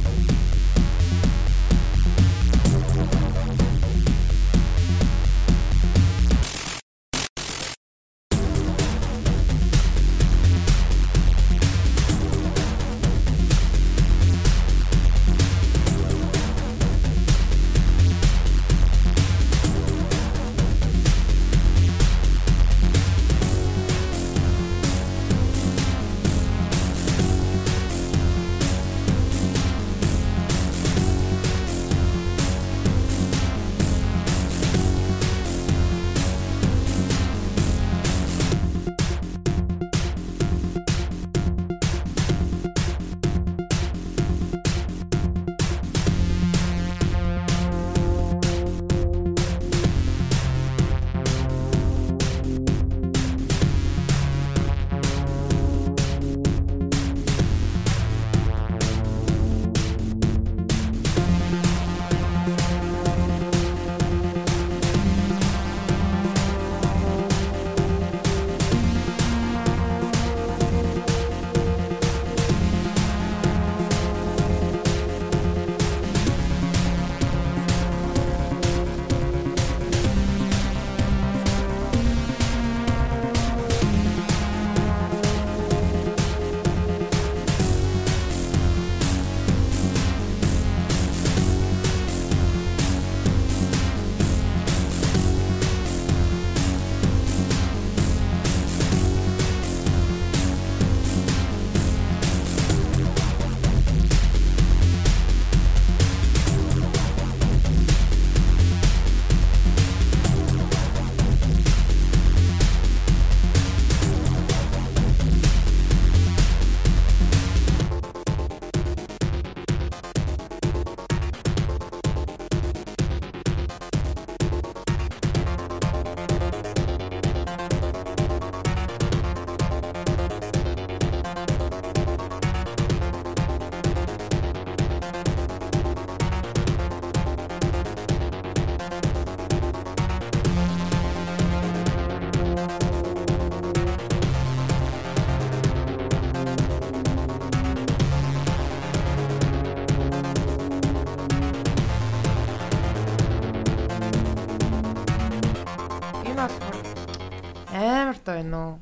байна 158.42 158.58
уу? 158.58 158.74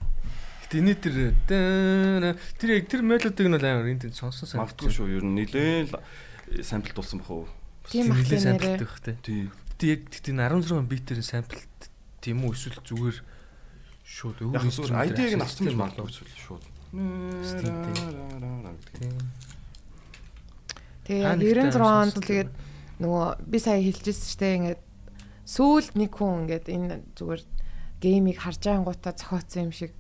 Тэний 0.71 0.97
тэр 0.97 1.35
тэр 1.45 2.71
яг 2.73 2.87
тэр 2.89 3.03
мелодиг 3.05 3.47
нь 3.47 3.55
бол 3.55 3.67
амар 3.69 3.91
энд 3.93 4.09
тэнд 4.09 4.17
сонсон 4.17 4.47
сан. 4.49 4.59
магадгүй 4.65 4.91
шүү. 4.91 5.21
Ер 5.21 5.25
нь 5.27 5.37
нилээн 5.37 5.93
самплд 6.65 6.97
болсон 6.97 7.21
бах 7.21 7.31
уу? 7.31 7.47
Тийм 7.91 8.15
тийм 8.25 8.41
самплтай 8.41 8.87
бах 8.87 9.01
те. 9.05 9.15
Тий. 9.23 9.51
Тэ 9.79 9.99
яг 9.99 10.01
тэгтээ 10.09 10.35
16 10.39 10.87
битэрийн 10.87 11.27
самплт 11.27 11.81
тийм 12.23 12.45
үү 12.47 12.55
эсвэл 12.55 12.81
зүгээр 12.87 13.19
шууд 14.07 14.39
өөр 14.47 14.55
Яг 14.55 14.63
зүгээр 14.63 14.71
инструмент 14.71 15.11
ID-г 15.11 15.35
нь 15.39 15.45
авсан 15.45 15.65
тийм 15.67 15.79
магадгүй 15.79 16.05
болов. 16.07 16.19
шүү 16.19 16.39
шууд. 16.39 16.65
Тийм. 19.01 19.15
Тэгээ 21.07 21.23
яг 21.23 21.31
Та 21.31 21.39
нэгтэй 21.39 21.71
96 21.75 21.83
онд 21.83 22.15
тэгээд 22.19 22.51
нөгөө 23.01 23.27
би 23.47 23.59
сая 23.59 23.81
хэлчихсэн 23.81 24.27
шүү 24.31 24.39
дээ 24.39 24.57
ингээд 24.59 24.83
сүүлд 25.51 25.95
нэг 25.99 26.11
хүн 26.15 26.47
ингээд 26.47 26.67
энэ 26.71 26.95
зүгээр 27.19 27.43
геймийг 28.01 28.41
харж 28.41 28.67
ангуудаа 28.67 29.13
зохиоцсон 29.15 29.69
юм 29.69 29.73
шиг 29.73 29.93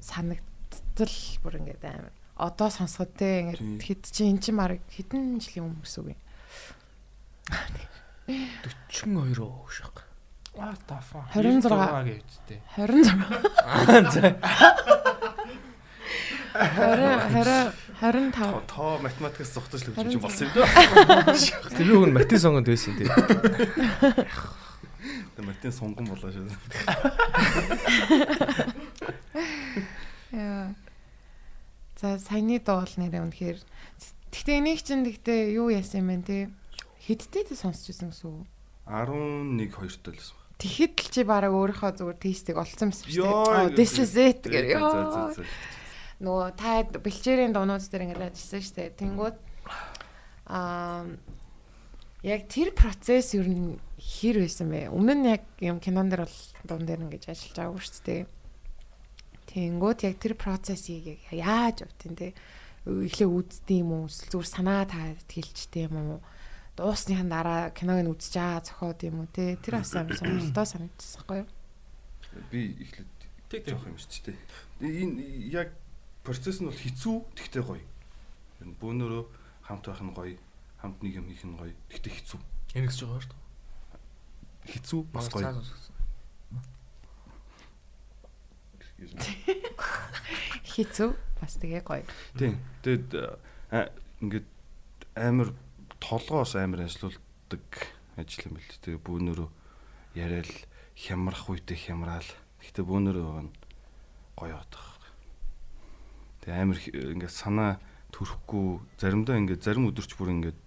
санагдтал 0.00 1.16
бүр 1.42 1.54
ингээд 1.60 1.84
амар. 1.84 2.12
Одоо 2.36 2.68
сонсоход 2.70 3.12
те 3.16 3.56
Тийм. 3.56 3.76
ингээд 3.76 3.82
хэд 3.82 4.02
чи 4.12 4.22
эн 4.28 4.38
чинь 4.38 4.56
баг 4.56 4.80
хэдэн 4.92 5.40
жилийн 5.40 5.66
өмнө 5.72 5.82
гэсэн 5.84 6.00
үг 6.04 6.16
юм. 6.16 6.20
42 8.28 9.40
оо 9.42 9.66
шах. 9.68 10.06
What 10.54 10.78
the 10.86 10.96
fuck? 11.00 11.26
26 11.32 11.64
гэж 12.04 12.24
үстэй. 12.28 12.60
26 12.76 13.16
Аа 13.64 14.04
за. 14.12 14.36
20 16.52 17.32
20 17.32 17.72
25 18.02 18.66
тоо 18.68 18.98
математикаас 19.00 19.54
зогтож 19.56 19.80
л 19.88 19.96
хөгжиж 19.96 20.20
болсон 20.20 20.48
юм 20.48 20.54
даа. 20.60 21.32
Тэр 21.72 21.86
би 21.88 21.94
хүн 21.96 22.12
математик 22.12 22.38
сонгонд 22.40 22.68
байсан 22.68 22.92
тий. 23.00 23.08
Тэгээ 25.36 25.48
математик 25.48 25.72
сонгон 25.72 26.06
болоо 26.08 26.30
шүү. 26.30 26.48
Яа. 30.32 30.74
За 31.96 32.18
саяны 32.18 32.58
дуу 32.58 32.82
бол 32.82 32.94
нэрээ 32.98 33.22
үнэхээр 33.22 33.58
Гэхдээ 34.32 34.58
энийг 34.64 34.80
чинь 34.80 35.04
гэхдээ 35.04 35.52
юу 35.60 35.68
яасан 35.68 36.08
юм 36.08 36.24
бэ 36.24 36.24
те? 36.24 36.38
Хидтэй 37.04 37.44
тэ 37.44 37.52
сонсч 37.52 37.92
ирсэн 37.92 38.16
гэсэн 38.16 38.32
үг. 38.32 38.48
11 38.88 39.68
2 39.68 40.00
тал 40.00 40.16
байсан. 40.16 40.36
Тэгэхэд 40.56 40.94
л 40.96 41.08
чи 41.12 41.22
бараг 41.28 41.52
өөрийнхөө 41.52 41.92
зүгээр 42.00 42.16
тестийг 42.16 42.56
олцсон 42.56 42.90
юм 42.90 42.96
шүү 42.96 43.76
дээ. 43.76 43.76
This 43.76 44.00
is 44.00 44.16
it 44.16 44.40
гэр. 44.48 44.80
Нөгөө 46.24 46.48
та 46.56 46.80
бэлчээрийн 46.96 47.52
дуунууд 47.52 47.84
дээр 47.84 48.08
ингээд 48.08 48.32
ажилласан 48.32 48.62
шүү 48.64 48.76
дээ. 48.80 48.96
Тэнгүүд 48.96 49.36
аа 50.48 51.04
яг 52.22 52.48
тэр 52.48 52.74
процесс 52.74 53.34
ер 53.34 53.46
нь 53.46 53.78
хэр 53.98 54.42
байсан 54.42 54.70
бэ? 54.70 54.90
Өмнө 54.90 55.14
нь 55.14 55.28
яг 55.30 55.42
юм 55.58 55.78
кинон 55.78 56.08
дээр 56.10 56.26
бол 56.26 56.38
дуун 56.66 56.86
дээр 56.86 57.04
ингэж 57.06 57.30
ажиллаж 57.30 57.56
байгаагүй 57.58 57.82
шүү 57.82 58.02
дээ. 58.06 58.22
Тэнгүүд 59.52 59.98
яг 60.06 60.16
тэр 60.22 60.34
процессыг 60.38 61.06
яг 61.06 61.20
яаж 61.30 61.86
явтын 61.86 62.14
те? 62.16 62.34
эхлээ 62.86 63.28
үздэг 63.30 63.78
юм 63.78 63.90
уу? 63.94 64.10
Эсвэл 64.10 64.42
зүгээр 64.42 64.50
санаа 64.50 64.82
та 64.86 65.14
тэлчтэй 65.30 65.86
юм 65.86 66.18
уу? 66.18 66.20
Дуусныхан 66.74 67.30
дараа 67.30 67.70
киног 67.70 68.02
нь 68.02 68.10
үзэж 68.10 68.34
аа 68.38 68.58
зохиод 68.64 69.02
юм 69.06 69.22
уу 69.22 69.28
те? 69.30 69.54
Тэр 69.62 69.78
бас 69.78 69.94
амар 69.94 70.18
сонирхолтой 70.18 70.66
санагдсан 70.66 71.22
байхгүй 71.22 71.38
юу? 71.46 71.48
Би 72.50 72.74
эхлээд 72.82 73.12
Тэг 73.52 73.68
жоох 73.68 73.84
юм 73.84 74.00
шүү 74.00 74.32
дээ. 74.32 74.38
Энэ 74.80 75.52
яг 75.52 75.76
процесс 76.24 76.64
нь 76.64 76.72
бол 76.72 76.72
хэцүү, 76.72 77.16
тэгтээ 77.36 77.60
гоё. 77.68 77.84
Ер 77.84 78.66
нь 78.72 78.78
бөөнөрөө 78.80 79.24
хамт 79.68 79.84
байх 79.92 80.00
нь 80.00 80.16
гоё, 80.16 80.40
хамт 80.82 80.98
нэг 80.98 81.14
юм 81.22 81.30
хийх 81.30 81.46
нь 81.46 81.54
гоё, 81.54 81.72
тэгтээ 81.88 82.12
хэцүү. 82.18 82.40
Энэ 82.74 82.90
гэж 82.90 82.98
байгаа 83.06 83.22
шүү 83.22 83.30
дээ. 83.30 83.40
Хэцүү 84.74 85.00
бас 85.14 85.26
гоё. 85.30 85.54
Хизүү 90.72 91.10
бас 91.40 91.58
тэгээ 91.58 91.82
гоё. 91.82 92.06
Тийм. 92.38 92.58
Тэгэд 92.86 93.10
ингээд 94.22 94.48
амар 95.18 95.52
толгоос 95.98 96.54
амар 96.56 96.86
ажиллаулдаг 96.86 97.66
ажил 98.16 98.46
юм 98.48 98.56
бэл. 98.56 98.80
Тэгээ 98.80 99.02
бөөнөрөө 99.02 99.48
яриад 100.16 100.50
хямрах 100.94 101.50
үедээ 101.50 101.78
хямраал. 101.90 102.30
Гэхдээ 102.62 102.84
бөөнөрөө 102.86 103.24
байгаа 103.26 103.44
нь 103.46 103.54
гоё 104.38 104.54
байдаг. 104.56 104.86
Тэгээ 106.46 106.62
амар 106.62 106.78
ингээд 106.80 107.34
санаа 107.34 107.82
төрөхгүй 108.14 108.66
заримдаа 109.02 109.36
ингээд 109.40 109.64
зарим 109.66 109.88
өдөрч 109.90 110.14
бүр 110.16 110.32
ингээд 110.36 110.58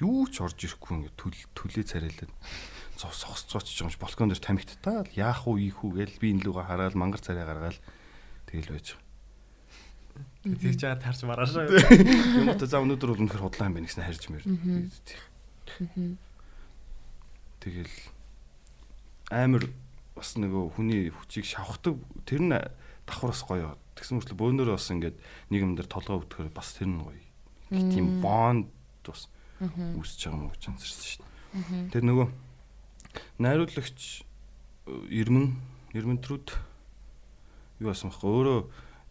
юу 0.00 0.26
ч 0.30 0.42
орж 0.42 0.58
ирэхгүй 0.62 0.94
ингээд 0.96 1.16
түл 1.18 1.34
төлөө 1.54 1.84
царайлаад 1.86 2.32
цос 2.98 3.22
согсцооч 3.22 3.78
юм 3.82 3.90
шиг 3.90 4.02
балкон 4.02 4.30
дээр 4.30 4.42
тамхиттаа 4.42 5.06
яах 5.14 5.46
уу 5.46 5.58
ийх 5.58 5.82
үү 5.86 6.02
гээл 6.02 6.18
би 6.18 6.34
энэ 6.34 6.50
луга 6.50 6.66
хараад 6.66 6.98
мангар 6.98 7.22
царай 7.22 7.46
гаргаал 7.46 7.78
тэгэл 8.50 8.74
байж 8.74 8.98
байгаа. 8.98 9.06
Тэр 10.58 10.74
чагаа 10.74 10.98
тарч 10.98 11.22
маргааш. 11.22 11.54
Юм 12.42 12.50
уу 12.50 12.58
за 12.58 12.82
өнөөдөр 12.82 13.10
бол 13.14 13.22
үнэхээр 13.22 13.44
худлаа 13.44 13.70
юм 13.70 13.74
байна 13.78 13.86
гэсэн 13.86 14.02
харж 14.02 14.22
мэр. 14.34 14.44
Тэгэл 17.62 17.94
амар 19.30 19.70
бас 20.18 20.34
нөгөө 20.34 20.74
хүний 20.74 21.14
хүчийг 21.14 21.46
шавхдаг 21.46 22.02
тэр 22.26 22.42
нь 22.42 22.54
давхраас 23.06 23.46
гоё. 23.46 23.78
Тэгсэн 23.94 24.18
мөртлөө 24.18 24.38
бөөнөрөө 24.42 24.74
бас 24.74 24.90
ингээд 24.90 25.16
нэг 25.54 25.60
юм 25.62 25.78
дээр 25.78 25.86
толгой 25.86 26.18
өвдөхөр 26.18 26.50
бас 26.50 26.74
тэр 26.74 26.90
нь 26.90 26.98
гоё. 26.98 27.22
Тийм 27.70 28.18
бонд 28.18 28.66
бас 29.06 29.30
үүсэж 29.60 30.20
байгаа 30.30 30.46
уу 30.46 30.52
гэж 30.54 30.64
анзарсан 30.70 31.06
шүү 31.08 31.22
дээ. 31.22 31.90
Тэр 31.90 32.04
нөгөө 32.06 32.28
найруулагч 33.42 34.22
э, 34.86 34.92
Ирмэн 35.10 35.58
Ирмэн 35.94 36.22
Трүд 36.22 36.54
юу 37.82 37.90
асан 37.90 38.14
бэхгүй 38.14 38.30
өөрөө 38.30 38.60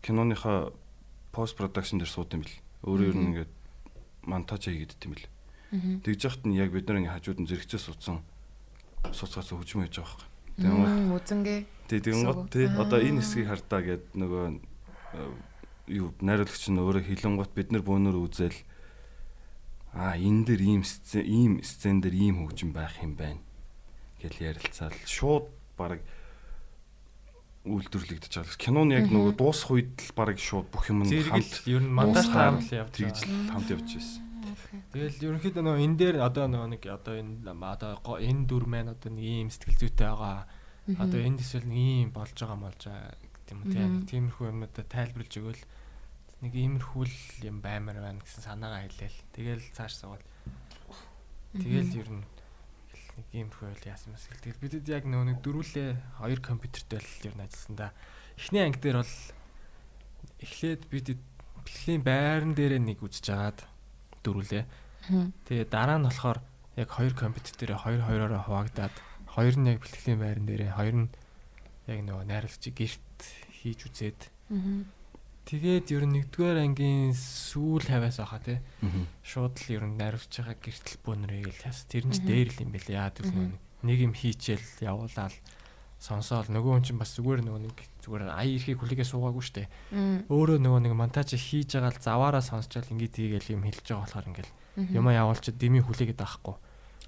киноныхаа 0.03 0.71
пост 1.35 1.57
продакшн 1.59 1.99
дээр 1.99 2.11
сууд 2.11 2.31
юм 2.31 2.47
бил. 2.47 2.55
Өөрөө 2.87 3.07
ер 3.11 3.17
нь 3.17 3.27
ингээд 3.35 3.51
монтаж 4.23 4.71
хийгээд 4.71 5.03
юм 5.03 5.13
бил. 5.15 5.27
Тэгж 6.07 6.21
яхад 6.23 6.43
нь 6.47 6.55
яг 6.55 6.71
бид 6.71 6.87
нар 6.87 7.03
ингээд 7.03 7.15
хажууд 7.19 7.39
нь 7.43 7.49
зэрэгцээ 7.49 7.81
суудсан 7.81 8.23
сууцгаас 9.11 9.51
хөгжим 9.51 9.83
хийж 9.83 9.99
байгаа 9.99 10.15
байхгүй. 10.15 10.27
Тэгээд 10.57 10.73
Мм 10.73 11.11
үзэнгээ. 11.15 11.59
Тэг 11.87 11.99
тэгэн 12.03 12.23
гот 12.25 12.41
тий 12.51 12.65
одоо 12.67 12.99
энэ 12.99 13.21
хэсгийг 13.21 13.47
хардаа 13.47 13.81
гэд 13.83 14.03
нөгөө 14.17 14.45
э, 14.57 15.31
юу 16.01 16.11
найруулагч 16.19 16.63
нь 16.71 16.81
өөрөө 16.81 17.03
хилэн 17.07 17.35
гот 17.37 17.51
бид 17.53 17.69
нар 17.71 17.83
бөөнөр 17.85 18.17
үзэл 18.17 18.57
а 19.97 20.13
энэ 20.17 20.45
дэр 20.45 20.61
ийм 20.61 20.83
сцен 20.85 21.25
ийм 21.25 21.53
сцен 21.65 21.99
дэр 22.01 22.13
ийм 22.13 22.45
хөгжим 22.45 22.71
байх 22.71 22.93
юм 23.01 23.17
байна 23.17 23.41
гэл 24.21 24.37
ярилцаал 24.53 24.93
шууд 25.05 25.49
баг 25.77 26.01
үйлдвэрлэгдэж 27.67 28.31
байгаа. 28.39 28.55
Кинон 28.61 28.89
яг 28.95 29.11
нөгөө 29.11 29.35
дуусах 29.35 29.75
үед 29.75 29.91
л 29.99 30.13
баг 30.15 30.39
шууд 30.39 30.71
бүх 30.71 30.87
юм 30.87 31.03
нь 31.03 31.11
хамт 31.11 31.67
л 31.67 31.71
ер 31.75 31.83
нь 31.83 31.91
дуусгаар 31.91 32.55
таарал 32.63 32.71
явж 32.87 32.91
тэгж 32.95 33.17
л 33.27 33.51
хамт 33.51 33.69
явж 33.75 33.89
байсан. 33.91 34.23
Тэгэл 34.95 35.19
ерөнхийдөө 35.27 35.63
нөгөө 35.67 35.83
энэ 35.83 35.97
дээр 35.99 36.17
одоо 36.23 36.45
нөгөө 36.47 36.69
нэг 36.79 36.83
одоо 36.87 37.13
энэ 37.19 37.43
одоо 37.43 37.91
го- 37.99 38.21
энэ 38.23 38.47
дүр 38.47 38.65
маань 38.71 38.95
одоо 38.95 39.11
нэг 39.11 39.25
ийм 39.27 39.49
сэтгэл 39.51 39.83
зүйтэй 39.83 40.07
байгаа. 40.07 40.47
Одоо 40.95 41.19
энд 41.19 41.43
эсвэл 41.43 41.67
нэг 41.67 41.75
ийм 42.07 42.09
болж 42.15 42.31
байгаа 42.39 42.55
молж 42.55 42.81
байгаа 42.87 43.11
гэдэг 43.19 43.51
юм 43.51 43.61
тийм 43.67 43.91
тиймэрхүү 44.07 44.45
юмудаа 44.47 44.85
тайлбарлаж 44.87 45.33
өгөөл 45.35 45.61
нэг 46.41 46.53
иймэрхүү 46.53 47.03
л 47.05 47.17
юм 47.41 47.57
баймар 47.65 47.97
байна 47.97 48.21
гэсэн 48.21 48.45
санаагаа 48.45 48.85
хэлээл. 48.85 49.19
Тэгэл 49.33 49.63
цааш 49.73 49.93
суугаад 49.97 50.23
тэгэл 51.57 51.97
ер 51.97 52.09
нь 52.13 52.25
нэг 53.17 53.27
иймэрхүү 53.33 53.73
л 53.73 53.89
яасан 53.89 54.13
мэс 54.13 54.29
гэл. 54.29 54.43
Тэгэл 54.45 54.61
бидэд 54.61 54.85
яг 54.93 55.03
нөгөө 55.09 55.27
нэг 55.33 55.39
дөрүүлээ 55.41 56.21
хоёр 56.21 56.39
компьютертэй 56.45 57.01
л 57.01 57.25
ер 57.25 57.35
нь 57.37 57.45
ажилласан 57.45 57.75
да. 57.75 57.89
Эхний 58.37 58.61
анги 58.61 58.77
дээр 58.77 59.01
бол 59.01 59.15
эхлээд 60.45 60.81
бид 60.93 61.07
бэлтгэлийн 61.65 62.03
байран 62.05 62.53
дээрээ 62.53 62.81
нэг 62.85 63.01
үзэж 63.01 63.25
агаад 63.33 63.59
дөрүүлээ. 64.21 64.63
Тэгээ 65.49 65.67
дараа 65.73 65.97
нь 65.97 66.05
болохоор 66.05 66.39
яг 66.77 66.89
хоёр 66.93 67.13
компьютер 67.17 67.53
дээр 67.57 67.81
хоёр 67.81 68.01
хоёроо 68.05 68.41
хуваагдаад 68.45 68.95
хоёр 69.25 69.55
нь 69.57 69.69
яг 69.73 69.81
бэлтгэлийн 69.81 70.21
байран 70.21 70.45
дээрээ 70.45 70.71
хоёр 70.77 70.95
нь 71.01 71.09
яг 71.89 71.99
нөгөө 72.05 72.25
найруулагчийг 72.29 72.75
гэрт 72.77 73.19
хийж 73.57 73.79
үзээд 73.89 74.19
тэгээд 75.47 75.87
ер 75.95 76.03
нь 76.03 76.15
нэгдүгээр 76.19 76.59
ангийн 76.59 77.15
сүүл 77.15 77.87
хаваас 77.87 78.19
байхаа 78.19 78.41
тий 78.43 78.59
шууд 79.23 79.55
л 79.55 79.69
ер 79.71 79.83
нь 79.87 79.95
найруулж 79.95 80.27
байгаа 80.27 80.59
гэртэл 80.59 80.99
бөөнрийг 81.07 81.47
л 81.55 81.65
яс. 81.65 81.87
Тэр 81.87 82.03
нь 82.03 82.11
ч 82.11 82.19
дээр 82.27 82.51
л 82.51 82.61
юм 82.67 82.71
бэл 82.75 82.91
яа 82.91 83.07
нөгөө 83.15 83.47
нэг 83.87 83.97
юм 84.03 84.11
хийчихэл 84.11 84.83
явуулаад 84.83 85.31
сонсоол. 85.97 86.51
Нөгөө 86.51 86.71
хүн 86.77 86.85
чинь 86.85 86.99
бас 86.99 87.15
зүгээр 87.15 87.41
нөгөө 87.47 87.61
нэг 87.63 87.77
зүгээр 88.03 88.23
ая 88.29 88.45
эрхийг 88.45 88.77
хүлээгээ 88.83 89.07
суугаагүй 89.07 89.43
штэ. 89.47 89.71
Өөрөө 90.29 90.59
нөгөө 90.61 90.81
нэг 90.83 90.93
монтаж 90.93 91.33
хийж 91.33 91.79
байгаа 91.79 91.95
л 91.95 92.05
заваараа 92.05 92.43
сонсчаал 92.43 92.91
ингээд 92.93 93.17
тийгээл 93.17 93.53
юм 93.57 93.65
хэлж 93.65 93.85
байгаа 93.87 94.03
болохоор 94.05 94.29
ингээл 94.29 94.53
юм 94.93 95.05
явуулчих 95.09 95.55
дими 95.57 95.81
хүлээгээд 95.81 96.21
байхгүй. 96.21 96.55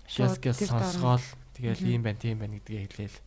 Шаскас 0.09 0.63
сонсгоол 0.65 1.25
тэгэл 1.53 1.85
ийм 1.85 2.01
байна 2.01 2.17
тийм 2.17 2.41
байна 2.41 2.57
гэдгээ 2.57 2.87
хэлээл. 2.87 3.17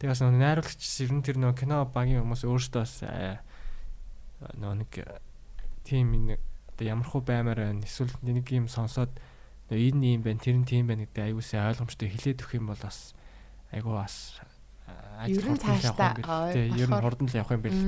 Тэгээс 0.00 0.20
нөгөө 0.24 0.40
найруулагч 0.40 0.82
ер 1.04 1.12
нь 1.12 1.20
тэр 1.20 1.36
нөгөө 1.36 1.56
кино 1.60 1.84
багийн 1.92 2.24
хүмүүс 2.24 2.42
өөрсдөө 2.48 2.80
бас 2.80 2.94
аа, 3.04 3.44
нөгөө 4.58 4.76
нэг 4.82 4.92
э, 4.98 5.18
тийм 5.86 6.12
нэг 6.12 6.40
одоо 6.74 6.86
ямархуу 6.86 7.22
баймаар 7.22 7.60
байна. 7.70 7.84
Эсвэл 7.86 8.12
нэг 8.22 8.48
юм 8.50 8.68
сонсоод 8.68 9.12
энэ 9.70 10.18
ийм 10.18 10.22
байна 10.22 10.40
тэр 10.40 10.58
нь 10.58 10.68
тийм 10.68 10.86
байна 10.90 11.06
гэдэг 11.06 11.32
аюусаа 11.32 11.72
ойлгомжтой 11.72 12.08
хэлээд 12.10 12.42
өгөх 12.42 12.58
юм 12.58 12.66
бол 12.68 12.80
бас 12.82 13.14
айгуу 13.72 13.96
бас 13.96 14.40
ажил 15.18 15.40
Ер 15.40 15.48
нь 15.54 15.60
цаашдаа, 15.60 16.12
юм 16.52 16.76
ер 16.76 16.88
нь 16.90 17.00
хурдан 17.00 17.28
л 17.28 17.38
явах 17.38 17.54
юм 17.56 17.62
бэл. 17.62 17.80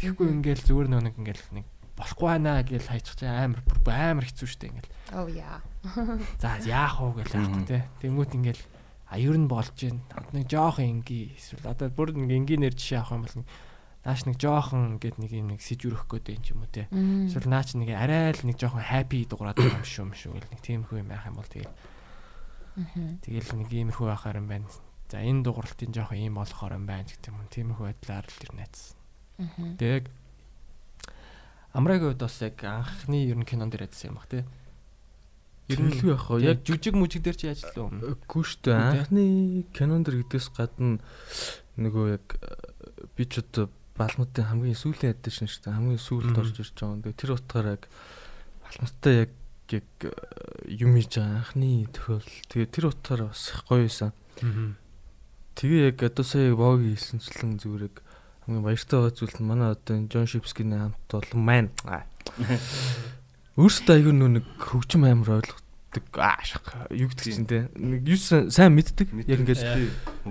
Тэгэхгүй 0.00 0.26
ингээл 0.40 0.66
зүгээр 0.66 0.88
нөгөө 0.90 1.04
нэг 1.06 1.16
ингээл 1.20 1.44
нэг 1.60 1.66
болохгүй 1.94 2.28
байна 2.32 2.62
гэж 2.64 2.84
хайчих 2.88 3.16
чинь 3.20 3.30
амар 3.30 3.60
амар 3.86 4.26
хэцүү 4.26 4.48
шттэ 4.48 4.70
ингээл. 4.72 4.90
Oh 5.14 5.28
yeah. 5.28 5.60
За 6.40 6.56
яах 6.64 6.98
вэ 6.98 7.22
гэж 7.22 7.30
яах 7.36 7.66
те. 7.68 7.84
Тэнгүүт 8.00 8.32
ингээл 8.40 8.62
а 9.10 9.18
ер 9.18 9.36
нь 9.36 9.50
болж 9.50 9.74
гин. 9.76 10.00
Нэг 10.32 10.46
жоохон 10.48 11.02
инги 11.02 11.34
эсвэл 11.36 11.68
одоо 11.68 11.90
бүр 11.92 12.14
нэг 12.16 12.30
энгийнээр 12.30 12.74
жишээ 12.74 13.02
авах 13.04 13.18
юм 13.18 13.22
бол 13.26 13.36
нэг 13.42 13.48
нааш 14.04 14.24
нэг 14.24 14.36
жоохон 14.40 14.96
ингээд 14.96 15.16
нэг 15.20 15.30
юм 15.36 15.46
нэг 15.52 15.60
сэжүрэх 15.60 16.08
гээд 16.08 16.50
юм 16.56 16.64
уу 16.64 16.72
те. 16.72 16.88
Эсвэл 16.88 17.52
наач 17.52 17.76
нэг 17.76 17.92
арай 17.92 18.32
л 18.32 18.44
нэг 18.48 18.56
жоохон 18.56 18.80
happy 18.80 19.28
дуурайд 19.28 19.60
байгаа 19.60 19.80
юм 19.80 19.84
шүү 19.84 20.04
юм 20.08 20.12
шүү 20.16 20.32
гэл 20.40 20.52
нэг 20.56 20.60
тиймэрхүү 20.64 20.98
юм 21.04 21.08
байх 21.12 21.24
юм 21.28 21.36
бол 21.36 21.50
тэгэл 21.52 21.74
тэгэл 23.20 23.50
нэг 23.60 23.68
иймэрхүү 23.68 24.06
байхаар 24.08 24.40
юм 24.40 24.48
байна. 24.48 24.68
За 25.12 25.20
энэ 25.20 25.44
дууралтын 25.44 25.92
жоохон 25.92 26.16
ийм 26.16 26.40
болохоор 26.40 26.80
юм 26.80 26.86
байна 26.88 27.04
гэх 27.04 27.28
юм. 27.28 27.44
Тиймэрхүү 27.52 27.84
байдлаар 27.92 28.24
л 28.24 28.40
ер 28.40 28.52
нь 28.56 28.58
найцсан. 28.64 28.96
Тэг 29.76 30.08
Амрагийн 31.72 32.10
хувьд 32.10 32.22
бас 32.24 32.40
яг 32.42 32.56
анхны 32.64 33.28
ер 33.30 33.38
нь 33.38 33.46
кинон 33.46 33.70
дээр 33.70 33.86
ажилласан 33.86 34.16
юм. 34.16 34.48
Ер 35.70 35.78
нь 35.78 35.92
Тэрхүү 35.94 36.10
яах 36.10 36.26
вэ? 36.26 36.42
яг 36.42 36.58
Яг 36.58 36.66
жүжиг 36.66 36.94
мүжиг 36.98 37.22
дээр 37.22 37.38
чи 37.38 37.46
ажилласан 37.46 38.00
юм. 38.00 38.16
Үгүй 38.18 38.42
шүү 38.42 38.60
дээ. 38.66 38.74
Анхны 38.74 39.24
кинон 39.70 40.02
дэр 40.02 40.26
гэдээс 40.26 40.50
гадна 40.50 40.98
нөгөө 41.78 42.04
яг 42.10 42.26
би 43.14 43.22
ч 43.30 43.38
одоо 43.38 43.70
балмуудын 44.00 44.48
хамгийн 44.48 44.80
сүүлийн 44.80 45.12
эдишн 45.12 45.44
шүү 45.44 45.68
дээ. 45.68 45.76
Хамгийн 45.76 46.00
сүүлд 46.00 46.36
орж 46.40 46.56
ирж 46.56 46.72
байгаа. 46.72 47.04
Тэгээ 47.04 47.20
тэр 47.20 47.32
утгаараа 47.36 47.74
яг 47.76 47.84
балмуудтай 48.64 49.14
яг 49.28 49.30
яг 49.68 49.88
э, 50.00 50.10
юм 50.72 50.96
хийж 50.96 51.12
байгаа 51.20 51.44
анхны 51.44 51.84
тохиол. 51.92 52.30
Тэгээ 52.48 52.72
тэр 52.72 52.84
утгаараа 52.88 53.28
бас 53.28 53.44
их 53.52 53.60
гоё 53.68 53.84
байсан. 53.84 54.12
Тэгээ 55.60 55.82
яг 55.92 55.98
одоо 56.00 56.24
сая 56.24 56.56
боги 56.56 56.96
хэлсэнчлэн 56.96 57.60
зүгээр 57.60 57.84
яг 57.92 57.96
хамгийн 58.48 58.64
баяртай 58.64 58.96
байгаа 58.96 59.12
зүйл 59.12 59.36
нь 59.36 59.44
манай 59.44 59.70
одоо 59.76 59.92
энэ 60.00 60.08
Джон 60.08 60.26
Шипскийн 60.26 60.72
хамт 60.72 61.10
бол 61.12 61.30
маань. 61.36 61.70
Аа. 61.84 62.08
Өөрөөсөө 63.60 63.92
аягүй 63.92 64.14
нөө 64.16 64.30
нэг 64.40 64.46
хөгжим 64.56 65.04
амар 65.04 65.44
ойлгодог. 65.44 65.59
Аа 65.90 66.38
шах. 66.46 66.62
Юу 66.94 67.10
гэдэг 67.10 67.26
чинь 67.26 67.48
те. 67.50 67.66
Нэг 67.74 68.06
юу 68.06 68.18
сайн 68.18 68.78
мэддэг. 68.78 69.10
Яг 69.26 69.42
ингээд 69.42 69.62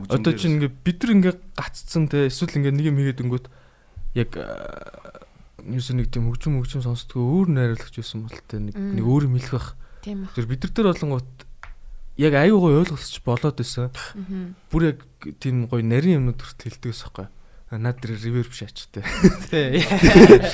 Одоо 0.07 0.31
чинь 0.31 0.55
ингээ 0.55 0.71
бид 0.71 1.03
нар 1.03 1.11
ингээ 1.19 1.35
гаццсан 1.59 2.07
те 2.07 2.31
эсвэл 2.31 2.55
ингээ 2.55 2.71
нэг 2.71 2.85
юм 2.87 2.97
хийгээд 3.03 3.23
өнгөт 3.27 3.45
яг 4.15 4.31
юусэн 5.67 5.99
нэг 5.99 6.07
тийм 6.15 6.31
хөгжим 6.31 6.63
хөгжим 6.63 6.81
сонсдгоо 6.87 7.43
өөр 7.43 7.47
найруулагч 7.51 7.95
байсан 7.99 8.23
бол 8.23 8.39
те 8.47 8.57
нэг 8.63 8.75
нэг 8.79 9.03
өөр 9.03 9.27
юм 9.27 9.35
хэлэх 9.35 9.51
бах. 9.51 9.75
Тэр 10.05 10.47
бид 10.47 10.63
нар 10.63 10.71
дээр 10.71 10.87
болонгот 10.95 11.29
яг 12.15 12.33
аюугаа 12.39 12.79
ойлгосч 12.79 13.19
болоод 13.27 13.59
байсан. 13.59 13.91
Бүр 14.71 14.95
яг 14.95 15.03
тийм 15.43 15.67
гоё 15.67 15.83
нарийн 15.83 16.23
юмнууд 16.23 16.39
хүртэл 16.39 16.79
хэлдэгс 16.79 17.03
байхгүй. 17.03 17.27
Наад 17.69 18.01
дээр 18.01 18.17
реверб 18.17 18.49
шаачтай. 18.49 19.03
Тий. 19.53 19.85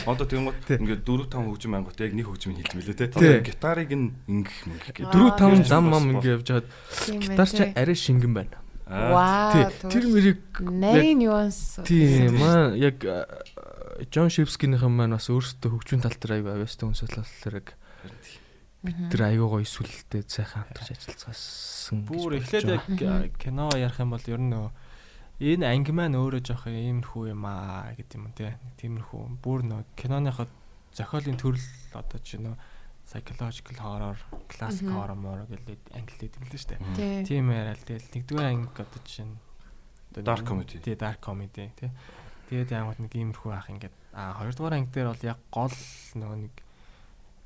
Одоо 0.03 0.27
тэгмэд 0.27 0.57
Тий. 0.67 0.75
ингээд 0.83 1.07
4 1.07 1.31
5 1.31 1.47
хөгжим 1.47 1.73
ангууд 1.79 1.95
яг 2.03 2.11
нэг 2.11 2.27
хөгжим 2.27 2.51
хэлдэг 2.59 2.75
мөлий 2.75 2.91
те. 2.95 3.07
Тий. 3.07 3.39
Одоо 3.39 3.39
гитарыг 3.39 3.91
нь 3.95 4.11
ингэх 4.27 4.59
мөнгө 4.67 4.83
гэдэг. 4.91 5.05
Аа, 5.07 5.13
Дөрөв 5.15 5.31
таван 5.39 5.59
тийм. 5.63 5.69
зам 5.71 5.83
Бас 5.87 5.91
мам 5.95 6.03
бол- 6.03 6.15
ингээ 6.19 6.35
явж 6.35 6.47
хаад 6.51 6.67
Тийм 7.07 7.19
гитар 7.23 7.47
чи 7.47 7.63
ээ. 7.63 7.71
арай 7.79 7.95
шингэн 7.95 8.33
байна. 8.35 8.55
Тий. 8.59 8.91
Вау. 9.15 9.71
Тэр 9.87 10.05
мэрийг 10.11 10.41
нарийн 10.59 11.17
нюанс. 11.23 11.79
Тийм 11.87 12.35
маа 12.35 12.75
яг 12.75 12.99
Джон 14.11 14.27
Шипскийнхэн 14.27 14.91
маань 14.91 15.15
бас 15.15 15.31
өөрсдөө 15.31 15.71
хөгжмийн 15.71 16.03
тал 16.03 16.19
дээр 16.19 16.43
аюу 16.43 16.51
авьяастай 16.51 16.83
хүнсэл 16.83 17.15
болохоор 17.15 17.55
яг 17.63 17.67
тэр 19.09 19.21
аюу 19.31 19.47
гоё 19.55 19.63
сүлэлтэй 19.63 20.27
сайхан 20.27 20.67
хамтарч 20.67 20.99
ажиллацгаасан. 20.99 22.03
гэж 22.05 22.11
Бүр 22.11 22.31
эхлээд 22.43 22.69
яг 22.75 22.83
э, 22.91 23.31
кино 23.39 23.71
ярих 23.73 23.97
юм 24.03 24.11
бол 24.13 24.21
ер 24.27 24.37
нь 24.43 24.51
нөө 24.51 24.67
энэ 25.39 25.65
анги 25.67 25.91
маань 25.91 26.15
өөрөө 26.15 26.41
жоох 26.43 26.67
иймэрхүү 26.71 27.33
юм 27.35 27.43
аа 27.45 27.91
гэдэг 27.95 28.15
юм 28.15 28.31
те. 28.35 28.55
Нэг 28.55 28.75
Тиймэрхүү 28.79 29.21
бүр 29.43 29.67
нөө 29.67 29.81
киноныхоо 29.99 30.47
зохиолын 30.95 31.39
төрөл 31.39 31.67
одоо 31.95 32.19
чи 32.23 32.39
нөө 32.39 32.55
psychological 33.05 33.77
horror, 33.83 34.17
classic 34.49 34.89
horror 34.89 35.19
мороо 35.19 35.45
гэлээ 35.45 35.77
англиэд 35.93 36.39
юм 36.39 36.45
л 36.47 36.55
шүү 36.55 36.69
дээ. 36.73 36.79
Тий. 36.97 37.37
Тийм 37.37 37.51
яриа 37.53 37.75
л 37.75 37.85
тэгэл 37.85 38.11
нэгдүгээр 38.15 38.49
анги 38.49 38.71
одоо 38.73 39.01
чинь 39.05 39.35
Dark 40.23 40.47
comedy. 40.47 40.79
Тий, 40.79 40.95
dark 40.95 41.19
comedy 41.19 41.71
тий. 41.75 41.91
Тэгээд 42.47 42.71
яамд 42.71 42.99
нэг 43.03 43.11
иймэрхүү 43.11 43.51
ах 43.51 43.67
ингээд 43.67 43.95
а 44.13 44.37
хоёрдугаар 44.39 44.79
анги 44.79 44.93
дээр 44.93 45.11
бол 45.11 45.27
яг 45.27 45.39
гол 45.51 45.75
нөгөө 46.15 46.37
нэг 46.45 46.53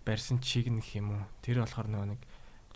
барьсан 0.05 0.37
чиг 0.43 0.69
нэх 0.69 0.85
юм 0.93 1.17
уу. 1.17 1.23
Тэр 1.41 1.63
болохоор 1.65 1.87
нөгөө 1.89 2.07
нэг 2.13 2.21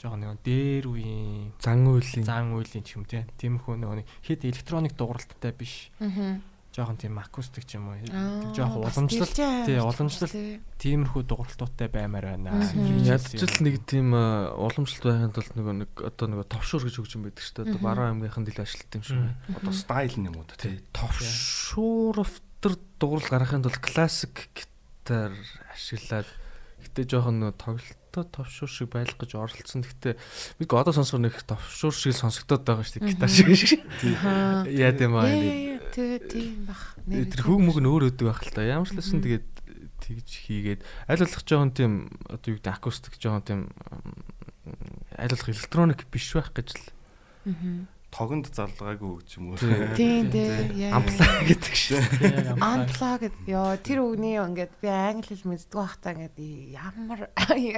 жоохон 0.04 0.20
нөгөө 0.20 0.40
дээр 0.44 0.86
үеийн 0.92 1.56
зан 1.64 1.88
үйлийн 1.88 2.28
зан 2.28 2.52
үйлийн 2.52 2.84
ч 2.84 3.00
юм 3.00 3.08
тий. 3.08 3.24
Тиймэрхүү 3.40 3.80
нэг 3.80 4.04
хэд 4.28 4.44
электроник 4.52 5.00
дууралттай 5.00 5.56
биш. 5.56 5.96
Мгм. 6.04 6.44
Жоохон 6.76 6.98
тийм 7.00 7.16
акустик 7.22 7.64
ч 7.64 7.80
юм 7.80 7.88
уу. 7.88 8.02
Аа, 8.12 8.52
Жоохон 8.52 9.08
дэлжээ 9.08 9.64
тий, 9.64 9.80
тий. 10.28 10.60
тиймэрхүү 10.84 11.24
дууралтуудтай 11.24 11.88
баймаар 11.88 12.36
байна. 12.36 12.52
Мгм. 12.52 13.00
ядч 13.08 13.32
л 13.40 13.64
нэг 13.64 13.80
тийм 13.88 14.12
уламжлалт 14.12 15.08
байхад 15.08 15.38
бол 15.40 15.52
нөгөө 15.56 15.76
нэг 15.88 15.92
одоо 16.04 16.26
нөгөө 16.28 16.48
товшуур 16.52 16.84
гэж 16.84 16.96
хөгжим 17.00 17.24
байдаг 17.24 17.46
шүү 17.48 17.56
дээ. 17.64 17.80
Баруун 17.80 18.20
аймгийнхан 18.20 18.44
дэл 18.44 18.60
ажилтдаг 18.60 19.00
юм 19.00 19.04
шиг 19.08 19.18
байна. 19.24 19.38
Одоо 19.56 19.72
стайл 19.72 20.16
юм 20.20 20.36
уу 20.36 20.44
те. 20.52 20.84
Товшуур 20.92 22.16
автар 22.20 22.74
дуурал 23.00 23.30
гаргахын 23.32 23.64
тулд 23.64 23.80
классик 23.80 24.52
гитар 24.52 25.32
ашиглаад 25.72 26.28
гэтээ 26.84 27.06
жоохон 27.08 27.40
нөгөө 27.40 28.03
тоглолтоо 28.14 28.46
товшуур 28.46 28.70
шиг 28.70 28.90
байлгах 28.94 29.18
гэж 29.18 29.34
оролцсон. 29.34 29.82
Гэтээ 29.82 30.14
бид 30.62 30.70
одоо 30.70 30.94
сонсохоор 30.94 31.26
нэг 31.26 31.42
товшуур 31.42 31.94
шиг 31.94 32.14
сонсогдоод 32.14 32.62
байгаа 32.62 32.86
шүү 32.86 33.02
дээ. 33.02 33.10
Гитар 33.10 33.30
шиг 33.30 33.50
шиг. 33.58 33.82
Яа 34.70 34.94
тийм 34.94 35.18
аа. 35.18 35.26
Тэгээ 35.90 36.20
тийм 36.30 36.70
бах. 36.70 36.94
Тэр 37.10 37.42
хөг 37.42 37.60
мөг 37.60 37.78
нь 37.82 37.90
өөр 37.90 38.14
өдөг 38.14 38.30
байх 38.30 38.46
л 38.46 38.54
та. 38.54 38.62
Ямар 38.62 38.86
ч 38.86 38.94
лсэн 38.94 39.26
тэгээд 39.26 39.48
тэгж 40.06 40.30
хийгээд 40.30 40.82
аль 41.10 41.24
болох 41.26 41.42
жоохон 41.42 41.72
тийм 41.74 41.94
одоо 42.30 42.48
юу 42.54 42.58
гэдэг 42.62 42.74
акустик 42.78 43.18
жоохон 43.18 43.44
тийм 43.48 43.62
аль 45.18 45.34
болох 45.34 45.50
электроник 45.50 46.06
биш 46.14 46.38
байх 46.38 46.54
гэж 46.54 46.70
л. 46.78 46.86
Тогонд 48.14 48.46
залгаагүй 48.54 49.10
хөгжим 49.26 49.58
үү. 49.58 49.98
Тийм 49.98 50.30
дээ. 50.30 50.86
яа. 50.86 51.02
амплаа 51.02 51.42
гэдэг 51.50 51.74
шиг. 51.74 51.98
Амплаа. 52.62 53.18
Гэд 53.18 53.36
ёо 53.50 53.74
тэр 53.82 54.06
үгний 54.06 54.38
ингээд 54.38 54.74
би 54.78 54.88
англи 54.94 55.34
хэл 55.34 55.50
мэддэг 55.50 55.74
байхдаа 55.74 56.14
ингээд 56.14 56.38
ямар 56.78 57.26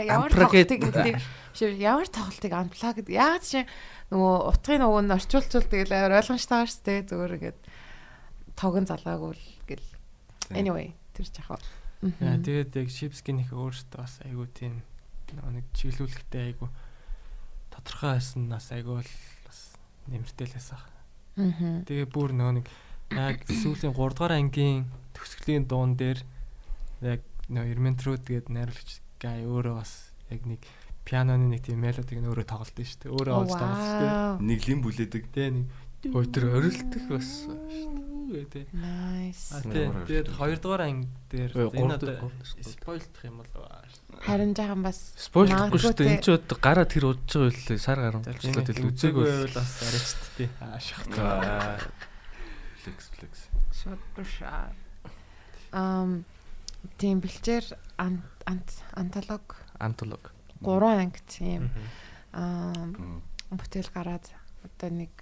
ямар 0.03 0.31
тоглолтыг 0.35 0.75
гэд- 0.83 0.91
гэдэг 0.91 1.15
шүү 1.55 1.79
ямар 1.79 2.07
тоглолтыг 2.11 2.51
амплаа 2.51 2.91
гэд 2.99 3.07
яа 3.15 3.39
чи 3.39 3.63
нөгөө 4.11 4.35
утгын 4.51 4.83
нөгөө 4.83 5.01
нь 5.07 5.15
орчуулчул 5.15 5.63
тэгэл 5.71 5.95
амар 5.95 6.19
ойлгомжтой 6.19 6.51
байгаа 6.51 6.67
шүү 6.67 6.83
дээ. 6.83 7.07
Зүгээр 7.07 7.35
ингээд 7.39 7.59
тогон 8.59 8.83
залгаагүй 8.83 9.31
л 9.39 9.45
гэл. 9.71 9.87
Anyway 10.51 10.91
тэр 11.15 11.31
жахаа 11.31 11.63
Яа, 12.19 12.37
тэгээд 12.37 12.75
яг 12.75 12.89
Shipskin 12.91 13.39
их 13.39 13.49
өөртөө 13.55 13.97
бас 13.97 14.19
айгүй 14.27 14.45
тийм 14.51 14.83
нөгөө 15.31 15.51
нэг 15.57 15.65
чиглүүлэхтэй 15.73 16.53
айгүй 16.53 16.69
тодорхой 17.73 18.19
байсан 18.19 18.45
нас 18.51 18.67
айгүй 18.69 18.99
л 19.01 19.11
л 20.11 20.53
байсан. 20.53 20.79
мм 21.35 21.83
Тэгээ 21.85 22.07
бүр 22.09 22.31
нөгөө 22.31 22.53
нэг 22.61 22.67
яг 23.11 23.37
сүүлийн 23.49 23.93
3 23.93 24.15
дугаар 24.15 24.33
ангийн 24.37 24.85
төгсгөлийн 25.13 25.65
дуун 25.67 25.95
дээр 25.99 26.19
яг 27.01 27.21
нөгөө 27.49 27.71
Ermentrud 27.73 28.23
гээд 28.25 28.49
найруулагч 28.49 29.01
гай 29.19 29.45
өөрөө 29.45 29.75
бас 29.77 30.13
яг 30.29 30.41
нэг 30.45 30.61
пианоны 31.05 31.53
нэг 31.53 31.61
тийм 31.61 31.85
мелодиг 31.85 32.17
нь 32.17 32.25
өөрөө 32.25 32.47
тоглолт 32.49 32.77
нь 32.81 32.89
шүү 32.89 32.99
дээ. 33.05 33.13
Өөрөө 33.13 33.35
олж 33.45 33.53
тоглолт 33.53 33.85
шүү 33.85 33.99
дээ. 34.01 34.15
Нэг 34.41 34.59
лим 34.65 34.79
бүлээдэг. 34.81 35.23
Тэ 35.29 35.53
нэг 35.53 35.65
Ой 36.13 36.25
тэр 36.29 36.45
орилдох 36.59 37.05
бас. 37.09 37.29
гэдэг. 38.25 38.65
nice 38.73 39.53
Тэгээд 39.63 40.27
орилдог. 40.29 40.33
2 40.33 40.61
дугаар 40.61 40.81
анги 40.89 41.07
дээр 41.29 41.51
энэ 41.71 41.93
одоо 41.95 42.31
спойлдох 42.61 43.21
юм 43.23 43.37
бол 43.41 43.53
аа 43.63 43.85
харин 44.25 44.51
жаахан 44.57 44.81
бас 44.81 45.13
Спойлдохгүй 45.15 45.79
шүү 45.79 45.93
дээ. 45.93 46.09
Энд 46.17 46.23
чи 46.25 46.31
одоо 46.33 46.57
гараа 46.57 46.85
тэр 46.89 47.05
удаж 47.13 47.29
байгаа 47.31 47.53
үлээ 47.53 47.79
сар 47.79 47.99
тийм 48.41 48.53
тэл 48.65 48.81
үзээгүй. 48.89 49.25
бол 49.29 49.53
бас 49.55 49.71
арайчт 49.85 50.21
тий. 50.37 50.49
Аа 50.59 50.79
шахах. 50.81 51.17
Аа. 51.21 51.77
Flex 52.81 52.97
flex. 53.13 53.33
шууд 53.77 54.01
бушаа 54.17 54.73
ам 55.71 56.25
тийм 56.97 57.21
бэлчээр 57.21 57.65
ант 57.97 58.69
антолог 58.97 59.55
Антолог. 59.77 60.33
гурван 60.61 60.97
анги 61.09 61.21
тийм 61.29 61.69
ам 62.33 63.21
Мм. 63.53 63.57
бүтээл 63.57 63.91
гараад 63.93 64.25
одоо 64.65 64.89
нэг 64.89 65.13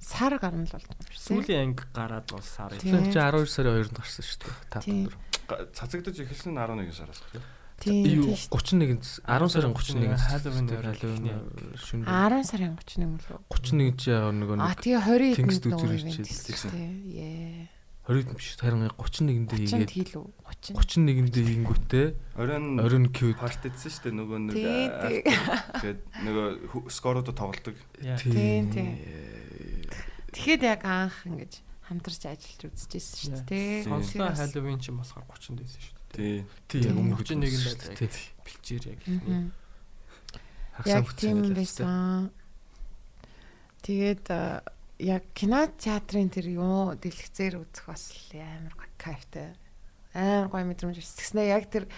сар 0.00 0.32
гарна 0.40 0.64
л 0.64 0.72
болдог 0.72 0.96
юм 0.96 1.08
шиг. 1.12 1.20
Сүүлийн 1.20 1.60
анги 1.76 1.84
гараад 1.94 2.26
бол 2.32 2.42
сар 2.42 2.72
юм. 2.72 2.80
Чи 2.80 3.20
12 3.20 3.46
сарын 3.46 3.76
2-нд 3.84 3.96
гарсан 4.00 4.24
шүү 4.24 4.38
дээ. 4.40 4.54
Та 4.72 4.78
Тийм. 4.80 5.06
өдөр. 5.06 5.14
Га- 5.46 5.66
Цацагдаж 5.76 6.16
эхэлсэн 6.24 6.52
нь 6.56 6.60
11 6.60 6.92
сараас 6.96 7.20
гэх 7.20 7.36
юм. 7.38 7.44
Тийм 7.80 8.04
Юу 8.04 8.24
тийм 8.28 8.36
шүү 8.36 8.52
31-нд 8.60 9.04
10 9.24 9.48
сарын 9.48 9.72
31-нд 9.72 10.20
Halloween 10.20 10.66
дээр 10.68 10.84
дээр 10.84 10.96
Halloween 11.00 11.24
эхний. 11.24 11.80
шүн. 11.80 12.00
дээ. 12.04 12.12
10 12.12 12.44
сарын 12.44 12.72
31 12.76 13.04
юм 13.04 13.14
лөө. 13.20 13.38
31 13.48 13.96
чи 13.96 14.08
яг 14.12 14.24
нөгөө 14.36 14.56
А 14.60 14.68
нэг 14.68 14.78
тэгээ 14.84 15.00
20 15.00 15.36
Тэнгис 15.36 15.56
ирчихсэн. 15.64 16.44
хийсэн. 16.44 16.72
Яа. 17.08 17.68
20 18.10 18.34
биш 18.36 18.56
харин 18.58 18.84
31-нд 18.90 19.48
30 19.48 19.70
хийгээд 19.70 19.92
хил 19.96 20.12
үү? 20.18 20.28
30. 20.50 20.76
31-нд 20.76 21.36
хийнгүүтээ 21.40 22.06
Оройн 22.42 22.66
оройн 22.82 23.06
кьюд 23.14 23.38
партидсэн 23.38 23.86
шүү 23.86 24.02
дээ 24.02 24.14
нөгөө 24.18 24.38
нэг. 24.50 24.54
Тэгээд 25.80 26.00
нөгөө 26.26 26.90
скоруудад 26.90 27.36
тоглолдог. 27.38 27.76
Тийм, 28.18 28.68
тийм. 28.74 28.88
Тэгэхэд 30.30 30.62
яг 30.62 30.80
анх 30.86 31.16
ингэж 31.26 31.52
хамтарч 31.90 32.22
ажиллаж 32.30 32.60
үзчихсэн 32.70 33.34
шүү 33.34 33.46
дээ. 33.50 33.84
Сонслоо 33.86 34.30
Тэгэхээр 34.30 34.30
бас- 34.30 34.40
Halloween 34.40 34.78
ч 34.78 34.84
юм 34.94 34.96
болохоор 35.02 35.26
30 35.26 35.58
дэсэн 35.58 35.80
шүү 35.82 35.94
дээ. 35.94 36.08
Тий. 36.10 36.36
тий 36.70 36.90
өмнөх 36.90 37.18
31 37.22 37.34
нь 37.34 37.66
байдаг. 37.66 37.98
тий 37.98 38.10
Бэлчээр 38.46 38.84
яг. 38.94 39.00
Яг 40.86 41.06
тийм 41.18 41.38
байсан. 41.54 42.30
Тэгээд 43.82 44.26
яг 45.00 45.22
кино 45.34 45.66
театрын 45.80 46.28
тэр 46.30 46.46
юу 46.52 46.94
дэлгэцээр 46.94 47.58
үзэх 47.64 47.84
бас 47.88 48.12
амар 48.36 48.74
гоё 48.76 48.92
кайфтай. 49.00 49.56
Амар 50.14 50.48
гоё 50.52 50.64
мэдрэмж 50.68 51.00
өсгснээ. 51.00 51.56
Яг 51.56 51.66
тэр 51.72 51.88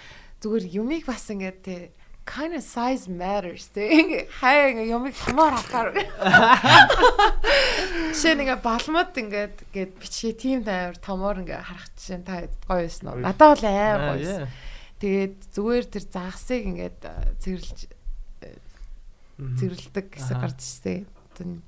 зүгээр 0.40 0.64
юмыг 0.72 1.04
бас 1.06 1.26
ингээд 1.28 1.58
тий 1.62 1.80
kind 2.24 2.54
of 2.54 2.62
size 2.62 3.08
matters 3.10 3.66
тий 3.74 4.26
хай 4.38 4.72
ингээ 4.72 4.92
юмыг 4.94 5.14
хамаар 5.14 5.58
хахаар 5.58 5.90
Жишээ 8.12 8.34
нэг 8.38 8.62
балмад 8.62 9.16
ингээд 9.16 9.56
гээд 9.74 9.92
бичгээ 9.98 10.34
тийм 10.38 10.60
амар 10.62 10.98
томоор 11.02 11.42
ингээ 11.42 11.60
харах 11.62 11.88
жишээ 11.98 12.22
та 12.22 12.46
гоё 12.68 12.86
байсан 12.86 13.06
уу? 13.10 13.18
Надад 13.22 13.58
бол 13.58 13.66
амар 13.66 14.00
гоё 14.14 14.22
байсан. 14.22 14.48
Тэгээд 15.02 15.36
зүгээр 15.50 15.86
тэр 15.90 16.04
загсыг 16.06 16.62
ингээд 16.62 17.00
цэвэрлж 17.42 17.78
цэвэрлдэг 19.58 20.06
гэсэн 20.14 20.36
гарч 20.38 20.60
ирсэн. 20.62 21.06
Одоо 21.34 21.58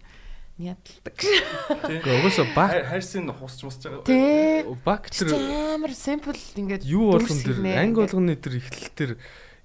ядалдаг. 0.59 1.19
Гэхдээ 1.19 2.15
угаасаа 2.23 2.47
баг 2.55 2.71
Хайрсын 2.87 3.27
хусч 3.35 3.67
мусч 3.67 3.83
байгаа. 3.83 4.07
Тэ. 4.07 4.63
баг 4.87 5.11
Тэр 5.11 5.35
амар 5.35 5.91
simple 5.91 6.39
ингээд 6.39 6.87
юу 6.87 7.19
болгон 7.19 7.43
тэр 7.43 7.59
анги 7.75 7.99
болгоны 7.99 8.39
тэр 8.39 8.63
эхлэл 8.63 8.95
тэр 8.95 9.11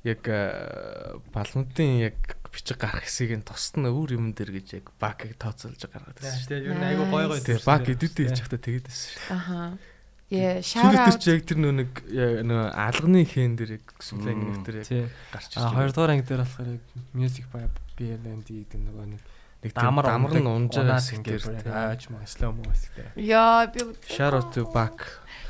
яг 0.04 0.22
э, 0.28 1.20
балмуудын 1.34 2.00
яг 2.08 2.18
бичиг 2.50 2.80
гарах 2.80 3.04
хэсгийг 3.06 3.36
нь 3.40 3.46
тусад 3.46 3.84
нь 3.84 3.90
өөр 3.92 4.16
юм 4.16 4.32
дээр 4.34 4.52
гэж 4.58 4.68
яг 4.80 4.86
баг 5.00 5.22
тооцоолж 5.38 5.82
гаргаад 5.86 6.18
байсан 6.18 6.40
шүү. 6.40 6.50
Тэгээ 6.50 6.70
ер 6.72 6.78
нь 6.80 6.88
айгу 6.88 7.06
гой 7.12 7.26
гой. 7.28 7.40
Тэгээ 7.44 7.68
баг 7.68 7.84
идэвхтэй 7.86 8.26
хийж 8.32 8.38
захта 8.40 8.58
тэгээд 8.58 8.86
байсан 8.88 9.10
шүү. 9.12 9.36
Аха. 9.36 9.60
Yeah, 10.30 10.62
shout 10.62 10.94
Сүүлд 10.94 11.06
тэр 11.10 11.18
чи 11.18 11.30
яг 11.34 11.44
тэр 11.50 11.58
нөө 11.58 11.74
нэг 11.74 11.92
яг 12.14 12.32
нөө 12.46 12.64
алганы 12.70 13.26
хэн 13.26 13.58
дээр 13.58 13.72
яг 13.82 13.86
сүлэн 13.98 14.38
Мм. 14.38 14.62
тэр 14.62 14.76
яг 14.86 15.10
гарч 15.34 15.58
А 15.58 15.74
хоёрдугаар 15.74 16.14
анги 16.14 16.26
дээр 16.30 16.46
болохоор 16.46 16.70
яг 16.78 16.86
music 17.18 17.46
by 17.50 17.66
BLND 17.98 18.46
гэдэг 18.46 18.78
нөгөө 18.78 19.06
нэг 19.10 19.22
нэг 19.66 19.72
дамар 19.74 20.06
дамар 20.06 20.38
нь 20.38 20.46
унжаас 20.46 21.10
ингээд 21.18 21.66
ааж 21.66 22.14
маа 22.14 22.30
slow 22.30 22.54
mo 22.54 22.62
гэдэг. 22.62 23.18
Яа, 23.18 23.66
би 23.74 23.82
Shout 24.06 24.38
out 24.38 24.54
to 24.54 24.70
back 24.70 25.02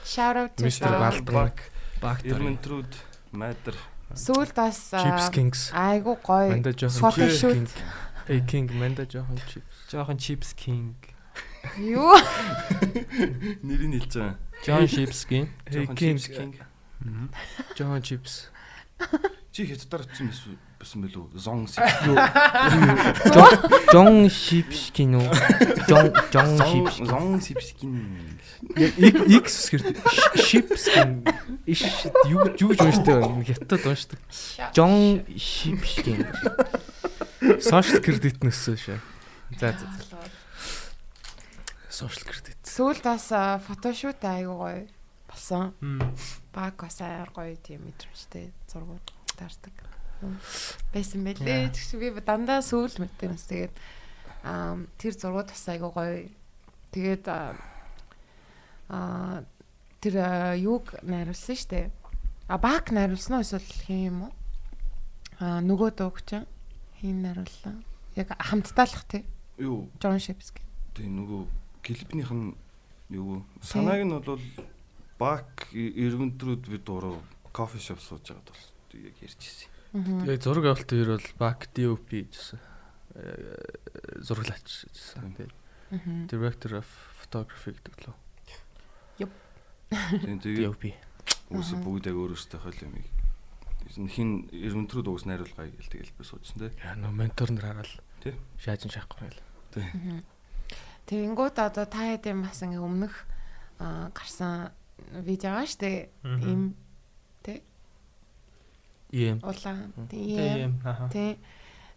shout 0.07 0.39
out 0.39 0.55
to 0.55 0.63
Mr. 0.63 0.87
Bal- 0.95 1.27
Балдан 1.27 1.59
Баг 1.99 2.23
Эрмэнтрүүд 2.23 2.91
Майдер 3.35 3.75
Сүүлд 4.15 4.53
бас 4.55 4.77
Chips 4.91 5.29
Kings 5.31 5.61
айгу 5.73 6.17
гоё. 6.23 6.49
Манда 6.49 6.73
жоохон 6.73 7.01
Photoshoot. 7.01 7.53
King 7.53 7.69
Hey 8.27 8.39
King 8.45 8.67
Манда 8.73 9.05
жоохон 9.05 9.37
chips 9.49 9.75
жоохон 9.89 10.17
chips 10.17 10.53
king. 10.53 10.95
Юу? 11.77 12.15
нэрийг 13.65 14.01
хэлж 14.01 14.13
байгаа. 14.15 14.37
John 14.65 14.87
Жоохон 14.87 15.95
King 15.95 16.17
Chips 16.17 16.27
King. 16.37 16.53
жоохон 17.77 18.01
chips 18.01 18.49
Чи 19.51 19.65
хятадаар 19.65 20.03
утсан 20.05 20.27
байсан 20.27 20.57
байсан 20.79 21.03
билүү? 21.03 21.25
Zong 21.35 21.67
Жон 23.93 24.29
Shipskin 24.31 25.17
үү 25.19 25.27
Жон 25.89 26.11
Жон 26.31 26.53
Shipskin 26.59 27.09
Zong 27.11 27.37
Sipskin. 27.43 27.93
X 29.39 29.69
гэр 29.75 29.83
Shipskin 30.39 31.19
иш 31.67 31.83
юу 32.25 32.47
юу 32.55 32.71
гэж 32.71 32.79
уншдаг 32.87 33.27
вэ? 33.27 33.43
хятад 33.51 33.83
уншдаг 33.91 34.19
Жон 34.75 35.23
Shipskin 35.35 36.23
Social 37.59 37.99
credit 38.03 38.39
нөсөө 38.43 38.75
шээ 38.79 38.99
За 39.59 39.73
за 39.73 39.87
social 41.89 42.23
credit 42.23 42.55
Сүүлд 42.63 43.03
бас 43.03 43.27
фотошут 43.67 44.23
айгу 44.23 44.55
гоё 44.63 44.87
болсон. 45.27 45.73
Баг 46.53 46.75
бас 46.77 47.01
аяар 47.01 47.29
гоё 47.35 47.57
тийм 47.59 47.85
мэдрэмжтэй 47.85 48.53
зургууд 48.71 49.11
таардаг. 49.37 49.88
Байсан 50.93 51.23
байлээ. 51.23 51.71
Тэгш 51.71 51.95
би 51.95 52.11
дандаа 52.19 52.59
сүүл 52.59 52.99
мэдэнэс 52.99 53.45
тэгээд 53.47 53.75
аа 54.43 54.75
тэр 54.99 55.13
зургууд 55.15 55.49
бас 55.51 55.65
айгу 55.71 55.91
гоё. 55.95 56.27
Тэгээд 56.91 57.25
аа, 58.89 59.43
тэр 60.03 60.15
юуг 60.59 60.99
найруулсан 61.03 61.55
штэ. 61.55 61.91
А 62.47 62.57
баг 62.57 62.91
найруулсан 62.91 63.39
уу 63.39 63.45
эсвэл 63.45 63.63
хин 63.87 63.99
юм 64.03 64.17
уу? 64.27 64.33
Аа 65.39 65.63
нөгөө 65.63 65.95
дууг 65.95 66.19
чинь 66.27 66.47
хин 66.99 67.23
найрууллаа. 67.23 67.79
Яг 68.15 68.35
хамтдаалах 68.35 69.07
тий. 69.07 69.23
Юу? 69.55 69.87
Джон 69.99 70.19
Шипск. 70.19 70.59
Тэгээ 70.95 71.15
нөгөө 71.15 71.41
клипнийх 71.83 72.31
нь 72.35 72.55
юу 73.09 73.43
санааг 73.63 74.03
нь 74.03 74.19
бол 74.19 74.43
бак 75.19 75.71
эргэнтрүүд 75.73 76.63
бид 76.67 76.83
дуруу 76.83 77.23
кофе 77.51 77.79
шоп 77.79 77.99
сууж 77.99 78.23
байгаад 78.27 78.49
бол 78.51 78.63
яг 78.99 79.15
ярьж 79.23 79.39
ирсэн. 79.39 79.78
Тэгээ 79.93 80.37
зураг 80.37 80.65
авалт 80.69 80.89
хоёр 80.89 81.17
бол 81.17 81.29
back 81.41 81.73
DOP 81.73 82.09
гэсэн 82.29 82.59
зураглаач 84.21 84.85
гэсэн 84.93 85.33
тийм 85.33 85.51
director 86.29 86.77
of 86.77 86.89
photography 87.17 87.73
гэдэг 87.73 87.95
лөө. 88.05 88.15
Тэгээ 89.89 90.69
DOP 90.69 90.83
үгүй 91.49 91.81
бүгд 91.81 92.05
яг 92.13 92.17
өөрөөсөө 92.21 92.59
хойл 92.61 92.81
юм. 92.85 93.01
Хин 93.89 94.29
эргэнтрүүд 94.53 95.09
уус 95.09 95.25
найруулгаа 95.25 95.65
гэл 95.73 95.89
тэгэл 95.89 96.13
би 96.13 96.21
суужсан 96.21 96.61
те. 96.61 96.69
яа 96.85 96.93
нөө 96.93 97.09
ментор 97.09 97.49
нар 97.49 97.73
хараад 97.73 97.89
Тий. 98.21 98.37
шаажин 98.61 98.93
шахахгүй 98.93 99.25
байл. 99.25 99.41
Тэгэнгүүт 101.09 101.57
одоо 101.57 101.89
та 101.89 102.05
хэдийн 102.13 102.45
бас 102.45 102.61
ингээ 102.61 102.77
өмнөх 102.77 103.25
аа, 103.81 104.13
гарсан 104.13 104.69
видео 105.25 105.57
байгаа 105.57 105.65
штэ. 105.65 106.13
Им 106.21 106.77
ийм 109.11 109.37
улаан. 109.43 109.93
Тийм. 110.09 110.81
Тийм. 111.11 111.37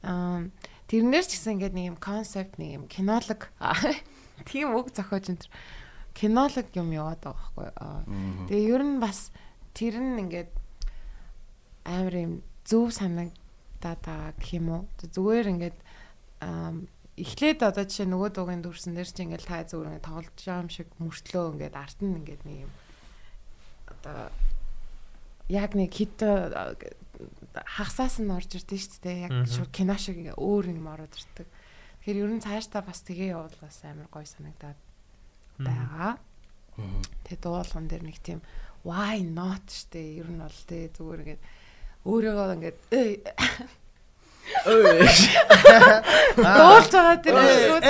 Аа 0.02 0.48
тэрнэр 0.92 1.24
ч 1.24 1.40
гэсэн 1.40 1.56
ингээд 1.56 1.76
нэг 1.76 1.86
юм 1.94 1.98
концепт 2.00 2.60
нэг 2.60 2.70
юм 2.76 2.84
кинолог 2.88 3.48
тийм 4.50 4.76
үг 4.76 4.92
зохиож 4.92 5.32
энэ 5.32 5.48
кинолог 6.12 6.68
юм 6.76 6.92
яваад 6.92 7.24
байгаа 7.24 7.72
байхгүй. 8.04 8.48
Тэгээ 8.52 8.68
ер 8.76 8.82
нь 8.84 9.00
бас 9.00 9.32
тэр 9.72 9.96
нь 9.96 10.20
ингээд 10.20 10.52
амар 11.88 12.14
юм 12.16 12.32
зөв 12.68 12.92
санагдаад 12.92 14.00
байгаа 14.04 14.32
гэх 14.36 14.50
юм 14.60 14.68
уу. 14.68 14.82
Зүгээр 15.00 15.46
ингээд 15.56 15.76
эхлээд 17.16 17.60
одоо 17.64 17.84
жишээ 17.88 18.08
нөгөө 18.08 18.30
дуугийн 18.36 18.62
дүрсэн 18.64 18.92
дээр 18.92 19.08
чи 19.08 19.24
ингээд 19.24 19.48
та 19.48 19.64
зүгээр 19.64 19.88
ингээд 19.96 20.08
тоглож 20.08 20.36
байгаа 20.36 20.64
юм 20.64 20.72
шиг 20.72 20.88
мөртлөө 21.00 21.44
ингээд 21.56 21.74
арт 21.76 21.98
нь 22.04 22.16
ингээд 22.20 22.42
нэг 22.44 22.58
юм 22.68 22.72
одоо 23.88 24.32
яг 25.52 25.76
нэг 25.76 25.92
хит 25.92 26.16
аа, 26.24 26.72
хагасаас 27.76 28.16
нь 28.24 28.32
орж 28.32 28.56
ирдэ 28.56 28.76
шүү 28.80 29.00
дээ. 29.04 29.24
Яг 29.28 29.32
шууд 29.52 29.68
кино 29.68 30.00
шиг 30.00 30.32
өөр 30.32 30.72
юм 30.72 30.88
ороод 30.88 31.12
ирдэг. 31.12 31.46
Тэгэхээр 32.00 32.22
ер 32.24 32.32
нь 32.32 32.40
цаашдаа 32.40 32.80
бас 32.80 33.04
тгээ 33.04 33.36
явуул 33.36 33.56
бас 33.60 33.84
амар 33.84 34.08
гоё 34.08 34.24
санагдаад 34.24 34.80
байгаа. 35.60 36.16
Тэгээ 37.28 37.44
дуулган 37.44 37.86
дээр 37.86 38.08
нэг 38.08 38.18
тийм 38.24 38.40
why 38.82 39.20
not 39.20 39.68
штэ 39.68 40.24
ер 40.24 40.28
нь 40.32 40.40
бол 40.40 40.60
тэ 40.66 40.90
зүгээр 40.96 41.20
ингээд 41.22 41.42
өөрийгөө 42.02 42.54
ингээд 42.56 42.78
«Эй, 42.90 43.22
дуулж 46.42 46.90
байгаа 46.90 47.16
тэр 47.22 47.34
шууд. 47.38 47.84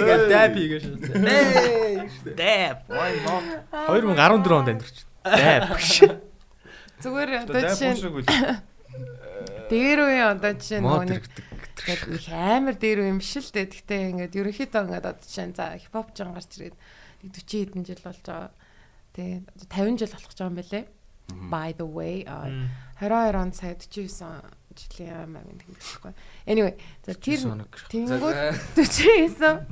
Ингээд 0.00 0.24
даб 0.32 0.56
хийгээш. 0.56 0.84
2014 3.68 4.56
онд 4.56 4.68
амьдэрч. 4.72 4.96
Дайв. 5.24 6.20
зүгээр 7.02 7.30
одоо 7.46 7.62
жишээ 7.72 7.94
дээр 9.72 9.98
үе 10.06 10.22
одоо 10.28 10.52
жишээ 10.54 10.80
нөгөө 10.82 11.22
их 12.14 12.28
амар 12.30 12.76
дээр 12.76 12.98
үе 13.02 13.10
юм 13.10 13.18
биш 13.18 13.34
л 13.40 13.50
дээ. 13.50 13.66
Гэхдээ 13.66 14.02
ингээд 14.12 14.38
ерөнхийдөө 14.38 14.82
ингээд 14.86 15.06
одоо 15.08 15.22
жишээ 15.22 15.56
за 15.56 15.78
хипхоп 15.80 16.12
ч 16.14 16.18
гарч 16.22 16.50
ирээд 16.60 16.76
нэг 17.22 17.30
40 17.32 17.72
хэдэн 17.72 17.84
жил 17.88 18.02
болж 18.04 18.22
байгаа. 18.22 18.50
Тэгээ 19.16 19.38
50 19.66 19.98
жил 19.98 20.12
болох 20.12 20.30
гэж 20.30 20.38
байгаа 20.38 20.52
юм 20.52 20.58
байлээ. 20.60 20.84
By 21.32 21.72
the 21.72 21.86
way, 21.88 22.26
22 23.02 23.42
онд 23.42 23.54
сая 23.58 23.74
49 23.74 24.62
жилийн 24.78 25.26
аймаг 25.26 25.42
юм 25.42 25.58
гэхгүй. 25.58 26.12
Anyway, 26.46 26.78
за 27.02 27.18
тэр 27.18 27.40
тэнгууд 27.90 28.36
49 28.78 29.66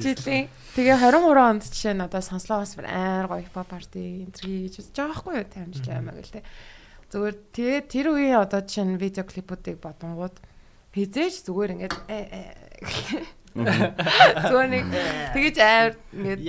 жилийн 0.00 0.48
тэгээ 0.72 0.96
23 0.96 1.36
онд 1.36 1.62
жишээ 1.68 1.94
нь 1.94 2.04
одоо 2.04 2.22
сонслогоос 2.24 2.72
бүр 2.80 2.88
амар 2.88 3.26
гоё 3.28 3.44
хипхоп 3.44 3.68
парти 3.68 4.24
энтри 4.24 4.72
гэж 4.72 4.96
байгаа 4.96 5.12
байхгүй 5.12 5.34
юу 5.36 5.44
50 5.44 5.76
жилийн 5.76 5.98
аймаг 6.00 6.16
л 6.24 6.32
те. 6.32 6.42
Зүгээр 7.12 7.36
тэгээ 7.52 7.80
тэр 7.84 8.06
үеийн 8.16 8.40
одоо 8.40 8.60
жишээ 8.64 8.86
нь 8.88 8.96
видео 8.96 9.24
клипүүдийг 9.28 9.78
бодонгууд 9.78 10.36
хизээж 10.96 11.44
зүгээр 11.44 11.74
ингээд 11.76 11.96
э, 12.08 12.18
э, 12.32 12.42
зүгээр 13.64 14.68
нэг 14.70 14.84
тэгэж 15.32 15.56
амар 15.62 15.94
ингээд 16.12 16.40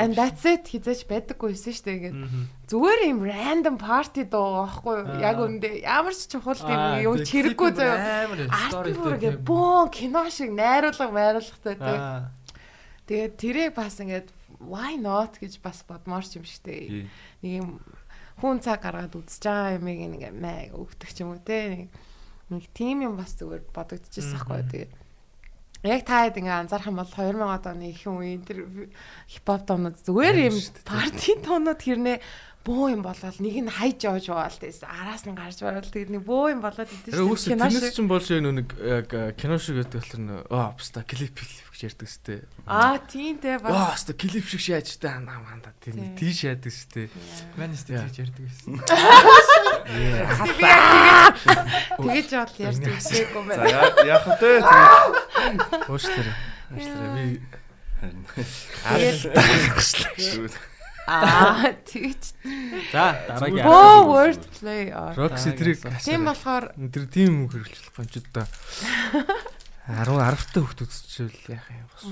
and 0.00 0.12
that's 0.16 0.44
it 0.48 0.64
хизээж 0.64 1.04
байдаггүйсэн 1.10 1.72
шүү 1.74 1.84
дээ 1.84 1.96
ингээд 2.00 2.16
зүгээр 2.64 3.00
юм 3.12 3.20
random 3.28 3.76
party 3.76 4.24
дуу 4.24 4.64
байхгүй 4.64 4.94
юу? 5.04 5.20
Яг 5.20 5.36
Аа. 5.36 5.44
үндэ 5.44 5.68
ямар 5.84 6.14
ч 6.16 6.24
чухал 6.32 6.56
тийм 6.56 6.80
юу 7.04 7.16
ч 7.20 7.28
хэрэггүй 7.36 7.70
заяа. 7.76 8.32
Арт 8.48 8.96
бүр 8.96 9.16
ингээд 9.20 9.40
бөөн 9.44 9.88
кино 9.92 10.24
шиг 10.32 10.50
найруулга 10.56 11.12
майруулгатай 11.12 11.76
тий. 11.76 11.98
Аа. 12.00 12.32
Тэгээд 13.04 13.34
тэрийг 13.36 13.72
бас 13.76 14.00
ингээд 14.00 14.32
why 14.64 14.96
not 14.96 15.36
гэж 15.36 15.60
бас 15.60 15.84
бодмоор 15.84 16.24
ч 16.24 16.40
юм 16.40 16.48
шигтэй. 16.48 17.04
Нэг 17.44 17.52
юм 17.60 17.68
хүн 18.40 18.64
цаг 18.64 18.80
гаргаад 18.80 19.12
үзэж 19.12 19.44
байгаа 19.44 19.76
юмыг 19.76 20.00
нэг 20.16 20.32
мэ 20.32 20.72
өгдөг 20.72 21.10
ч 21.12 21.20
юм 21.20 21.36
уу 21.36 21.42
тий. 21.44 21.92
Нэг 22.48 22.64
тим 22.72 23.04
юм 23.04 23.20
бас 23.20 23.36
зүгээр 23.36 23.68
бодогдчихсан 23.76 24.40
байхгүй 24.40 24.56
юу? 24.56 24.70
Тэгээд 24.72 24.92
Яг 25.84 26.00
та 26.08 26.24
хэд 26.24 26.40
ингээ 26.40 26.64
анзаарах 26.64 26.88
юм 26.88 26.96
бол 26.96 27.12
2000-ад 27.12 27.64
оны 27.68 27.92
ихэнх 27.92 28.16
үеийн 28.16 28.42
тэр 28.48 28.88
хипхоп 29.28 29.68
тоонууд 29.68 30.00
зүгээр 30.00 30.36
юм 30.48 30.56
парти 30.80 31.36
тоонууд 31.44 31.80
хэрнээ 31.84 32.18
бөө 32.64 32.96
юм 32.96 33.02
болол 33.04 33.36
нэг 33.44 33.54
нь 33.60 33.68
хайж 33.68 34.00
явж 34.08 34.24
байгаа 34.32 34.48
л 34.48 34.56
тест 34.56 34.82
араас 34.88 35.28
нь 35.28 35.36
гарч 35.36 35.60
байгаа 35.60 35.84
л 35.84 35.92
тэгээд 35.92 36.10
нэг 36.16 36.22
бөө 36.24 36.46
юм 36.56 36.60
болоод 36.64 36.88
идэв 36.88 37.12
Тэр 37.12 37.28
үс 37.28 37.44
кино 37.44 37.68
шиг. 37.68 37.92
чинь 37.92 38.08
болж 38.08 38.24
яг 38.32 38.40
нэг 38.40 38.68
яг 38.80 39.08
кино 39.36 39.56
шиг 39.60 39.76
гэдэг 39.84 40.16
нөө 40.16 40.48
аа 40.48 40.72
баста 40.72 41.04
клип 41.04 41.36
клип 41.36 41.68
гэж 41.76 41.80
ярьдаг 41.92 42.08
сте. 42.08 42.34
Аа 42.64 42.96
тийм 43.04 43.36
дээ 43.36 43.60
Аа 43.60 43.68
бас. 43.68 44.00
баста 44.00 44.12
клип 44.16 44.48
шиг 44.48 44.60
шааж 44.64 44.88
та 44.96 45.20
анаа 45.20 45.44
манда 45.44 45.76
тийм 45.84 46.00
Тийм. 46.00 46.16
тийш 46.16 46.48
яадаг 46.48 46.72
сте. 46.72 47.12
Манайс 47.60 47.84
тэгж 47.84 48.16
ярьдаг 48.24 48.42
байсан. 48.48 48.80
Тэгэж 52.00 52.28
бол 52.32 52.56
ярьж 52.64 52.80
үзээгүй 52.80 53.44
За 53.44 53.60
байна. 53.60 53.68
яа- 53.68 53.92
яах 54.08 54.26
вэ? 54.40 54.52
Уушлаарай. 55.92 56.36
Уушлаарай. 56.72 57.28
Би 57.28 57.44
Тэгээд 58.84 60.52
аа 60.56 60.73
тэгж. 61.04 62.32
За 62.92 63.12
дараагийн 63.28 63.64
Боо 63.64 64.08
word 64.08 64.42
play. 64.56 64.88
аа. 64.92 65.12
Roxy 65.12 65.52
трийг 65.52 65.84
Тийм 66.00 66.24
болохоор 66.24 66.72
тэр 66.72 67.04
тийм 67.12 67.44
үг 67.44 67.52
хэрэглэх 67.60 67.92
гонч 67.92 68.16
одоо 68.24 68.46
10 69.84 70.08
10 70.16 70.56
та 70.56 70.60
хөлт 70.64 70.80
үзчихвэл 70.88 71.52
яах 71.52 71.68
юм 71.68 71.88
бас. 71.92 72.04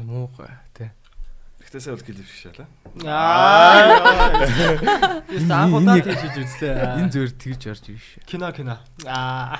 Муугай 0.00 0.56
тий. 0.72 0.88
Сайн 1.74 1.96
бол 1.98 2.06
гэлэв 2.06 2.28
шалаа. 2.32 2.68
Аа. 3.02 4.40
Яс 5.34 5.50
анхудаа 5.50 5.98
тийж 6.00 6.36
үзлээ. 6.38 7.02
Энэ 7.02 7.10
зөвөр 7.12 7.32
тэгж 7.34 7.62
орж 7.66 7.84
биш. 7.92 8.06
кино 8.24 8.48
кино. 8.54 8.78
Аа. 9.04 9.58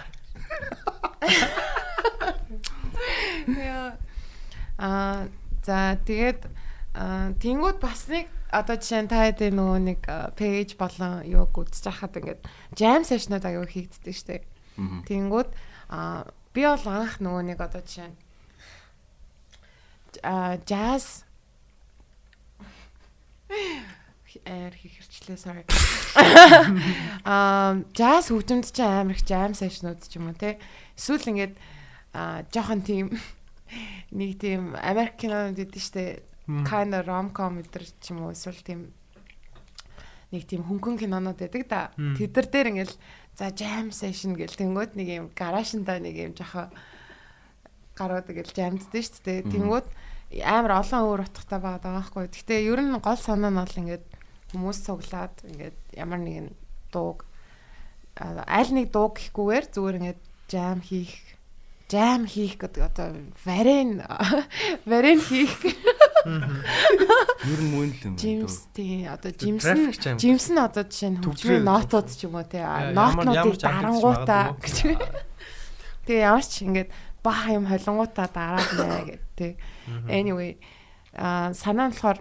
Яа. 3.48 3.98
Аа 4.78 5.28
за 5.66 5.98
тэгээд 6.06 6.46
аа, 6.94 7.34
тэнгууд 7.42 7.78
бас 7.82 8.06
нэг 8.06 8.30
одоо 8.54 8.78
жишээ 8.78 9.02
нь 9.02 9.10
та 9.10 9.26
хэд 9.26 9.50
нөгөө 9.50 9.78
нэг 9.82 10.00
пэйж 10.38 10.78
болон 10.78 11.26
юуг 11.26 11.50
үзэж 11.58 11.90
хахад 11.90 12.22
ингээд 12.22 12.42
jam 12.78 13.02
session-ууд 13.02 13.42
аягүй 13.42 13.90
хийгддэг 13.90 14.14
штеп. 14.14 14.44
Тэнгууд 14.78 15.50
аа 15.90 16.30
би 16.54 16.62
бол 16.62 16.86
анх 16.86 17.18
нөгөө 17.18 17.42
нэг 17.50 17.58
одоо 17.58 17.82
жишээ 17.82 18.14
нь 18.14 18.18
аа 20.22 20.62
jazz 20.62 21.26
эр 24.46 24.74
хийхэрчлээ 24.74 25.38
sorry. 25.38 25.64
Аа 27.26 27.82
jazz 27.90 28.30
хөгжимд 28.30 28.70
чинь 28.70 28.86
амар 28.86 29.18
их 29.18 29.26
jam 29.26 29.50
session-ууд 29.50 29.98
ч 30.06 30.14
юм 30.18 30.30
уу 30.30 30.38
те. 30.38 30.62
Эсвэл 30.94 31.30
ингээд 31.34 31.54
аа 32.14 32.46
жоохон 32.54 32.86
тийм 32.86 33.14
нэг 34.14 34.38
тийм 34.38 34.78
Америк 34.78 35.18
кинонууд 35.18 35.58
гэдэг 35.58 35.82
штэ 35.82 36.22
kind 36.46 36.92
of 36.92 37.06
rom-com 37.08 37.60
өдр 37.62 37.84
ч 38.00 38.12
юм 38.12 38.28
уу 38.28 38.36
эсвэл 38.36 38.60
тийм 38.60 38.92
нэг 40.32 40.44
тийм 40.44 40.62
хөнгөн 40.66 40.98
кинонууд 41.00 41.38
байдаг 41.38 41.64
да. 41.70 41.90
Тэдэр 41.96 42.46
дээр 42.50 42.68
ингээл 42.74 42.96
за 43.38 43.48
jam 43.54 43.88
session 43.94 44.36
гэл 44.36 44.52
тэнгууд 44.52 44.92
нэг 44.98 45.08
юм 45.08 45.26
гараашинда 45.32 46.02
нэг 46.02 46.14
юм 46.18 46.32
жоохон 46.36 46.68
гарууд 47.96 48.28
ингээл 48.28 48.52
jamддаг 48.52 49.02
шүү 49.02 49.22
дээ. 49.24 49.48
Тэнгууд 49.48 49.88
амар 50.42 50.82
олон 50.82 51.02
өөр 51.06 51.20
утгатай 51.24 51.60
байгаа 51.62 51.92
байхгүй. 52.02 52.26
Гэхдээ 52.28 52.66
ер 52.66 52.80
нь 52.82 52.98
гол 52.98 53.20
санаа 53.20 53.50
нь 53.54 53.60
бол 53.62 53.80
ингээд 53.80 54.04
хүмүүс 54.50 54.78
цуглаад 54.86 55.34
ингээд 55.46 55.78
ямар 55.94 56.20
нэгэн 56.20 56.50
дууг 56.90 57.26
аль 58.20 58.72
нэг 58.74 58.90
дууг 58.90 59.18
гэхгүйгээр 59.18 59.66
зүгээр 59.70 59.98
ингээд 59.98 60.20
jam 60.50 60.78
хийх 60.82 61.34
jam 61.90 62.26
хийх 62.26 62.58
гэдэг 62.58 62.82
одоо 62.82 63.08
варен 63.46 64.02
варен 64.90 65.20
хийх 65.20 65.54
Ер 66.24 67.60
нь 67.60 67.70
мөн 67.70 67.90
л 67.92 68.00
юм. 68.08 68.14
Жимс 68.16 68.68
тий 68.72 69.04
одоо 69.04 69.32
жимс 69.32 69.64
traffic 69.64 69.96
jam. 70.00 70.16
нь 70.16 70.20
жимс 70.20 70.46
нь 70.48 70.60
одоо 70.60 70.84
жишээ 70.88 71.10
нь 71.12 71.20
хөгжмийн 71.20 71.64
нотууд 71.68 72.08
ч 72.08 72.24
юм 72.24 72.34
уу 72.40 72.46
тий 72.48 72.64
нотнуудыг 72.64 73.60
дарангуудаа 73.60 74.56
гэж. 74.56 74.76
Тэгээ 76.08 76.24
ямар 76.28 76.44
ч 76.44 76.64
ингээд 76.64 76.90
баха 77.20 77.52
юм 77.52 77.68
холонгуудаа 77.68 78.28
дараад 78.32 78.70
нэ 78.76 78.86
гэд 79.08 79.24
тий. 79.36 79.52
Anyway 80.08 80.56
а 81.12 81.52
санаа 81.52 81.88
нь 81.88 81.94
болохоор 81.94 82.20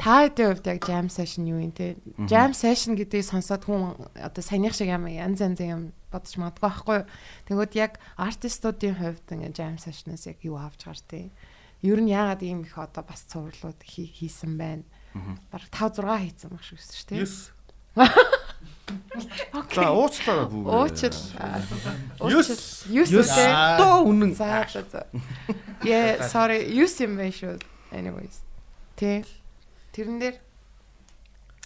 та 0.00 0.24
хэдийн 0.24 0.48
хувьд 0.56 0.66
яг 0.72 0.80
jam 0.88 1.06
session 1.12 1.44
юу 1.44 1.60
юм 1.60 1.72
те 1.76 2.00
jam 2.24 2.56
session 2.56 2.96
гэдгийг 2.96 3.28
сонсоод 3.28 3.68
хүн 3.68 4.08
одоо 4.16 4.42
саяных 4.42 4.72
шиг 4.72 4.88
юм 4.88 5.04
янз 5.06 5.44
янз 5.44 5.60
юм 5.60 5.92
бодож 6.12 6.36
магадгүй 6.36 6.64
байхгүй. 6.64 7.00
Тэгвэл 7.48 7.76
яг 7.76 8.00
артистуудын 8.16 8.96
хувьд 8.96 9.26
ингээ 9.28 9.52
jam 9.52 9.76
session-аас 9.76 10.28
яг 10.28 10.40
юу 10.44 10.56
авч 10.60 10.84
гар 10.84 11.00
те. 11.08 11.32
Ер 11.82 11.98
нь 12.00 12.10
яагаад 12.14 12.42
ийм 12.46 12.62
их 12.62 12.78
одоо 12.78 13.02
бас 13.02 13.26
цувралууд 13.26 13.82
хий- 13.82 14.06
хийсэн 14.10 14.54
байна. 14.58 14.82
Бараг 15.50 15.68
5 15.70 15.98
6 15.98 16.06
хийсэн 16.06 16.48
баг 16.50 16.62
шүү 16.62 16.78
дээ 16.78 17.06
те. 17.10 17.16
Yes. 17.22 17.50
За 19.72 19.88
уучлаарай 19.92 20.46
бүү. 20.52 20.62
Уучил. 20.68 21.16
Юс. 22.30 23.28
те. 23.34 23.46
Доо 23.78 24.04
үнэн. 24.08 24.32
За 24.36 24.64
за 24.68 24.82
за. 24.88 25.06
Yeah, 25.82 26.22
sorry. 26.28 26.64
Юс 26.72 26.96
юм 27.00 27.16
байх 27.16 27.34
шүү. 27.34 27.58
Anyways. 27.92 28.40
Тэ. 28.96 29.24
Тэрэн 29.92 30.18
дээр 30.20 30.36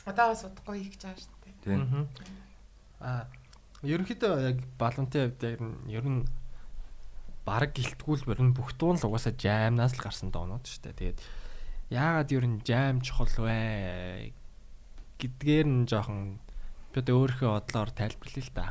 одоо 0.07 0.33
бас 0.33 0.43
удахгүй 0.47 0.81
хийх 0.87 0.97
гэж 0.97 1.03
байгаа 1.07 1.21
шүү 1.21 1.35
дээ. 1.45 1.55
Тийм. 1.67 2.09
Аа. 3.01 3.27
Ерөнхийдөө 3.83 4.33
яг 4.51 4.59
балантай 4.79 5.29
хувьд 5.31 5.43
ер 5.91 6.05
нь 6.07 6.25
баг 7.47 7.71
гэлтгүүл 7.79 8.27
ер 8.35 8.43
нь 8.43 8.57
бүх 8.57 8.75
дуун 8.75 8.99
л 8.99 9.07
угаасаа 9.07 9.39
жаймнаас 9.39 9.95
л 9.95 10.03
гарсан 10.03 10.35
доонууд 10.35 10.67
шүү 10.67 10.91
дээ. 10.91 10.99
Тэгээд 11.15 11.19
яагаад 11.95 12.35
ер 12.35 12.45
нь 12.51 12.59
жайм 12.67 12.99
чухал 12.99 13.31
вэ 13.47 14.35
гэдгээр 15.23 15.67
нь 15.71 15.87
жоохон 15.87 16.43
би 16.91 16.97
одоо 16.99 17.15
өөрийнхөө 17.23 17.51
бодлоор 17.55 17.91
тайлбарлая 17.95 18.43
л 18.43 18.53
да. 18.59 18.67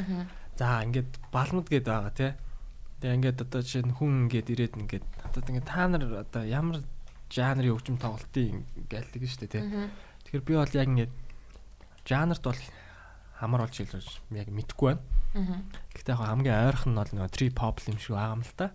Аа. 0.00 0.24
За 0.56 0.80
ингээд 0.80 1.12
балмад 1.28 1.68
гээд 1.68 1.84
байгаа 1.84 2.12
тий. 2.16 2.32
Тэгээ 3.04 3.16
ингээд 3.20 3.42
одоо 3.44 3.60
жишээ 3.60 3.84
нь 3.84 3.92
хүн 3.92 4.12
ингээд 4.32 4.48
ирээд 4.56 4.74
ингээд 4.80 5.06
одоо 5.28 5.40
ингээд 5.44 5.68
та 5.68 5.84
нар 5.92 6.04
одоо 6.24 6.42
ямар 6.48 6.80
жанрын 7.28 7.76
хөгжим 7.76 8.00
тоглолтын 8.00 8.64
гэлдэг 8.88 9.20
нь 9.20 9.28
шүү 9.28 9.40
дээ 9.44 9.52
тий. 9.52 9.64
Тэгэхээр 10.24 10.48
би 10.48 10.54
бол 10.56 10.72
яг 10.72 10.88
ингээд 10.88 11.12
жанрт 12.08 12.42
бол 12.42 12.60
хамар 13.42 13.66
болж 13.66 13.74
хэлж 13.74 14.22
яг 14.30 14.48
мэдэхгүй 14.54 14.94
байна. 14.94 15.02
Аа. 15.34 15.58
Гэхдээ 15.90 16.14
яг 16.14 16.22
хамгийн 16.22 16.62
ойрхон 16.70 16.94
нь 16.94 17.00
бол 17.02 17.10
нөгөө 17.10 17.34
trip 17.34 17.56
hop 17.58 17.82
юм 17.90 17.98
шиг 17.98 18.14
байгаа 18.14 18.38
юм 18.38 18.42
л 18.46 18.54
та. 18.54 18.70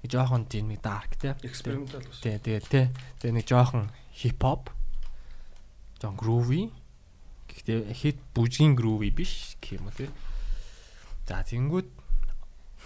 Нэг 0.00 0.08
жоохон 0.08 0.48
тийм 0.48 0.72
нэг 0.72 0.80
dark 0.80 1.12
тий. 1.20 1.36
Экспериментал 1.44 2.00
бас. 2.00 2.24
Тий, 2.24 2.40
тэгээ 2.40 2.64
тий. 2.64 2.86
Тэгээ 3.20 3.36
нэг 3.36 3.44
жоохон 3.44 3.92
hip 4.16 4.40
hop. 4.40 4.72
Жоон 6.00 6.16
groovy. 6.16 6.72
Гэхдээ 7.52 7.92
хит 7.92 8.18
бүжгийн 8.32 8.72
groovy 8.72 9.12
биш 9.12 9.60
юм 9.68 9.92
уу 9.92 9.92
тий. 9.92 10.08
За 11.28 11.44
тэнгүүд 11.44 11.88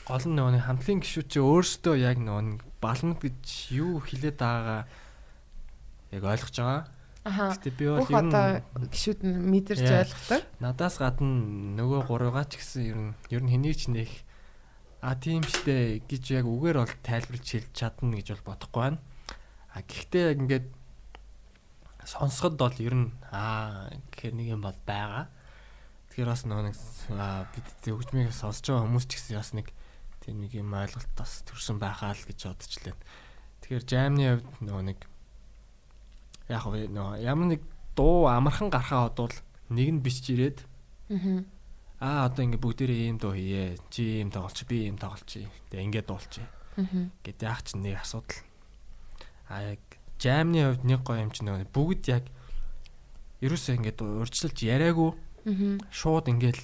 гол 0.09 0.25
нь 0.27 0.35
нөгөө 0.35 0.67
хамтлагийн 0.67 1.03
гişүүд 1.03 1.29
чи 1.31 1.39
өөрсдөө 1.39 1.95
яг 2.03 2.19
нөгөө 2.19 2.43
нэг 2.43 2.61
балмад 2.83 3.23
гэж 3.23 3.75
юу 3.75 4.03
хэлээд 4.03 4.39
байгаагаа 4.39 4.83
яг 6.11 6.23
ойлгож 6.23 6.57
байгаа. 6.59 6.98
Гэтэ 7.29 7.71
би 7.77 7.85
бол 7.89 8.09
ер 8.09 8.25
нь 8.25 8.89
гişүүд 8.93 9.21
нь 9.25 9.37
мэдэрч 9.53 9.85
ойлгохтой. 9.85 10.41
надаас 10.61 10.97
гадна 10.99 11.79
нөгөө 11.79 12.01
гурвгаа 12.09 12.47
ч 12.49 12.61
гэсэн 12.61 12.83
ер 12.89 12.99
нь 12.99 13.13
ер 13.31 13.43
нь 13.45 13.53
хэнийг 13.53 13.77
ч 13.77 13.83
нэх 13.93 14.13
а 15.01 15.15
тийм 15.15 15.47
штэ 15.47 16.03
гэж 16.11 16.25
яг 16.43 16.47
үгээр 16.49 16.83
бол 16.83 16.95
тайлбарч 17.07 17.47
хэлж 17.55 17.71
чадна 17.71 18.19
гэж 18.19 18.35
бол 18.35 18.55
бодохгүй 18.55 18.83
байна. 18.83 18.99
А 19.71 19.83
гэхдээ 19.87 20.25
яг 20.35 20.39
ингээд 20.43 20.67
сонсоход 22.03 22.57
бол 22.59 22.77
ер 22.81 22.95
нь 22.97 23.09
аа 23.31 23.93
гэх 24.11 24.35
нэг 24.35 24.59
юм 24.59 24.65
бол 24.65 24.79
байгаа. 24.89 25.31
Тэгэхээр 26.11 26.33
бас 26.33 26.43
нөгөө 26.49 26.65
нэг 26.67 26.77
бид 27.55 27.67
хөгжмийг 27.85 28.33
сонсож 28.35 28.65
байгаа 28.67 28.85
хүмүүс 28.89 29.07
ч 29.07 29.13
гэсэн 29.21 29.39
бас 29.39 29.53
нэг 29.55 29.69
тийм 30.25 30.41
нэг 30.43 30.53
юм 30.57 30.73
ойлголт 30.75 31.13
бас 31.15 31.47
төрсэн 31.47 31.79
байхаа 31.79 32.17
л 32.17 32.27
гэж 32.27 32.39
бодчихлээ. 32.49 32.97
Тэгэхээр 33.63 33.85
жаймны 33.87 34.25
хувьд 34.41 34.61
нөгөө 34.67 34.85
нэг 34.89 34.99
яг 36.49 36.65
вэ 36.67 36.89
нөгөө 36.89 37.23
ямар 37.23 37.47
нэг 37.57 37.63
дуу 37.97 38.27
амархан 38.29 38.71
гарахаа 38.73 39.09
бодвол 39.13 39.35
нэг 39.71 39.89
нь 39.93 40.03
бичиж 40.03 40.27
ирээд 40.33 40.59
Аа. 41.09 41.45
аа 42.01 42.29
одоо 42.29 42.45
ингээ 42.45 42.61
бүгдээрээ 42.61 43.01
ийм 43.09 43.19
дуу 43.19 43.33
хийе. 43.33 43.77
Чи 43.91 44.21
ийм 44.23 44.31
тоглолч, 44.31 44.65
би 44.69 44.87
ийм 44.87 44.97
тоглолч. 45.01 45.41
Тэгээ 45.73 45.85
ингээ 45.89 46.05
дуулчих. 46.05 46.45
Аа. 46.77 47.09
Гэт 47.25 47.41
яах 47.43 47.65
чинь 47.65 47.83
нэг 47.83 47.99
асуудал. 47.99 48.39
А 49.49 49.73
яг 49.75 49.81
жаймны 50.21 50.77
хувьд 50.77 50.85
нэг 50.85 51.01
гоё 51.03 51.25
юм 51.27 51.33
чинь 51.33 51.49
нөгөө 51.49 51.73
бүгд 51.73 52.03
яг 52.13 52.25
ерөөсөө 53.41 53.75
ингээд 53.81 53.99
урьдчилж 54.05 54.59
яриаггүй 54.63 55.11
Аа. 55.49 55.79
шууд 55.91 56.29
ингээл 56.29 56.61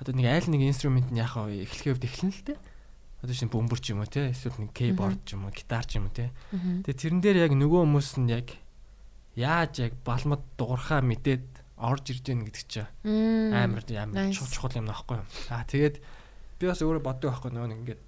одоо 0.00 0.12
нэг 0.16 0.26
айл 0.26 0.46
нэг 0.48 0.62
инструмент 0.64 1.10
нь 1.12 1.20
яхаа 1.20 1.50
эхлэхийн 1.52 1.92
хувьд 1.98 2.08
эхлэн 2.08 2.32
л 2.32 2.42
те. 2.48 2.54
Одоо 3.20 3.34
чинь 3.34 3.50
бөмбөр 3.52 3.78
ч 3.82 3.92
юм 3.92 4.00
уу 4.02 4.08
те 4.08 4.30
эсвэл 4.30 4.56
нэг 4.62 4.72
кейборд 4.72 5.20
ч 5.26 5.34
юм 5.36 5.44
уу 5.44 5.52
гитар 5.52 5.84
ч 5.84 5.98
юм 6.00 6.06
уу 6.08 6.14
те. 6.14 6.30
Аа. 6.54 6.82
Тэгээ 6.86 6.98
тэрэн 6.98 7.20
дээр 7.20 7.38
яг 7.50 7.52
нөгөө 7.58 7.82
хүмүүс 7.84 8.10
нь 8.22 8.30
яг 8.32 8.46
яаж 9.38 9.78
яг 9.86 9.94
балмад 10.02 10.42
дуурхаа 10.58 10.98
мэдээд 11.06 11.46
орж 11.78 12.10
ирж 12.10 12.24
гэн 12.26 12.42
гэдэг 12.42 12.64
чинь 12.66 12.90
амар 13.54 13.86
амар 13.86 14.34
чухал 14.34 14.74
юм 14.74 14.90
аахгүй 14.90 15.22
юу. 15.22 15.26
Аа 15.54 15.62
тэгээд 15.62 16.02
би 16.58 16.64
бас 16.66 16.82
өөрөө 16.82 17.02
боддог 17.06 17.30
байхгүй 17.30 17.54
нөгөө 17.54 17.70
нэг 17.70 17.78
ингээд 17.86 18.02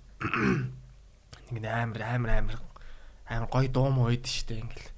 нэг 1.55 1.65
амар 1.71 2.03
амар 2.03 2.31
амар 2.35 2.59
амар 3.31 3.47
гоё 3.47 3.71
дуу 3.71 3.95
муу 3.95 4.11
үйд 4.11 4.27
штэ 4.27 4.59
ингээл. 4.59 4.91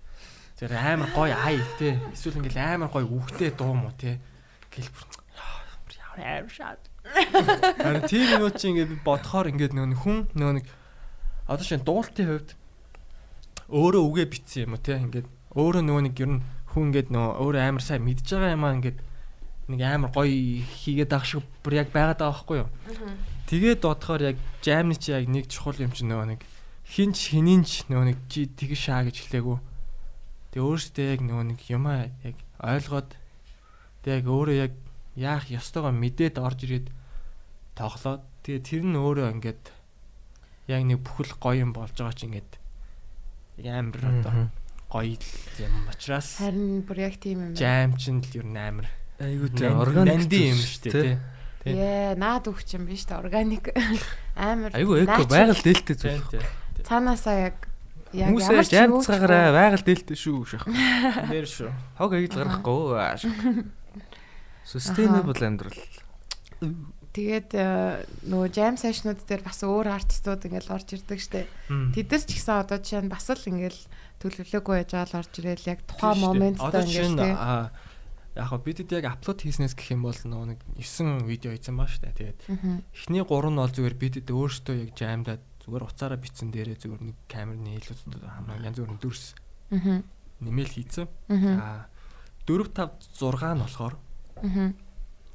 Тэр 0.56 0.72
амар 0.72 1.12
гоё 1.12 1.36
ай 1.36 1.60
те. 1.76 2.00
Эсвэл 2.16 2.40
ингээл 2.40 2.80
амар 2.80 2.88
гоё 2.88 3.04
үхтэй 3.04 3.52
дуу 3.52 3.76
муу 3.76 3.92
те. 3.92 4.16
Гэл 4.72 4.88
амар 6.16 6.48
шат. 6.48 6.80
Харин 7.82 8.08
тийм 8.08 8.40
юм 8.40 8.48
чи 8.56 8.72
ингээд 8.72 9.04
бодохоор 9.04 9.52
ингээд 9.52 9.76
нөгөө 9.76 10.00
хүн 10.00 10.18
нөгөө 10.32 10.54
нэг 10.62 10.66
одоо 11.50 11.64
шинэ 11.66 11.84
дуулалтын 11.84 12.28
хувьд 12.30 12.50
өөрөө 13.68 14.02
үгээ 14.06 14.26
битсэн 14.30 14.64
юм 14.70 14.78
уу 14.78 14.80
те 14.80 14.96
ингээд 15.02 15.28
өөрөө 15.52 15.82
нөгөө 15.84 16.02
нэг 16.08 16.16
ер 16.20 16.30
нь 16.36 16.40
хүн 16.72 16.88
ингээд 16.88 17.08
нөгөө 17.12 17.32
өөрөө 17.44 17.62
амар 17.68 17.84
сайн 17.84 18.02
мэдж 18.08 18.26
байгаа 18.32 18.56
юм 18.56 18.64
аа 18.64 18.76
ингээд 18.80 18.98
нэг 19.68 19.80
амар 19.84 20.10
гоё 20.12 20.32
хийгээд 20.64 21.12
авах 21.12 21.28
шиг 21.28 21.44
бүр 21.60 21.74
яг 21.84 21.88
байгаад 21.92 22.20
байгаа 22.20 22.32
байхгүй 22.32 22.58
юу. 22.64 22.68
Тэгээд 23.52 23.80
бодохоор 23.84 24.22
яг 24.32 24.38
жамны 24.64 24.96
чи 24.96 25.12
яг 25.12 25.28
нэг 25.28 25.44
чухал 25.52 25.76
юм 25.76 25.92
чи 25.92 26.08
нөгөө 26.08 26.26
нэг 26.32 26.40
хинч 26.88 27.36
хининч 27.36 27.70
нөгөө 27.92 28.06
нэг 28.08 28.18
чи 28.32 28.48
тэгж 28.48 28.80
шаа 28.80 29.04
гэж 29.04 29.16
хэлээгүү. 29.28 29.58
Тэгээ 30.56 30.64
өөрөөсөө 30.64 31.04
яг 31.12 31.20
нөгөө 31.20 31.44
нэг 31.52 31.60
юмаа 31.68 32.08
яг 32.24 32.36
ойлгоод 32.56 33.10
тэг 34.04 34.12
яг 34.20 34.26
өөрөө 34.32 34.56
яг 34.56 34.72
яах 35.16 35.44
ёстойгоо 35.52 35.92
мэдээд 35.92 36.40
орж 36.40 36.58
ирээд 36.64 36.86
тоглоод 37.76 38.24
тэгээ 38.44 38.62
тэр 38.64 38.82
нь 38.88 38.96
өөрөө 38.96 39.28
ингээд 39.36 39.62
яг 40.72 40.82
нэг 40.88 40.98
бүхэл 41.04 41.36
гоё 41.36 41.64
юм 41.68 41.72
болж 41.76 41.92
байгаа 41.92 42.16
чи 42.16 42.24
ингээд 42.28 42.50
амар 43.68 44.00
одоо 44.00 44.32
гоё 44.92 45.16
юм 45.56 45.88
учраас 45.88 46.36
Харин 46.36 46.84
бүр 46.84 46.98
яг 47.08 47.16
тийм 47.16 47.40
юм 47.40 47.56
байна. 47.56 47.60
жам 47.64 47.96
чин 47.96 48.20
л 48.20 48.36
ер 48.36 48.44
нь 48.44 48.60
амар 48.60 48.88
Айгуу 49.22 49.48
тий 49.48 49.64
Нанд- 49.70 49.80
органик 49.80 50.28
юм 50.28 50.58
шүү 50.60 50.82
дээ 50.84 50.92
тий. 50.92 51.18
Яа, 51.78 52.18
наад 52.18 52.50
өгч 52.50 52.74
юм 52.74 52.90
биш 52.90 53.06
та 53.06 53.22
органик. 53.22 53.70
Амар. 54.34 54.74
Айгуу 54.74 54.98
эко 54.98 55.22
байгаль 55.30 55.62
дээлтэй 55.62 55.94
зүйл. 55.94 56.42
Цаанаасаа 56.82 57.54
яг 57.54 57.56
яг 58.10 58.34
Хүмүүсээ 58.34 58.66
ч 58.66 58.74
юу 58.82 58.98
жамцгаараа 58.98 59.54
байгаль 59.54 59.86
дээлтэй 59.86 60.18
шүү 60.18 60.42
шах. 60.42 60.66
Нэр 61.30 61.46
шүү. 61.46 61.70
Хог 62.02 62.18
аяг 62.18 62.34
гарахгүй. 62.34 62.98
Sustainable 64.66 65.38
амьдрал. 65.38 65.78
Тэгээд 67.12 67.50
э, 67.54 68.08
нөгөө 68.24 68.48
jam 68.56 68.74
session-ууд 68.80 69.22
дээр 69.28 69.42
бас 69.44 69.60
өөр 69.62 69.86
артистууд 69.92 70.48
ингээл 70.48 70.72
орж 70.72 70.96
ирдэг 70.96 71.20
штэ. 71.20 71.44
Тэд 71.92 72.08
нар 72.08 72.24
ч 72.24 72.30
гэсэн 72.40 72.56
одоо 72.64 72.80
жишээ 72.80 73.04
нь 73.04 73.12
бас 73.12 73.28
л 73.28 73.36
ингээл 73.52 73.80
төлөвлөгөө 74.22 74.76
яж 74.86 74.90
аал 74.94 75.12
орж 75.18 75.32
ирэл 75.42 75.66
яг 75.66 75.80
тухайн 75.90 76.22
ингээл 76.86 77.10
чинь 77.10 77.18
тий. 77.18 77.34
аа 77.34 77.74
яг 78.38 78.46
хөө 78.48 78.60
бидэд 78.64 78.90
яг 78.96 79.04
апплод 79.12 79.38
хийснээс 79.42 79.74
гэх 79.76 79.92
юм 79.98 80.06
бол 80.06 80.16
нөгөө 80.16 80.46
нэг 80.56 80.60
9 80.78 81.26
видео 81.28 81.50
хийсэн 81.52 81.76
баа 81.76 81.90
штэ. 81.90 82.14
Тэгээд 82.16 82.38
эхний 82.94 83.20
3 83.20 83.50
нь 83.52 83.58
бол 83.60 83.74
зүгээр 83.74 83.96
бидэд 83.98 84.28
өөрсдөө 84.32 84.74
яг 84.86 84.90
жамдаад 84.96 85.42
зүгээр 85.66 85.84
уцаараа 85.84 86.18
бичсэн 86.22 86.48
дээрээ 86.54 86.78
зүгээр 86.80 87.02
нэг 87.12 87.16
камерны 87.28 87.76
хэлүүд 87.82 88.00
хамаа 88.24 88.56
янз 88.62 88.78
бүрийн 88.80 89.00
дүрс 89.02 89.24
Мгм. 89.70 90.00
нэмэл 90.42 90.72
хийсэн. 90.72 91.06
Мгм. 91.28 91.54
Аа 91.60 91.86
4 92.48 92.72
5 92.72 93.20
6 93.20 93.54
нь 93.58 93.62
болохоор 93.62 93.94
Мгм. 94.42 94.68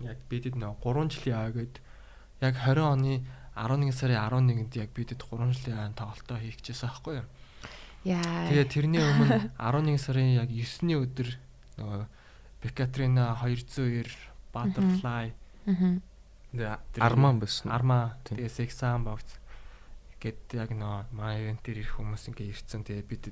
яг 0.04 0.18
бидэд 0.30 0.56
нөө 0.58 0.74
3 0.82 1.08
жилийн 1.14 1.38
аа 1.38 1.52
гээд 1.54 1.76
яг 2.42 2.56
20 2.66 2.82
оны 2.82 3.14
11 3.58 3.94
сарын 3.94 4.20
11-нд 4.26 4.74
яг 4.78 4.90
бидэд 4.94 5.22
3 5.22 5.54
жилийн 5.54 5.78
аа 5.80 5.94
тоглолтоо 5.96 6.38
хийх 6.38 6.60
гэжсэн 6.62 6.90
байхгүй 6.90 7.14
юу? 7.22 7.28
Яа. 8.06 8.48
Тэгээ 8.50 8.68
тэрний 8.70 9.02
өмнө 9.02 9.52
11 9.58 9.98
сарын 9.98 10.30
яг 10.38 10.50
9-ний 10.52 10.98
өдөр 11.00 11.30
нөгөө 11.82 12.06
Бекатрина 12.62 13.34
202 13.42 14.06
Butterfly. 14.54 15.34
Тэгээ 16.54 17.02
арман 17.04 17.40
байсан. 17.40 17.72
Арма 17.72 18.18
Тийм. 18.24 18.38
тэгээ 18.38 18.52
Sexan 18.54 19.04
box 19.06 19.38
гэд 20.18 20.58
яг 20.58 20.74
нөө 20.74 21.14
манай 21.14 21.46
ивент 21.46 21.62
дээр 21.62 21.86
ирэх 21.86 22.02
хүмүүс 22.02 22.34
ингээ 22.34 22.50
ирсэн. 22.50 22.82
Тэгээ 22.82 23.06
бид 23.06 23.24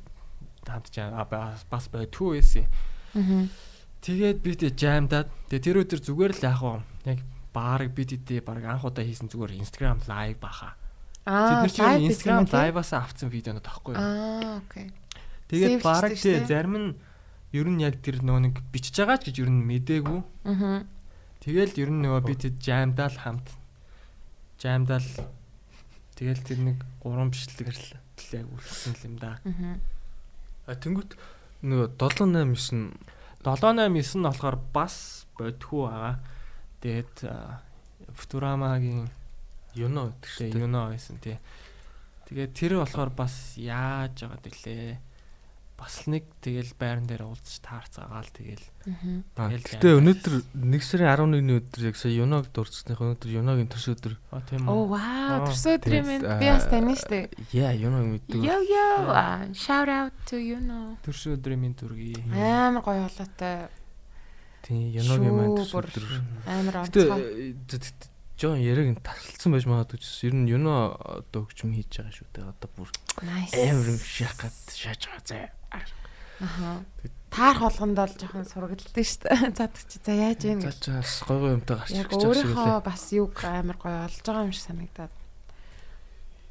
а, 0.70 1.26
бас 1.26 1.86
байдгүй 1.90 2.38
байсан. 2.38 2.70
Мгм. 3.18 3.50
Тэгээд 4.06 4.38
бид 4.46 4.62
жамдаад 4.78 5.30
тэгээ 5.50 5.66
тэр 5.66 5.82
өдөр 5.82 6.02
зүгээр 6.06 6.34
л 6.38 6.46
яг 6.46 6.62
яг 7.10 7.20
баарыг 7.50 7.92
бид 7.98 8.14
идэ 8.14 8.46
баг 8.46 8.62
анх 8.62 8.86
удаа 8.86 9.02
хийсэн 9.02 9.32
зүгээр 9.34 9.58
Instagram 9.58 10.06
live 10.06 10.38
баха. 10.38 10.78
Аа, 10.78 10.85
Тэд 11.26 11.58
нар 11.66 11.74
чинь 11.74 11.86
live 11.90 12.06
Instagram 12.14 12.46
live-аас 12.54 12.94
авсан 12.94 13.34
видеонод 13.34 13.66
тахгүй 13.66 13.98
юу? 13.98 14.02
Аа, 14.02 14.62
окей. 14.62 14.94
Тэгээд 15.50 15.82
баг 15.82 16.14
тий 16.14 16.38
зарим 16.46 16.76
нь 16.78 16.90
ер 17.50 17.66
нь 17.66 17.82
яг 17.82 17.98
тэр 18.06 18.22
нөө 18.22 18.40
нэг 18.46 18.56
бичиж 18.70 19.02
байгаа 19.02 19.18
ч 19.18 19.34
гэж 19.34 19.42
ер 19.42 19.50
нь 19.50 19.66
мэдээгүй. 19.66 20.22
Мгм. 20.22 20.86
Тэгэл 21.42 21.74
ер 21.82 21.90
нь 21.90 22.02
нөгөө 22.06 22.22
бид 22.30 22.46
жамдаал 22.62 23.18
хамт 23.18 23.48
жамдаал 24.62 25.10
тэгэл 26.14 26.46
тэр 26.46 26.60
нэг 26.62 26.78
гурван 27.02 27.34
бичлэгээр 27.34 27.74
л 27.74 27.90
яг 28.38 28.46
үлдсэн 28.46 28.94
юм 29.10 29.16
да. 29.18 29.42
Мгм. 29.50 29.82
А 30.70 30.78
тэнгуут 30.78 31.18
нөгөө 31.66 31.98
7 31.98 32.30
8 32.38 32.54
9 32.54 32.94
789 33.42 34.22
нь 34.22 34.26
болохоор 34.30 34.58
бас 34.74 35.26
бодхуу 35.38 35.90
байгаа. 35.90 36.22
Тэгээд 36.82 37.16
Futurama-гийн 38.14 39.10
юно 39.76 40.12
гэдэг 40.16 40.30
шүү 40.32 40.40
тэгээ 40.40 40.54
дээ. 40.56 40.64
юуно 40.66 40.82
байсан 40.90 41.18
тий. 41.20 41.38
Тэгээд 42.26 42.52
тэр 42.58 42.74
болохоор 42.82 43.12
бас 43.14 43.36
яаж 43.60 44.16
байгаа 44.26 44.42
дэлээ. 44.42 44.98
Бас 45.76 46.08
нэг 46.08 46.24
тэгэл 46.40 46.72
байран 46.80 47.04
дээр 47.04 47.28
уулзч 47.28 47.60
таарцаагаал 47.60 48.32
тэгэл 48.32 48.64
Гэтэ 49.36 50.00
өнөөдөр 50.00 50.34
1 50.56 50.80
сарын 50.80 51.36
11-ний 51.36 51.60
өдөр 51.60 51.82
яг 51.92 52.00
сая 52.00 52.16
юног 52.16 52.48
дурдсных 52.56 52.96
өнөөдөр 52.96 53.28
юногийн 53.44 53.68
төрс 53.68 53.92
өдөр. 53.92 54.16
Оо 54.32 54.40
тийм 54.48 54.72
Оо, 54.72 54.88
үү. 54.88 54.96
вау, 54.96 55.44
Аа, 55.44 55.52
төрсөө 55.52 55.76
өдрийн 55.76 56.06
тэгээд, 56.08 56.24
минь 56.24 56.40
би 56.40 56.48
бас 56.48 56.64
аа, 56.64 56.72
тань 56.72 56.96
штэ. 56.96 57.20
Яа, 57.52 57.76
юног 57.76 58.08
мэддэг. 58.08 58.40
Yo 58.40 58.56
yo, 58.64 58.88
ah, 59.12 59.44
shout 59.52 59.92
out 59.92 60.16
to 60.32 60.40
you 60.40 60.64
know. 60.64 60.96
Төрш 61.04 61.28
өдрийн 61.36 61.60
минь 61.60 61.76
дүргий. 61.76 62.16
Амар 62.32 62.80
гоё 62.80 63.12
болоотой. 63.12 63.68
Тийм, 64.64 64.96
юногийн 64.96 65.36
маань 65.36 65.60
төрс 65.60 65.76
Шүүр. 65.76 65.86
өдөр. 65.92 66.06
Амар 66.48 66.76
Гэтэ 66.88 67.00
онцгой. 67.04 68.15
Жон 68.36 68.60
яриг 68.60 68.90
нь 68.92 69.00
тасалсан 69.00 69.52
байж 69.56 69.64
магадгүй 69.64 70.00
ч 70.04 70.28
ер 70.28 70.36
нь 70.36 70.52
юно 70.52 70.92
одоо 71.00 71.48
хөгжим 71.48 71.72
хийж 71.72 71.88
байгаа 72.04 72.12
шүү 72.12 72.28
дээ. 72.36 72.52
Одоо 72.52 72.70
бүр 72.76 72.90
амар 73.24 73.88
юм 73.96 74.00
шах 74.00 74.36
гад 74.36 74.56
шааж 74.76 75.02
байгаа 75.08 75.24
заа. 75.24 75.48
Аха. 76.44 76.84
Таарх 77.32 77.60
болгонд 77.64 77.96
бол 77.96 78.12
жоохон 78.12 78.44
сургалдсан 78.44 78.92
шүү 78.92 79.24
дээ. 79.24 79.56
Задагч 79.60 79.92
за 80.04 80.12
яаж 80.12 80.40
За 80.44 80.56
гэж. 80.68 80.80
чаас 80.84 81.24
гой 81.24 81.40
гой 81.40 81.52
юмтай 81.56 81.76
гарч 81.80 81.92
Яг 81.96 82.08
ирэх 82.08 82.12
гэж 82.12 82.24
өөрийнхөө 82.28 82.68
байна. 82.76 82.84
бас 82.84 83.04
юг 83.16 83.34
амар 83.44 83.78
гоё 83.80 83.98
олж 84.04 84.20
байгаа 84.20 84.44
юм 84.44 84.52
шиг 84.52 84.66
санагдаад. 84.68 85.14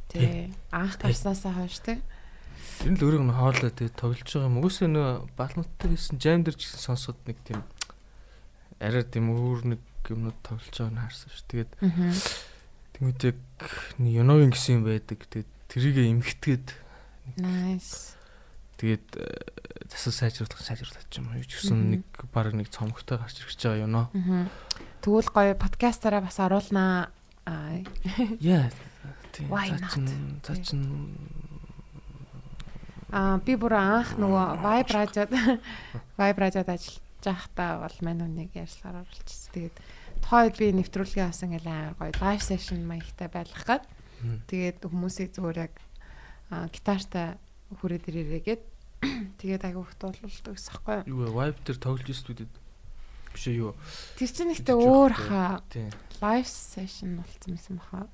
Тэ 0.08 0.48
анх 0.72 0.96
гарснаасаа 1.00 1.52
хойш 1.52 1.78
тэ. 1.84 2.00
Тэр 2.80 2.96
л 2.96 3.04
өөрийг 3.04 3.24
нь 3.28 3.36
хоолоо 3.36 3.70
тэгээ 3.76 3.92
тоглож 3.92 4.24
байгаа 4.32 4.48
юм. 4.48 4.60
Угсаа 4.64 4.88
нөө 4.88 5.08
балмуттай 5.36 5.88
гэсэн 5.92 6.16
жам 6.16 6.40
дээр 6.48 6.56
ч 6.56 6.64
гэсэн 6.64 6.80
сонсоход 6.80 7.20
нэг 7.28 7.38
тийм 7.44 7.60
арай 8.80 9.04
тийм 9.04 9.36
өөр 9.36 9.60
нэг 9.76 9.80
юмнууд 10.12 10.38
тоглож 10.44 10.68
байгааг 10.74 10.92
нь 10.92 11.02
харсан 11.04 11.28
шүү. 11.30 11.46
Тэгээд 11.48 11.72
тэгмэд 12.98 13.20
яг 13.24 13.38
юногийн 14.00 14.52
гэсэн 14.52 14.74
юм 14.80 14.84
байдаг. 14.84 15.18
Тэгээд 15.28 15.50
тэрийг 15.70 15.96
эмхтгээд 16.02 16.66
Nice. 17.40 18.14
тэгээд 18.76 19.06
э, 19.16 19.24
засал 19.88 20.12
сайжруулах 20.12 20.60
сайжруулах 20.60 21.08
юм. 21.16 21.32
Ч 21.48 21.56
гэсэн 21.56 21.78
нэг 21.96 22.02
баг 22.32 22.52
нэг 22.52 22.68
цомогтой 22.68 23.16
гарч 23.16 23.40
ирж 23.40 23.56
байгаа 23.56 23.84
юно. 23.88 24.02
Аа. 24.12 24.48
Тэгвэл 25.00 25.30
гоё 25.32 25.54
подкастаараа 25.56 26.20
бас 26.20 26.36
оруулнаа. 26.36 27.08
Аа. 27.48 27.80
Яа. 28.44 28.68
Тийм. 29.32 29.48
Why 29.48 29.72
За 29.72 29.80
not? 29.80 29.92
чин 29.96 30.06
за 30.44 30.54
чин 30.62 30.82
Аа 33.14 33.38
би 33.46 33.54
бүр 33.54 33.74
анх 33.78 34.18
нөгөө 34.18 34.46
Vibe 34.58 34.90
радиод 34.90 35.30
Vibe 36.18 36.38
радиод 36.42 36.68
ажиллаж 36.68 36.98
байхдаа 37.22 37.78
бол 37.86 37.96
мань 38.02 38.22
үнийг 38.26 38.52
ярьслаар 38.58 39.06
оруулчихсан. 39.06 39.54
Тэгээд 39.54 39.76
тухайд 40.24 40.56
би 40.56 40.72
нэвтрүүлгээ 40.72 41.28
авсан 41.28 41.52
гэл 41.52 41.68
амар 41.68 41.94
гоё 42.00 42.16
live 42.16 42.40
session 42.40 42.80
маягтай 42.88 43.28
байлгах 43.28 43.68
гээд 43.68 43.84
тэгээд 44.48 44.78
хүмүүсийг 44.88 45.36
зүгээр 45.36 45.58
яг 45.68 45.74
аа, 46.48 46.66
гитартай 46.72 47.36
хүрээд 47.76 48.08
ирээрээгээд 48.08 48.62
тэгээд 49.40 49.62
аягүй 49.68 49.84
хт 49.84 50.00
болуулдаг 50.00 50.54
гэсэн 50.56 50.72
хэвгүй. 50.80 50.98
юу. 51.12 51.18
вэ? 51.28 51.32
Vibe 51.36 51.60
дээр 51.68 51.78
тоглож 51.80 52.16
студид. 52.16 52.52
Биш 53.36 53.44
юу? 53.52 53.76
Тэр 54.16 54.30
чинь 54.32 54.54
ихтэй 54.56 54.76
өөр 54.78 55.12
хаа 55.12 55.60
live 56.24 56.48
session 56.48 57.20
болцсон 57.20 57.58
юм 57.60 57.78
баха. 57.84 58.08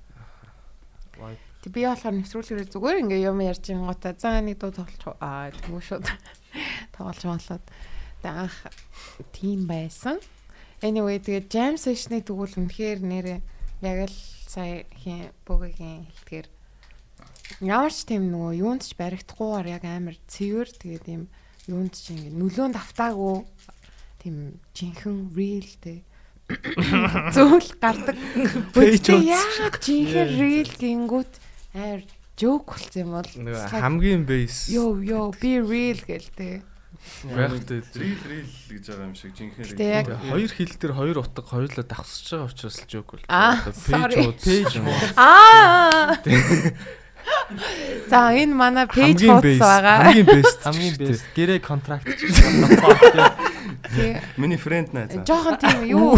Тэг 1.60 1.70
би 1.76 1.84
болохоор 1.84 2.16
нэвтрүүлгээр 2.16 2.72
зүгээр 2.72 3.00
ингээ 3.04 3.28
юм 3.28 3.38
ярьж 3.44 3.70
ингуудаа 3.70 4.16
за 4.16 4.40
нэг 4.40 4.58
дуу 4.58 4.72
тоглож 4.72 5.20
аа 5.20 5.52
тэгмүү 5.52 5.82
шууд 5.84 6.08
тоглож 6.96 7.22
болоод 7.22 7.64
тэг 8.24 8.32
анх 8.32 8.56
тийм 9.36 9.68
байсан. 9.68 10.16
Anyway 10.80 11.20
тэгээд 11.20 11.46
jam 11.52 11.76
session-ы 11.76 12.24
тэгвэл 12.24 12.56
үнэхээр 12.56 13.00
нэрээ 13.04 13.40
яг 13.84 13.98
л 14.08 14.16
сая 14.48 14.88
хин 14.96 15.28
богигийн 15.44 16.08
хэлтгэр 16.08 16.46
ямар 17.60 17.92
ч 17.92 18.08
тийм 18.08 18.32
нөгөө 18.32 18.52
юунд 18.64 18.82
ч 18.88 18.96
баригдахгүйгээр 18.96 19.68
яг 19.76 19.84
амар 19.84 20.16
цэвэр 20.24 20.68
тэгээд 20.72 21.04
юм 21.12 21.22
юунд 21.68 21.92
ч 21.92 22.16
ингээ 22.16 22.32
нөлөөнд 22.32 22.76
автаагүй 22.80 23.44
тийм 24.24 24.56
жинхэнэ 24.72 25.36
real 25.36 25.68
тэг 25.84 26.00
зөвл 27.36 27.68
гардаг. 27.78 28.16
Яг 29.22 29.78
жинхэнэ 29.78 30.34
real 30.34 30.70
гингүүт 30.80 31.32
амар 31.74 32.02
joke 32.40 32.74
болсон 32.74 33.00
юм 33.04 33.10
бол 33.14 33.30
хамгийн 33.70 34.24
бейс. 34.26 34.66
Yo 34.72 34.98
yo 34.98 35.30
be 35.36 35.60
real 35.60 36.00
гэлтэй. 36.00 36.64
Байхтай. 37.24 37.82
Рил 37.94 38.18
рил 38.28 38.46
гэж 38.68 38.84
байгаа 38.88 39.04
юм 39.08 39.14
шиг 39.14 39.34
жинхэнэ 39.36 39.76
рил. 39.76 40.16
Хоёр 40.30 40.50
хил 40.50 40.72
дээр 40.80 40.92
хоёр 40.92 41.18
утга 41.20 41.42
хоёулаа 41.42 41.84
давхсаж 41.84 42.30
байгаа 42.32 42.46
учраас 42.48 42.76
л 42.80 42.88
жоок 42.88 43.06
бол. 43.12 43.24
Аа, 43.28 43.56
sorry. 43.72 44.32
пейж 44.40 44.76
Аа. 45.16 46.16
За 48.08 48.32
энэ 48.32 48.54
манай 48.54 48.86
хуудас 48.88 49.42
бейс. 49.42 49.60
байгаа. 49.60 50.04
Хамгийн 50.12 50.26
бест. 50.26 50.60
Хамгийн 50.64 50.96
бэст 50.96 51.24
гэрээ 51.36 51.60
контракт. 51.60 52.06
Миний 54.40 54.56
фрэнд 54.56 54.92
найз. 54.92 55.12
Жохон 55.26 55.56
тийм 55.60 55.84
юу 55.84 56.16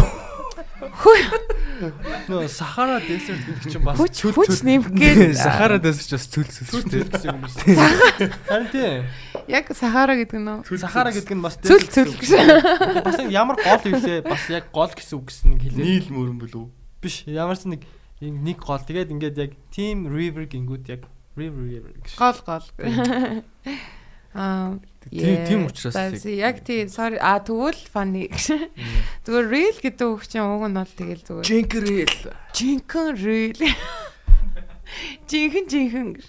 Нөө 2.28 2.46
Сахара 2.52 3.00
Desert 3.02 3.40
гэдэг 3.42 3.64
чинь 3.72 3.82
бас 3.82 3.96
Хүч 3.98 4.16
хүч 4.36 4.60
нэмгээд 4.62 5.34
Сахара 5.46 5.80
дэс 5.82 6.04
ч 6.06 6.14
бас 6.14 6.26
цөл 6.28 6.46
цөл 6.46 6.68
цөл 6.68 6.84
шүү 6.84 6.90
дээ. 6.92 7.04
гэсэн 7.10 7.28
юм 7.32 7.42
шүү 7.48 7.64
дээ. 7.64 8.28
Харин 8.46 8.68
тийм. 8.70 9.02
яг 9.48 9.66
Сахара 9.72 10.14
гэдэг 10.14 10.38
нь 10.38 10.50
үү? 10.52 10.78
Сахара 10.78 11.10
гэдэг 11.10 11.34
нь 11.34 11.42
бас 11.42 11.56
Цөл 11.58 11.86
цөл 11.88 12.12
гэсэн. 12.12 12.44
Бас 13.06 13.18
ямар 13.26 13.56
гол 13.58 13.82
ивлээ 13.88 14.22
бас 14.22 14.44
яг 14.52 14.70
гол 14.70 14.92
гэсэн 14.92 15.16
үг 15.18 15.24
гэсэн 15.32 15.46
нэг 15.56 15.60
хэлээ. 15.64 15.82
Нийл 15.82 16.08
мөрөн 16.12 16.38
болов. 16.38 16.70
Биш 17.02 17.24
ямар 17.26 17.56
ч 17.58 17.66
нэг 17.66 17.82
нэг 18.20 18.58
гол 18.62 18.78
тэгээд 18.78 19.10
ингээд 19.10 19.36
яг 19.42 19.52
Team 19.74 20.06
River 20.06 20.46
гингүүд 20.46 20.86
яг 20.92 21.02
River 21.34 21.64
River 21.66 21.92
гэж. 21.98 22.14
Гол 22.20 22.38
гол. 22.46 22.66
Аа 24.34 24.78
Тийм 25.10 25.44
тийм 25.44 25.66
учраас 25.66 25.92
За, 25.98 26.14
яг 26.30 26.62
тий 26.64 26.86
sorry 26.86 27.18
а 27.20 27.42
тэгвэл 27.42 27.74
funny 27.90 28.30
зүгээр 29.26 29.46
real 29.50 29.76
гэдэг 29.82 30.06
үг 30.08 30.22
чинь 30.30 30.46
уг 30.46 30.62
нь 30.70 30.78
бол 30.78 30.86
тэгэл 30.86 31.26
зүгээр 31.26 31.42
Жинкрэл. 31.42 32.30
жинхэнэ 32.54 33.18
real 33.18 33.58
жинхэнэ 35.26 35.68
жинхэнэ. 35.68 36.22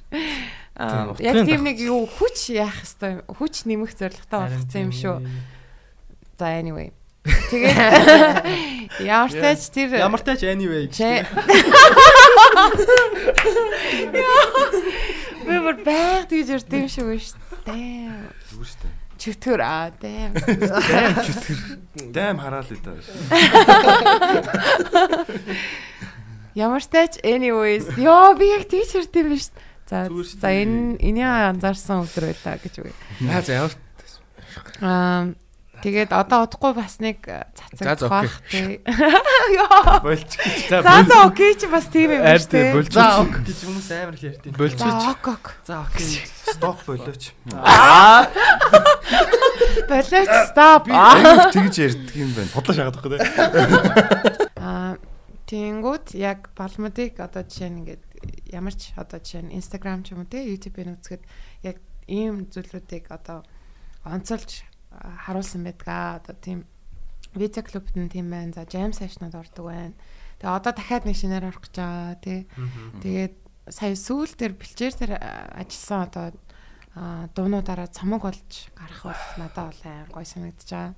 Аа 0.73 1.13
Тийм, 1.13 1.21
яг 1.21 1.35
тийм 1.45 1.61
нэг 1.69 1.77
юу 1.85 2.09
хүч 2.09 2.49
яах 2.57 2.81
хэвээр 2.81 3.29
хүч 3.29 3.69
нэмэх 3.69 3.93
зорилготой 3.93 4.39
болгоцсон 4.49 4.89
юм 4.89 4.93
шүү. 4.95 5.21
За 6.41 6.49
anyway. 6.57 6.89
Тэгээд 7.23 7.77
ямар 9.05 9.31
тач 9.31 9.69
тэр 9.69 9.95
Ямар 10.01 10.19
тач 10.25 10.41
anyway 10.43 10.89
Чи 10.89 11.23
гэж. 11.23 11.29
Би 15.47 15.55
бүр 15.63 15.77
байг 15.85 16.23
тэгж 16.31 16.49
ярьд 16.55 16.71
юм 16.73 16.87
шиг 16.87 17.05
байна 17.07 17.21
шүү 17.23 17.37
дээ. 17.67 18.09
Зүгээр 18.49 18.69
шүү 18.71 18.79
дээ. 18.83 18.93
Чөтгөр 19.23 19.61
аа 19.63 19.87
дээ. 20.01 20.25
Дайм 22.15 22.37
хараал 22.41 22.67
л 22.67 22.81
даа. 22.83 22.97
Ямар 26.55 26.81
ч 26.83 26.87
тач 26.91 27.13
anyways. 27.25 27.85
Йоо 27.97 28.33
би 28.37 28.45
яг 28.53 28.67
тэгж 28.69 28.89
ярьд 28.99 29.15
юм. 29.17 29.33
За 29.89 30.07
Зүгээр 30.07 30.27
шүү 30.27 30.39
за 30.39 30.47
дээ. 30.47 30.61
энэ 30.63 30.97
энийг 31.01 31.27
анзаарсан 31.27 32.03
өдөр 32.05 32.23
байлаа 32.29 32.55
гэж 32.61 32.73
үгүй. 32.81 32.93
Аа 33.29 33.41
за 33.41 33.51
ямар 33.57 33.73
Аа 34.81 35.33
тэгээд 35.83 36.15
одоо 36.15 36.47
удахгүй 36.47 36.71
бас 36.79 37.03
нэг 37.03 37.27
цацаг 37.27 37.99
за, 37.99 38.07
баах 38.07 38.31
тий. 38.47 38.79
Болж. 39.99 40.31
За 40.71 41.03
за 41.03 41.27
окей 41.27 41.59
чи 41.59 41.67
бас 41.67 41.91
тийм 41.91 42.15
юм 42.15 42.23
тий, 42.23 42.47
тий. 42.47 42.71
болж. 42.71 42.87
За 42.95 43.19
ок 43.19 43.43
гэж 43.43 43.59
хүмүүс 43.67 43.91
амар 43.91 44.15
их 44.15 44.23
ярьд 44.23 44.47
юм. 44.47 44.55
болж 44.55 44.79
За 44.79 45.11
ок 45.11 45.27
ок. 45.27 45.45
За 45.67 45.83
окей. 45.83 46.23
Стоп 46.47 46.79
болооч. 46.87 47.35
Болооч 49.89 50.31
stop. 50.49 50.87
Аюу 50.87 51.51
тэгж 51.51 51.75
ярьдаг 51.83 52.15
юм 52.15 52.31
байна. 52.31 52.49
Бодлоо 52.55 52.73
шахаад 52.75 52.95
байхгүй 52.95 53.11
дээ. 53.19 53.27
Аа 54.63 54.95
Тэнгүүд 55.43 56.15
яг 56.17 56.49
балмуудыг 56.55 57.19
одоо 57.19 57.43
жишээ 57.43 57.69
нь 57.69 57.79
ингээд 57.83 58.03
ямар 58.55 58.73
ч 58.73 58.95
одоо 58.95 59.19
жишээ 59.19 59.43
нь 59.43 59.53
Instagram 59.59 60.01
ч 60.07 60.15
юм 60.15 60.23
уу 60.23 60.31
те 60.31 60.39
YouTube-ийг 60.47 60.97
үзэхэд 60.97 61.23
яг 61.67 61.77
ийм 62.07 62.47
зүйлүүдийг 62.47 63.11
одоо 63.11 63.43
онцолж 64.07 64.63
харуулсан 65.25 65.63
байдгаа. 65.63 66.21
Одоо 66.21 66.35
тийм 66.37 66.59
видео 67.35 67.63
клубт 67.63 67.95
нь 67.95 68.09
тийм 68.09 68.29
байна. 68.29 68.53
За 68.53 68.65
jam 68.65 68.93
session-д 68.93 69.33
ордог 69.33 69.65
байна. 69.65 69.93
Тэгээ 70.39 70.57
одоо 70.57 70.73
дахиад 70.73 71.05
нэг 71.05 71.17
шинээр 71.17 71.49
орох 71.49 71.63
гэж 71.65 71.75
байгаа 71.77 72.15
тий. 72.21 72.39
Тэгээд 73.01 73.35
сая 73.69 73.95
сүүл 73.95 74.33
дээр 74.35 74.53
бэлчээр 74.59 75.15
а, 75.15 75.55
ажилласан 75.55 76.07
одоо 76.07 76.25
дуунуудаараа 76.93 77.89
цомог 77.89 78.21
болж 78.21 78.69
гарах 78.77 79.01
бол 79.01 79.23
надад 79.41 79.73
бол 79.73 79.81
аим 79.89 80.07
гой 80.13 80.25
санагдаж 80.29 80.69
байгаа. 80.69 80.93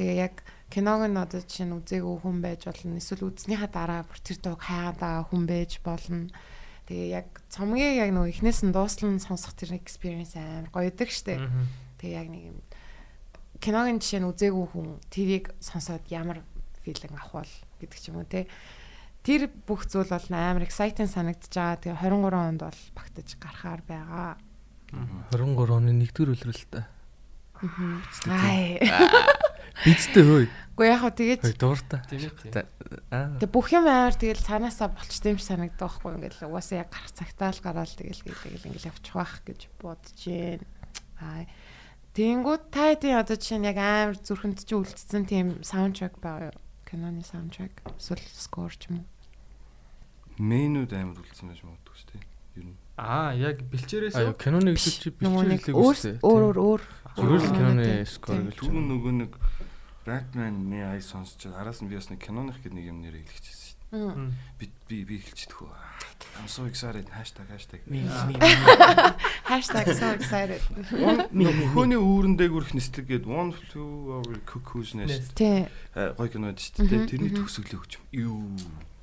Тэгээ 0.00 0.16
яг 0.16 0.34
киног 0.72 1.04
нь 1.04 1.20
одоо 1.20 1.44
жишээ 1.44 1.68
нь 1.68 1.76
үзээгүй 1.76 2.16
хүн 2.24 2.40
байж 2.40 2.64
болно. 2.64 2.96
Эсвэл 2.96 3.28
үзснийхаа 3.28 3.68
дараа 3.68 4.00
бүр 4.08 4.16
тэр 4.24 4.38
дууг 4.40 4.64
хайгаад 4.64 4.96
байгаа 4.96 5.24
хүн 5.28 5.44
байж 5.44 5.72
болно. 5.84 6.32
Тэгээ 6.88 7.08
яг 7.12 7.28
цомгийг 7.52 8.00
яг 8.00 8.10
нөгөө 8.16 8.32
эхнээс 8.32 8.64
нь 8.64 8.72
дууслан 8.72 9.20
сонсох 9.20 9.52
тэр 9.52 9.76
experience 9.76 10.40
амар 10.40 10.72
гоё 10.72 10.88
идэг 10.88 11.12
штэ. 11.12 11.36
Тэгээ 12.00 12.16
яг 12.16 12.28
нэг 12.32 12.42
юм 12.56 12.58
киногийн 13.60 14.00
жишээ 14.00 14.20
нь 14.20 14.30
үзээгүй 14.30 14.66
хүн 14.72 14.88
тэрийг 15.08 15.54
сонсоод 15.60 16.04
ямар 16.12 16.44
филинг 16.84 17.14
авах 17.16 17.44
бол 17.46 17.52
гэдэг 17.80 17.98
ч 17.98 18.04
юм 18.12 18.20
уу 18.20 18.28
те. 18.28 18.46
Тэр 19.26 19.50
бүх 19.66 19.88
зүйл 19.90 20.06
бол 20.06 20.28
амар 20.30 20.62
exciting 20.62 21.10
санагдаж 21.10 21.50
байгаа. 21.50 21.82
Тэгээ 21.82 21.98
23 21.98 22.36
онд 22.36 22.62
бол 22.62 22.80
багтаж 22.94 23.28
гарахаар 23.40 23.82
байгаа. 23.82 24.30
23 25.34 25.76
оны 25.76 25.92
1-р 26.06 26.28
өдрөл 26.30 26.64
та. 26.70 26.86
Аа. 28.30 28.76
Бидтэй 29.84 30.24
хөөе. 30.24 30.46
Гэхдээ 30.76 30.92
яг 30.92 31.00
хаа 31.00 31.12
тэгэж 31.12 31.40
дууртай. 31.56 32.00
Тэг 33.40 33.50
бүх 33.50 33.72
юм 33.72 33.88
амар 33.88 34.14
тэгэл 34.14 34.44
цаанаасаа 34.44 34.92
болч 34.92 35.14
дэмж 35.24 35.42
санагддаг 35.42 35.80
байхгүй 35.80 36.16
ингээл 36.20 36.48
угаасаа 36.52 36.84
яг 36.84 36.92
гарах 36.92 37.12
цагтаа 37.16 37.50
л 37.50 37.64
гараал 37.64 37.92
тэгэл 37.96 38.22
тэгэл 38.24 38.68
ингээл 38.70 38.88
явчих 38.92 39.16
байх 39.16 39.40
гэж 39.42 39.60
бодож 39.80 40.16
гээ. 40.20 40.60
Аа 41.20 41.44
Тэнгүүд 42.16 42.62
та 42.72 42.96
хэдийн 42.96 43.20
одоо 43.20 43.36
жишээ 43.36 43.60
нь 43.60 43.68
яг 43.68 43.76
амар 43.76 44.16
зүрхэнд 44.16 44.64
чи 44.64 44.72
үлдсэн 44.72 45.28
тийм 45.28 45.60
саундтрек 45.60 46.16
байгаа 46.16 46.48
юу? 46.48 46.58
Киноны 46.88 47.20
саундтрек 47.20 47.76
эсвэл 48.00 48.24
скор 48.32 48.72
ч 48.72 48.88
юм 48.88 49.04
уу? 49.04 49.06
Менүүд 50.40 50.96
амар 50.96 51.20
үлдсэн 51.20 51.52
байж 51.52 51.60
магадгүй 51.60 51.92
шүү 51.92 52.08
дээ. 52.16 52.24
Ер 52.56 52.64
нь. 52.72 52.76
Аа 52.96 53.36
яг 53.36 53.60
бэлчээрээс 53.68 54.16
Аа 54.16 54.32
киноны 54.32 54.72
гэсэн 54.72 54.96
чи 54.96 55.08
нэг 55.12 55.20
бичүүлэг 55.20 55.76
өөр 55.76 55.92
үстэй. 55.92 56.16
өөр 56.24 56.42
өөр 56.44 56.56
өөр 56.56 56.82
Зүгээр 57.16 57.42
л 57.44 57.52
киноны 57.52 57.86
скор 58.08 58.40
гэж. 58.48 58.56
Түрүү 58.64 58.82
нөгөө 58.96 59.12
нэг 59.20 59.32
Batman-ы 60.08 60.80
ай 60.88 61.00
сонсч 61.04 61.48
араас 61.52 61.84
нь 61.84 61.88
би 61.92 62.00
бас 62.00 62.08
нэг 62.08 62.20
киноных 62.24 62.60
гэдэг 62.64 62.76
нэг 62.80 62.86
юм 62.88 63.04
нэр 63.04 63.20
хэлчихсэн 63.20 63.76
шүү 63.76 63.76
дээ. 63.92 64.32
Би 64.56 64.64
би 64.88 64.96
би 65.04 65.16
хэлчихдэг 65.20 65.56
хөө. 65.56 65.72
I'm 66.38 66.48
so 66.48 66.64
excited 66.64 67.06
hashtag 67.12 67.48
hashtag. 67.52 67.80
Hashtag 69.50 69.86
so 69.94 70.10
excited. 70.12 70.60
Хөөний 71.74 71.98
үүрэндээ 72.00 72.48
гүрх 72.52 72.72
нислэг 72.76 73.06
гээд 73.08 73.24
one 73.26 73.52
flew 73.52 74.16
over 74.20 74.36
cuckoo's 74.44 74.94
nest. 74.96 75.32
Тий. 75.36 75.68
Гой 75.94 76.28
кинод 76.28 76.60
шүү 76.60 76.88
дээ. 76.88 77.06
Тэрний 77.08 77.32
төгсгөлөө 77.36 77.78
өгч. 77.80 77.92
Юу. 78.16 78.42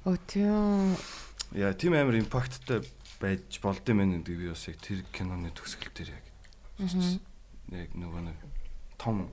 Өө 0.05 0.17
тийм. 0.27 0.97
Яа, 1.53 1.73
тийм 1.77 1.93
амар 1.97 2.17
импакттай 2.17 2.81
байж 3.21 3.59
болдсон 3.63 3.97
мэн 3.97 4.19
гэдэг 4.19 4.35
би 4.35 4.49
бас 4.51 4.65
яг 4.67 4.77
тэр 4.83 5.05
киноны 5.15 5.53
төгсгөл 5.55 5.93
дээр 5.95 6.11
яг 6.17 6.25
яг 7.71 7.89
нөгөө 7.95 8.21
нэг 8.27 8.37
том 8.99 9.29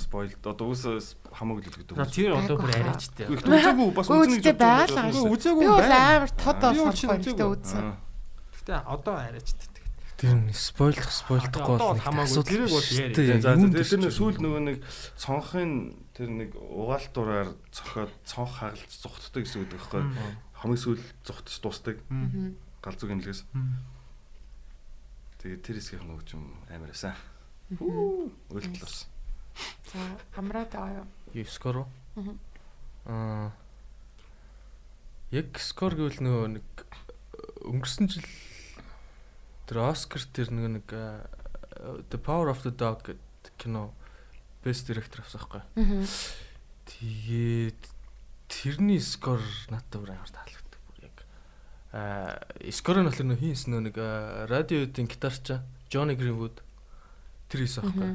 спойл 0.00 0.32
одоо 0.42 0.68
үс 0.72 1.14
хамаагүй 1.30 1.62
л 1.62 1.76
гэдэг. 1.84 1.96
Тэр 2.10 2.32
одоо 2.34 2.56
бүр 2.56 2.72
арайчтай. 2.74 3.26
Их 3.28 3.44
үзээгүй 3.44 3.90
бас 3.94 4.08
Өө, 4.08 4.24
үзэн 4.24 4.40
гэж 4.40 4.56
байсан. 4.56 5.06
шүү. 5.12 5.28
Үзээгүй 5.36 5.64
Би 5.64 5.72
байна. 5.76 6.00
амар 6.16 6.30
тод 6.34 6.56
Би 6.60 6.66
бол 6.66 6.86
болсон 6.90 7.10
үзээгүй. 7.20 7.48
үзсэн. 7.60 7.84
Гэтэ 8.56 8.74
одоо 8.88 9.14
арайчтай. 9.20 9.68
Тэр 10.20 10.36
нь 10.36 10.52
спойлдох 10.52 11.08
спойлдохгүй 11.08 11.76
бол 11.80 11.96
хамаагүй. 11.96 12.44
Тэрийг 12.44 12.72
бол 12.72 12.88
яарэ. 12.92 13.40
За 13.40 13.56
тэр 13.56 14.00
нэг 14.04 14.12
сүүл 14.12 14.36
нөгөө 14.36 14.62
нэг 14.68 14.76
цонхын 15.16 15.72
тэр 16.12 16.28
нэг 16.28 16.50
угаалтураар 16.60 17.48
цохоод 17.72 18.12
цонх 18.28 18.52
хагалж 18.60 18.92
зүхтдэг 19.00 19.48
гэсэн 19.48 19.64
үг 19.64 19.72
байхгүй. 19.80 20.02
Хамгийн 20.60 20.76
сүүл 20.84 21.00
зүхтж 21.24 21.64
дуустдаг 21.64 21.96
галзуу 22.84 23.08
гинлгээс. 23.16 23.48
Тэгээд 25.40 25.62
тэр 25.64 25.76
хэсгийнх 25.80 26.04
нөгөө 26.04 26.24
ч 26.28 26.36
юм 26.36 26.52
амар. 26.68 26.92
Мгм. 27.72 28.28
Үйлдэл 28.52 28.82
бас. 28.84 29.08
За 29.92 29.98
амраад 30.38 30.70
байгаа 30.70 31.02
юу? 31.02 31.06
Юу 31.34 31.46
скор 31.50 31.76
уу? 31.84 31.88
Аа. 33.06 33.50
Яг 35.30 35.58
скор 35.62 35.94
гэвэл 35.94 36.22
нөгөө 36.22 36.46
нэг 36.58 36.66
өнгөрсөн 37.66 38.10
жил 38.10 38.26
тэр 39.70 39.86
Оскар 39.86 40.22
тэр 40.34 40.50
нөгөө 40.50 40.72
нэг 40.78 40.86
аа, 40.90 41.26
The 42.10 42.18
Power 42.18 42.50
of 42.50 42.62
the 42.66 42.74
Dog 42.74 43.06
гэдэг 43.06 43.54
кино 43.58 43.94
Best 44.66 44.90
Director 44.90 45.22
авсан 45.22 45.42
байхгүй. 45.46 45.62
Тэгээд 46.90 47.82
тэрний 48.50 48.98
скор 48.98 49.38
надад 49.70 50.02
бүр 50.02 50.14
амар 50.14 50.30
таалагддаг 50.34 50.80
бүр 50.90 50.98
яг. 51.06 51.22
Аа, 51.94 52.42
скор 52.74 52.98
нь 52.98 53.06
болохоор 53.06 53.38
хийнс 53.38 53.70
нөгөө 53.70 53.86
нэг 53.86 53.96
аа, 54.02 54.50
радиодын 54.50 55.06
гитарча 55.06 55.62
Johnny 55.86 56.18
Greenwood 56.18 56.58
тэр 57.46 57.62
хийсэн 57.62 57.86
байхгүй. 57.86 58.10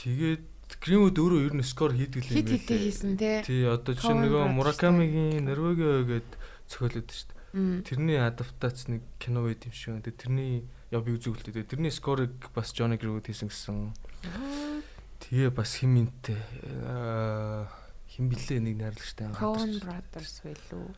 Тэгээд 0.00 0.48
Greenwood 0.80 1.16
өөрөө 1.20 1.40
ер 1.50 1.54
нь 1.60 1.66
скор 1.66 1.92
хийдэг 1.92 2.24
л 2.24 2.32
юм 2.32 2.36
Хит 2.40 2.48
хитээ 2.56 2.78
хийсэн 2.88 3.12
те. 3.20 3.44
Тий, 3.44 3.68
одоо 3.68 3.92
жишээ 3.92 4.16
Coen 4.16 4.24
нөгөө. 4.24 4.42
Муракамигийн 4.56 5.44
Норвегио 5.44 6.08
гээд 6.08 6.30
цохиолоод 6.72 7.08
шүү 7.12 7.28
дээ. 7.28 7.84
Тэрний 7.84 8.16
адаптац 8.16 8.88
нэг 8.88 9.04
кино 9.20 9.44
байт 9.44 9.68
юм 9.68 9.74
шиг. 9.76 10.00
Тэгээ 10.00 10.16
тэрний 10.24 10.64
яв 10.88 11.04
би 11.04 11.20
үзүүлдэг. 11.20 11.68
Тэрний 11.68 11.92
скорыг 11.92 12.32
бас 12.56 12.72
Johnny 12.72 12.96
Greenwood 12.96 13.28
хийсэн 13.28 13.52
гэсэн. 13.52 13.92
Тэгээ 15.20 15.52
бас 15.52 15.76
химинтэй 15.76 16.40
хим 18.08 18.26
блэ 18.32 18.56
нэг 18.62 18.74
найрлагчтай 18.80 19.28
Coen 19.36 19.76
Brothers 19.84 20.40
байлуу. 20.46 20.94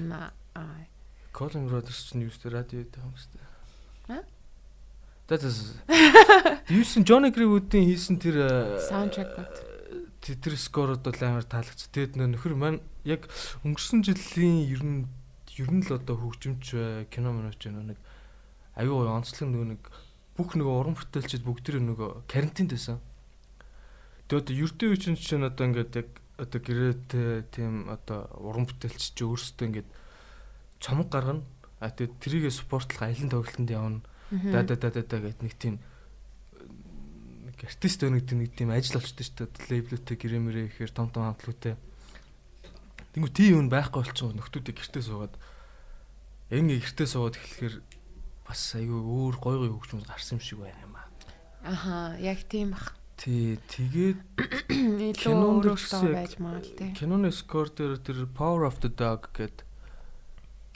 Яна 0.00 0.32
аа. 0.56 0.86
Colin 1.36 1.68
Brothers 1.68 2.08
ч 2.08 2.16
нь 2.16 2.24
юу 2.24 2.32
ч 2.32 2.48
радио 2.48 2.80
дээр 2.80 3.04
хүмүүстэй. 3.04 3.55
А? 5.26 5.34
That 5.34 5.42
is 5.42 5.74
Юусэн 6.70 7.04
Johnny 7.04 7.30
Greenwood-ийн 7.34 7.86
хийсэн 7.90 8.18
тэр 8.22 8.36
аа, 8.46 8.78
Soundtrack 8.78 9.34
бат. 9.36 9.54
Тэ- 10.22 10.38
Тэр 10.38 10.54
скорууд 10.58 11.02
бол 11.02 11.20
амар 11.22 11.46
таалагдсан. 11.46 11.90
Тэгэд 11.94 12.14
нөхөр 12.18 12.54
маань 12.58 12.80
яг 13.06 13.26
өнгөрсөн 13.62 14.02
жилийн 14.02 14.66
ер 14.70 14.82
нь 14.82 15.06
ер 15.58 15.70
нь 15.70 15.82
л 15.86 15.94
одоо 15.94 16.18
хөгжимч 16.18 16.74
бай, 16.74 17.06
кино 17.10 17.30
миноч 17.34 17.62
нөө 17.62 17.94
нэг 17.94 17.98
аюу 18.74 19.02
гой 19.06 19.10
онцлог 19.14 19.46
нэг 19.50 19.82
бүх 20.34 20.52
нөгөө 20.58 20.74
уран 20.82 20.94
бүтээлчид 20.98 21.46
бүгд 21.46 21.62
тэр 21.64 21.78
нөгөө 21.80 22.26
карантинд 22.26 22.74
байсан. 22.74 22.98
Тэгээд 24.26 24.50
ердөө 24.50 24.88
үеийн 24.98 25.16
чинь 25.16 25.46
одоо 25.46 25.64
ингээд 25.70 25.92
яг 25.96 26.10
одоо 26.36 26.58
гэрээтэй 26.60 27.46
тийм 27.54 27.86
одоо 27.88 28.26
уран 28.42 28.66
бүтээлч 28.66 29.14
чи 29.14 29.22
өөрсдөө 29.24 29.64
ингээд 29.70 29.88
чамг 30.82 31.06
гаргана. 31.08 31.46
А 31.80 31.88
тэгээд 31.94 32.18
трийгээ 32.20 32.50
спортлох 32.52 33.00
аялын 33.06 33.30
тоглолтод 33.30 33.70
явна. 33.70 34.02
Да 34.30 34.62
да 34.66 34.74
да 34.76 34.90
да 34.90 35.02
да 35.02 35.16
гэд 35.22 35.38
нэг 35.42 35.54
тийм 35.54 35.78
нэг 37.46 37.58
артист 37.62 38.02
өнөд 38.02 38.28
нэг 38.34 38.52
тийм 38.58 38.70
ажил 38.74 38.98
болчтой 38.98 39.24
шүү 39.24 39.46
дээ. 39.46 39.70
Лейблүүтэй 39.70 40.16
гэрэмэрээ 40.18 40.66
ихээр 40.74 40.90
том 40.90 41.08
том 41.14 41.30
хамтлуутай. 41.30 41.76
Тэнгүү 43.14 43.30
тийм 43.32 43.52
юм 43.64 43.68
байхгүй 43.72 44.02
болчихсон 44.04 44.36
нөхдүүдийг 44.36 44.76
гэртээ 44.82 45.04
суугаад 45.08 45.34
ингээ 46.52 46.82
гэртээ 46.84 47.08
суугаад 47.08 47.38
эхлэхээр 47.38 47.74
бас 48.46 48.60
айгүй 48.76 49.00
өөр 49.02 49.36
гой 49.42 49.56
гой 49.62 49.70
хөгжмөд 49.72 50.06
гарсан 50.06 50.36
юм 50.38 50.44
шиг 50.44 50.58
байна 50.62 50.84
юм 50.84 50.94
аа. 50.94 51.08
Аха, 51.66 52.14
яг 52.22 52.44
тийм 52.46 52.70
бах. 52.76 52.94
Тий, 53.16 53.56
тэгээд 53.72 54.20
Кинонд 55.16 55.64
яг- 55.64 56.12
байж 56.12 56.36
магадгүй 56.36 56.92
киноны 56.94 57.32
скор 57.32 57.72
дээр 57.72 57.96
тэр 57.98 58.28
Power 58.30 58.68
of 58.68 58.78
the 58.84 58.92
Dog 58.92 59.32
гэд 59.34 59.65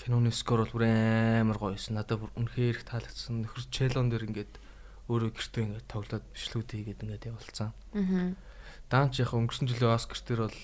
киноны 0.00 0.32
скор 0.32 0.64
бол 0.64 0.80
бүр 0.80 0.84
амар 0.88 1.60
гоёсэн. 1.60 2.00
Надад 2.00 2.24
бүр 2.24 2.32
үнэхээр 2.40 2.80
их 2.80 2.88
таалагдсан. 2.88 3.44
Нөхөр 3.44 3.68
челон 3.68 4.08
дээр 4.08 4.26
ингээд 4.32 4.52
өөрөө 5.12 5.30
гэртээ 5.36 5.64
ингээд 5.68 5.86
тоглоод 5.92 6.24
бичлүүд 6.32 6.68
хийгээд 6.72 7.04
ингээд 7.04 7.28
явуулсан. 7.28 7.76
Аа. 7.92 8.32
Даанч 8.88 9.20
яг 9.20 9.36
өнгөрсөн 9.36 9.68
жилийн 9.68 9.92
Оскар 9.92 10.20
дээр 10.24 10.40
бол 10.48 10.58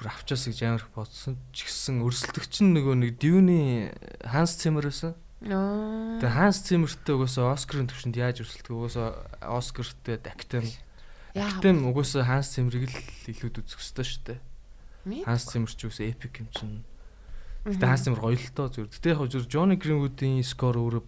бүр 0.00 0.08
авчаас 0.08 0.48
гэж 0.48 0.58
амар 0.64 0.84
их 0.84 0.92
бодсон. 0.96 1.36
Ч 1.52 1.68
гэсэн 1.68 2.00
өрсөлдөгч 2.00 2.64
нь 2.64 2.72
нөгөө 2.72 2.94
нэг 3.00 3.12
Dune 3.20 3.92
Ханс 4.24 4.56
Циммер 4.56 4.88
байсан. 4.88 5.12
Аа. 5.44 6.20
Тэгээ 6.20 6.36
Ханс 6.36 6.64
Циммертэй 6.64 7.14
угаасаа 7.16 7.52
Оскарын 7.52 7.88
төвшөнд 7.88 8.16
яаж 8.16 8.40
өрсөлдөх 8.44 8.72
угаасаа 8.76 9.08
Academy 10.24 10.72
Яа. 11.36 11.46
Academy 11.52 11.84
угаасаа 11.88 12.24
Ханс 12.24 12.56
Циммерийг 12.56 12.88
л 12.88 13.28
илүүд 13.28 13.60
үзэх 13.60 13.80
ёстой 13.80 14.04
шүү 14.08 14.22
дээ. 14.24 15.24
Ханс 15.28 15.44
Циммер 15.52 15.72
ч 15.72 15.84
үгүй 15.84 16.10
эпик 16.16 16.40
юм 16.40 16.48
чинь. 16.50 16.82
Гэтэ 17.64 17.86
Ханс 17.86 18.02
Циммер 18.08 18.20
гоё 18.24 18.36
л 18.40 18.50
тоо 18.56 18.68
зүгээр. 18.72 18.88
Гэтэ 18.88 19.08
яг 19.12 19.20
зүгээр 19.28 19.48
Johnny 19.52 19.76
Greenwood-ийн 19.76 20.40
скор 20.44 20.76
өөрөө 20.80 21.02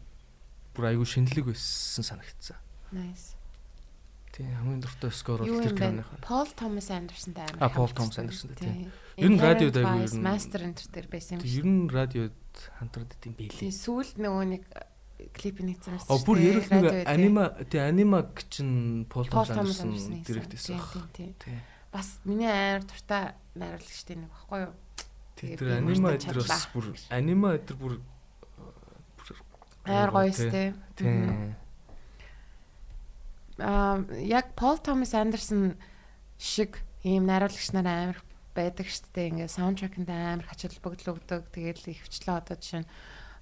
бүр 0.76 0.84
айгүй 0.92 1.06
шинэлэг 1.08 1.46
байсан 1.48 2.04
санагдсан. 2.04 2.56
Nice. 2.92 3.36
Тийм 4.32 4.48
хамгийн 4.56 4.80
дуртай 4.84 5.12
скор 5.12 5.40
бол 5.44 5.60
тэр 5.60 5.76
киноных. 5.76 6.08
Paul 6.24 6.48
Thomas 6.56 6.88
Anderson-тай 6.92 7.44
амар. 7.52 7.60
А, 7.60 7.68
Paul 7.72 7.88
хамтсан. 7.92 8.28
Thomas 8.28 8.44
Anderson-тай, 8.44 8.68
тийм. 8.68 8.92
Ер 9.16 9.30
нь 9.32 9.40
радиод 9.40 9.76
айгүй 9.76 10.04
ер 10.04 10.12
нь- 10.12 10.24
Master 10.24 10.60
Enter 10.64 10.88
дээр 10.92 11.08
байсан 11.12 11.36
юм 11.36 11.40
шиг. 11.44 11.56
ер 11.60 11.66
нь 11.68 11.88
радиод 11.88 12.32
хамтраад 12.80 13.12
идэм 13.16 13.32
бэлээ. 13.36 13.72
сүүлд 13.72 14.16
нөгөө 14.20 14.44
нэг 14.56 14.62
клипийн 15.36 15.68
хийсэн 15.76 16.00
О 16.08 16.16
бүр 16.24 16.36
ярил 16.40 16.68
нэг 16.68 17.06
анима 17.08 17.44
тий 17.68 17.80
анимаг 17.80 18.44
чинь 18.48 19.04
Пол 19.08 19.28
Thomas 19.28 19.52
Андерсон 19.52 20.20
директ 20.24 20.52
хийсэн. 20.52 20.80
Бас 21.92 22.18
миний 22.24 22.48
амар 22.48 22.84
дуртай 22.88 23.36
найруулагчтай 23.54 24.16
нэг 24.16 24.30
баггүй 24.32 24.60
юу? 24.64 24.72
Тэр 25.42 25.82
анима 25.82 26.14
дээр 26.14 26.46
бас 26.46 26.70
бүр 26.70 26.94
анима 27.10 27.58
дээр 27.58 27.78
бүр 27.78 27.94
Амар 29.84 30.10
гоё 30.14 30.32
сте. 30.32 30.74
Тий. 30.94 31.54
Аа 33.58 33.98
яг 34.22 34.54
Paul 34.54 34.78
Thomas 34.78 35.10
Anderson 35.14 35.74
шиг 36.38 36.78
ийм 37.02 37.26
найруулагч 37.26 37.74
нар 37.74 37.86
амар 37.90 38.18
байдаг 38.54 38.86
шүү 38.86 39.10
дээ. 39.10 39.30
Ингээ 39.34 39.50
саундтрекэнд 39.50 40.10
амар 40.10 40.46
хачил 40.46 40.78
бөглөгдөг. 40.78 41.50
Тэгэл 41.50 41.98
ихвчлээ 41.98 42.38
одоо 42.38 42.56
жишээ 42.62 42.82
нь 42.86 42.88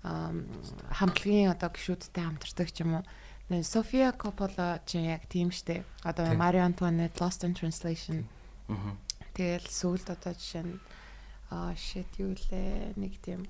ам, 0.08 0.48
хамтлагийн 0.96 1.52
одоо 1.52 1.68
гişүүдтэй 1.68 2.24
хамтардаг 2.24 2.68
ч 2.72 2.80
юм 2.80 3.04
уу. 3.04 3.04
София 3.60 4.12
Коппола 4.16 4.80
ч 4.88 4.96
яг 4.96 5.28
тийм 5.28 5.52
штэ. 5.52 5.84
Одоо. 6.08 6.32
Marie 6.32 6.64
Antoinette 6.64 7.20
Lost 7.20 7.44
in 7.44 7.52
Translation. 7.52 8.24
Тэгэл 9.36 9.68
сүүлд 9.68 10.08
одоо 10.08 10.32
жишээ 10.32 10.64
нь 10.64 10.80
аа 11.50 11.74
shit 11.74 12.10
юу 12.22 12.32
лээ 12.32 12.94
нэг 12.94 13.18
тийм 13.22 13.46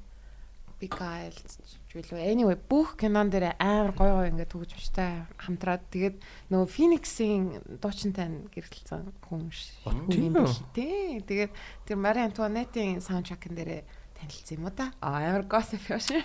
Beguiled 0.81 1.37
ч 1.37 1.93
үлээ. 1.93 2.33
Anyway 2.33 2.57
бүх 2.57 2.97
кинон 2.97 3.29
дээр 3.29 3.53
амар 3.61 3.93
гой 3.93 4.09
гой 4.09 4.33
ингээд 4.33 4.49
төгжмжтэй 4.49 5.29
хамтраад 5.37 5.85
тэгээд 5.93 6.17
нөгөө 6.49 6.69
Phoenix-ийн 6.73 7.61
дуучинтай 7.85 8.49
гэрэлцсэн 8.49 9.13
хүн 9.21 9.53
хүн. 9.85 10.49
Тий. 10.73 11.21
Тэгээд 11.21 11.53
тэр 11.85 11.97
Marie 12.01 12.25
Antoinette-ийн 12.25 13.05
саундтрекэн 13.05 13.61
дээр 13.61 13.85
танилцсан 14.17 14.57
юм 14.57 14.65
уу 14.65 14.73
та? 14.73 14.89
Аа 15.05 15.37
амар 15.37 15.45
gossip 15.45 15.85
юм 15.85 16.01
шиг. 16.01 16.25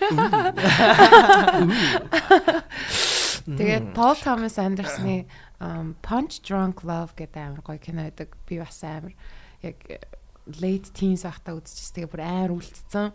Тэгээд 3.46 3.92
Paul 3.92 4.16
Thomas 4.16 4.56
Anderson-ы 4.56 5.28
Punch 6.00 6.40
Drunk 6.40 6.80
Love 6.80 7.12
гэдэг 7.12 7.44
амар 7.44 7.60
гоё 7.60 7.76
кино 7.76 8.08
байдаг. 8.08 8.32
Би 8.48 8.56
бас 8.56 8.80
амар 8.80 9.12
яг 9.60 9.76
late 10.60 10.90
teens 10.94 11.26
ахта 11.26 11.54
үзчихсэн. 11.58 12.06
Тэгээ 12.06 12.12
бүр 12.12 12.22
амар 12.22 12.52
үлдсэн. 12.54 13.10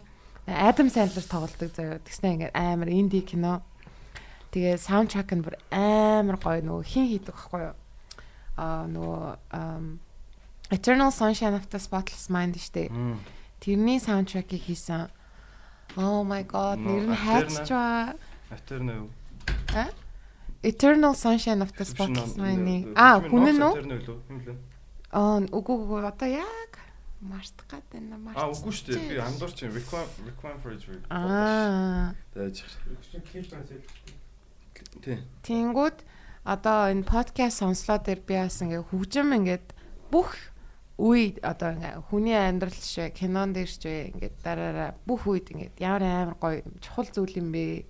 Адам 0.47 0.87
Sandler 0.91 1.23
тоглодог 1.23 1.71
заяа. 1.71 2.03
Тэгснэ 2.03 2.51
ингээд 2.51 2.55
амар 2.57 2.89
инди 2.91 3.21
кино. 3.23 3.61
Тэгээ 4.51 4.75
саундтрек 4.75 5.31
нь 5.31 5.45
бүр 5.45 5.55
амар 5.71 6.35
гоё 6.35 6.59
нөгөө 6.59 6.83
хин 6.83 7.07
хийдэг 7.07 7.31
байхгүй 7.31 7.71
юу? 7.71 7.75
Аа 8.59 8.83
нөгөө 8.91 9.99
Eternal 10.71 11.11
Sunshine 11.11 11.55
of 11.55 11.67
the 11.69 11.79
Spotless 11.79 12.27
Mind 12.27 12.59
штэ. 12.59 12.91
Тэрний 13.63 13.99
саундтрекийг 13.99 14.63
хийсэн. 14.67 15.07
Oh 15.95 16.23
my 16.23 16.43
god, 16.43 16.79
нэр 16.79 17.07
нь 17.07 17.15
ба. 17.15 18.15
Атер 18.51 18.83
нөө. 18.83 19.07
Eternal 20.63 21.13
Sunshine 21.15 21.61
of 21.61 21.71
the 21.77 21.85
Spotless 21.85 22.35
Mind. 22.35 22.91
Аа, 22.95 23.23
хүн 23.23 23.55
нь 23.55 23.61
үү? 23.61 24.57
Аа, 25.11 25.39
үгүй 25.47 25.75
үгүй 25.79 26.07
одоо 26.07 26.27
яг 26.27 26.80
мартах 27.22 27.68
гад 27.69 27.85
байна 27.93 28.18
мартах. 28.18 28.43
Аа 28.43 28.52
үгүй 28.52 28.73
шүү 28.73 28.88
дээ. 28.89 29.10
Би 29.10 29.18
андуурч 29.22 29.57
юм. 29.61 29.72
Requiem 29.77 30.07
Requiem 30.26 30.57
for 30.61 30.73
Dream. 30.76 31.02
Аа. 31.10 32.14
Дэж. 32.34 32.65
Тий. 35.02 35.18
Тэнгүүд 35.45 35.98
одоо 36.43 36.89
энэ 36.89 37.06
подкаст 37.06 37.61
сонслоо 37.61 38.02
дээр 38.02 38.22
би 38.26 38.35
бас 38.41 38.57
ингээ 38.65 38.89
хөгжим 38.89 39.30
ингээд 39.38 39.68
бүх 40.10 40.34
үе 40.98 41.38
одоо 41.45 41.77
ингээ 41.77 42.02
хүний 42.10 42.34
амьдрал 42.34 42.73
швэ 42.73 43.14
кинон 43.14 43.53
дээр 43.53 43.69
швэ 43.69 44.11
ингээд 44.18 44.35
дараараа 44.41 44.98
бүх 45.06 45.30
үед 45.30 45.53
ингээд 45.53 45.77
ямар 45.77 46.03
амар 46.03 46.38
гоё 46.41 46.65
чухал 46.81 47.10
зүйл 47.14 47.38
юм 47.38 47.53
бэ. 47.53 47.85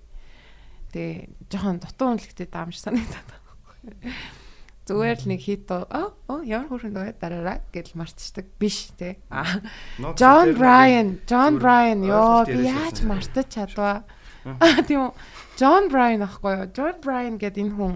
Тэгээ 0.92 1.48
жоохон 1.48 1.80
дутуу 1.80 2.08
үнэлэхтэй 2.12 2.48
даамж 2.52 2.76
санагдаад. 2.76 3.28
байна. 3.32 4.12
Зүгээр 4.82 5.18
л 5.22 5.28
нэг 5.30 5.40
хит 5.46 5.70
оо 5.70 6.10
ямар 6.42 6.66
хүрхэн 6.66 6.90
дөө 6.90 7.14
дараараа 7.22 7.62
гэж 7.70 7.94
мартчихдаг 7.94 8.46
биш 8.58 8.90
те. 8.98 9.22
Джон 10.18 10.58
Брайан, 10.58 11.22
Джон 11.22 11.62
Брайан 11.62 12.02
ёо 12.02 12.42
би 12.42 12.66
яаж 12.66 13.06
мартаж 13.06 13.46
чадваа. 13.46 14.02
Тийм 14.90 15.06
үү. 15.06 15.14
Джон 15.54 15.86
Брайан 15.86 16.26
ахгүй 16.26 16.52
юу? 16.58 16.66
Джон 16.74 16.98
Брайан 16.98 17.38
гэдэг 17.38 17.62
энэ 17.62 17.76
хүн 17.78 17.94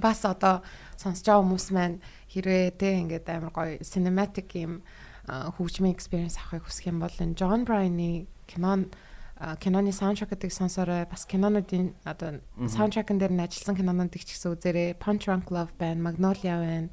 бас 0.00 0.24
одоо 0.24 0.64
сонсож 0.96 1.28
байгаа 1.28 1.44
хүмүүс 1.44 1.66
маань 1.76 2.00
хэрвээ 2.32 2.72
те 2.80 2.88
ингээд 3.04 3.28
амар 3.28 3.52
гоё 3.52 3.76
cinematic 3.84 4.48
юм 4.56 4.80
хөгжмийн 5.28 5.92
experience 5.92 6.40
авахыг 6.40 6.64
хүсэх 6.64 6.88
юм 6.88 7.04
бол 7.04 7.12
энэ 7.12 7.36
Джон 7.36 7.68
Брайаны 7.68 8.24
кинон 8.48 8.88
киноны 9.38 9.92
саундтрекийг 9.94 10.52
сонсорой. 10.52 11.06
Бас 11.06 11.22
кинонуудын 11.26 11.94
одоо 12.02 12.42
саундтрекэн 12.58 13.18
дээр 13.22 13.32
нь 13.38 13.44
ажилласан 13.46 13.78
кинонуудыг 13.78 14.26
ч 14.26 14.34
гэсэн 14.34 14.58
үзээрэй. 14.58 14.98
Punch 14.98 15.30
Drunk 15.30 15.54
Love 15.54 15.70
байна, 15.78 16.02
Magnolia 16.02 16.58
байна, 16.58 16.90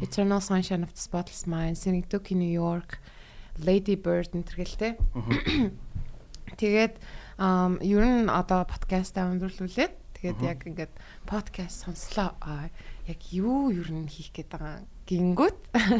Eternal 0.00 0.40
Sunshine 0.40 0.84
of 0.88 0.96
the 0.96 1.02
Spotless 1.04 1.44
Mind, 1.44 1.76
Synecdoche 1.76 2.32
New 2.32 2.48
York, 2.48 2.96
Lady 3.60 4.00
Bird 4.00 4.32
энэ 4.32 4.48
төрхэлтэй. 4.48 4.96
Тэгээд 6.56 6.96
ер 6.96 8.04
нь 8.08 8.28
одоо 8.32 8.64
подкастаа 8.64 9.28
өндөрлүүлээд 9.36 9.92
тэгээд 10.16 10.40
яг 10.40 10.64
ингээд 10.64 10.92
подкаст 11.28 11.84
сонслоо. 11.84 12.32
Яг 13.04 13.20
юу 13.36 13.68
ер 13.68 13.92
нь 13.92 14.08
хийх 14.08 14.32
гээд 14.32 14.48
байгаа 14.48 14.80
гингүүд 15.04 15.58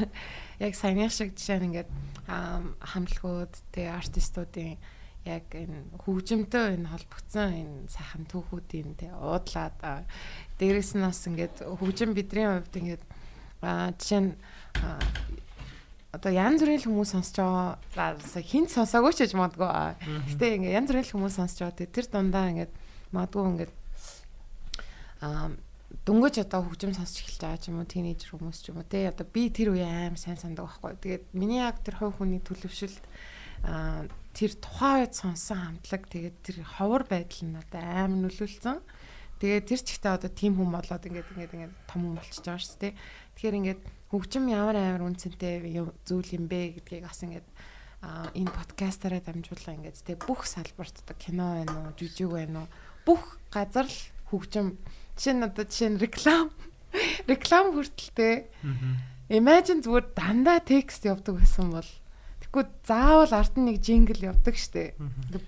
яг 0.64 0.72
саяны 0.72 1.12
шиг 1.12 1.36
жишээ 1.36 1.60
нь 1.60 1.66
ингээд 1.68 1.90
ам 2.32 2.76
хамтлагууд 2.80 3.52
тэгээ 3.76 3.92
артистуудын 3.92 4.80
яг 5.24 5.46
энэ 5.54 5.86
хөгжимтэй 6.02 6.78
энэ 6.78 6.90
холбогдсон 6.90 7.50
энэ 7.54 7.76
сайхан 7.88 8.26
түүхүүдийн 8.26 8.98
тэ 8.98 9.14
уудлаад 9.14 9.76
аа, 9.82 10.02
дээрэс 10.58 10.98
нь 10.98 11.06
бас 11.06 11.22
ингээд 11.26 11.56
хөгжим 11.62 12.10
бидний 12.14 12.46
хувьд 12.50 12.74
ингээд 12.74 13.02
жишээ 13.62 14.20
нь 14.26 14.32
одоо 16.12 16.32
янз 16.34 16.60
бүрийн 16.60 16.82
хүмүүс 16.82 17.10
сонсож 17.14 17.36
байгаа 17.96 18.42
хинт 18.44 18.70
сонсоогүй 18.74 19.12
ч 19.16 19.18
гэж 19.24 19.32
магадгүй. 19.38 19.70
Гэтэ 20.34 20.46
ингээ 20.60 20.76
янз 20.76 20.88
бүрийн 20.90 21.08
хүмүүс 21.08 21.34
сонсож 21.38 21.58
байгаа. 21.72 21.88
Тэр 21.88 22.06
дундаа 22.10 22.44
ингээд 22.52 22.72
магадгүй 23.14 23.42
ингээд 23.48 23.72
аа 25.24 25.54
дөнгөж 26.04 26.42
одоо 26.42 26.66
хөгжим 26.66 26.92
сонсч 26.92 27.22
эхэлж 27.22 27.40
байгаа 27.40 27.60
ч 27.62 27.64
юм 27.70 27.80
уу 27.80 27.88
тийнейжер 27.88 28.34
хүмүүс 28.34 28.58
ч 28.60 28.74
юм 28.74 28.82
уу 28.82 28.88
те 28.90 29.08
одоо 29.08 29.24
би 29.24 29.48
тэр 29.48 29.72
үе 29.72 29.86
аим 29.86 30.18
сайн 30.18 30.36
сандаг 30.36 30.66
байхгүй. 30.66 30.98
Тэгээд 30.98 31.24
миний 31.32 31.62
яг 31.62 31.78
тэр 31.80 31.96
хувь 32.00 32.18
хүний 32.18 32.42
төлөвшөлт 32.42 33.04
аа 33.64 34.04
тэр 34.32 34.52
тухайн 34.56 35.04
үед 35.04 35.14
сонсон 35.14 35.58
хамтлаг 35.60 36.02
тэгээд 36.08 36.36
тэр 36.40 36.56
ховор 36.64 37.04
байдал 37.04 37.42
нь 37.46 37.56
одоо 37.56 37.80
аим 37.80 38.24
нөлөөлсөн. 38.24 38.80
Тэгээд 39.40 39.66
тэр 39.68 39.80
ч 39.84 39.88
ихтэй 39.96 40.12
одоо 40.16 40.30
тим 40.32 40.56
хүм 40.56 40.72
болоод 40.72 41.04
ингээд 41.04 41.30
ингээд 41.36 41.54
ингээд 41.56 41.74
том 41.90 42.00
хүн 42.06 42.16
болчихж 42.16 42.44
байгаа 42.46 42.62
шүү 42.62 42.80
дээ. 42.80 42.94
Тэгэхээр 43.36 43.58
ингээд 43.60 43.80
хөгжим 44.08 44.44
ямар 44.48 44.76
амар 44.78 45.02
үнцэнтэй 45.08 45.54
зүйл 46.06 46.30
юм 46.36 46.44
бэ 46.46 46.80
гэдгийг 46.80 47.04
бас 47.04 47.20
ингээд 47.26 47.48
а 48.02 48.30
энэ 48.34 48.50
подкастаараа 48.50 49.22
дамжуулан 49.22 49.76
ингээд. 49.82 50.02
Тэг 50.06 50.22
бүх 50.24 50.46
салбарт 50.46 51.02
одоо 51.02 51.16
кино 51.18 51.58
байна 51.58 51.74
уу, 51.74 51.94
жүжиг 51.98 52.30
байна 52.30 52.66
уу? 52.66 52.68
Бүх 53.06 53.38
газар 53.50 53.86
л 53.86 54.00
хөгжим. 54.30 54.78
Жишээ 55.18 55.34
нь 55.38 55.46
одоо 55.46 55.64
жишээ 55.66 55.90
нь 55.90 56.00
реклам. 56.02 56.50
Реклам 57.30 57.74
хүртэлтэй 57.74 58.48
imagine 59.32 59.80
зүгээр 59.80 60.06
дандаа 60.12 60.60
текст 60.60 61.08
явдаг 61.08 61.40
байсан 61.40 61.72
бол 61.72 61.88
тэггүй 62.52 62.68
заавал 62.84 63.32
ард 63.32 63.56
нь 63.56 63.64
нэг 63.72 63.80
жингл 63.80 64.28
явдаг 64.28 64.60
штэ 64.60 64.92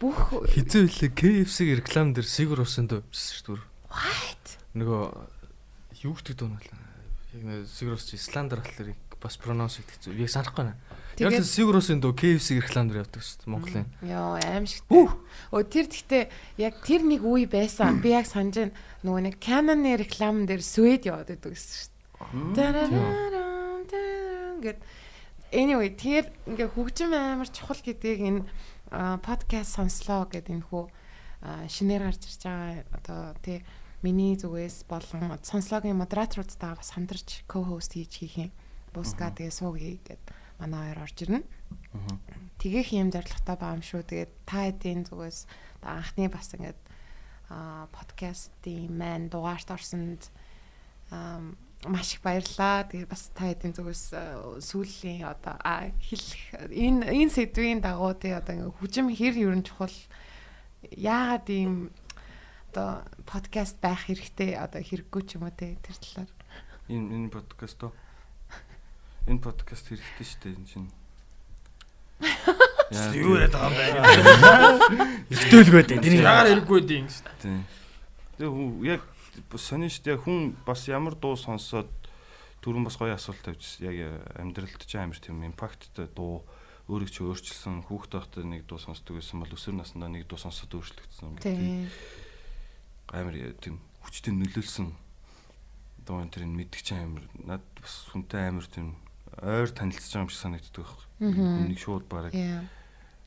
бүх 0.01 0.33
Хизээ 0.49 0.89
үлээ 0.89 1.11
KFC-г 1.13 1.85
реклам 1.85 2.17
дээр 2.17 2.25
сигур 2.25 2.65
усан 2.65 2.89
дөө 2.89 3.05
шүү 3.13 3.61
дээ. 3.61 3.69
what 3.93 4.45
Нөгөө 4.73 5.03
юу 6.01 6.17
гэдэг 6.17 6.37
дөө 6.41 6.49
нөлөө. 6.49 6.81
Яг 7.37 7.43
нэг 7.45 7.69
сигур 7.69 8.01
ус 8.01 8.09
чи 8.09 8.17
сландер 8.17 8.65
болохоор 8.65 8.97
бас 9.21 9.37
pronounce 9.37 9.85
хийх 9.85 9.93
хэцүү. 10.01 10.17
Яг 10.17 10.33
санахгүй 10.33 10.65
байна. 10.65 10.81
Яг 11.21 11.37
л 11.37 11.45
сигур 11.45 11.77
усын 11.77 12.01
дөө 12.01 12.17
KFC 12.17 12.57
реклам 12.65 12.89
дээр 12.89 13.05
явдаг 13.05 13.21
шүү 13.21 13.53
Монголын. 13.53 13.87
Йоо 14.01 14.41
аимшигтай. 14.41 15.05
Өө 15.53 15.63
тэр 15.69 15.87
гэхдээ 15.93 16.25
яг 16.57 16.81
тэр 16.81 17.05
нэг 17.05 17.21
үе 17.21 17.45
байсан. 17.45 18.01
Би 18.01 18.17
яг 18.17 18.25
санаж. 18.25 18.73
Нөгөө 19.05 19.29
нэг 19.29 19.37
Canon-ы 19.45 19.93
рекламн 20.01 20.49
дээр 20.49 20.65
Swed 20.65 21.05
яваад 21.05 21.29
байдаг 21.29 21.53
гэсэн 21.53 21.75
шүү 21.85 21.89
дээ. 21.93 22.57
Дарарарам, 22.57 23.85
дарарам 23.93 24.59
гэд 24.65 24.81
anyway 25.55 25.95
тэр 25.95 26.29
ингээ 26.51 26.69
хөгжим 26.75 27.15
амар 27.15 27.49
чухал 27.49 27.79
гэдгийг 27.79 28.21
энэ 28.27 28.43
подкаст 29.23 29.79
сонслоо 29.79 30.27
гэд 30.27 30.51
энэ 30.51 30.67
хүү 30.67 30.85
шинээр 31.71 32.03
гарч 32.11 32.23
ирж 32.27 32.43
байгаа 32.43 32.83
одоо 32.91 33.21
тий 33.39 33.63
миний 34.03 34.37
зүгээс 34.37 34.85
болон 34.91 35.39
сонслогийн 35.41 35.97
модераторудтайгаа 35.97 36.77
бас 36.77 36.91
хамтарч 36.93 37.47
co-host 37.49 37.97
хийж 37.97 38.13
хийх 38.21 38.37
юм. 38.37 38.51
Буска 38.93 39.33
тэгээ 39.33 39.55
суугий 39.55 39.97
гэд 40.05 40.21
манай 40.61 40.93
хоёр 40.93 41.09
орж 41.09 41.17
ирнэ. 41.25 41.41
Тэгээх 42.61 42.93
юм 42.93 43.09
зорилготой 43.15 43.57
байгаа 43.57 43.77
юм 43.81 43.85
шүү. 43.87 44.03
Тэгээд 44.05 44.33
та 44.45 44.69
хэдийн 44.69 45.09
зүгээс 45.09 45.39
анхны 45.83 46.29
бас 46.29 46.53
ингээд 46.53 46.81
подкастын 47.95 48.93
маань 48.93 49.33
дугаарт 49.33 49.69
орсонд 49.73 50.29
маш 51.89 52.15
их 52.17 52.23
баярлалаа. 52.25 52.85
Тэгээд 52.89 53.09
бас 53.11 53.31
та 53.35 53.49
хэдийн 53.51 53.75
зүгээс 53.77 54.05
а, 54.17 54.23
сүүлийн 54.61 55.25
одоо 55.29 55.55
а, 55.61 55.91
хэлэх 56.01 56.73
энэ 56.73 57.13
энэ 57.13 57.31
сэдвийн 57.33 57.81
дагуу 57.85 58.15
тий 58.17 58.33
одоо 58.33 58.73
хүжим 58.81 59.13
хэр 59.13 59.35
ерөн 59.37 59.63
чухал 59.65 59.93
яагаад 60.91 61.47
ийм 61.53 61.91
одоо 62.73 63.05
подкаст 63.29 63.79
байх 63.81 64.09
хэрэгтэй 64.09 64.57
одоо 64.57 64.81
хэрэггүй 64.81 65.23
ч 65.29 65.37
юм 65.37 65.45
уу 65.49 65.55
тий 65.55 65.77
тэр 65.85 65.97
талаар. 66.01 66.31
Энэ 66.89 67.09
энэ 67.15 67.29
подкаст 67.33 67.81
оо. 67.85 67.93
Энэ 69.29 69.41
подкаст 69.41 69.89
хэрэгтэй 69.89 70.25
шүү 70.25 70.41
дээ 70.45 70.55
энэ 70.57 70.69
чинь. 70.69 70.91
Яа, 72.93 73.13
Юу 73.17 73.35
яриад 73.37 73.53
байгаа 73.57 74.15
юм 74.17 74.27
бэ? 74.95 75.35
Ихтэлгүй 75.35 75.83
дээ. 75.89 75.99
Тэр 76.05 76.15
ягаар 76.21 76.47
хэрэггүй 76.53 76.81
дээ. 76.85 77.05
Тийм. 77.43 77.65
Тэгээ 78.39 78.53
хүү- 78.53 78.85
яг 78.87 79.03
сонин 79.59 79.91
шүү 79.91 80.05
дээ 80.05 80.19
хүн 80.23 80.55
бас 80.67 80.87
ямар 80.89 81.15
дуу 81.15 81.37
сонсоод 81.39 81.91
түрүүн 82.65 82.87
бас 82.89 82.97
гоё 82.97 83.15
асуулт 83.15 83.43
тавьчихсан. 83.45 83.93
Яг 83.93 84.25
амьдралд 84.41 84.83
ч 84.83 84.97
амар 84.97 85.19
тийм 85.21 85.45
импакттай 85.45 86.09
дуу 86.11 86.45
өөрийг 86.89 87.13
ч 87.13 87.25
өөрчилсөн 87.25 87.89
хүүхдээ 87.89 88.19
байхдаа 88.21 88.45
нэг 88.45 88.69
дуу 88.69 88.81
сонсдог 88.81 89.17
байсан 89.17 89.41
бол 89.41 89.53
өсвөр 89.53 89.77
наснда 89.81 90.09
нэг 90.09 90.29
дуу 90.29 90.41
сонсоод 90.41 90.73
өөрчлөгдсөн. 90.73 91.41
Тий. 91.41 91.89
амар 93.13 93.37
э, 93.37 93.53
тийм 93.61 93.81
хүчтэй 94.05 94.33
нөлөөлсөн 94.33 94.93
дуу 96.05 96.21
энэ 96.21 96.33
тэр 96.33 96.45
мэддэг 96.49 96.81
чинь 96.85 97.05
амар 97.05 97.25
над 97.41 97.65
бас 97.81 98.09
хүнтэй 98.13 98.49
амар 98.49 98.69
тийм 98.69 98.97
ойр 99.41 99.69
танилцж 99.73 100.13
байгаа 100.13 100.25
юм 100.25 100.33
шиг 100.33 100.41
санагддаг. 100.41 100.89
Нэг 101.21 101.79
шууд 101.81 102.05
бараг 102.09 102.33
Яа. 102.37 102.65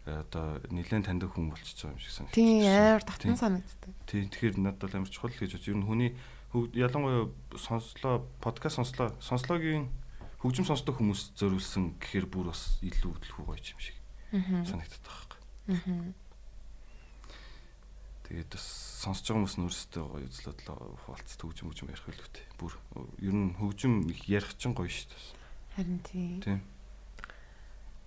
Э, 0.08 0.24
одоо 0.24 0.64
нэлээд 0.72 1.06
таньдаг 1.06 1.36
хүн 1.36 1.52
болчихж 1.52 1.84
байгаа 1.84 1.94
юм 1.94 2.02
шиг 2.02 2.16
санагддаг. 2.16 2.40
Тийм 2.40 2.64
амар 2.64 3.04
Тийм. 3.04 3.36
санагддаг. 3.36 3.92
Тийм 4.08 4.26
тэгэхээр 4.32 4.56
надад 4.58 4.88
бол 4.88 4.98
амар 5.04 5.12
чухал 5.12 5.36
гэж 5.36 5.52
бодож. 5.52 5.68
Ер 5.68 5.78
нь 5.78 5.88
хүний 5.88 6.12
ялангуяа 6.56 7.28
сонслоо 7.60 8.24
подкаст 8.40 8.80
сонслоо 8.80 9.12
сонслогийн 9.20 9.92
хөгжим 10.40 10.66
сонсдог 10.66 10.96
хүмүүс 10.96 11.34
зориулсан 11.36 11.98
гэхээр 12.00 12.26
бүр 12.30 12.54
бас 12.54 12.80
илүү 12.86 13.14
төлхөө 13.20 13.46
гоё 13.52 13.60
юм 13.60 13.82
шиг 13.82 13.98
байгаа 14.32 14.88
байхгүй. 15.04 16.14
Тэгээд 18.28 18.50
бас 18.54 18.66
сонсож 19.02 19.26
байгаа 19.28 19.40
хүмүүс 19.44 19.56
өөрсдөө 19.58 20.06
гоё 20.08 20.28
үзлээд 20.28 20.60
л 20.68 21.00
хуваалц 21.04 21.32
хөгжим 21.42 21.68
хөгжим 21.68 21.90
ярих 21.90 22.06
хэлвэтэй. 22.06 22.46
Бүр 22.60 22.74
ер 23.24 23.36
нь 23.36 23.56
хөгжим 23.58 23.94
их 24.12 24.22
ярих 24.30 24.52
чинь 24.60 24.76
гоё 24.78 24.92
шүү 24.92 25.10
дээ. 25.10 25.26
Харин 25.76 26.00
тийм. 26.04 26.40
Тийм. 26.44 26.60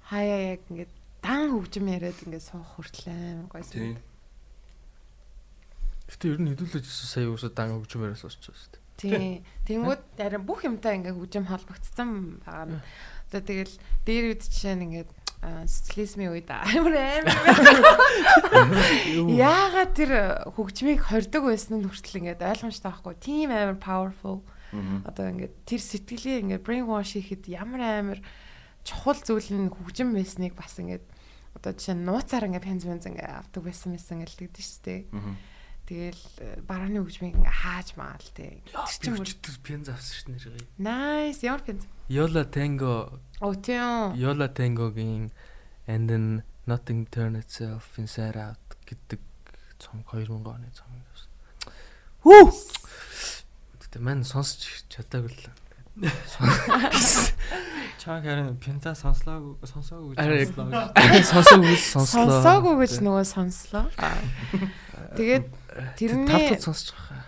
Хаяа 0.07 0.55
яг 0.55 0.63
ингээд 0.71 0.93
дан 1.23 1.53
хөгжим 1.53 1.87
яриад 1.89 2.19
ингээд 2.25 2.45
суух 2.45 2.69
хүртэл 2.77 3.13
амар 3.13 3.49
гоё 3.49 3.65
Тийм. 3.65 3.71
санагдав. 3.71 4.07
Гэтэ 6.11 6.25
ер 6.27 6.39
нь 6.41 6.51
хэдүүлж 6.51 6.87
сая 6.89 7.29
уусаа 7.31 7.53
дан 7.53 7.77
хөгжмөөс 7.77 8.25
очсон 8.27 8.55
шүү 8.57 8.71
дээ. 8.75 8.83
Тийм. 9.01 9.45
Тэнгүүд 9.65 10.03
харин 10.19 10.45
бүх 10.45 10.65
юмтай 10.67 10.99
ингээд 11.01 11.17
хөгжим 11.17 11.47
холбогдсон 11.49 12.41
байгаа 12.45 12.67
нь. 12.69 12.83
Одоо 13.31 13.41
тэгэл 13.47 13.75
дээр 14.05 14.25
үед 14.35 14.43
жишээ 14.45 14.75
нь 14.77 14.85
ингээд 14.91 15.11
а, 15.41 15.65
социализмын 15.65 16.35
үед 16.37 16.51
амар 16.51 16.95
амар 16.99 17.37
яагаад 19.31 19.93
тэр 19.97 20.13
хөгжмийг 20.53 21.01
хордог 21.01 21.49
байсан 21.49 21.81
нь 21.81 21.89
хүртэл 21.89 22.21
ингээд 22.21 22.45
ойлгомжтой 22.45 22.91
байхгүй 22.93 23.15
тийм 23.25 23.49
амар 23.49 23.79
powerful 23.81 24.45
одоо 25.09 25.33
ингээд 25.33 25.55
тэр 25.65 25.81
сэтгэлээ 25.81 26.43
ингээд 26.45 26.67
brainwash 26.67 27.17
хийхэд 27.17 27.49
ямар 27.49 27.81
амар 27.81 28.19
чухал 28.85 29.19
зүйл 29.19 29.51
нь 29.53 29.71
хөгжим 29.71 30.15
байсныг 30.15 30.55
бас 30.57 30.77
ингээд 30.81 31.05
одоо 31.57 31.73
жишээ 31.75 31.97
нь 31.99 32.07
нууцаар 32.07 32.47
ингээд 32.47 32.67
пенз 32.67 32.85
пенз 32.87 33.05
ингээд 33.07 33.31
авдаг 33.31 33.63
байсан 33.65 33.93
байсан 33.95 34.23
гэлдэгдэж 34.25 34.67
штэ. 34.67 34.97
Аа. 35.13 35.35
Тэгэл 35.91 36.25
э, 36.39 36.63
барааны 36.63 37.03
хөгжмийг 37.03 37.35
ингээд 37.35 37.59
хааж 37.61 37.89
маал 37.99 38.27
те. 38.35 38.63
Тэр 39.03 39.19
чинь 39.27 39.65
пенз 39.67 39.91
авсан 39.91 40.39
ш 40.39 40.49
нэр. 40.49 40.63
nice 40.79 41.43
ямар 41.43 41.63
пенз. 41.67 41.85
Yola 42.07 42.47
Tango, 42.47 43.19
Оо 43.41 43.55
тийм. 43.55 44.15
Yola 44.15 44.51
Tango-гийн 44.51 45.31
and 45.87 46.11
then 46.11 46.43
Nothing 46.67 47.07
Turn 47.11 47.35
Itself 47.35 47.99
Inside 47.99 48.39
Out 48.39 48.63
гэдэг 48.87 49.21
цом 49.79 50.05
2000 50.07 50.47
оны 50.47 50.71
цом 50.71 50.91
юм 50.95 51.03
байна. 51.03 51.27
Хүү. 52.23 52.53
Гэтэ 53.83 53.99
мань 53.99 54.23
сонсч 54.23 54.87
чадаагүй 54.93 55.33
л. 55.33 55.60
Чаг 58.01 58.25
харин 58.25 58.57
пенза 58.57 58.95
сонслоо 58.97 59.57
сонсоогүй 59.61 60.17
сонслоо. 60.17 60.89
Сонсоогүй 61.29 61.77
сонслоо. 61.77 62.25
Сонсоогүй 62.25 62.75
гэж 62.81 62.95
нөгөө 63.05 63.25
сонслоо. 63.29 63.85
Тэгээд 65.17 65.45
тэрний 66.01 66.29
талтад 66.29 66.63
сонсож 66.65 66.97
байгаа. 66.97 67.21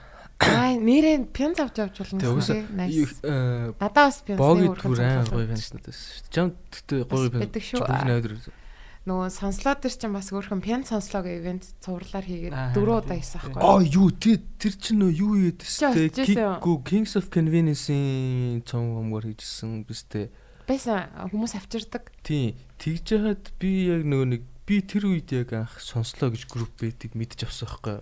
аа 0.43 0.73
нэрээ 0.81 1.29
пенз 1.37 1.61
авч 1.61 1.77
явж 1.79 1.97
болно 2.01 2.19
э 2.19 3.77
Надаа 3.77 4.09
бас 4.09 4.25
пенз 4.25 4.39
боги 4.41 4.67
түр 4.73 4.99
аа 4.99 5.29
гоё 5.29 5.47
байсан 5.47 5.77
шүү 5.77 5.85
дээ. 5.85 5.97
Жам 6.33 6.49
тэгтээ 6.73 7.01
гоё 7.05 7.29
байдаг 7.31 7.63
пенс. 7.63 7.77
шүү. 7.77 8.62
Нөгөө 9.03 9.35
сонслоо 9.35 9.75
төр 9.83 9.91
чинь 9.99 10.15
бас 10.15 10.31
өөрхөн 10.31 10.63
пен 10.63 10.87
сонслоогийн 10.87 11.43
ивент 11.43 11.65
цувралаар 11.83 12.23
хийгээд 12.23 12.55
Аа, 12.55 12.71
дөрөв 12.71 13.03
удаа 13.03 13.19
хийсэн 13.19 13.39
Аа 13.59 13.83
байхгүй. 13.83 13.91
юу 13.99 14.09
тий 14.15 14.37
тэр 14.63 14.75
чинь 14.79 15.03
нөө 15.03 15.11
юу 15.11 15.35
юу? 15.43 15.53
Кику 15.59 16.73
Kings 16.87 17.19
of 17.19 17.27
Convenience-ийн 17.35 18.63
цом 18.63 18.95
өмгөр 19.03 19.35
хийжсэн 19.35 19.83
бистэй. 19.83 20.31
Байсан 20.71 21.11
хүмүүс 21.35 21.59
авчирдаг. 21.59 22.15
Тий 22.23 22.55
тэгж 22.79 23.07
яхад 23.19 23.51
би 23.59 23.91
яг 23.91 24.07
нөгөө 24.07 24.27
нэг 24.39 24.43
би 24.71 24.79
тэр 24.87 25.11
үед 25.11 25.35
яг 25.35 25.51
анх 25.51 25.83
сонслоо 25.83 26.31
гэж 26.31 26.47
групп 26.47 26.71
байдаг 26.79 27.19
мэдчих 27.19 27.51
авсан 27.51 27.67
байхгүй. 27.75 27.99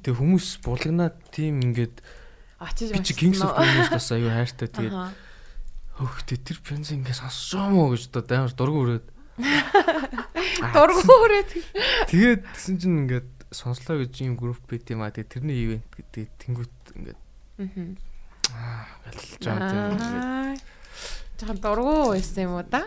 Тэгээ 0.00 0.16
хүмүүс 0.16 0.46
булгнаа 0.64 1.12
тийм 1.28 1.60
ингээд 1.60 2.00
Очиж 2.56 2.96
би 2.96 3.04
чи 3.04 3.12
Kings 3.12 3.44
of 3.44 3.52
Convenience 3.52 3.92
бас 3.92 4.08
аюу 4.16 4.32
хайртай 4.32 4.68
тэгээд 4.72 4.96
Аа. 4.96 5.12
хөхтэй 6.00 6.40
тэр 6.40 6.56
пенс 6.64 6.88
ингээд 6.88 7.20
сонсож 7.20 7.60
байгаа 7.60 7.76
мó 7.76 7.92
гэж 7.92 8.08
одоо 8.16 8.36
амар 8.48 8.56
дургу 8.56 8.80
өрөөд. 9.42 10.72
Дургуурээд. 10.74 11.50
Тэгээд 12.12 12.40
тэгсэн 12.44 12.76
чинь 12.78 12.98
ингээд 13.04 13.28
сонслоо 13.50 14.04
гэж 14.04 14.12
юм 14.24 14.36
групп 14.36 14.62
байт 14.70 14.86
юм 14.90 15.02
аа. 15.02 15.10
Тэгээд 15.10 15.32
тэрний 15.32 15.58
ивент 15.64 15.88
гэдэг 15.90 16.26
тэнгуут 16.38 16.74
ингээд 16.94 17.20
аа 18.54 18.86
галж 19.04 19.42
байгаа. 19.42 19.96
Аа. 19.98 20.54
Жохон 21.40 21.58
дургу 21.58 22.12
байсан 22.12 22.44
юм 22.44 22.52
уу 22.60 22.64
да? 22.68 22.84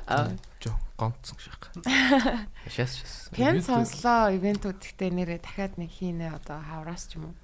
Жоо 0.62 0.78
гонцсон 0.98 1.38
шах. 1.42 1.74
Шас 2.76 3.02
шас. 3.02 3.14
Пен 3.34 3.62
сонслоо 3.66 4.30
ивентүүд 4.38 4.78
гэхдээ 4.78 5.10
нэрээ 5.10 5.40
дахиад 5.42 5.82
нэг 5.82 5.90
хийнэ 5.90 6.30
одоо 6.38 6.62
хавраас 6.62 7.10
ч 7.10 7.18
юм 7.18 7.34
уу. 7.34 7.36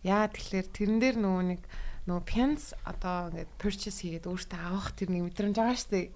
Яа 0.00 0.26
тэгэхээр 0.32 0.66
тэрэн 0.72 0.98
дээр 1.02 1.16
нөгөө 1.20 1.44
нэг 1.44 1.62
нөгөө 2.08 2.24
пенс 2.24 2.72
одоо 2.86 3.28
ингээд 3.34 3.50
purchase 3.60 4.00
хийгээд 4.00 4.30
өөртөө 4.30 4.60
авах 4.62 4.94
тэр 4.96 5.10
нэг 5.12 5.22
мэдрэмж 5.28 5.56
байгаа 5.58 5.76
шүү 5.76 5.92
дээ. 5.92 6.06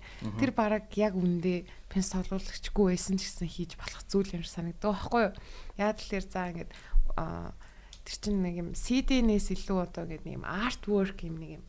Тэр 0.41 0.51
бараг 0.55 0.87
яг 0.97 1.15
үндэ 1.19 1.67
пенс 1.91 2.15
толгуулагчгүй 2.15 2.87
байсан 2.95 3.19
ч 3.19 3.27
гэсэн 3.27 3.51
хийж 3.51 3.73
болох 3.75 4.03
зүйл 4.07 4.31
юм 4.39 4.47
санагддаг 4.47 4.95
байхгүй 4.95 5.23
юу? 5.27 5.35
Яа 5.77 5.93
тэгэхээр 5.93 6.27
за 6.31 6.43
ингээд 6.55 6.73
тэр 7.19 8.17
чинь 8.23 8.41
нэг 8.41 8.55
юм 8.63 8.69
CD-нээс 8.79 9.51
илүү 9.51 9.79
одоо 9.91 10.07
ингээд 10.07 10.25
нэг 10.25 10.35
юм 10.39 10.47
арт 10.47 10.83
work 10.87 11.27
юм 11.27 11.37
нэг 11.43 11.51
юм 11.61 11.65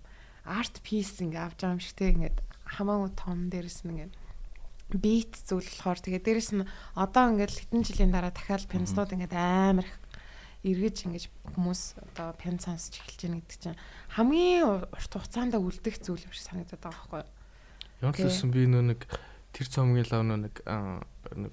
арт 0.46 0.80
piece 0.86 1.20
ингээд 1.20 1.42
авч 1.42 1.58
байгаа 1.60 1.76
юм 1.76 1.82
шиг 1.82 1.98
те 1.98 2.14
ингээд 2.14 2.38
хамаагүй 2.78 3.12
том 3.18 3.50
дээрэс 3.50 3.82
нь 3.84 3.92
ингээд 3.98 4.14
бит 5.02 5.34
зүйл 5.48 5.66
болохоор 5.66 6.00
тэгээ 6.00 6.22
дээрэс 6.22 6.52
нь 6.56 6.70
одоо 6.94 7.24
ингээд 7.34 7.52
хэдэн 7.52 7.82
жилийн 7.82 8.12
дараа 8.14 8.32
дахиад 8.32 8.70
пенстууд 8.70 9.14
ингээд 9.18 9.34
амар 9.34 9.90
их 9.90 9.98
эргэж 10.62 10.98
ингэж 11.10 11.26
хүмүүс 11.58 11.82
одоо 12.14 12.38
пен 12.38 12.62
сонсч 12.62 13.02
эхэлж 13.02 13.22
байна 13.26 13.42
гэдэг 13.42 13.60
чинь 13.62 13.82
хамгийн 14.14 14.62
урт 14.94 15.10
хугацаанд 15.10 15.58
үлдэх 15.58 15.98
зүйл 15.98 16.22
юм 16.22 16.34
шиг 16.36 16.46
санагдаад 16.46 16.82
байгаа 16.86 16.94
байхгүй 17.02 17.20
юу? 17.26 17.30
Ямар 18.06 18.18
ч 18.18 18.22
үсэн 18.30 18.50
би 18.54 18.70
нөө 18.70 18.84
нэг 18.94 19.02
тэр 19.52 19.68
цомгийн 19.68 20.08
лав 20.12 20.24
нэг 20.26 20.56
аа, 20.66 21.04
нэг 21.36 21.52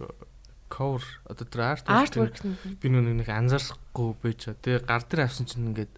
cover 0.69 1.03
одоо 1.25 1.47
тэр 1.49 1.61
Artwork 1.89 2.37
би 2.79 2.87
нөө 2.93 3.25
нэг 3.25 3.29
анзаарахгүй 3.33 4.09
байж 4.23 4.37
чаа. 4.47 4.55
Тэгээ 4.61 4.85
гар 4.85 5.03
дээр 5.09 5.25
авсан 5.25 5.49
чинь 5.49 5.73
ингээд 5.73 5.93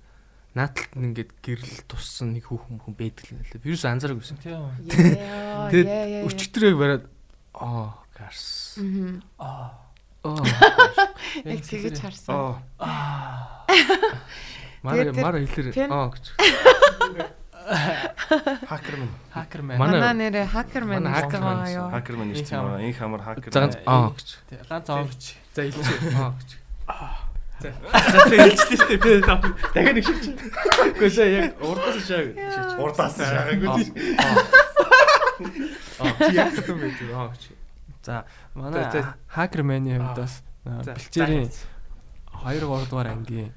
нааталт 0.54 0.94
нь 0.94 1.06
ингээд 1.10 1.30
гэрэл 1.42 1.86
туссан 1.90 2.34
нэг 2.34 2.46
хүүхэн 2.48 2.78
хүн 2.78 2.94
байдаг 2.94 3.26
юм 3.34 3.42
лээ. 3.42 3.60
Тийм. 4.38 4.62
Яа, 5.18 5.68
Тэгээд 5.70 6.26
өчтөрөө 6.26 6.72
бариад 6.78 7.04
аа 7.54 7.98
гарс. 8.14 8.78
Мгм. 8.78 9.22
Аа. 9.38 9.74
Яг 11.44 11.62
тэгэж 11.66 11.96
харсан. 11.98 12.62
Аа. 12.78 13.66
Мар 14.82 14.94
Тэгээд 14.96 15.14
тэр 15.14 15.22
мар 15.22 15.36
хэлэр 15.38 15.90
аа 15.90 16.08
гэж. 16.14 16.24
Хакер 17.70 18.94
мэн. 18.98 19.10
Хакер 19.32 19.62
мэн. 19.62 19.78
Манай- 19.78 20.00
Манай 20.00 20.14
нэрээ 20.30 20.46
хакер 20.50 20.84
мэн 20.84 21.02
манай 21.02 21.12
гэдэг 21.14 21.30
хакер 21.30 21.40
байгаа 21.40 21.62
мэн 21.62 21.72
юу? 21.78 21.88
Хакер 21.94 22.14
мэн 22.18 22.28
Инх 22.30 22.38
ирсэн 22.42 22.58
байна. 22.66 22.82
Инх 22.82 22.98
амар 23.02 23.22
хакер. 23.22 23.50
Ганц 23.54 23.74
аа 23.86 24.10
гэж. 24.10 24.28
Ганц 24.68 24.88
аа 24.90 25.04
гэж. 25.06 25.22
За 25.54 25.60
хэлчих. 25.62 25.98
Аа 26.18 26.30
гэж. 26.34 26.50
За. 27.60 27.68
Хэлчихлээ 27.70 28.78
шүү 28.80 28.88
дээ. 28.90 28.98
Би 28.98 29.22
тав. 29.22 29.40
Дахиад 29.74 29.94
нэг 29.94 30.04
шилж. 30.04 30.26
Үгүй 30.90 31.10
сая 31.14 31.30
яг 31.30 31.46
урдаас 31.62 31.98
шаа 32.08 32.22
гэж. 32.26 32.36
Урдаас 32.80 33.14
шаагаагүй. 33.20 33.84
Аа. 36.00 36.12
Чи 36.18 36.34
яг 36.34 36.50
хэвэн 36.56 36.78
байд. 36.80 36.98
Аа 37.14 37.28
гэж. 37.30 37.42
За, 38.02 38.24
манай 38.54 38.84
за. 38.90 39.14
хакер 39.28 39.62
мэний 39.62 39.98
хувьдаас 40.00 40.40
За, 40.64 40.92
бэлчээрийн 40.96 41.52
2 42.32 42.64
3 42.64 42.88
дугаар 42.88 43.08
ангийн 43.12 43.52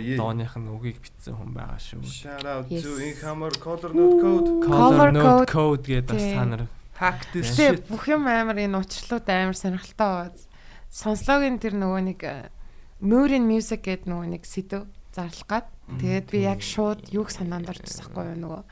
е. 0.00 0.16
дооных 0.16 0.56
нь 0.56 0.68
үгийг 0.72 0.98
бичсэн 1.04 1.36
хүн 1.36 1.52
байгаа 1.52 1.78
шүү. 1.78 2.00
Shout 2.02 2.46
out 2.48 2.66
to 2.72 2.90
Inch 2.98 3.20
Hammer 3.20 3.52
Color 3.60 3.92
Note 3.92 4.18
Code. 4.24 4.48
Color 4.64 5.10
Note 5.12 5.50
code. 5.52 5.84
Гэдэг 5.84 6.16
бас 6.16 6.26
та 6.32 6.44
нар 6.44 6.62
Hack 6.96 7.20
this 7.32 7.52
shit. 7.52 7.84
бүх 7.92 8.08
юм 8.08 8.24
амар 8.24 8.56
энэ 8.56 8.80
учрлууд 8.80 9.28
амар 9.28 9.56
сонирхолтой 9.56 10.32
байгаа. 10.32 10.32
Сонслогийн 10.88 11.60
тэр 11.60 11.76
нөгөө 11.76 12.00
нэг 12.16 12.20
э, 12.24 12.48
Moorin 13.04 13.44
Music 13.44 13.84
гэдэг 13.84 14.08
нөгөө 14.08 14.26
нэг 14.32 14.42
сэдв 14.48 14.88
зарлах 15.12 15.44
гад. 15.44 15.66
Тэгээд 15.86 16.26
би 16.32 16.38
яг 16.42 16.60
шууд 16.64 17.12
юуг 17.12 17.28
санаанд 17.28 17.68
юу 17.68 18.36
нөгөө 18.40 18.62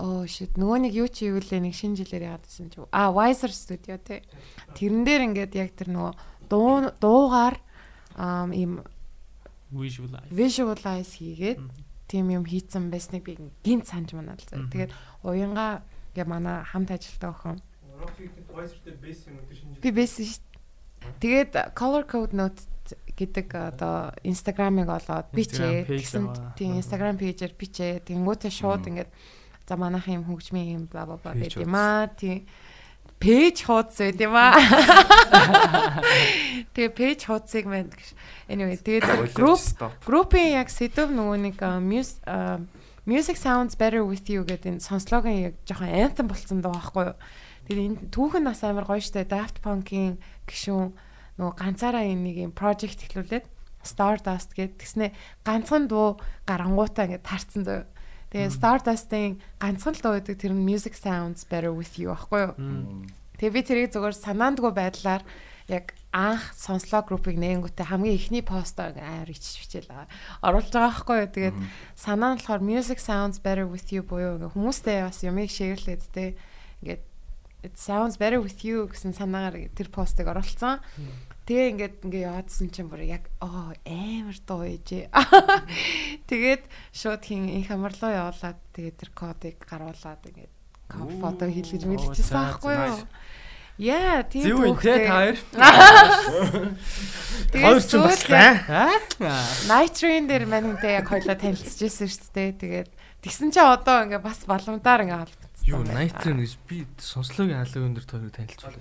оо 0.00 0.24
shit 0.24 0.56
нөгөө 0.56 0.78
нэг 0.88 0.92
юу 0.96 1.08
чи 1.12 1.28
юу 1.28 1.38
лээ 1.38 1.60
нэг 1.60 1.74
шинэ 1.76 2.00
жилээр 2.00 2.34
яадсан 2.34 2.72
чи 2.72 2.80
а 2.90 3.12
Wiser 3.12 3.52
Studio 3.52 4.00
тий. 4.00 4.24
Тэрэн 4.74 5.04
дээр 5.04 5.22
ингээд 5.30 5.52
яг 5.54 5.70
тэр 5.76 5.92
нөгөө 5.92 6.12
дуу 6.48 6.90
дуугаар 6.98 7.56
ам 8.16 8.50
ийм 8.52 8.80
visualize. 9.72 10.30
visualize 10.30 11.12
хийгээд 11.16 11.58
тийм 12.10 12.30
юм 12.30 12.44
хийцэн 12.44 12.90
байсныг 12.90 13.22
би 13.24 13.38
гинт 13.62 13.86
санаж 13.86 14.12
манаа 14.14 14.36
л 14.36 14.44
зөө. 14.44 14.70
Тэгээд 14.70 14.92
уянга 15.22 15.82
гэ 16.14 16.24
манай 16.26 16.66
хамт 16.66 16.90
ажилтаа 16.90 17.30
охин 17.30 17.62
би 19.80 19.90
байсан 19.92 20.24
шүү. 20.26 20.42
дээ. 20.42 20.50
Тэгээд 21.20 21.52
color 21.78 22.04
code 22.04 22.34
note 22.36 22.60
гэдэг 23.14 23.46
одоо 23.54 24.12
инстаграмыг 24.24 24.88
олоод 24.88 25.28
бичээ. 25.32 25.86
Аваа. 25.86 26.54
тийм 26.56 26.76
инстаграм 26.80 27.16
пэйжээр 27.16 27.54
бичээ. 27.54 28.04
Тэнгүүтээ 28.08 28.52
шууд 28.52 28.84
ингээд 28.88 29.10
за 29.68 29.76
манайхан 29.76 30.20
юм 30.20 30.24
хөгжмийн 30.26 30.68
юм 30.76 30.84
бла 30.90 31.06
бла 31.06 31.16
бла 31.20 31.36
гэдэг 31.36 31.62
юм 31.62 31.74
аа. 31.76 32.08
Тийм 32.10 32.48
пэйж 33.20 33.68
хуудас 33.68 34.00
байд 34.00 34.18
юм 34.24 34.34
аа. 34.34 34.56
Тэгээ 36.72 36.90
пэйж 36.96 37.20
хуудсыг 37.28 37.68
маань 37.68 37.92
гэж. 37.92 38.16
Anyway, 38.48 38.80
тэгээд 38.80 39.36
group 39.36 39.60
группийн 40.08 40.56
яг 40.56 40.72
сэдв 40.72 41.12
нөгөө 41.12 41.38
нэг 41.52 41.56
music 43.04 43.36
sounds 43.36 43.76
better 43.76 44.02
with 44.04 44.24
you 44.32 44.40
гэдэг 44.48 44.80
энэ 44.80 44.84
сонслогийн 44.84 45.52
яг 45.52 45.54
жоохон 45.68 45.92
anthem 45.92 46.26
болцсон 46.32 46.64
даа 46.64 46.72
байхгүй 46.72 47.12
юу. 47.12 47.16
Тэгээд 47.68 47.84
энэ 47.84 47.98
түүхэн 48.08 48.44
бас 48.48 48.64
амар 48.64 48.88
гоё 48.88 49.04
штэ 49.04 49.28
Daft 49.28 49.60
Punk-ийн 49.60 50.16
гишүүн 50.48 50.96
нөгөө 51.36 51.54
ганцаараа 51.60 52.04
энэ 52.08 52.24
нэг 52.24 52.36
юм 52.48 52.52
project 52.56 53.04
эхлүүлээд 53.04 53.46
Stardust 53.84 54.52
гэдэг 54.56 54.76
тэгснэ 54.80 55.06
ганцхан 55.44 55.88
дуу 55.88 56.20
гарангуудаа 56.44 57.08
ингээд 57.08 57.24
тарцсан 57.24 57.64
зөө. 57.64 57.84
Тэгээд 58.30 58.54
Stardust-ийн 58.54 59.42
ганцхан 59.58 59.94
л 59.98 60.02
дуу 60.02 60.14
гэдэг 60.22 60.38
тэр 60.38 60.54
нь 60.54 60.62
music 60.62 60.94
sounds 60.94 61.42
better 61.42 61.74
with 61.74 61.98
you 61.98 62.14
байхгүй 62.14 62.40
юу. 62.46 62.54
Тэгээ 63.42 63.54
би 63.54 63.62
тэрийг 63.66 63.90
зөвхөн 63.90 64.14
санаандгүй 64.14 64.70
байдлаар 64.70 65.22
яг 65.70 65.94
анх 66.14 66.54
сонслоо 66.54 67.02
группыг 67.06 67.38
нээнгүүтээ 67.38 67.90
хамгийн 67.90 68.18
ихний 68.18 68.42
постоо 68.42 68.90
амар 68.90 69.30
ичж 69.30 69.62
бичээл 69.62 69.90
байгаа. 69.90 70.08
Оруулж 70.42 70.70
байгаа 70.70 70.90
байхгүй 70.90 71.16
юу. 71.22 71.30
Тэгээд 71.30 71.56
санаа 71.94 72.34
нь 72.34 72.38
болохоор 72.42 72.62
music 72.62 72.98
sounds 72.98 73.38
better 73.38 73.66
with 73.66 73.90
you 73.94 74.02
буюу 74.02 74.38
ингээ 74.38 74.54
хүмүүстэй 74.54 74.98
бас 75.06 75.22
юмыг 75.22 75.50
шеэрлээд 75.50 76.02
те 76.10 76.34
ингээд 76.82 77.02
it 77.62 77.74
sounds 77.78 78.18
better 78.18 78.42
with 78.42 78.62
you 78.66 78.90
гэсэн 78.90 79.14
санаагаар 79.14 79.70
тэр 79.74 79.88
постыг 79.94 80.26
оруулсан. 80.26 80.82
Тэгээ 81.50 81.66
ингээд 81.74 81.96
ингээ 82.06 82.30
яадсан 82.30 82.70
чинь 82.70 82.86
бүр 82.86 83.02
яг 83.10 83.26
оо 83.42 83.74
амар 83.82 84.38
дуу 84.46 84.62
ээжээ. 84.70 85.10
Тэгээд 86.30 86.62
шууд 86.94 87.26
хин 87.26 87.50
их 87.50 87.74
амарлуу 87.74 88.06
явуулаад 88.06 88.58
тэгээд 88.70 88.96
тэр 89.02 89.10
кодыг 89.10 89.58
гаргуулад 89.66 90.22
ингээд 90.30 90.54
фото 91.18 91.50
хийлгэж 91.50 91.82
байхгүй 92.30 92.70
за, 92.70 92.86
юу? 92.94 93.02
Яа, 93.82 94.22
тийм 94.30 94.62
үү 94.62 94.78
те 94.78 94.94
та 95.08 95.10
хоёр. 95.10 95.36
Тэгээд 97.50 97.82
ч 97.82 97.92
бас 97.98 98.20
сүүлд 98.22 98.30
яг 98.30 98.70
Аа. 99.18 99.42
Night-Train 99.74 100.30
дээр 100.30 100.46
манайтай 100.46 101.02
яг 101.02 101.10
хоёлоо 101.10 101.34
танилцчихсэн 101.34 102.06
шүү 102.14 102.30
дээ. 102.30 102.50
Тэгээд 102.62 102.90
тэгсэн 103.26 103.50
чинь 103.50 103.66
одоо 103.66 104.06
ингээ 104.06 104.22
бас 104.22 104.46
баламдаар 104.46 105.02
ингээ. 105.02 105.39
Юу 105.68 105.84
Night-ын 105.84 106.40
гэж 106.40 106.52
би 106.66 106.86
сонслогийн 106.96 107.60
халуун 107.62 107.92
өндөр 107.92 108.04
тойрог 108.08 108.32
танилцуулсан. 108.32 108.80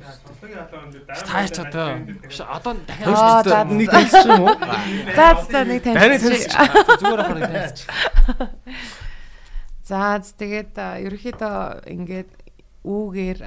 Таач 1.28 1.56
одоо 1.60 2.00
биш, 2.08 2.40
одоо 2.40 2.74
Аа, 2.80 3.44
дахиад 3.44 3.70
нэг 3.76 3.90
за. 3.90 3.94
танилцсан 4.00 4.30
юм 4.32 4.44
уу? 4.48 4.56
За 5.14 5.28
за 5.44 5.60
нэг 5.68 5.80
танилцчих. 5.84 6.56
зүгээр 7.04 7.20
ахаар 7.20 7.40
танилцчих. 7.46 7.88
За 9.84 10.24
тэгээд 10.24 10.74
ерөөхдөө 10.80 11.58
ингээд 11.94 12.32
үүгээр 12.88 13.40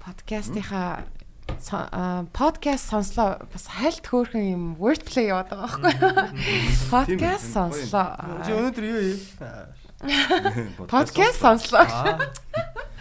подкастынхаа 0.00 1.04
подкаст 2.32 2.84
сонслоо 2.88 3.36
бас 3.52 3.64
хальт 3.68 4.04
хөөрхөн 4.08 4.46
юм 4.48 4.64
wordplay 4.80 5.28
яваад 5.28 5.52
байгаа 5.52 5.70
байхгүй? 5.76 5.92
Подкаст 6.88 7.46
сонслоо. 7.52 8.16
Өнөөдөр 8.48 8.84
юу 8.84 9.00
юм? 9.12 9.20
Подкаст 10.00 11.40
сонслоо. 11.40 11.86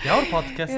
Ямар 0.05 0.25
подкаст? 0.31 0.73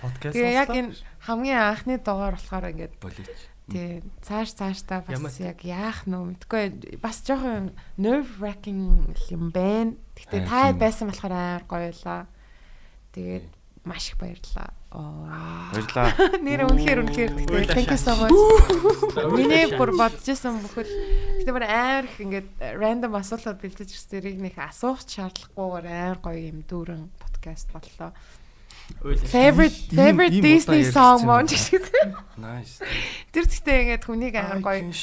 Подкаст. 0.00 0.34
Тэгээ 0.34 0.52
яг 0.52 0.70
энэ 0.70 0.92
хамгийн 1.24 1.60
анхны 1.60 1.96
дугаар 1.98 2.36
болохоор 2.36 2.70
ингээд 2.74 2.94
болооч. 3.00 3.40
тий 3.66 4.02
цааш 4.22 4.54
цаашдаа 4.54 5.02
Ямар 5.10 5.32
бас 5.32 5.40
яг 5.42 5.64
яах 5.66 6.06
нү 6.06 6.38
мэдгүй 6.38 6.98
бас 7.02 7.24
жоохон 7.26 7.74
nerve 7.98 8.30
wracking 8.38 9.10
юм 9.32 9.50
байна. 9.50 9.98
Гэтэ 10.14 10.46
та 10.46 10.70
байсан 10.76 11.10
болохоор 11.10 11.34
амар 11.34 11.64
гоё 11.66 11.90
лаа. 12.04 12.30
Тэгээд 13.16 13.46
маш 13.82 14.12
их 14.12 14.18
баярлалаа. 14.20 14.75
Баярлаа. 14.96 16.08
Нэр 16.40 16.72
үнэхээр 16.72 17.04
үнэхээр 17.04 17.44
тэгтээ 17.44 17.68
thank 17.68 17.92
you 17.92 18.00
so 18.00 18.16
much. 18.16 18.32
Миний 19.36 19.68
бүр 19.76 19.92
бодож 19.92 20.24
исэн 20.24 20.56
бүхэл 20.64 20.88
гэтээ 21.44 21.52
бүр 21.52 21.68
амар 21.68 22.08
их 22.08 22.16
ингээд 22.16 22.48
random 22.80 23.12
асуултууд 23.20 23.60
бэлдэж 23.60 23.92
ирсэн 23.92 24.16
тэрийг 24.16 24.40
нэг 24.40 24.56
асуух 24.56 25.04
шаардлагагүйгээр 25.04 25.86
амар 25.92 26.16
гоё 26.24 26.48
юм 26.48 26.64
дүүрэн 26.64 27.12
подкаст 27.20 27.68
боллоо. 27.76 28.16
Favorite 29.26 29.90
favorite 29.92 30.40
Disney 30.40 30.86
song 30.86 31.26
мөн 31.26 31.50
гэж. 31.50 31.74
Nice. 32.38 32.78
Тэр 33.34 33.50
зэгтээ 33.50 33.98
ингээд 33.98 34.06
хүнийг 34.06 34.38
амар 34.38 34.62
гоё 34.64 34.86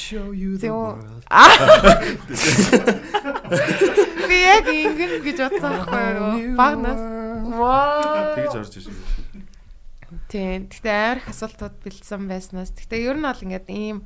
би 4.24 4.36
яг 4.42 4.64
ингэн 4.66 5.20
гэж 5.22 5.38
бодсон 5.38 5.84
байхгүй 5.84 6.16
юу? 6.16 6.56
Багнаас. 6.56 6.96
Вау. 7.44 8.32
Тэгж 8.34 8.56
орж 8.56 8.72
ирсэн. 8.80 8.96
Тийм. 10.28 10.68
Гэтэ 10.70 10.90
амар 10.90 11.18
их 11.22 11.28
асуултууд 11.30 11.74
бэлдсэн 11.82 12.28
байснаас. 12.28 12.70
Гэтэ 12.74 13.00
ер 13.00 13.16
нь 13.16 13.24
бол 13.24 13.44
ингээд 13.44 13.68
ийм 13.70 14.04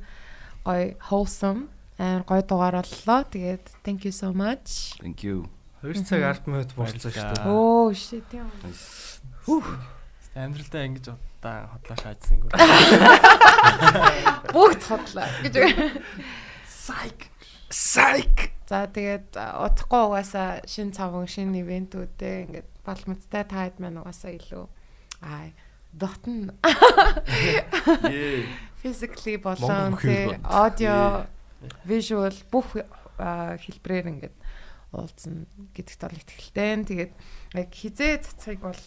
гоё 0.65 0.95
wholesome 1.09 1.67
амар 1.99 2.23
гоё 2.23 2.43
дугаар 2.43 2.75
боллоо. 2.81 3.19
Тэгээд 3.27 3.65
thank 3.83 4.07
you 4.07 4.13
so 4.15 4.31
much. 4.31 4.95
Thank 4.99 5.23
you. 5.23 5.47
2 5.83 6.03
цаг 6.03 6.43
10 6.43 6.51
минут 6.51 6.71
болцсон 6.75 7.11
шүү 7.11 7.39
дээ. 7.39 7.47
Оо 7.47 7.91
shit 7.95 8.27
юм. 8.35 8.51
Амьдралдаа 10.35 10.83
ингэж 10.87 11.05
удаа 11.15 11.71
хотлоо 11.71 11.97
шаажсангүй. 12.03 12.51
Бүгд 14.55 14.81
хотлоо 14.83 15.27
гэж. 15.43 15.55
Psych. 16.67 17.31
Psych. 17.71 18.51
За 18.69 18.85
тэгээд 18.85 19.33
удахгүй 19.39 20.03
угаасаа 20.05 20.61
шин 20.69 20.93
цаван 20.93 21.25
шин 21.25 21.55
ивентүүдээ 21.57 22.35
ингээд 22.45 22.69
балмцтай 22.85 23.43
таад 23.47 23.81
маань 23.81 23.97
угаасаа 24.03 24.35
илүү 24.35 24.65
аа 25.25 25.49
дотн 25.93 26.51
Yeah. 28.09 28.45
physically 28.81 29.37
болон 29.37 29.95
аудио 30.43 31.27
visual 31.85 32.35
бүх 32.51 32.79
а, 33.19 33.57
хэлбэрээр 33.59 34.07
ингээд 34.07 34.35
уулзна 34.95 35.45
гэдэгт 35.75 36.01
бол 36.01 36.21
итгэлтэй. 36.23 36.71
Тэгээд 36.87 37.13
яг 37.59 37.69
хизээ 37.69 38.23
цацхыг 38.23 38.63
бол 38.63 38.81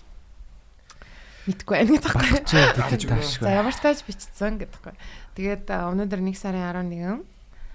мэдгүй 1.46 1.74
байна 1.76 1.92
гэдэг 2.00 2.12
таашгүй. 2.48 3.44
За 3.44 3.52
ямар 3.52 3.74
ч 3.76 3.78
тааж 3.84 4.00
бичсэн 4.02 4.56
гэдэг 4.58 4.72
байхгүй. 4.72 4.96
Тэгээд 5.36 5.64
өнөөдөр 5.68 6.20
1 6.24 6.34
сарын 6.40 6.64
11 6.90 7.22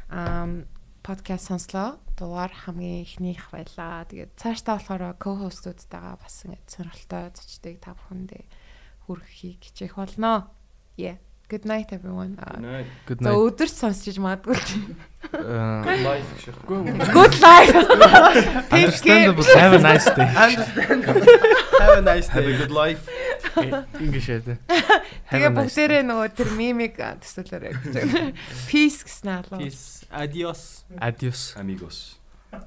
ам 0.09 0.65
подкаст 1.05 1.53
сонслоо. 1.53 2.01
Дугаар 2.17 2.51
хамгийн 2.51 3.05
ихнийх 3.05 3.53
байлаа. 3.53 4.03
Тэгээд 4.09 4.33
цаашдаа 4.35 4.81
болохоор 4.81 5.15
co-host-уудтайгаа 5.21 6.17
бас 6.17 6.35
ингэ 6.43 6.59
сонирхолтой 6.67 7.31
зочдыг 7.37 7.77
та 7.79 7.93
бүхэндээ 7.93 8.43
хүргэхийг 9.07 9.63
хичээх 9.63 9.95
болно. 9.95 10.51
Yeah. 10.97 11.17
Good 11.47 11.63
night 11.63 11.93
everyone. 11.95 12.35
Good 13.07 13.23
За 13.23 13.31
night. 13.31 13.39
өдөрч 13.39 13.71
сонсчих 13.71 14.19
магадгүй. 14.19 14.59
Uh, 15.31 15.79
Life 16.03 16.27
шиг. 16.43 16.55
Good 16.67 17.39
life. 17.39 17.71
Understandable. 18.67 19.43
Have 19.55 19.73
a 19.73 19.79
nice 19.79 20.05
day. 20.11 20.27
Have 20.27 21.97
a 21.97 22.01
nice 22.03 22.27
Have 22.27 22.43
a 22.43 22.51
day. 22.51 22.57
good 22.59 22.71
life. 22.71 23.07
English 23.99 24.27
ээ. 24.27 24.59
Тэгээ 25.31 25.49
бүгдээрээ 25.55 26.03
нөгөө 26.03 26.27
тэр 26.35 26.49
мимиг 26.59 26.99
а, 26.99 27.15
төсөөлөөрэй 27.15 27.73
гэж. 27.79 27.95
Peace 28.67 29.07
гэснэ 29.07 29.31
алуу. 29.39 29.59
Peace. 29.63 30.03
Adios. 30.11 30.83
Adios, 30.99 31.55
Amigos. 31.55 32.19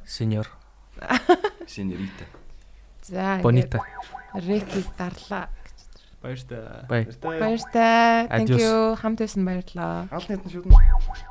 señor. 0.09 0.49
Señorita. 1.69 2.25
За. 3.05 3.41
Bonita. 3.45 3.81
Рекийг 4.35 4.89
дарлаа. 4.97 5.49
Баяр 6.23 6.41
таа. 6.45 6.85
Bye. 6.89 7.07
Баяртай. 7.23 8.29
Thank 8.29 8.51
Adios. 8.51 8.61
you. 8.61 8.97
Хамт 9.01 9.19
байсан 9.25 9.45
баярлалаа. 9.49 10.09
Алт 10.13 10.29
нийтэн 10.29 10.51
шүдэн. 10.53 11.30